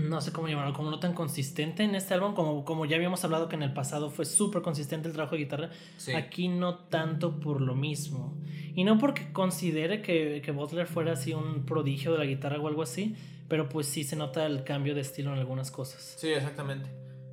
no 0.09 0.21
sé 0.21 0.33
cómo 0.33 0.49
llamarlo, 0.49 0.73
como 0.75 0.91
no 0.91 0.99
tan 1.01 1.13
consistente 1.15 1.83
en 1.85 1.95
este 1.95 2.15
álbum, 2.15 2.35
como, 2.35 2.65
como 2.65 2.87
ya 2.87 2.97
habíamos 2.97 3.23
hablado 3.25 3.49
que 3.49 3.57
en 3.57 3.63
el 3.63 3.73
pasado 3.73 4.11
fue 4.11 4.25
súper 4.25 4.63
consistente 4.63 5.09
el 5.09 5.15
trabajo 5.15 5.35
de 5.37 5.43
guitarra, 5.43 5.71
Sí. 5.97 6.13
aquí 6.15 6.49
no 6.49 6.77
tanto 6.77 7.39
por 7.41 7.61
lo 7.61 7.75
mismo. 7.75 8.35
Y 8.75 8.85
no 8.85 8.99
porque 8.99 9.33
considere 9.33 10.01
que, 10.03 10.43
que 10.45 10.53
Butler 10.53 10.87
fuera 10.87 11.13
así 11.13 11.35
un 11.35 11.67
prodigio 11.67 12.13
de 12.13 12.19
la 12.19 12.25
guitarra 12.25 12.59
o 12.61 12.69
algo 12.69 12.83
así, 12.83 13.17
pero 13.49 13.69
pues 13.69 13.87
sí 13.87 14.05
se 14.05 14.15
nota 14.17 14.47
el 14.47 14.63
cambio 14.65 14.95
de 14.95 15.01
estilo 15.01 15.33
en 15.33 15.39
algunas 15.39 15.71
cosas. 15.71 16.15
Sí, 16.19 16.29
exactamente. 16.29 16.89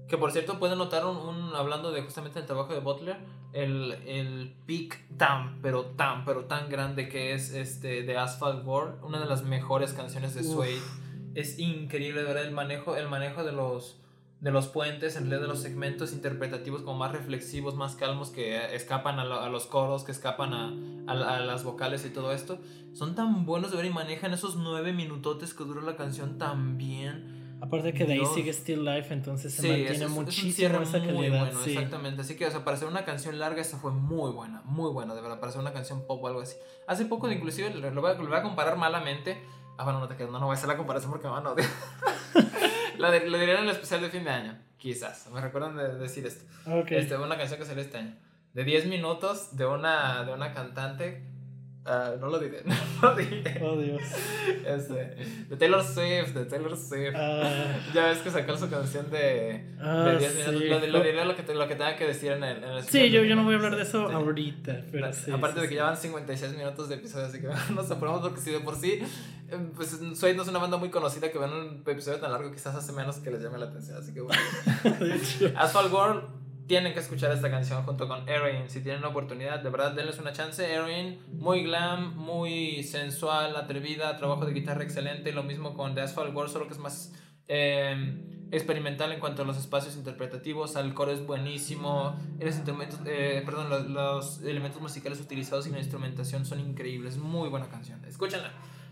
Que 0.08 0.18
por 0.18 0.32
cierto, 0.32 0.58
pueden 0.58 0.78
notar 0.78 1.06
un, 1.06 1.18
un- 1.18 1.54
hablando 1.56 1.92
de 1.92 2.02
justamente 2.02 2.40
el 2.40 2.46
trabajo 2.46 2.74
de 2.74 2.80
Butler, 2.80 3.18
el, 3.54 3.92
el 4.06 4.54
peak 4.66 5.00
tan, 5.18 5.62
pero 5.62 5.86
tan, 5.86 6.24
pero 6.26 6.46
tan 6.46 6.70
grande 6.70 7.10
que 7.10 7.34
es 7.34 7.52
este 7.54 8.04
de 8.04 8.18
Asphalt 8.18 8.66
World, 8.66 9.04
una 9.04 9.20
de 9.20 9.26
las 9.26 9.44
mejores 9.44 9.94
canciones 9.94 10.34
de. 10.34 10.44
Suede. 10.44 10.78
Es 11.40 11.60
increíble, 11.60 12.22
de 12.22 12.28
verdad, 12.28 12.44
el 12.46 12.52
manejo, 12.52 12.96
el 12.96 13.08
manejo 13.08 13.44
de 13.44 13.52
los 13.52 13.98
de 14.40 14.52
los 14.52 14.68
puentes, 14.68 15.16
en 15.16 15.24
realidad 15.24 15.42
de 15.42 15.48
los 15.48 15.62
segmentos 15.64 16.14
interpretativos 16.14 16.84
como 16.84 17.00
más 17.00 17.12
reflexivos, 17.12 17.76
más 17.76 17.96
calmos, 17.96 18.30
que 18.30 18.76
escapan 18.76 19.18
a, 19.18 19.26
lo- 19.26 19.42
a 19.42 19.50
los 19.50 19.66
coros, 19.66 20.04
que 20.04 20.12
escapan 20.12 20.54
a, 20.54 20.74
a 21.08 21.38
a 21.38 21.40
las 21.40 21.64
vocales 21.64 22.06
y 22.06 22.12
todo 22.12 22.32
esto, 22.32 22.60
son 22.94 23.16
tan 23.16 23.48
buenos 23.48 23.72
de 23.72 23.78
ver 23.78 23.88
y 23.88 23.90
manejan 23.90 24.34
esos 24.34 24.56
nueve 24.56 24.94
minutotes 24.94 25.56
que 25.56 25.64
dura 25.64 25.82
la 25.82 25.96
canción 25.96 26.38
tan 26.38 26.78
bien. 26.78 27.58
Aparte 27.62 27.92
que 27.96 28.06
de 28.06 28.14
ahí 28.14 28.20
Dios. 28.20 28.34
sigue 28.36 28.54
Still 28.54 28.86
Life, 28.86 29.12
entonces 29.12 29.52
se 29.52 29.64
Sí, 29.64 29.68
mantiene 29.70 29.92
es, 29.96 30.02
es- 30.02 30.08
es 30.08 30.12
muchísimo 30.12 30.54
cierre 30.54 30.84
esa 30.84 31.00
calidad. 31.00 31.14
muy 31.16 31.30
bueno, 31.30 31.60
sí. 31.64 31.72
exactamente. 31.72 32.22
Así 32.22 32.36
que, 32.36 32.46
o 32.46 32.52
sea, 32.52 32.64
para 32.64 32.78
hacer 32.78 32.88
una 32.88 33.06
canción 33.06 33.40
larga, 33.40 33.60
esta 33.60 33.78
fue 33.78 33.92
muy 33.92 34.30
buena, 34.32 34.62
muy 34.66 34.92
buena, 34.92 35.16
de 35.16 35.22
verdad, 35.22 35.40
para 35.40 35.50
hacer 35.50 35.62
una 35.62 35.74
canción 35.74 36.06
pop 36.06 36.24
o 36.24 36.28
algo 36.28 36.42
así. 36.42 36.56
Hace 36.86 37.06
poco, 37.06 37.32
inclusive, 37.32 37.74
lo 37.74 37.90
lo 37.90 38.02
voy 38.02 38.12
a, 38.12 38.14
lo 38.14 38.28
voy 38.28 38.38
a 38.38 38.44
comparar 38.44 38.78
malamente. 38.78 39.42
Ah, 39.78 39.84
bueno, 39.84 40.00
no 40.00 40.08
te 40.08 40.16
quedo, 40.16 40.32
no, 40.32 40.40
no 40.40 40.46
voy 40.48 40.54
a 40.56 40.58
hacer 40.58 40.68
la 40.70 40.78
comparación 40.78 41.12
porque 41.12 41.28
me 41.28 41.34
van 41.34 41.46
a 41.46 41.52
odiar. 41.52 41.70
lo, 42.98 43.12
de- 43.12 43.20
diré 43.22 43.54
en 43.54 43.64
el 43.64 43.70
especial 43.70 44.02
de 44.02 44.10
fin 44.10 44.24
de 44.24 44.32
año, 44.32 44.58
quizás. 44.78 45.28
Me 45.32 45.40
recuerdan 45.42 45.76
de 45.78 45.96
decir 45.96 46.26
esto. 46.26 46.44
Ok. 46.66 46.92
Este, 46.92 47.18
una 47.18 47.38
canción 47.38 47.60
que 47.60 47.66
salió 47.66 47.82
este 47.84 47.98
año. 47.98 48.16
De 48.54 48.64
10 48.64 48.88
minutos 48.88 49.56
de 49.56 49.66
una, 49.66 50.24
de 50.24 50.34
una 50.34 50.54
cantante. 50.54 51.24
Ah, 51.88 52.14
no 52.20 52.28
lo 52.28 52.40
diré, 52.40 52.62
no 53.02 53.10
lo 53.10 53.16
diré. 53.16 53.60
Oh, 53.64 53.76
Dios. 53.78 54.02
Este, 54.66 54.94
de 55.50 55.56
Taylor 55.58 55.84
Swift, 55.84 56.34
de 56.34 56.46
Taylor 56.46 56.78
Swift. 56.78 57.14
Ah, 57.16 57.80
Ya 57.94 58.08
ves 58.08 58.20
que 58.20 58.30
sacó 58.30 58.58
su 58.58 58.70
canción 58.70 59.10
de, 59.10 59.64
de 59.82 60.18
10 60.20 60.36
minutos. 60.36 60.62
sí. 60.62 60.68
Lo, 60.70 60.80
lo 60.80 61.04
diré 61.04 61.26
lo 61.26 61.36
que, 61.36 61.54
lo 61.54 61.68
que 61.68 61.76
tenga 61.76 61.96
que 61.96 62.06
decir 62.08 62.32
en 62.34 62.44
el, 62.44 62.58
en 62.64 62.70
el 62.72 62.84
sí, 62.84 63.10
yo, 63.10 63.24
yo 63.24 63.36
no 63.36 63.44
voy 63.44 63.54
a 63.54 63.58
hablar 63.58 63.76
de 63.76 63.84
eso 63.84 64.08
Sí. 64.08 64.14
ahorita, 64.14 64.82
pero 64.92 65.14
sí. 65.14 65.32
Aparte 65.32 65.62
de 65.62 65.70
que 65.70 65.76
ya 65.76 65.84
van 65.84 65.98
56 65.98 66.54
minutos 66.58 66.90
de 66.90 66.96
episodio, 66.96 67.26
así 67.26 67.40
que 67.42 67.48
nos 67.74 67.90
apuramos 67.90 68.22
porque 68.22 68.42
si 68.42 68.52
de 68.52 68.60
por 68.60 68.76
sí, 68.76 69.00
eh, 69.50 69.58
pues 69.76 69.98
Suede 70.16 70.34
no 70.36 70.44
es 70.44 70.50
una 70.50 70.60
banda 70.60 70.78
muy 70.78 70.90
conocida 70.90 71.32
que 71.32 71.38
ven 71.40 71.50
un 71.52 71.84
episodio 71.86 72.20
tan 72.20 72.32
largo, 72.32 72.52
quizás 72.52 72.76
hace 72.76 72.92
menos 72.92 73.18
que 73.18 73.32
les 73.32 73.42
llame 73.42 73.58
la 73.58 73.66
atención, 73.68 73.98
así 73.98 74.14
que 74.14 74.22
bueno. 74.22 74.42
Asphalt 75.56 75.92
World, 75.92 76.24
tienen 76.68 76.94
que 76.94 77.00
escuchar 77.00 77.32
esta 77.32 77.50
canción 77.50 77.84
junto 77.84 78.08
con 78.08 78.28
Erin, 78.28 78.70
si 78.70 78.82
tienen 78.82 79.02
la 79.02 79.08
oportunidad, 79.08 79.60
de 79.60 79.70
verdad 79.70 79.94
denles 79.94 80.20
una 80.20 80.34
chance. 80.34 80.72
Erin, 80.72 81.20
muy 81.32 81.64
glam, 81.64 82.16
muy 82.16 82.84
sensual, 82.84 83.56
atrevida, 83.56 84.18
trabajo 84.18 84.46
de 84.46 84.54
guitarra 84.54 84.84
excelente, 84.84 85.32
lo 85.32 85.44
mismo 85.44 85.74
con 85.74 85.96
The 85.96 86.02
Asphalt 86.02 86.36
World, 86.36 86.52
solo 86.52 86.68
que 86.68 86.74
es 86.74 86.80
más... 86.80 87.14
eh, 87.48 88.24
experimental 88.52 89.12
en 89.12 89.20
cuanto 89.20 89.42
a 89.42 89.46
los 89.46 89.58
espacios 89.58 89.96
interpretativos, 89.96 90.76
el 90.76 90.94
coro 90.94 91.12
es 91.12 91.26
buenísimo, 91.26 92.16
los, 92.40 92.56
eh, 93.06 93.42
perdón, 93.46 93.70
los, 93.70 93.88
los 93.88 94.42
elementos 94.42 94.82
musicales 94.82 95.20
utilizados 95.20 95.68
y 95.68 95.72
la 95.72 95.80
instrumentación 95.80 96.46
son 96.46 96.60
increíbles, 96.60 97.18
muy 97.18 97.50
buena 97.50 97.68
canción, 97.68 98.04
escúchenla. 98.06 98.52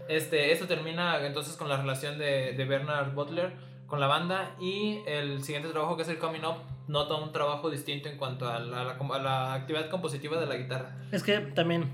Este, 0.09 0.51
esto 0.51 0.67
termina 0.67 1.25
entonces 1.25 1.55
con 1.55 1.69
la 1.69 1.77
relación 1.77 2.17
de, 2.19 2.53
de 2.53 2.65
Bernard 2.65 3.13
Butler 3.13 3.53
con 3.87 3.99
la 3.99 4.07
banda 4.07 4.55
y 4.59 4.99
el 5.07 5.43
siguiente 5.43 5.69
trabajo 5.69 5.95
que 5.95 6.03
es 6.03 6.09
el 6.09 6.17
Coming 6.17 6.43
Up 6.43 6.74
nota 6.87 7.15
un 7.15 7.31
trabajo 7.31 7.69
distinto 7.69 8.09
en 8.09 8.17
cuanto 8.17 8.47
a 8.47 8.59
la, 8.59 9.53
actividad 9.53 9.89
compositiva 9.89 10.39
de 10.39 10.45
la 10.45 10.55
guitarra. 10.55 10.97
Es 11.11 11.23
que 11.23 11.39
también, 11.39 11.93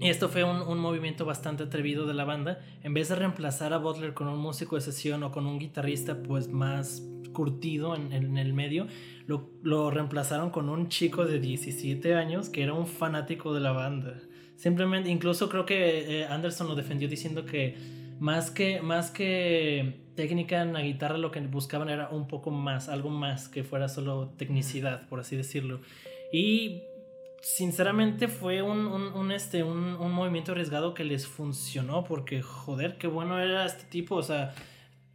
y 0.00 0.08
esto 0.08 0.28
fue 0.28 0.44
un, 0.44 0.78
movimiento 0.78 1.24
bastante 1.24 1.64
atrevido 1.64 2.06
de 2.06 2.14
la 2.14 2.24
banda, 2.24 2.60
en 2.82 2.94
vez 2.94 3.08
de 3.08 3.16
reemplazar 3.16 3.72
a 3.72 3.78
Butler 3.78 4.14
con 4.14 4.28
un 4.28 4.38
músico 4.38 4.76
de 4.76 4.82
sesión 4.82 5.22
o 5.22 5.32
con 5.32 5.46
un 5.46 5.58
guitarrista 5.58 6.22
pues 6.22 6.48
más 6.48 7.02
curtido 7.32 7.94
en, 7.94 8.38
el 8.38 8.52
medio, 8.54 8.86
lo, 9.26 9.50
lo 9.62 9.90
reemplazaron 9.90 10.50
con 10.50 10.68
un 10.68 10.88
chico 10.88 11.26
de 11.26 11.38
17 11.38 12.14
años 12.14 12.48
que 12.48 12.62
era 12.62 12.72
un 12.72 12.86
fanático 12.86 13.52
de 13.52 13.60
la 13.60 13.72
banda. 13.72 14.18
Simplemente, 14.56 15.10
incluso 15.10 15.50
creo 15.50 15.66
que 15.66 16.22
eh, 16.22 16.26
Anderson 16.26 16.66
lo 16.66 16.74
defendió 16.74 17.08
diciendo 17.08 17.44
que 17.44 17.76
más 18.18 18.50
que, 18.50 18.80
más 18.80 19.10
que 19.10 20.00
técnica 20.14 20.62
en 20.62 20.72
la 20.72 20.80
guitarra, 20.80 21.18
lo 21.18 21.30
que 21.30 21.40
buscaban 21.40 21.88
era 21.88 22.08
un 22.08 22.26
poco 22.26 22.50
más, 22.50 22.88
algo 22.88 23.10
más 23.10 23.48
que 23.48 23.64
fuera 23.64 23.88
solo 23.88 24.32
tecnicidad, 24.36 25.08
por 25.08 25.20
así 25.20 25.36
decirlo. 25.36 25.80
Y 26.32 26.82
sinceramente 27.40 28.28
fue 28.28 28.62
un, 28.62 28.86
un, 28.86 29.32
este, 29.32 29.62
un, 29.62 29.94
un 29.94 30.12
movimiento 30.12 30.52
arriesgado 30.52 30.94
que 30.94 31.04
les 31.04 31.26
funcionó 31.26 32.04
porque, 32.04 32.42
joder, 32.42 32.96
qué 32.98 33.06
bueno 33.06 33.38
era 33.38 33.66
este 33.66 33.84
tipo. 33.84 34.16
O 34.16 34.22
sea, 34.22 34.54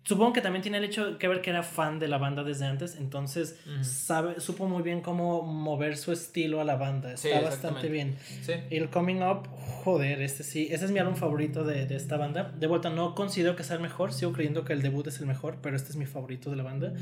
supongo 0.04 0.34
que 0.34 0.42
también 0.42 0.62
tiene 0.62 0.78
el 0.78 0.84
hecho 0.84 1.18
que 1.18 1.28
ver 1.28 1.42
que 1.42 1.50
era 1.50 1.64
fan 1.64 2.00
de 2.00 2.08
la 2.08 2.18
banda 2.18 2.44
desde 2.44 2.66
antes, 2.66 2.96
entonces 2.96 3.58
sabe, 3.82 4.40
supo 4.40 4.68
muy 4.68 4.82
bien 4.84 5.02
cómo 5.02 5.44
mover 5.44 5.98
su 5.98 6.12
estilo 6.12 6.62
a 6.62 6.64
la 6.64 6.76
banda. 6.76 7.18
Sí, 7.18 7.30
Está 7.30 7.42
bastante 7.42 7.88
bien. 7.90 8.18
Sí. 8.42 8.54
Y 8.70 8.78
el 8.78 8.90
Coming 8.90 9.22
Up, 9.22 9.48
joder, 9.84 10.22
este 10.22 10.44
sí, 10.44 10.68
ese 10.72 10.86
es 10.86 10.92
mi 10.92 11.00
álbum 11.00 11.16
favorito 11.16 11.64
de, 11.64 11.86
de 11.86 11.96
esta 11.96 12.18
banda. 12.18 12.52
De 12.58 12.68
vuelta, 12.68 12.90
no 12.90 13.16
considero 13.16 13.56
que 13.56 13.64
sea 13.64 13.76
el 13.76 13.82
mejor, 13.82 14.14
sigo 14.14 14.34
creyendo 14.34 14.66
que 14.66 14.74
el 14.74 14.82
debut 14.82 15.08
es 15.08 15.20
el 15.20 15.28
mejor, 15.28 15.58
pero 15.62 15.76
este 15.76 15.90
es 15.90 15.96
mi 15.96 16.06
favorito 16.06 16.50
de 16.50 16.56
la 16.56 16.64
banda. 16.64 16.94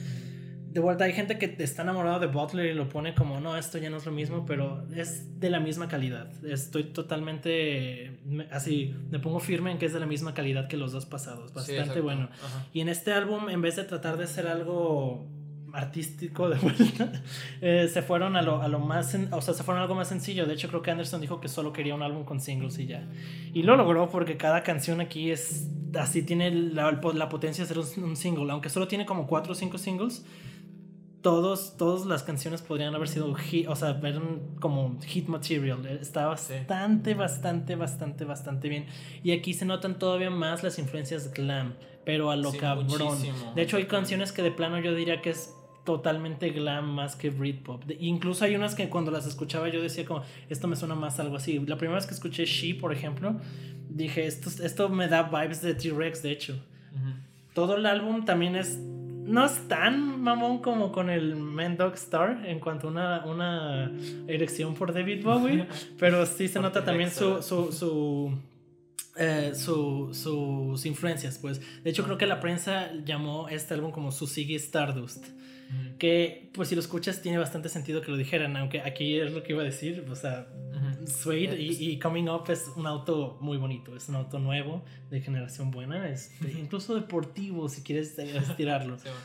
De 0.72 0.80
vuelta, 0.80 1.05
hay 1.05 1.13
gente 1.13 1.39
que 1.39 1.55
está 1.63 1.82
enamorado 1.82 2.20
de 2.20 2.28
Butler 2.28 2.67
y 2.67 2.74
lo 2.76 2.88
pone 2.89 3.15
como, 3.15 3.39
no, 3.39 3.57
esto 3.57 3.80
ya 3.80 3.89
no 3.89 3.97
es 3.97 4.05
lo 4.05 4.11
mismo, 4.11 4.45
pero 4.45 4.84
es 4.95 5.39
de 5.39 5.49
la 5.49 5.59
misma 5.59 5.88
calidad. 5.88 6.28
Estoy 6.45 6.84
totalmente 6.86 8.20
me- 8.26 8.47
así, 8.51 8.95
me 9.09 9.20
pongo 9.20 9.39
firme 9.39 9.72
en 9.72 9.78
que 9.80 9.88
es 9.88 9.93
de 9.93 9.99
la 9.99 10.05
misma 10.05 10.34
calidad 10.34 10.67
que 10.67 10.78
los 10.78 10.91
dos 10.91 11.05
pasados. 11.05 11.49
Sí, 11.49 11.55
Bastante 11.55 11.80
exacto. 11.82 12.03
bueno. 12.03 12.30
Ajá. 12.43 12.67
Y 12.74 12.82
en 12.82 12.89
este 12.89 13.11
álbum, 13.13 13.49
en 13.49 13.61
vez 13.61 13.76
de 13.78 13.84
tratar 13.84 14.17
de 14.17 14.28
ser 14.28 14.47
algo 14.47 15.26
artístico 15.74 16.49
de 16.49 16.57
vuelta, 16.57 17.11
eh, 17.61 17.89
se 17.91 18.01
fueron 18.01 18.36
a 18.36 18.41
lo, 18.41 18.61
a 18.61 18.67
lo 18.67 18.80
más, 18.80 19.13
sen- 19.15 19.30
o 19.32 19.41
sea, 19.41 19.53
se 19.53 19.63
fueron 19.63 19.80
a 19.80 19.84
algo 19.84 19.95
más 19.95 20.07
sencillo. 20.07 20.45
De 20.45 20.53
hecho, 20.53 20.67
creo 20.67 20.82
que 20.82 20.91
Anderson 20.91 21.22
dijo 21.22 21.39
que 21.39 21.47
solo 21.47 21.74
quería 21.74 21.95
un 21.95 22.01
álbum 22.03 22.24
con 22.26 22.39
singles 22.39 22.78
y 22.80 22.88
ya. 22.88 23.07
Y 23.53 23.63
lo 23.63 23.76
logró 23.76 24.09
porque 24.09 24.38
cada 24.38 24.63
canción 24.63 25.01
aquí 25.01 25.32
es 25.32 25.67
así, 25.95 26.22
tiene 26.24 26.51
la, 26.51 26.91
la 27.15 27.30
potencia 27.30 27.63
de 27.63 27.67
ser 27.67 27.80
un, 27.80 28.03
un 28.09 28.15
single. 28.15 28.51
Aunque 28.51 28.70
solo 28.70 28.88
tiene 28.88 29.05
como 29.05 29.28
4 29.28 29.51
o 29.51 29.55
5 29.55 29.78
singles, 29.78 30.26
todos, 31.22 31.76
todas 31.78 32.05
las 32.05 32.24
canciones 32.24 32.61
podrían 32.61 32.95
haber 32.95 33.07
sido 33.09 33.34
hit, 33.36 33.67
o 33.67 33.76
sea, 33.76 33.89
eran 34.03 34.39
como 34.59 34.97
hit 35.05 35.28
material. 35.28 35.86
Está 35.86 36.36
Sí. 36.38 36.53
bastante, 36.53 37.13
bastante, 37.13 37.76
bastante, 37.76 38.26
bastante 38.26 38.70
bien. 38.70 38.86
Y 39.24 39.32
aquí 39.32 39.53
se 39.53 39.65
notan 39.65 39.99
todavía 39.99 40.30
más 40.30 40.63
las 40.63 40.80
influencias 40.80 41.34
glam, 41.34 41.74
pero 42.05 42.32
a 42.32 42.36
lo 42.36 42.51
Sí, 42.51 42.57
cabrón. 42.57 42.88
muchísimo, 42.88 43.51
de 43.55 43.61
hecho, 43.61 43.78
hay 43.78 43.86
canciones 43.86 44.32
que 44.32 44.41
de 44.43 44.51
plano 44.51 44.80
yo 44.80 44.95
diría 44.95 45.22
que 45.22 45.32
es 45.32 45.53
totalmente 45.86 46.51
glam 46.51 46.88
más 46.89 47.15
que 47.15 47.30
Britpop. 47.32 47.84
De- 47.86 47.97
Incluso 47.99 48.45
hay 48.45 48.55
unas 48.55 48.76
que 48.76 48.88
cuando 48.89 49.11
las 49.11 49.26
escuchaba 49.26 49.70
yo 49.70 49.82
decía 49.82 50.05
como, 50.05 50.22
esto 50.49 50.67
me 50.67 50.76
suena 50.76 50.93
más 50.95 51.20
algo 51.20 51.36
así. 51.38 51.57
La 51.59 51.78
primera 51.78 51.95
vez 51.97 52.05
que 52.05 52.13
escuché 52.13 52.45
She, 52.45 52.76
por 52.76 52.93
ejemplo, 52.93 53.36
dije, 53.89 54.26
esto, 54.28 54.49
esto 54.63 54.88
me 54.89 55.07
da 55.07 55.24
vibes 55.24 55.61
de 55.61 55.74
T-Rex, 55.74 56.22
de 56.24 56.32
hecho. 56.32 56.63
Todo 57.53 57.76
el 57.76 57.86
álbum 57.88 58.24
también 58.24 58.55
es... 58.55 58.80
No 59.30 59.45
es 59.45 59.67
tan 59.67 60.21
mamón 60.21 60.59
como 60.59 60.91
con 60.91 61.09
el 61.09 61.36
Man 61.36 61.77
Dog 61.77 61.93
Star 61.93 62.43
en 62.45 62.59
cuanto 62.59 62.88
a 62.88 62.91
una, 62.91 63.25
una 63.25 63.91
erección 64.27 64.73
por 64.73 64.93
David 64.93 65.23
Bowie, 65.23 65.67
pero 65.97 66.25
sí 66.25 66.47
se 66.47 66.59
nota 66.61 66.84
también 66.84 67.11
su, 67.11 67.41
su, 67.41 67.71
su, 67.71 68.38
eh, 69.17 69.51
su- 69.53 70.09
sus 70.13 70.86
influencias. 70.86 71.38
Pues. 71.38 71.61
De 71.84 71.89
hecho, 71.89 72.03
creo 72.03 72.17
que 72.17 72.25
la 72.25 72.39
prensa 72.39 72.91
llamó 73.05 73.47
este 73.49 73.73
álbum 73.75 73.91
como 73.91 74.11
su 74.11 74.27
Ziggy 74.27 74.55
Stardust. 74.55 75.25
Que, 75.99 76.49
pues 76.53 76.69
si 76.69 76.75
lo 76.75 76.82
escuchas, 76.82 77.21
tiene 77.21 77.38
bastante 77.38 77.69
sentido 77.69 78.01
que 78.01 78.09
lo 78.09 78.17
dijeran, 78.17 78.57
aunque 78.57 78.82
aquí 78.82 79.19
es 79.19 79.32
lo 79.34 79.43
que 79.43 79.53
iba 79.53 79.61
a 79.61 79.65
decir. 79.65 80.03
O 80.09 80.15
sea. 80.15 80.47
Suede 81.08 81.56
Eh, 81.56 81.62
y, 81.62 81.89
y 81.91 82.00
Coming 82.00 82.30
Up 82.30 82.43
es 82.50 82.72
un 82.76 82.88
auto 82.88 83.38
muy 83.41 83.58
bonito, 83.58 83.95
es 83.95 84.10
un 84.10 84.16
auto 84.16 84.39
nuevo, 84.39 84.84
de 85.10 85.22
generación 85.22 85.72
buena, 85.72 86.10
es 86.10 86.32
incluso 86.58 86.95
deportivo 86.95 87.70
si 87.70 87.84
quieres 87.84 88.18
estirarlo. 88.20 88.97
Sí, 88.97 89.06
bueno. 89.06 89.20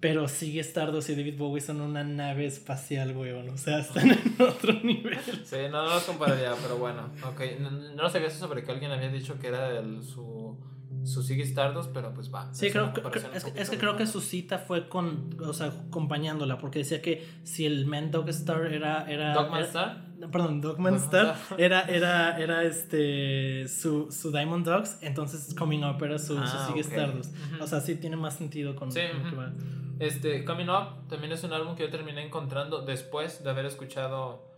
Pero 0.00 0.28
sigue 0.28 0.60
Stardust 0.60 1.08
y 1.08 1.14
David 1.14 1.38
Bowie 1.38 1.62
son 1.62 1.80
una 1.80 2.04
nave 2.04 2.44
espacial, 2.44 3.16
weón. 3.16 3.48
O 3.48 3.56
sea, 3.56 3.78
están 3.78 4.10
en 4.10 4.34
otro 4.38 4.74
nivel. 4.82 5.18
Sí, 5.44 5.56
no, 5.70 5.82
no 5.82 5.94
los 5.94 6.02
compararía, 6.02 6.52
pero 6.60 6.76
bueno, 6.76 7.08
ok. 7.26 7.40
No, 7.60 7.70
no 7.70 8.10
sabía 8.10 8.28
eso 8.28 8.38
sobre 8.38 8.62
que 8.64 8.70
alguien 8.72 8.90
había 8.90 9.08
dicho 9.08 9.38
que 9.38 9.46
era 9.46 9.70
el, 9.78 10.02
su, 10.02 10.58
su 11.04 11.22
Ziggy 11.22 11.40
Stardust, 11.44 11.90
pero 11.94 12.12
pues 12.12 12.30
va. 12.30 12.52
Sí, 12.52 12.70
creo, 12.70 12.92
comparación 12.92 13.34
es, 13.34 13.46
es 13.56 13.70
que 13.70 13.78
creo 13.78 13.96
que 13.96 14.06
su 14.06 14.20
cita 14.20 14.58
fue 14.58 14.90
con, 14.90 15.34
o 15.40 15.54
sea, 15.54 15.68
acompañándola, 15.68 16.58
porque 16.58 16.80
decía 16.80 17.00
que 17.00 17.26
si 17.44 17.64
el 17.64 17.86
Man 17.86 18.10
Dog 18.10 18.28
Star 18.28 18.74
era... 18.74 19.10
era 19.10 19.32
Dogman 19.32 19.60
era- 19.60 19.66
Star. 19.68 20.03
Perdón, 20.30 20.60
Dogman 20.60 20.60
Dogman 20.60 20.94
Star 20.96 21.36
Star. 21.36 21.60
era, 21.60 21.80
era, 21.82 22.38
era 22.38 22.62
este, 22.64 23.66
su, 23.68 24.10
su 24.12 24.30
Diamond 24.32 24.64
Dogs, 24.64 24.98
entonces 25.02 25.54
Coming 25.54 25.82
Up 25.84 26.02
era 26.02 26.18
su, 26.18 26.34
su 26.34 26.40
Ah, 26.40 26.64
Sigue 26.68 26.80
ok. 26.82 26.86
Stardust. 26.86 27.34
O 27.60 27.66
sea, 27.66 27.80
sí 27.80 27.96
tiene 27.96 28.16
más 28.16 28.36
sentido 28.36 28.74
con, 28.76 28.90
Sí, 28.92 29.00
con 29.10 29.18
lo 29.18 29.28
que 29.30 29.34
ujú. 29.36 29.42
va. 29.42 29.52
Este, 30.00 30.44
Coming 30.44 30.68
Up 30.70 31.08
también 31.08 31.32
es 31.32 31.44
un 31.44 31.52
álbum 31.52 31.76
que 31.76 31.82
yo 31.84 31.90
terminé 31.90 32.24
encontrando 32.24 32.82
después 32.82 33.42
de 33.44 33.50
haber 33.50 33.66
escuchado 33.66 34.48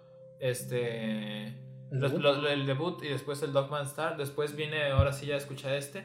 este 0.40 1.46
¿El 1.90 2.00
los- 2.00 2.12
debut? 2.62 3.00
el 3.02 3.06
y 3.06 3.08
después 3.10 3.42
el 3.42 3.52
Dogman 3.52 3.84
Star. 3.86 4.16
Después 4.16 4.56
vine 4.56 4.90
ahora 4.90 5.12
sí 5.12 5.26
ya 5.26 5.34
a 5.34 5.38
escuchar 5.38 5.74
este. 5.74 6.04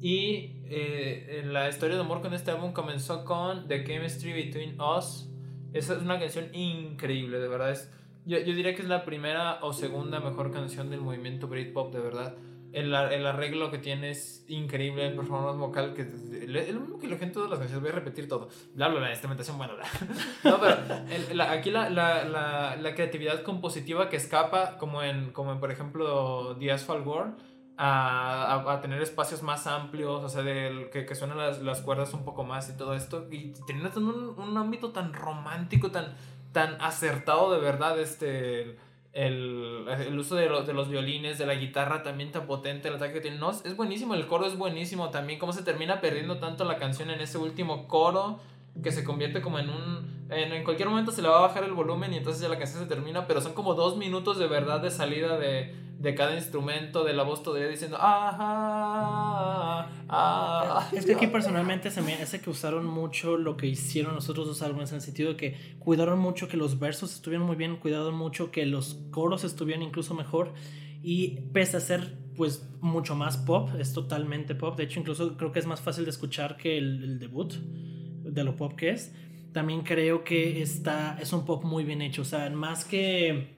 Y 0.00 0.60
eh, 0.66 1.42
la 1.46 1.68
historia 1.68 1.94
de 1.96 2.02
amor 2.02 2.20
con 2.20 2.34
este 2.34 2.50
álbum 2.50 2.72
comenzó 2.72 3.24
con 3.24 3.66
The 3.68 3.84
Chemistry 3.84 4.32
Between 4.32 4.80
Us. 4.80 5.28
Esa 5.72 5.94
es 5.94 6.02
una 6.02 6.18
canción 6.18 6.54
increíble, 6.54 7.38
de 7.38 7.48
verdad. 7.48 7.70
Es, 7.70 7.90
yo, 8.24 8.38
yo 8.38 8.54
diría 8.54 8.74
que 8.74 8.82
es 8.82 8.88
la 8.88 9.04
primera 9.04 9.58
o 9.62 9.72
segunda 9.72 10.20
mejor 10.20 10.50
canción 10.52 10.90
del 10.90 11.00
movimiento 11.00 11.48
Britpop, 11.48 11.92
de 11.92 12.00
verdad. 12.00 12.36
El, 12.72 12.92
el 12.92 13.24
arreglo 13.24 13.70
que 13.70 13.78
tiene 13.78 14.10
es 14.10 14.44
increíble, 14.48 15.06
el 15.06 15.14
performance 15.14 15.56
vocal, 15.58 15.94
que 15.94 16.02
es 16.02 16.74
lo 16.74 16.80
mismo 16.80 16.98
que 16.98 17.06
lo 17.06 17.16
en 17.16 17.30
todas 17.30 17.48
las 17.48 17.60
canciones, 17.60 17.82
voy 17.82 17.92
a 17.92 17.94
repetir 17.94 18.26
todo. 18.26 18.48
Bla, 18.74 18.88
bla, 18.88 18.98
bla, 18.98 19.10
instrumentación, 19.10 19.56
bueno, 19.58 19.74
bla. 19.76 19.86
No, 20.42 20.58
pero 20.60 20.76
el- 21.08 21.36
la- 21.38 21.52
aquí 21.52 21.70
la, 21.70 21.88
la, 21.88 22.24
la, 22.24 22.94
creatividad 22.96 23.42
compositiva 23.42 24.08
que 24.08 24.16
escapa, 24.16 24.76
como 24.78 25.02
en, 25.04 25.30
como 25.30 25.52
en 25.52 25.60
por 25.60 25.70
ejemplo, 25.70 26.56
The 26.58 26.72
Asphalt 26.72 27.06
War, 27.06 27.36
a, 27.76 28.54
a, 28.54 28.72
a 28.72 28.80
tener 28.80 29.00
espacios 29.02 29.42
más 29.44 29.68
amplios, 29.68 30.24
o 30.24 30.28
sea, 30.28 30.42
del, 30.42 30.90
que, 30.90 31.06
que 31.06 31.14
suenan 31.14 31.38
las, 31.38 31.62
las 31.62 31.80
cuerdas 31.80 32.12
un 32.12 32.24
poco 32.24 32.42
más 32.42 32.68
y 32.70 32.76
todo 32.76 32.94
esto, 32.94 33.28
y 33.30 33.52
teniendo 33.68 33.90
un, 34.00 34.34
un 34.36 34.56
ámbito 34.58 34.90
tan 34.90 35.12
romántico, 35.12 35.92
tan, 35.92 36.14
tan 36.54 36.80
acertado 36.80 37.52
de 37.52 37.60
verdad, 37.60 38.00
este, 38.00 38.78
el, 39.12 39.84
el 39.86 40.18
uso 40.18 40.36
de, 40.36 40.48
los 40.48 40.66
de 40.66 40.72
los 40.72 40.88
violines, 40.88 41.36
de 41.36 41.44
la 41.44 41.54
guitarra 41.54 42.02
también 42.02 42.32
tan 42.32 42.46
potente, 42.46 42.88
el 42.88 42.94
ataque 42.94 43.14
que 43.14 43.20
tiene, 43.20 43.36
no, 43.36 43.50
es, 43.50 43.62
es 43.66 43.76
buenísimo, 43.76 44.14
el 44.14 44.26
coro 44.26 44.46
es 44.46 44.56
buenísimo 44.56 45.10
también, 45.10 45.38
cómo 45.38 45.52
se 45.52 45.62
termina 45.62 46.00
perdiendo 46.00 46.38
tanto 46.38 46.64
la 46.64 46.78
canción 46.78 47.10
en 47.10 47.20
ese 47.20 47.36
último 47.36 47.86
coro, 47.88 48.40
que 48.82 48.92
se 48.92 49.04
convierte 49.04 49.42
como 49.42 49.58
en 49.58 49.68
un... 49.68 50.13
En, 50.30 50.52
en 50.52 50.64
cualquier 50.64 50.88
momento 50.88 51.12
se 51.12 51.20
le 51.22 51.28
va 51.28 51.38
a 51.38 51.42
bajar 51.42 51.64
el 51.64 51.72
volumen 51.72 52.12
y 52.12 52.16
entonces 52.16 52.40
ya 52.42 52.48
la 52.48 52.58
canción 52.58 52.82
se 52.82 52.88
termina, 52.88 53.26
pero 53.26 53.40
son 53.40 53.52
como 53.52 53.74
dos 53.74 53.96
minutos 53.96 54.38
de 54.38 54.46
verdad 54.46 54.80
de 54.80 54.90
salida 54.90 55.36
de, 55.38 55.74
de 55.98 56.14
cada 56.14 56.34
instrumento, 56.34 57.04
de 57.04 57.12
la 57.12 57.22
voz 57.24 57.42
todavía 57.42 57.68
diciendo... 57.68 57.96
Ah, 58.00 59.88
ah, 60.08 60.88
Es 60.92 61.04
que 61.04 61.14
aquí 61.14 61.26
personalmente 61.26 61.90
se 61.90 62.00
me 62.00 62.14
hace 62.14 62.40
que 62.40 62.50
usaron 62.50 62.86
mucho 62.86 63.36
lo 63.36 63.56
que 63.56 63.66
hicieron 63.66 64.14
los 64.14 64.28
otros 64.28 64.46
dos 64.46 64.62
álbumes 64.62 64.90
en 64.90 64.96
el 64.96 65.02
sentido 65.02 65.30
de 65.30 65.36
que 65.36 65.76
cuidaron 65.78 66.18
mucho 66.18 66.48
que 66.48 66.56
los 66.56 66.78
versos 66.78 67.14
estuvieran 67.14 67.46
muy 67.46 67.56
bien, 67.56 67.76
cuidaron 67.76 68.14
mucho 68.14 68.50
que 68.50 68.64
los 68.66 69.00
coros 69.10 69.44
estuvieran 69.44 69.82
incluso 69.82 70.14
mejor 70.14 70.54
y 71.02 71.40
pese 71.52 71.76
a 71.76 71.80
ser 71.80 72.16
pues 72.34 72.68
mucho 72.80 73.14
más 73.14 73.36
pop, 73.36 73.68
es 73.78 73.92
totalmente 73.92 74.54
pop, 74.54 74.76
de 74.76 74.84
hecho 74.84 75.00
incluso 75.00 75.36
creo 75.36 75.52
que 75.52 75.58
es 75.58 75.66
más 75.66 75.80
fácil 75.80 76.04
de 76.04 76.10
escuchar 76.10 76.56
que 76.56 76.78
el, 76.78 77.04
el 77.04 77.18
debut 77.18 77.52
de 77.52 78.42
lo 78.42 78.56
pop 78.56 78.74
que 78.74 78.90
es. 78.90 79.14
También 79.54 79.82
creo 79.82 80.24
que 80.24 80.60
está, 80.60 81.16
es 81.18 81.32
un 81.32 81.46
pop 81.46 81.64
muy 81.64 81.84
bien 81.84 82.02
hecho, 82.02 82.22
o 82.22 82.24
sea, 82.26 82.50
más 82.50 82.84
que 82.84 83.54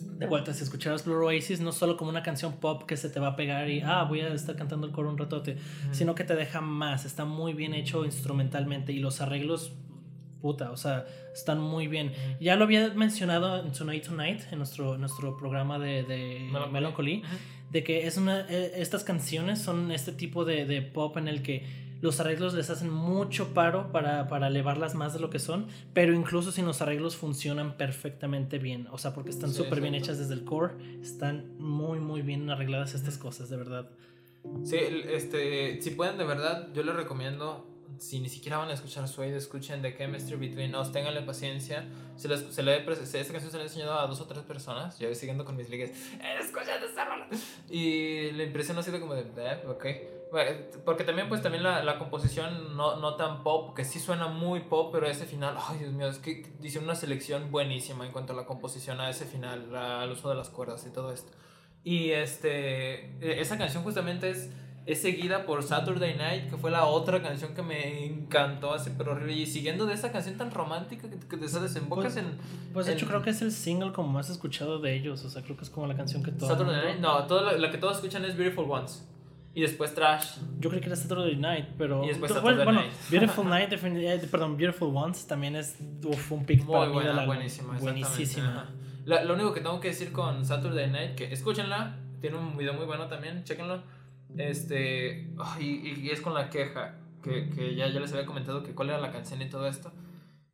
de 0.00 0.26
vuelta, 0.26 0.54
si 0.54 0.64
escucharas 0.64 1.04
Blue 1.04 1.22
Oasis, 1.24 1.60
no 1.60 1.72
solo 1.72 1.96
como 1.96 2.10
una 2.10 2.22
canción 2.22 2.54
pop 2.54 2.84
que 2.84 2.96
se 2.96 3.10
te 3.10 3.20
va 3.20 3.28
a 3.28 3.36
pegar 3.36 3.68
y, 3.68 3.80
ah, 3.80 4.04
voy 4.04 4.20
a 4.20 4.32
estar 4.32 4.56
cantando 4.56 4.86
el 4.86 4.92
coro 4.92 5.10
un 5.10 5.18
ratote, 5.18 5.58
sino 5.90 6.14
que 6.14 6.24
te 6.24 6.34
deja 6.34 6.60
más, 6.60 7.04
está 7.04 7.24
muy 7.24 7.52
bien 7.52 7.74
hecho 7.74 8.04
instrumentalmente 8.04 8.92
y 8.92 9.00
los 9.00 9.20
arreglos, 9.20 9.72
puta, 10.40 10.70
o 10.70 10.76
sea, 10.76 11.04
están 11.34 11.60
muy 11.60 11.88
bien. 11.88 12.12
Ya 12.40 12.56
lo 12.56 12.64
había 12.64 12.94
mencionado 12.94 13.64
en 13.64 13.72
Tonight 13.72 14.06
Tonight, 14.06 14.40
en 14.50 14.58
nuestro, 14.58 14.96
nuestro 14.96 15.36
programa 15.36 15.78
de, 15.78 16.04
de 16.04 16.48
Melancholy. 16.50 16.72
Melancholy. 16.72 17.22
De 17.72 17.82
que 17.82 18.06
es 18.06 18.16
una, 18.18 18.46
eh, 18.48 18.74
estas 18.76 19.02
canciones 19.02 19.60
son 19.60 19.90
este 19.90 20.12
tipo 20.12 20.44
de, 20.44 20.66
de 20.66 20.82
pop 20.82 21.16
en 21.16 21.26
el 21.26 21.42
que 21.42 21.64
los 22.02 22.18
arreglos 22.18 22.52
les 22.52 22.68
hacen 22.68 22.90
mucho 22.90 23.54
paro 23.54 23.92
para, 23.92 24.26
para 24.26 24.48
elevarlas 24.48 24.94
más 24.94 25.14
de 25.14 25.20
lo 25.20 25.30
que 25.30 25.38
son, 25.38 25.68
pero 25.94 26.12
incluso 26.12 26.50
sin 26.50 26.66
los 26.66 26.82
arreglos 26.82 27.16
funcionan 27.16 27.76
perfectamente 27.76 28.58
bien, 28.58 28.88
o 28.90 28.98
sea, 28.98 29.14
porque 29.14 29.30
están 29.30 29.50
Sí, 29.50 29.58
súper 29.58 29.80
bien 29.80 29.94
hechas 29.94 30.18
desde 30.18 30.34
el 30.34 30.44
core, 30.44 30.74
están 31.00 31.56
muy, 31.58 32.00
muy 32.00 32.22
bien 32.22 32.50
arregladas 32.50 32.94
estas 32.94 33.18
cosas, 33.18 33.48
de 33.50 33.56
verdad. 33.56 33.88
Sí, 34.64 34.76
este, 35.10 35.80
si 35.80 35.90
pueden 35.90 36.18
de 36.18 36.24
verdad, 36.24 36.68
yo 36.74 36.82
les 36.82 36.96
recomiendo, 36.96 37.64
si 37.98 38.20
ni 38.20 38.28
siquiera 38.28 38.58
van 38.58 38.68
a 38.70 38.72
escuchar 38.74 39.06
Suede, 39.08 39.36
escuchen 39.36 39.82
The 39.82 39.96
Chemistry 39.96 40.36
Between 40.36 40.74
Us, 40.74 40.92
ténganle 40.92 41.22
paciencia. 41.22 41.84
Se, 42.16 42.28
les, 42.28 42.40
se 42.54 42.62
le 42.62 42.76
esta 42.78 43.32
canción 43.32 43.50
se 43.50 43.56
la 43.56 43.62
he 43.62 43.66
enseñado 43.66 43.98
a 43.98 44.06
dos 44.06 44.20
o 44.20 44.26
tres 44.26 44.42
personas, 44.44 44.98
yo 44.98 45.06
voy 45.08 45.14
siguiendo 45.14 45.44
con 45.44 45.56
mis 45.56 45.68
ligues, 45.70 45.90
"Eh, 46.20 46.36
escuchen 46.40 46.82
esta 46.88 47.04
rola". 47.04 47.26
Y 47.70 48.30
la 48.32 48.44
impresión 48.44 48.78
ha 48.78 48.82
sido 48.82 49.00
como 49.00 49.14
de, 49.14 49.22
eh, 49.36 49.62
ok. 49.68 49.86
Porque 50.86 51.04
también 51.04 51.28
pues 51.28 51.42
también 51.42 51.62
la, 51.62 51.84
la 51.84 51.98
composición 51.98 52.74
no, 52.74 52.96
no 52.96 53.16
tan 53.16 53.42
pop, 53.42 53.76
que 53.76 53.84
sí 53.84 54.00
suena 54.00 54.28
muy 54.28 54.60
pop, 54.60 54.90
pero 54.90 55.06
ese 55.06 55.26
final, 55.26 55.56
ay 55.68 55.80
Dios 55.80 55.92
mío, 55.92 56.08
es 56.08 56.18
que 56.18 56.50
dice 56.58 56.78
una 56.78 56.94
selección 56.94 57.50
buenísima 57.50 58.06
en 58.06 58.12
cuanto 58.12 58.32
a 58.32 58.36
la 58.36 58.46
composición 58.46 58.98
a 59.00 59.10
ese 59.10 59.26
final, 59.26 59.76
al 59.76 60.10
uso 60.10 60.30
de 60.30 60.34
las 60.36 60.48
cuerdas 60.48 60.86
y 60.86 60.90
todo 60.90 61.12
esto. 61.12 61.32
Y 61.84 62.12
este, 62.12 63.10
e- 63.20 63.40
esa 63.42 63.58
canción 63.58 63.82
justamente 63.82 64.30
es, 64.30 64.50
es 64.84 65.00
seguida 65.00 65.46
por 65.46 65.62
Saturday 65.62 66.16
Night, 66.16 66.50
que 66.50 66.56
fue 66.56 66.70
la 66.70 66.86
otra 66.86 67.22
canción 67.22 67.54
que 67.54 67.62
me 67.62 68.04
encantó 68.06 68.74
así, 68.74 68.90
pero 68.98 69.12
horrible. 69.12 69.34
Y 69.34 69.46
siguiendo 69.46 69.86
de 69.86 69.94
esa 69.94 70.10
canción 70.10 70.36
tan 70.36 70.50
romántica 70.50 71.08
que, 71.08 71.18
que 71.18 71.36
te 71.36 71.46
desembocas 71.60 72.14
Pues, 72.14 72.16
en 72.16 72.32
Pues 72.72 72.86
de 72.86 72.92
en 72.92 72.98
hecho 72.98 73.06
creo 73.06 73.22
que 73.22 73.30
es 73.30 73.42
el 73.42 73.52
single 73.52 73.92
como 73.92 74.08
más 74.08 74.28
escuchado 74.30 74.80
de 74.80 74.94
ellos, 74.96 75.24
o 75.24 75.30
sea, 75.30 75.42
creo 75.42 75.56
que 75.56 75.62
es 75.64 75.70
como 75.70 75.86
la 75.86 75.94
canción 75.94 76.22
que 76.22 76.32
todo 76.32 76.50
el 76.50 76.58
Saturday 76.58 76.84
Night. 76.84 77.00
No, 77.00 77.24
toda 77.26 77.52
la, 77.52 77.58
la 77.58 77.70
que 77.70 77.78
todos 77.78 77.96
escuchan 77.96 78.24
es 78.24 78.36
Beautiful 78.36 78.68
Ones. 78.70 79.08
Y 79.54 79.60
después 79.60 79.94
Trash. 79.94 80.38
Yo 80.60 80.70
creí 80.70 80.80
que 80.80 80.86
era 80.86 80.96
Saturday 80.96 81.36
Night, 81.36 81.66
pero 81.76 82.02
Y 82.04 82.08
después 82.08 82.32
Saturday 82.32 82.64
bueno, 82.64 82.80
Night. 82.80 82.92
Beautiful 83.10 83.44
Night, 83.50 83.70
eh, 83.70 84.28
perdón, 84.30 84.56
Beautiful 84.56 84.96
Ones 84.96 85.26
también 85.26 85.56
es 85.56 85.76
uf, 86.04 86.32
un 86.32 86.44
pick 86.46 86.64
para 86.66 86.86
Muy 86.86 86.88
mí 86.88 87.04
del 87.04 87.12
buena, 87.12 87.26
buenísima. 87.26 87.74
exactamente, 87.76 88.08
buenísima. 88.08 88.48
ajá. 88.48 88.70
La- 89.04 89.24
lo 89.24 89.34
único 89.34 89.52
que 89.52 89.60
tengo 89.60 89.78
que 89.78 89.88
decir 89.88 90.10
con 90.10 90.44
Saturday 90.44 90.90
Night, 90.90 91.14
que 91.16 91.30
escúchenla, 91.32 91.96
tiene 92.20 92.38
un 92.38 92.56
video 92.56 92.72
muy 92.72 92.86
bueno 92.86 93.06
también, 93.08 93.44
chéquenlo. 93.44 93.82
Este, 94.38 95.28
y, 95.60 95.64
y 96.00 96.10
es 96.10 96.20
con 96.20 96.34
la 96.34 96.48
queja, 96.50 96.96
que, 97.22 97.50
que 97.50 97.74
ya, 97.74 97.88
ya 97.88 98.00
les 98.00 98.12
había 98.12 98.26
comentado 98.26 98.62
que 98.62 98.74
cuál 98.74 98.90
era 98.90 98.98
la 98.98 99.12
canción 99.12 99.42
y 99.42 99.48
todo 99.48 99.66
esto. 99.68 99.92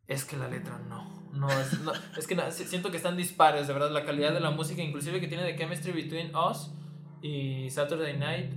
Es 0.06 0.24
que 0.24 0.36
la 0.36 0.48
letra 0.48 0.78
no, 0.88 1.28
no 1.32 1.50
es, 1.50 1.80
no, 1.80 1.92
es 2.16 2.26
que 2.26 2.34
na- 2.34 2.50
siento 2.50 2.90
que 2.90 2.96
están 2.96 3.16
dispares, 3.16 3.66
de 3.66 3.72
verdad, 3.74 3.90
la 3.90 4.04
calidad 4.04 4.32
de 4.32 4.40
la 4.40 4.50
música, 4.50 4.82
inclusive 4.82 5.20
que 5.20 5.28
tiene 5.28 5.44
de 5.44 5.56
Chemistry 5.56 5.92
Between 5.92 6.34
Us 6.34 6.70
y 7.22 7.68
Saturday 7.70 8.16
Night, 8.16 8.52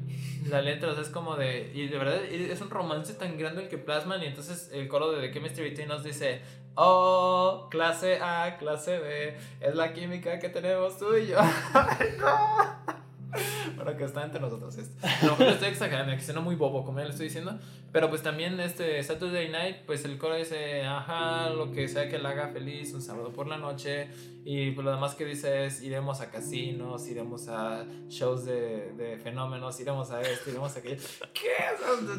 la 0.47 0.61
letra 0.61 0.91
o 0.91 0.93
sea, 0.93 1.03
es 1.03 1.09
como 1.09 1.35
de, 1.35 1.71
y 1.73 1.87
de 1.87 1.97
verdad 1.97 2.23
es 2.23 2.61
un 2.61 2.69
romance 2.69 3.13
tan 3.15 3.37
grande 3.37 3.63
el 3.63 3.69
que 3.69 3.77
plasman 3.77 4.21
y 4.23 4.27
entonces 4.27 4.69
el 4.73 4.87
coro 4.87 5.11
de 5.11 5.27
The 5.27 5.33
Chemistry 5.33 5.69
Between 5.71 5.91
Us 5.91 6.03
dice, 6.03 6.41
oh, 6.75 7.67
clase 7.69 8.19
A, 8.21 8.57
clase 8.57 8.99
B, 8.99 9.37
es 9.59 9.75
la 9.75 9.93
química 9.93 10.39
que 10.39 10.49
tenemos 10.49 10.97
tú 10.97 11.15
y 11.17 11.27
yo. 11.27 11.37
No. 12.19 13.00
Para 13.77 13.97
que 13.97 14.03
está 14.03 14.23
entre 14.23 14.39
nosotros 14.39 14.77
esto. 14.77 14.95
A 15.05 15.25
lo 15.25 15.31
mejor 15.31 15.53
estoy 15.53 15.69
exagerando, 15.69 16.13
que 16.13 16.21
suena 16.21 16.41
muy 16.41 16.55
bobo, 16.55 16.83
como 16.83 16.99
ya 16.99 17.05
le 17.05 17.11
estoy 17.11 17.27
diciendo. 17.27 17.57
Pero 17.91 18.09
pues 18.09 18.21
también 18.21 18.59
este 18.59 19.01
Saturday 19.03 19.49
Night, 19.49 19.77
pues 19.85 20.05
el 20.05 20.17
coro 20.17 20.35
dice, 20.35 20.83
ajá, 20.83 21.49
lo 21.49 21.71
que 21.71 21.87
sea 21.87 22.07
que 22.09 22.19
le 22.19 22.27
haga 22.27 22.49
feliz 22.49 22.93
un 22.93 23.01
sábado 23.01 23.31
por 23.31 23.47
la 23.47 23.57
noche. 23.57 24.09
Y 24.43 24.71
pues 24.71 24.85
lo 24.85 24.91
demás 24.91 25.15
que 25.15 25.25
dice 25.25 25.65
es, 25.65 25.83
iremos 25.83 26.21
a 26.21 26.31
casinos, 26.31 27.07
iremos 27.07 27.47
a 27.47 27.85
shows 28.07 28.45
de, 28.45 28.93
de 28.93 29.17
fenómenos, 29.17 29.79
iremos 29.79 30.09
a 30.11 30.21
esto, 30.21 30.49
iremos 30.49 30.75
a 30.75 30.79
aquello. 30.79 31.01
¿Qué? 31.33 31.49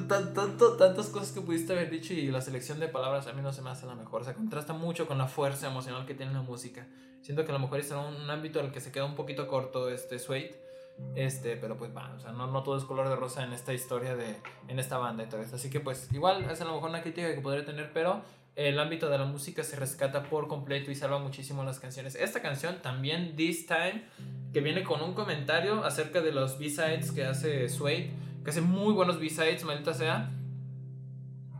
Tanto, 0.08 0.76
tantas 0.76 1.06
cosas 1.08 1.32
que 1.32 1.40
pudiste 1.40 1.72
haber 1.72 1.90
dicho 1.90 2.12
y 2.12 2.30
la 2.30 2.40
selección 2.40 2.78
de 2.78 2.88
palabras 2.88 3.26
a 3.26 3.32
mí 3.32 3.42
no 3.42 3.52
se 3.52 3.62
me 3.62 3.70
hace 3.70 3.86
la 3.86 3.94
mejor. 3.94 4.22
O 4.22 4.24
sea, 4.24 4.34
contrasta 4.34 4.72
mucho 4.72 5.06
con 5.06 5.18
la 5.18 5.26
fuerza 5.26 5.68
emocional 5.68 6.06
que 6.06 6.14
tiene 6.14 6.32
la 6.32 6.42
música. 6.42 6.86
Siento 7.22 7.44
que 7.44 7.50
a 7.50 7.54
lo 7.54 7.60
mejor 7.60 7.80
es 7.80 7.90
un, 7.90 8.22
un 8.22 8.30
ámbito 8.30 8.60
al 8.60 8.72
que 8.72 8.80
se 8.80 8.92
queda 8.92 9.04
un 9.04 9.14
poquito 9.14 9.46
corto 9.48 9.88
este 9.88 10.18
Suede. 10.18 10.71
Este, 11.14 11.56
pero 11.56 11.76
pues 11.76 11.94
va, 11.94 12.14
o 12.16 12.20
sea, 12.20 12.32
no, 12.32 12.46
no 12.46 12.62
todo 12.62 12.78
es 12.78 12.84
color 12.84 13.08
de 13.08 13.16
rosa 13.16 13.44
en 13.44 13.52
esta 13.52 13.74
historia 13.74 14.16
de, 14.16 14.36
en 14.68 14.78
esta 14.78 14.98
banda 14.98 15.24
y 15.24 15.26
todo 15.26 15.42
esto. 15.42 15.56
Así 15.56 15.68
que 15.68 15.80
pues 15.80 16.08
igual 16.12 16.48
es 16.50 16.60
a 16.60 16.64
lo 16.64 16.74
mejor 16.74 16.90
una 16.90 17.02
crítica 17.02 17.34
que 17.34 17.40
podría 17.40 17.64
tener, 17.64 17.92
pero 17.92 18.22
el 18.56 18.78
ámbito 18.78 19.08
de 19.08 19.18
la 19.18 19.24
música 19.24 19.62
se 19.62 19.76
rescata 19.76 20.24
por 20.24 20.46
completo 20.48 20.90
y 20.90 20.94
salva 20.94 21.18
muchísimo 21.18 21.64
las 21.64 21.80
canciones. 21.80 22.14
Esta 22.14 22.42
canción 22.42 22.76
también, 22.82 23.34
This 23.36 23.66
Time, 23.66 24.04
que 24.52 24.60
viene 24.60 24.82
con 24.82 25.02
un 25.02 25.14
comentario 25.14 25.84
acerca 25.84 26.20
de 26.20 26.32
los 26.32 26.58
B-sides 26.58 27.12
que 27.12 27.24
hace 27.24 27.68
Suede, 27.68 28.10
que 28.44 28.50
hace 28.50 28.60
muy 28.60 28.92
buenos 28.92 29.18
B-sides, 29.18 29.64
maldita 29.64 29.94
sea. 29.94 30.30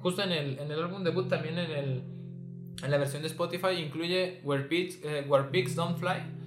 Justo 0.01 0.23
en 0.23 0.33
el, 0.33 0.59
en 0.59 0.71
el 0.71 0.83
álbum 0.83 1.03
debut, 1.03 1.29
también 1.29 1.59
en, 1.59 1.71
el, 1.71 2.03
en 2.83 2.91
la 2.91 2.99
versión 2.99 3.23
de 3.23 3.29
Spotify, 3.29 3.73
incluye 3.79 4.41
Where 4.45 4.65
Pigs, 4.65 4.99
eh, 5.03 5.25
Where 5.27 5.49
Pigs 5.49 5.75
Don't 5.75 5.99
Fly. 5.99 6.42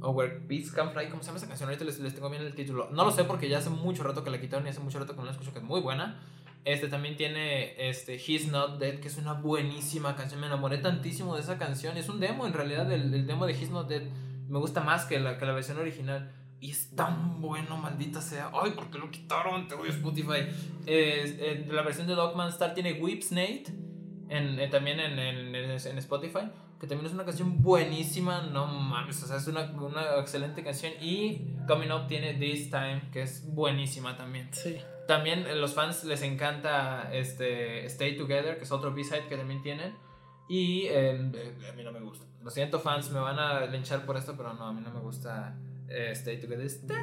O 0.00 0.10
Where 0.10 0.40
Pigs 0.40 0.70
Can 0.72 0.92
Fly, 0.92 1.08
¿cómo 1.08 1.22
se 1.22 1.28
llama 1.28 1.38
esa 1.38 1.48
canción? 1.48 1.68
Ahorita 1.68 1.84
les, 1.84 1.98
les 1.98 2.14
tengo 2.14 2.30
bien 2.30 2.42
el 2.42 2.54
título. 2.54 2.88
No 2.92 3.04
lo 3.04 3.10
sé 3.10 3.24
porque 3.24 3.48
ya 3.48 3.58
hace 3.58 3.70
mucho 3.70 4.02
rato 4.04 4.22
que 4.22 4.30
la 4.30 4.40
quitaron 4.40 4.66
y 4.66 4.70
hace 4.70 4.80
mucho 4.80 4.98
rato 4.98 5.14
que 5.14 5.18
no 5.18 5.24
la 5.24 5.32
escucho, 5.32 5.52
que 5.52 5.58
es 5.58 5.64
muy 5.64 5.80
buena. 5.80 6.20
Este 6.64 6.88
también 6.88 7.16
tiene 7.16 7.88
este, 7.88 8.16
He's 8.16 8.48
Not 8.48 8.78
Dead, 8.78 9.00
que 9.00 9.08
es 9.08 9.16
una 9.16 9.32
buenísima 9.32 10.14
canción. 10.16 10.40
Me 10.40 10.46
enamoré 10.46 10.78
tantísimo 10.78 11.34
de 11.34 11.40
esa 11.40 11.56
canción. 11.58 11.96
Es 11.96 12.08
un 12.08 12.20
demo, 12.20 12.46
en 12.46 12.52
realidad, 12.52 12.90
el, 12.92 13.12
el 13.14 13.26
demo 13.26 13.46
de 13.46 13.52
He's 13.54 13.70
Not 13.70 13.88
Dead. 13.88 14.02
Me 14.48 14.58
gusta 14.58 14.82
más 14.82 15.04
que 15.04 15.18
la, 15.18 15.38
que 15.38 15.46
la 15.46 15.52
versión 15.52 15.78
original. 15.78 16.30
Y 16.60 16.72
es 16.72 16.94
tan 16.96 17.40
bueno, 17.40 17.76
maldita 17.76 18.20
sea. 18.20 18.50
Ay, 18.52 18.72
¿por 18.72 18.90
qué 18.90 18.98
lo 18.98 19.10
quitaron? 19.10 19.68
Te 19.68 19.74
a 19.76 19.78
Spotify. 19.88 20.46
Eh, 20.86 21.66
la 21.70 21.82
versión 21.82 22.06
de 22.06 22.14
Dogman 22.14 22.48
Star 22.48 22.74
tiene 22.74 22.94
Whips 22.94 23.30
Nate. 23.30 23.66
En, 24.28 24.58
eh, 24.58 24.68
también 24.68 24.98
en, 24.98 25.18
en, 25.18 25.54
en, 25.54 25.98
Spotify. 25.98 26.50
Que 26.80 26.86
también 26.86 27.06
es 27.06 27.12
una 27.12 27.24
canción 27.24 27.62
buenísima. 27.62 28.42
No 28.42 28.66
mames. 28.66 29.22
O 29.22 29.26
sea, 29.26 29.36
es 29.36 29.46
una, 29.46 29.62
una 29.72 30.18
excelente 30.18 30.62
canción. 30.62 30.92
Y 31.00 31.56
Coming 31.66 31.90
Up 31.90 32.06
tiene 32.06 32.34
This 32.34 32.70
Time. 32.70 33.02
Que 33.12 33.22
es 33.22 33.44
buenísima 33.52 34.16
también. 34.16 34.48
Sí. 34.52 34.78
También 35.08 35.46
a 35.46 35.54
los 35.54 35.72
fans 35.72 36.04
les 36.04 36.20
encanta 36.20 37.10
este 37.12 37.86
Stay 37.86 38.16
Together, 38.16 38.58
que 38.58 38.64
es 38.64 38.72
otro 38.72 38.92
B-side 38.92 39.26
que 39.26 39.38
también 39.38 39.62
tienen. 39.62 39.94
Y 40.48 40.84
eh, 40.86 41.18
a 41.66 41.72
mí 41.72 41.82
no 41.82 41.92
me 41.92 42.00
gusta. 42.00 42.26
Lo 42.42 42.50
siento, 42.50 42.78
fans, 42.78 43.10
me 43.10 43.18
van 43.18 43.38
a 43.38 43.66
linchar 43.66 44.04
por 44.04 44.16
esto, 44.16 44.34
pero 44.36 44.52
no, 44.54 44.66
a 44.66 44.72
mí 44.72 44.80
no 44.82 44.90
me 44.90 45.00
gusta 45.00 45.56
eh, 45.88 46.10
Stay 46.12 46.38
Together. 46.38 46.66
Stay 46.66 46.96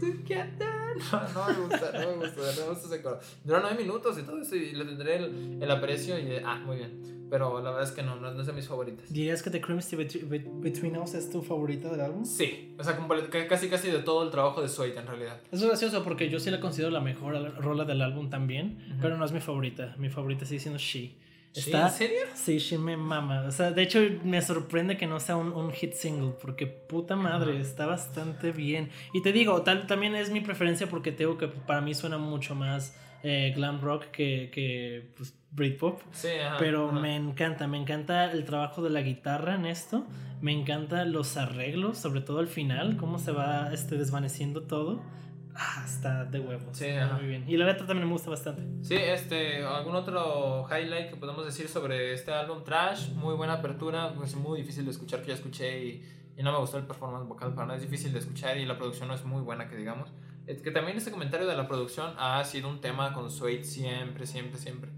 Together. 0.00 0.70
No, 1.12 1.48
no 1.48 1.48
me 1.48 1.68
gusta, 1.68 1.90
no 1.92 2.16
me 2.16 2.26
gusta, 2.26 2.40
no 2.42 2.62
me 2.66 2.68
gusta 2.68 2.86
ese 2.86 3.02
coro. 3.02 3.18
Dura 3.42 3.60
nueve 3.60 3.82
minutos 3.82 4.18
y 4.18 4.22
todo 4.22 4.42
eso, 4.42 4.54
y 4.56 4.72
le 4.72 4.84
tendré 4.84 5.16
el, 5.16 5.58
el 5.62 5.70
aprecio 5.70 6.18
y 6.18 6.36
ah, 6.44 6.56
muy 6.56 6.76
bien. 6.76 7.21
Pero 7.32 7.62
la 7.62 7.70
verdad 7.70 7.88
es 7.88 7.92
que 7.92 8.02
no, 8.02 8.16
no, 8.16 8.38
es 8.38 8.46
de 8.46 8.52
mis 8.52 8.68
favoritas. 8.68 9.10
¿Dirías 9.10 9.42
que 9.42 9.48
The 9.48 9.62
Chemistry 9.62 9.96
Between 10.60 10.98
Us 10.98 11.14
es 11.14 11.30
tu 11.30 11.40
favorita 11.40 11.88
del 11.88 12.02
álbum? 12.02 12.26
Sí, 12.26 12.74
o 12.78 12.84
sea, 12.84 12.98
casi 13.48 13.70
casi 13.70 13.90
de 13.90 14.00
todo 14.00 14.22
el 14.24 14.30
trabajo 14.30 14.60
de 14.60 14.68
Suede 14.68 14.98
en 14.98 15.06
realidad. 15.06 15.40
Es 15.50 15.62
gracioso 15.64 16.04
porque 16.04 16.28
yo 16.28 16.38
sí 16.38 16.50
la 16.50 16.60
considero 16.60 16.90
la 16.90 17.00
mejor 17.00 17.54
rola 17.56 17.86
del 17.86 18.02
álbum 18.02 18.28
también, 18.28 18.66
uh 18.76 18.92
-huh. 18.92 18.98
pero 19.00 19.16
no 19.16 19.24
es 19.24 19.32
mi 19.32 19.40
favorita. 19.40 19.94
Mi 19.96 20.10
favorita 20.10 20.44
sigue 20.44 20.60
siendo 20.60 20.78
She. 20.78 21.16
Está, 21.54 21.86
¿En 21.86 21.92
serio? 21.94 22.20
Sí, 22.34 22.58
She 22.58 22.76
me 22.76 22.98
mama. 22.98 23.46
O 23.48 23.50
sea, 23.50 23.70
de 23.70 23.82
hecho, 23.82 24.00
me 24.24 24.42
sorprende 24.42 24.98
que 24.98 25.06
no 25.06 25.18
sea 25.18 25.36
un, 25.36 25.52
un 25.54 25.72
hit 25.72 25.94
single, 25.94 26.34
porque 26.38 26.66
puta 26.66 27.16
madre, 27.16 27.52
uh 27.52 27.56
-huh. 27.56 27.60
está 27.62 27.86
bastante 27.86 28.52
bien. 28.52 28.90
Y 29.14 29.22
te 29.22 29.32
digo, 29.32 29.62
tal, 29.62 29.86
también 29.86 30.14
es 30.16 30.28
mi 30.28 30.42
preferencia 30.42 30.86
porque 30.86 31.12
tengo 31.12 31.38
que 31.38 31.48
para 31.48 31.80
mí 31.80 31.94
suena 31.94 32.18
mucho 32.18 32.54
más 32.54 32.94
eh, 33.22 33.54
glam 33.56 33.80
rock 33.80 34.10
que, 34.10 34.50
que 34.52 35.12
pues, 35.16 35.34
Britpop. 35.52 36.00
Sí, 36.12 36.28
ajá, 36.28 36.56
pero 36.58 36.88
ajá. 36.88 36.98
me 36.98 37.14
encanta, 37.14 37.66
me 37.66 37.78
encanta 37.78 38.32
el 38.32 38.44
trabajo 38.44 38.82
de 38.82 38.90
la 38.90 39.02
guitarra 39.02 39.54
en 39.54 39.66
esto. 39.66 40.06
Me 40.40 40.52
encantan 40.52 41.12
los 41.12 41.36
arreglos, 41.36 41.98
sobre 41.98 42.20
todo 42.20 42.40
al 42.40 42.48
final, 42.48 42.96
cómo 42.96 43.18
se 43.18 43.32
va 43.32 43.72
este, 43.72 43.96
desvaneciendo 43.96 44.62
todo. 44.62 45.02
Ah, 45.54 45.82
está 45.84 46.24
de 46.24 46.40
huevos. 46.40 46.76
Sí, 46.76 46.86
está 46.86 47.14
muy 47.14 47.26
bien. 47.26 47.44
Y 47.46 47.58
la 47.58 47.66
letra 47.66 47.86
también 47.86 48.06
me 48.06 48.12
gusta 48.14 48.30
bastante. 48.30 48.62
Sí, 48.82 48.94
este, 48.94 49.62
algún 49.62 49.94
otro 49.94 50.66
highlight 50.70 51.10
que 51.10 51.16
podemos 51.16 51.44
decir 51.44 51.68
sobre 51.68 52.14
este 52.14 52.32
álbum 52.32 52.64
Trash, 52.64 53.10
muy 53.10 53.34
buena 53.34 53.54
apertura, 53.54 54.14
pues 54.14 54.34
muy 54.34 54.60
difícil 54.60 54.86
de 54.86 54.92
escuchar 54.92 55.20
que 55.20 55.28
ya 55.28 55.34
escuché 55.34 55.84
y, 55.84 56.02
y 56.38 56.42
no 56.42 56.52
me 56.52 56.58
gustó 56.58 56.78
el 56.78 56.86
performance 56.86 57.28
vocal 57.28 57.54
para 57.54 57.66
nada, 57.66 57.76
es 57.76 57.82
difícil 57.82 58.12
de 58.14 58.20
escuchar 58.20 58.56
y 58.56 58.64
la 58.64 58.78
producción 58.78 59.08
no 59.08 59.14
es 59.14 59.24
muy 59.24 59.42
buena 59.42 59.68
que 59.68 59.76
digamos. 59.76 60.10
Es 60.46 60.62
que 60.62 60.70
también 60.70 60.96
este 60.96 61.10
comentario 61.10 61.46
de 61.46 61.54
la 61.54 61.68
producción 61.68 62.14
ha 62.18 62.42
sido 62.44 62.68
un 62.68 62.80
tema 62.80 63.12
con 63.12 63.30
Suede 63.30 63.62
siempre, 63.62 64.26
siempre, 64.26 64.58
siempre. 64.58 64.90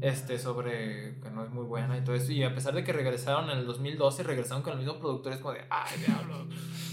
Este, 0.00 0.38
sobre 0.38 1.18
que 1.20 1.30
no 1.30 1.44
es 1.44 1.50
muy 1.50 1.64
buena 1.64 1.98
y 1.98 2.02
todo 2.02 2.14
eso. 2.14 2.30
Y 2.30 2.44
a 2.44 2.54
pesar 2.54 2.74
de 2.74 2.84
que 2.84 2.92
regresaron 2.92 3.50
en 3.50 3.58
el 3.58 3.66
2012, 3.66 4.22
regresaron 4.22 4.62
con 4.62 4.74
el 4.74 4.78
mismo 4.78 4.98
productor, 4.98 5.32
es 5.32 5.38
como 5.40 5.54
de, 5.54 5.64
ay, 5.70 5.98
diablo. 6.06 6.46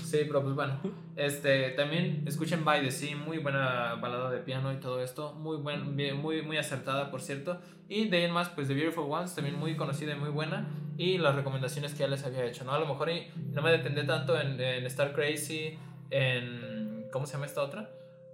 Sí, 0.03 0.19
pero 0.27 0.41
pues 0.41 0.55
bueno. 0.55 0.79
Este, 1.15 1.69
también 1.71 2.23
escuchen 2.25 2.65
By 2.65 2.81
the 2.81 2.91
Sea, 2.91 3.15
muy 3.15 3.37
buena 3.37 3.95
balada 3.95 4.31
de 4.31 4.39
piano 4.39 4.73
y 4.73 4.77
todo 4.77 5.01
esto. 5.03 5.33
Muy, 5.33 5.57
buen, 5.57 5.95
muy, 5.95 6.41
muy 6.41 6.57
acertada, 6.57 7.11
por 7.11 7.21
cierto. 7.21 7.59
Y 7.87 8.07
de 8.07 8.17
ahí 8.17 8.23
en 8.23 8.31
más, 8.31 8.49
pues 8.49 8.67
The 8.67 8.73
Beautiful 8.73 9.05
Ones, 9.07 9.35
también 9.35 9.57
muy 9.57 9.75
conocida 9.75 10.13
y 10.13 10.19
muy 10.19 10.29
buena. 10.29 10.67
Y 10.97 11.17
las 11.17 11.35
recomendaciones 11.35 11.93
que 11.93 11.99
ya 11.99 12.07
les 12.07 12.23
había 12.23 12.45
hecho, 12.45 12.63
¿no? 12.63 12.71
A 12.71 12.79
lo 12.79 12.87
mejor 12.87 13.09
y 13.09 13.27
no 13.51 13.61
me 13.61 13.71
detendé 13.71 14.03
tanto 14.03 14.39
en, 14.39 14.59
en 14.59 14.85
Star 14.87 15.13
Crazy, 15.13 15.77
en. 16.09 17.07
¿Cómo 17.11 17.25
se 17.25 17.33
llama 17.33 17.45
esta 17.45 17.61
otra? 17.61 17.89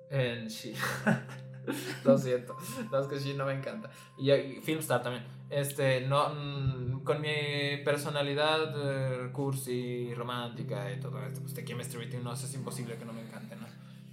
En. 0.09 0.47
Lo 2.03 2.17
siento, 2.17 2.57
no 2.91 2.99
es 2.99 3.07
que 3.07 3.19
sí, 3.19 3.33
no 3.33 3.45
me 3.45 3.53
encanta. 3.53 3.89
Y, 4.17 4.31
y 4.31 4.61
Filmstar 4.61 5.03
también. 5.03 5.23
Este, 5.49 6.01
no, 6.01 6.29
mm, 6.29 7.03
con 7.03 7.21
mi 7.21 7.83
personalidad 7.83 8.73
eh, 8.75 9.31
cursi, 9.31 10.13
romántica 10.13 10.91
y 10.91 10.99
todo 10.99 11.21
esto, 11.25 11.41
pues 11.41 11.53
The 11.53 11.65
Chemistry 11.65 12.05
Between 12.05 12.25
Us 12.27 12.43
es 12.43 12.53
imposible 12.55 12.95
que 12.95 13.05
no 13.05 13.13
me 13.13 13.21
encante, 13.21 13.55
¿no? 13.55 13.67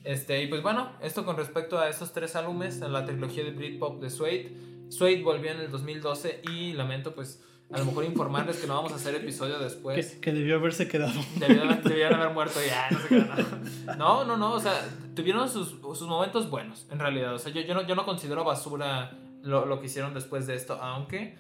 Este, 0.04 0.42
y 0.42 0.46
pues 0.46 0.62
bueno, 0.62 0.92
esto 1.00 1.24
con 1.24 1.36
respecto 1.36 1.78
a 1.78 1.88
estos 1.88 2.12
tres 2.12 2.34
álbumes, 2.34 2.82
a 2.82 2.88
la 2.88 3.04
trilogía 3.04 3.44
de 3.44 3.50
Britpop 3.50 4.00
de 4.00 4.10
Suede. 4.10 4.56
Suede 4.88 5.22
volvió 5.22 5.50
en 5.50 5.60
el 5.60 5.70
2012 5.70 6.42
y 6.50 6.72
lamento 6.72 7.14
pues 7.14 7.42
a 7.70 7.78
lo 7.78 7.84
mejor 7.84 8.04
informarles 8.04 8.56
que 8.56 8.66
no 8.66 8.74
vamos 8.74 8.92
a 8.92 8.96
hacer 8.96 9.14
episodio 9.14 9.58
después. 9.58 10.14
Que, 10.14 10.20
que 10.20 10.32
debió 10.32 10.56
haberse 10.56 10.88
quedado. 10.88 11.20
Debieron, 11.36 11.82
debieron 11.82 12.20
haber 12.20 12.34
muerto 12.34 12.60
ya, 12.66 12.88
no 12.90 12.98
se 12.98 13.08
quedó 13.08 13.24
nada. 13.26 13.96
No, 13.98 14.24
no, 14.24 14.36
no, 14.36 14.52
o 14.52 14.60
sea, 14.60 14.88
tuvieron 15.14 15.48
sus, 15.50 15.78
sus 15.80 16.08
momentos 16.08 16.48
buenos, 16.48 16.86
en 16.90 16.98
realidad. 16.98 17.34
O 17.34 17.38
sea, 17.38 17.52
yo, 17.52 17.60
yo, 17.60 17.74
no, 17.74 17.86
yo 17.86 17.94
no 17.94 18.06
considero 18.06 18.42
basura 18.42 19.18
lo, 19.42 19.66
lo 19.66 19.80
que 19.80 19.86
hicieron 19.86 20.14
después 20.14 20.46
de 20.46 20.54
esto, 20.54 20.74
aunque 20.80 21.36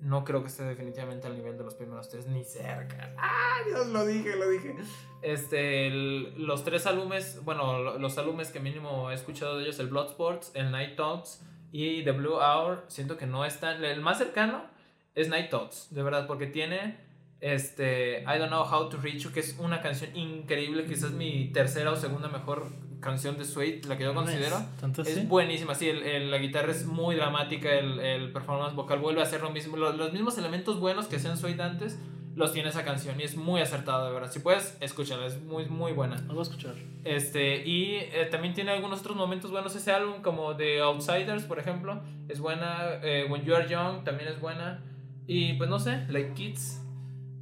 no 0.00 0.24
creo 0.24 0.42
que 0.42 0.48
esté 0.48 0.64
definitivamente 0.64 1.26
al 1.26 1.36
nivel 1.36 1.56
de 1.56 1.64
los 1.64 1.74
primeros 1.74 2.08
tres, 2.08 2.26
ni 2.26 2.44
cerca. 2.44 3.14
¡Ah, 3.16 3.58
Dios, 3.66 3.86
lo 3.88 4.04
dije, 4.04 4.36
lo 4.36 4.48
dije! 4.48 4.74
Este, 5.22 5.86
el, 5.86 6.44
los 6.44 6.64
tres 6.64 6.86
álbumes, 6.86 7.40
bueno, 7.44 7.98
los 7.98 8.18
álbumes 8.18 8.50
que 8.50 8.60
mínimo 8.60 9.10
he 9.10 9.14
escuchado 9.14 9.56
de 9.56 9.64
ellos, 9.64 9.78
el 9.78 9.88
Bloodsports, 9.88 10.52
el 10.54 10.70
Night 10.70 10.96
Talks 10.96 11.44
y 11.70 12.02
The 12.04 12.12
Blue 12.12 12.36
Hour, 12.36 12.84
siento 12.88 13.16
que 13.16 13.26
no 13.26 13.44
están. 13.44 13.84
El 13.84 14.00
más 14.00 14.18
cercano 14.18 14.76
es 15.18 15.28
Night 15.28 15.50
Thoughts, 15.50 15.88
de 15.90 16.02
verdad, 16.02 16.26
porque 16.26 16.46
tiene 16.46 16.96
este 17.40 18.22
I 18.22 18.38
Don't 18.38 18.48
Know 18.48 18.62
How 18.62 18.88
to 18.88 18.96
Reach 18.98 19.18
You, 19.18 19.32
que 19.32 19.40
es 19.40 19.56
una 19.58 19.80
canción 19.80 20.16
increíble, 20.16 20.84
quizás 20.86 21.10
mi 21.10 21.50
tercera 21.52 21.90
o 21.90 21.96
segunda 21.96 22.28
mejor 22.28 22.66
canción 23.00 23.38
de 23.38 23.44
Suede, 23.44 23.80
la 23.86 23.96
que 23.96 24.04
yo 24.04 24.14
considero. 24.14 24.56
¿Tanto 24.80 25.02
es 25.02 25.28
buenísima, 25.28 25.74
sí, 25.74 25.88
el, 25.88 26.02
el, 26.02 26.30
la 26.30 26.38
guitarra 26.38 26.72
es 26.72 26.86
muy 26.86 27.16
dramática, 27.16 27.72
el, 27.72 28.00
el, 28.00 28.32
performance 28.32 28.74
vocal 28.74 28.98
vuelve 28.98 29.20
a 29.20 29.24
hacer 29.24 29.40
lo 29.40 29.50
mismo, 29.50 29.76
los, 29.76 29.96
los 29.96 30.12
mismos 30.12 30.38
elementos 30.38 30.80
buenos 30.80 31.06
que 31.06 31.16
hacían 31.16 31.36
Suede 31.36 31.62
antes. 31.62 31.98
Los 32.34 32.52
tiene 32.52 32.68
esa 32.68 32.84
canción 32.84 33.20
y 33.20 33.24
es 33.24 33.34
muy 33.34 33.60
acertada, 33.60 34.06
de 34.06 34.14
verdad. 34.14 34.30
Si 34.30 34.38
puedes, 34.38 34.78
escúchala, 34.80 35.26
es 35.26 35.42
muy, 35.42 35.66
muy 35.66 35.90
buena. 35.90 36.18
Lo 36.28 36.34
voy 36.34 36.38
a 36.38 36.42
escuchar. 36.42 36.74
Este, 37.02 37.66
y 37.66 37.96
eh, 37.96 38.28
también 38.30 38.54
tiene 38.54 38.70
algunos 38.70 39.00
otros 39.00 39.16
momentos 39.16 39.50
buenos 39.50 39.74
ese 39.74 39.90
álbum, 39.90 40.22
como 40.22 40.54
The 40.54 40.80
Outsiders, 40.82 41.42
por 41.42 41.58
ejemplo. 41.58 42.00
Es 42.28 42.38
buena. 42.38 43.00
Eh, 43.02 43.26
When 43.28 43.44
You 43.44 43.56
Are 43.56 43.68
Young 43.68 44.04
también 44.04 44.28
es 44.28 44.40
buena. 44.40 44.84
Y 45.28 45.52
pues 45.52 45.68
no 45.70 45.78
sé, 45.78 46.06
Like 46.08 46.32
Kids. 46.32 46.82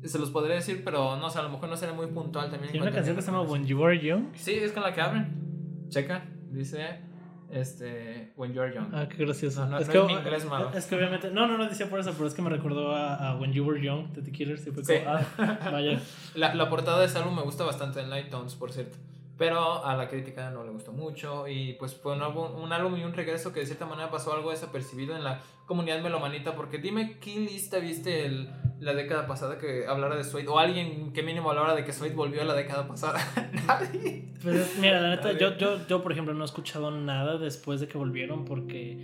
Se 0.04 0.18
los 0.18 0.30
podría 0.30 0.56
decir, 0.56 0.82
pero 0.84 1.16
no 1.16 1.30
sé, 1.30 1.38
a 1.38 1.42
lo 1.42 1.48
mejor 1.48 1.68
no 1.70 1.76
será 1.76 1.92
muy 1.92 2.06
puntual 2.08 2.50
también. 2.50 2.70
Tiene 2.72 2.86
una 2.86 2.94
canción 2.94 3.16
que 3.16 3.22
se 3.22 3.30
llama 3.30 3.42
When 3.42 3.64
You 3.64 3.82
Are 3.84 3.98
Young. 3.98 4.26
Sí, 4.34 4.52
es 4.52 4.72
con 4.72 4.82
la 4.82 4.92
que 4.92 5.00
abren. 5.00 5.86
Checa, 5.88 6.24
dice 6.50 7.00
este 7.50 8.32
When 8.36 8.52
You 8.52 8.60
Are 8.60 8.74
Young. 8.74 8.88
Ah, 8.92 9.08
qué 9.08 9.24
gracioso. 9.24 9.64
No, 9.64 9.70
no, 9.70 9.78
es, 9.78 9.86
no 9.86 9.92
que, 9.92 9.98
es 10.00 10.06
mi 10.06 10.12
inglés 10.14 10.44
malo. 10.46 10.70
es 10.74 10.86
que 10.86 10.94
obviamente. 10.96 11.30
No, 11.30 11.46
no, 11.46 11.56
no 11.58 11.68
decía 11.68 11.88
por 11.88 11.98
eso, 12.00 12.12
pero 12.12 12.26
es 12.26 12.34
que 12.34 12.42
me 12.42 12.50
recordó 12.50 12.94
a, 12.94 13.30
a 13.30 13.36
When 13.36 13.52
You 13.52 13.64
Were 13.64 13.80
Young 13.80 14.12
de 14.12 14.22
The 14.22 14.32
Killers. 14.32 14.66
Y 14.66 14.70
fue 14.72 14.84
Sí. 14.84 14.94
como, 15.04 15.16
ah, 15.16 15.58
vaya. 15.72 16.00
La, 16.34 16.54
la 16.54 16.68
portada 16.68 17.00
de 17.00 17.06
ese 17.06 17.18
álbum 17.18 17.34
me 17.36 17.42
gusta 17.42 17.64
bastante, 17.64 18.00
en 18.00 18.10
Light 18.10 18.30
Tones, 18.30 18.54
por 18.56 18.72
cierto. 18.72 18.98
Pero 19.38 19.84
a 19.84 19.94
la 19.96 20.08
crítica 20.08 20.50
no 20.50 20.64
le 20.64 20.70
gustó 20.70 20.92
mucho 20.92 21.46
y 21.46 21.74
pues 21.74 21.94
fue 21.94 22.14
un 22.14 22.22
álbum, 22.22 22.54
un 22.54 22.72
álbum 22.72 22.96
y 22.96 23.04
un 23.04 23.12
regreso 23.12 23.52
que 23.52 23.60
de 23.60 23.66
cierta 23.66 23.84
manera 23.84 24.10
pasó 24.10 24.32
algo 24.32 24.50
desapercibido 24.50 25.14
en 25.14 25.24
la 25.24 25.42
comunidad 25.66 26.00
melomanita 26.00 26.54
porque 26.54 26.78
dime 26.78 27.18
qué 27.20 27.36
lista 27.40 27.78
viste 27.78 28.24
el, 28.24 28.48
la 28.80 28.94
década 28.94 29.26
pasada 29.26 29.58
que 29.58 29.86
hablara 29.86 30.16
de 30.16 30.24
Suede 30.24 30.48
o 30.48 30.58
alguien 30.58 31.12
que 31.12 31.22
mínimo 31.22 31.50
hablara 31.50 31.74
de 31.74 31.84
que 31.84 31.92
Suede 31.92 32.14
volvió 32.14 32.40
a 32.40 32.44
la 32.44 32.54
década 32.54 32.88
pasada. 32.88 33.20
Nadie. 33.66 34.32
Pero 34.42 34.64
mira, 34.80 35.00
la 35.02 35.10
neta, 35.10 35.32
yo, 35.32 35.58
yo, 35.58 35.86
yo 35.86 36.02
por 36.02 36.12
ejemplo 36.12 36.32
no 36.32 36.42
he 36.42 36.46
escuchado 36.46 36.90
nada 36.90 37.36
después 37.36 37.80
de 37.80 37.88
que 37.88 37.98
volvieron 37.98 38.46
porque 38.46 38.96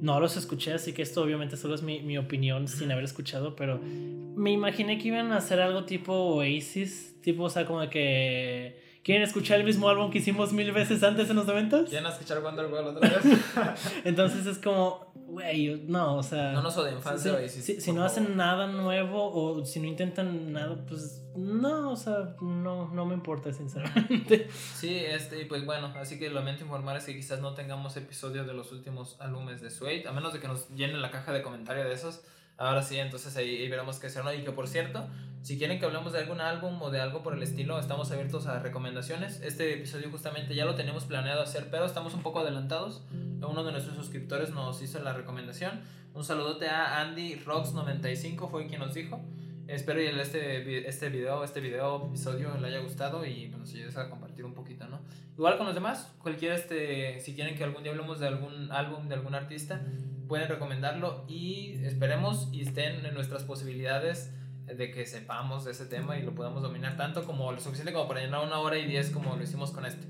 no 0.00 0.18
los 0.20 0.36
escuché, 0.36 0.72
así 0.72 0.92
que 0.92 1.02
esto 1.02 1.22
obviamente 1.22 1.56
solo 1.56 1.74
es 1.74 1.82
mi, 1.82 2.00
mi 2.00 2.18
opinión 2.18 2.66
sin 2.68 2.90
haber 2.90 3.04
escuchado, 3.04 3.56
pero 3.56 3.78
me 3.78 4.50
imaginé 4.50 4.98
que 4.98 5.08
iban 5.08 5.32
a 5.32 5.38
hacer 5.38 5.60
algo 5.60 5.84
tipo 5.84 6.12
Oasis, 6.12 7.20
tipo, 7.22 7.44
o 7.44 7.50
sea, 7.50 7.66
como 7.66 7.80
de 7.80 7.88
que 7.88 8.85
¿Quieren 9.06 9.22
escuchar 9.22 9.60
el 9.60 9.64
mismo 9.64 9.88
álbum 9.88 10.10
que 10.10 10.18
hicimos 10.18 10.52
mil 10.52 10.72
veces 10.72 11.00
antes 11.04 11.30
en 11.30 11.36
los 11.36 11.46
eventos? 11.46 11.88
¿Quieren 11.88 12.10
escuchar 12.10 12.42
Wonderwall 12.42 12.88
otra 12.88 13.08
vez? 13.08 13.24
Entonces 14.04 14.44
es 14.46 14.58
como, 14.58 15.12
güey, 15.14 15.80
no, 15.86 16.16
o 16.16 16.24
sea. 16.24 16.50
No 16.50 16.60
nos 16.60 16.76
odien, 16.76 17.00
fans 17.00 17.22
de 17.22 17.48
Si, 17.48 17.80
si 17.80 17.92
no 17.92 18.04
hacen 18.04 18.36
nada 18.36 18.66
nuevo 18.66 19.30
o 19.32 19.64
si 19.64 19.78
no 19.78 19.86
intentan 19.86 20.52
nada, 20.52 20.84
pues 20.88 21.22
no, 21.36 21.92
o 21.92 21.96
sea, 21.96 22.34
no, 22.40 22.88
no 22.88 23.06
me 23.06 23.14
importa, 23.14 23.52
sinceramente. 23.52 24.48
Sí, 24.74 24.96
este, 24.96 25.46
pues 25.46 25.64
bueno, 25.64 25.94
así 26.00 26.18
que 26.18 26.28
lamento 26.28 26.64
informar 26.64 26.96
es 26.96 27.04
que 27.04 27.14
quizás 27.14 27.40
no 27.40 27.54
tengamos 27.54 27.96
episodios 27.96 28.44
de 28.48 28.54
los 28.54 28.72
últimos 28.72 29.20
álbumes 29.20 29.60
de 29.60 29.70
Suede, 29.70 30.08
a 30.08 30.10
menos 30.10 30.32
de 30.32 30.40
que 30.40 30.48
nos 30.48 30.68
llenen 30.70 31.00
la 31.00 31.12
caja 31.12 31.32
de 31.32 31.42
comentarios 31.42 31.86
de 31.86 31.94
esos. 31.94 32.22
Ahora 32.58 32.82
sí, 32.82 32.98
entonces 32.98 33.36
ahí, 33.36 33.68
veremos 33.68 33.98
qué 33.98 34.08
¿no? 34.22 34.32
Y 34.32 34.42
que 34.42 34.52
por 34.52 34.66
cierto, 34.66 35.06
si 35.42 35.58
quieren 35.58 35.78
que 35.78 35.84
hablemos 35.84 36.12
de 36.12 36.20
algún 36.20 36.40
álbum 36.40 36.80
o 36.80 36.90
de 36.90 37.00
algo 37.00 37.22
por 37.22 37.34
el 37.34 37.42
estilo, 37.42 37.78
estamos 37.78 38.10
abiertos 38.10 38.46
a 38.46 38.58
recomendaciones. 38.60 39.40
Este 39.42 39.74
episodio 39.74 40.10
justamente 40.10 40.54
ya 40.54 40.64
lo 40.64 40.74
tenemos 40.74 41.04
planeado 41.04 41.42
hacer, 41.42 41.68
pero 41.70 41.84
estamos 41.84 42.14
un 42.14 42.22
poco 42.22 42.40
adelantados. 42.40 43.02
Uno 43.12 43.62
de 43.62 43.72
nuestros 43.72 43.96
suscriptores 43.96 44.50
nos 44.50 44.80
hizo 44.82 44.98
la 45.00 45.12
recomendación. 45.12 45.82
Un 46.14 46.24
saludote 46.24 46.68
a 46.68 47.00
Andy 47.02 47.36
Rocks95, 47.44 48.50
fue 48.50 48.66
quien 48.66 48.80
nos 48.80 48.94
dijo. 48.94 49.20
Espero 49.68 49.98
que 49.98 50.20
este, 50.20 50.88
este 50.88 51.08
video, 51.08 51.42
este 51.42 51.60
video, 51.60 52.06
episodio 52.06 52.56
le 52.58 52.68
haya 52.68 52.78
gustado 52.78 53.26
y 53.26 53.52
si 53.64 53.78
ayudes 53.78 53.96
a 53.96 54.08
compartir 54.08 54.44
un 54.44 54.54
poquito, 54.54 54.86
¿no? 54.86 55.00
Igual 55.36 55.56
con 55.56 55.66
los 55.66 55.74
demás, 55.74 56.14
cualquier 56.22 56.52
este, 56.52 57.18
si 57.18 57.34
quieren 57.34 57.56
que 57.56 57.64
algún 57.64 57.82
día 57.82 57.90
hablemos 57.90 58.20
de 58.20 58.28
algún 58.28 58.70
álbum, 58.70 59.08
de 59.08 59.14
algún 59.16 59.34
artista, 59.34 59.82
pueden 60.28 60.48
recomendarlo 60.48 61.24
y 61.28 61.84
esperemos 61.84 62.48
y 62.52 62.62
estén 62.62 63.04
en 63.04 63.12
nuestras 63.14 63.42
posibilidades 63.42 64.32
de 64.66 64.90
que 64.92 65.04
sepamos 65.04 65.64
de 65.64 65.72
ese 65.72 65.86
tema 65.86 66.16
y 66.16 66.22
lo 66.22 66.34
podamos 66.34 66.62
dominar 66.62 66.96
tanto 66.96 67.24
como 67.24 67.50
lo 67.50 67.60
suficiente 67.60 67.92
como 67.92 68.06
para 68.06 68.20
llenar 68.20 68.44
una 68.44 68.60
hora 68.60 68.78
y 68.78 68.86
diez 68.86 69.10
como 69.10 69.34
lo 69.34 69.42
hicimos 69.42 69.72
con 69.72 69.84
este. 69.84 70.06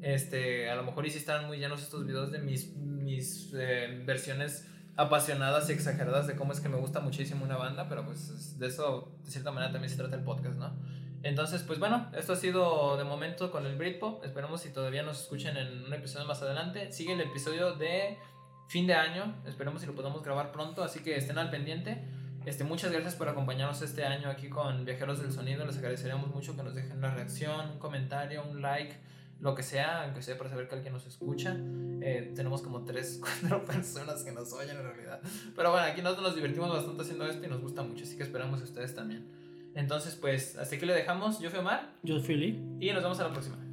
Este, 0.00 0.70
a 0.70 0.74
lo 0.74 0.84
mejor 0.84 1.04
y 1.06 1.10
si 1.10 1.18
están 1.18 1.46
muy 1.46 1.58
llenos 1.58 1.82
estos 1.82 2.06
videos 2.06 2.32
de 2.32 2.38
mis, 2.38 2.74
mis 2.76 3.52
eh, 3.54 4.02
versiones 4.06 4.66
apasionadas 4.96 5.68
y 5.68 5.72
exageradas 5.72 6.26
de 6.26 6.36
cómo 6.36 6.52
es 6.52 6.60
que 6.60 6.68
me 6.68 6.76
gusta 6.76 7.00
muchísimo 7.00 7.44
una 7.44 7.56
banda, 7.56 7.88
pero 7.88 8.04
pues 8.04 8.58
de 8.58 8.66
eso 8.66 9.12
de 9.24 9.30
cierta 9.30 9.52
manera 9.52 9.72
también 9.72 9.90
se 9.90 9.96
trata 9.96 10.16
el 10.16 10.22
podcast, 10.22 10.56
¿no? 10.56 10.72
Entonces, 11.22 11.62
pues 11.62 11.78
bueno, 11.78 12.08
esto 12.16 12.34
ha 12.34 12.36
sido 12.36 12.96
de 12.96 13.04
momento 13.04 13.50
con 13.50 13.66
el 13.66 13.76
Britpop. 13.76 14.24
Esperemos 14.24 14.60
si 14.60 14.72
todavía 14.72 15.02
nos 15.02 15.22
escuchen 15.22 15.56
en 15.56 15.84
un 15.84 15.92
episodio 15.92 16.24
más 16.24 16.40
adelante. 16.40 16.92
Sigue 16.92 17.14
el 17.14 17.20
episodio 17.20 17.74
de 17.74 18.16
fin 18.68 18.86
de 18.86 18.94
año. 18.94 19.34
Esperemos 19.44 19.80
si 19.80 19.88
lo 19.88 19.94
podemos 19.94 20.22
grabar 20.22 20.52
pronto, 20.52 20.84
así 20.84 21.00
que 21.00 21.16
estén 21.16 21.38
al 21.38 21.50
pendiente. 21.50 22.04
Este, 22.44 22.62
muchas 22.62 22.92
gracias 22.92 23.16
por 23.16 23.28
acompañarnos 23.28 23.82
este 23.82 24.04
año 24.04 24.30
aquí 24.30 24.48
con 24.48 24.84
Viajeros 24.84 25.20
del 25.20 25.32
Sonido. 25.32 25.66
Les 25.66 25.76
agradeceríamos 25.78 26.32
mucho 26.32 26.54
que 26.54 26.62
nos 26.62 26.76
dejen 26.76 26.98
una 26.98 27.12
reacción, 27.12 27.70
un 27.72 27.78
comentario, 27.80 28.44
un 28.48 28.62
like, 28.62 28.96
lo 29.40 29.54
que 29.54 29.62
sea, 29.62 30.04
aunque 30.04 30.22
sea 30.22 30.38
para 30.38 30.50
saber 30.50 30.68
que 30.68 30.74
alguien 30.74 30.92
nos 30.92 31.06
escucha. 31.06 31.56
Eh, 32.00 32.32
tenemos 32.34 32.62
como 32.62 32.84
3, 32.84 33.20
4 33.40 33.64
personas 33.66 34.22
que 34.22 34.32
nos 34.32 34.52
oyen 34.52 34.76
en 34.76 34.82
realidad. 34.82 35.20
Pero 35.54 35.70
bueno, 35.70 35.86
aquí 35.86 36.02
nosotros 36.02 36.28
nos 36.28 36.36
divertimos 36.36 36.70
bastante 36.70 37.02
haciendo 37.02 37.26
esto 37.26 37.44
y 37.44 37.48
nos 37.48 37.60
gusta 37.60 37.82
mucho, 37.82 38.04
así 38.04 38.16
que 38.16 38.22
esperamos 38.22 38.60
que 38.60 38.64
ustedes 38.64 38.94
también. 38.94 39.26
Entonces, 39.74 40.14
pues, 40.14 40.56
hasta 40.56 40.74
aquí 40.74 40.86
le 40.86 40.94
dejamos. 40.94 41.38
Yo 41.38 41.50
fui 41.50 41.58
Omar. 41.58 41.92
Yo 42.02 42.18
fui 42.20 42.34
Lee. 42.34 42.78
Y 42.80 42.90
nos 42.92 43.02
vemos 43.02 43.20
a 43.20 43.24
la 43.24 43.32
próxima. 43.32 43.65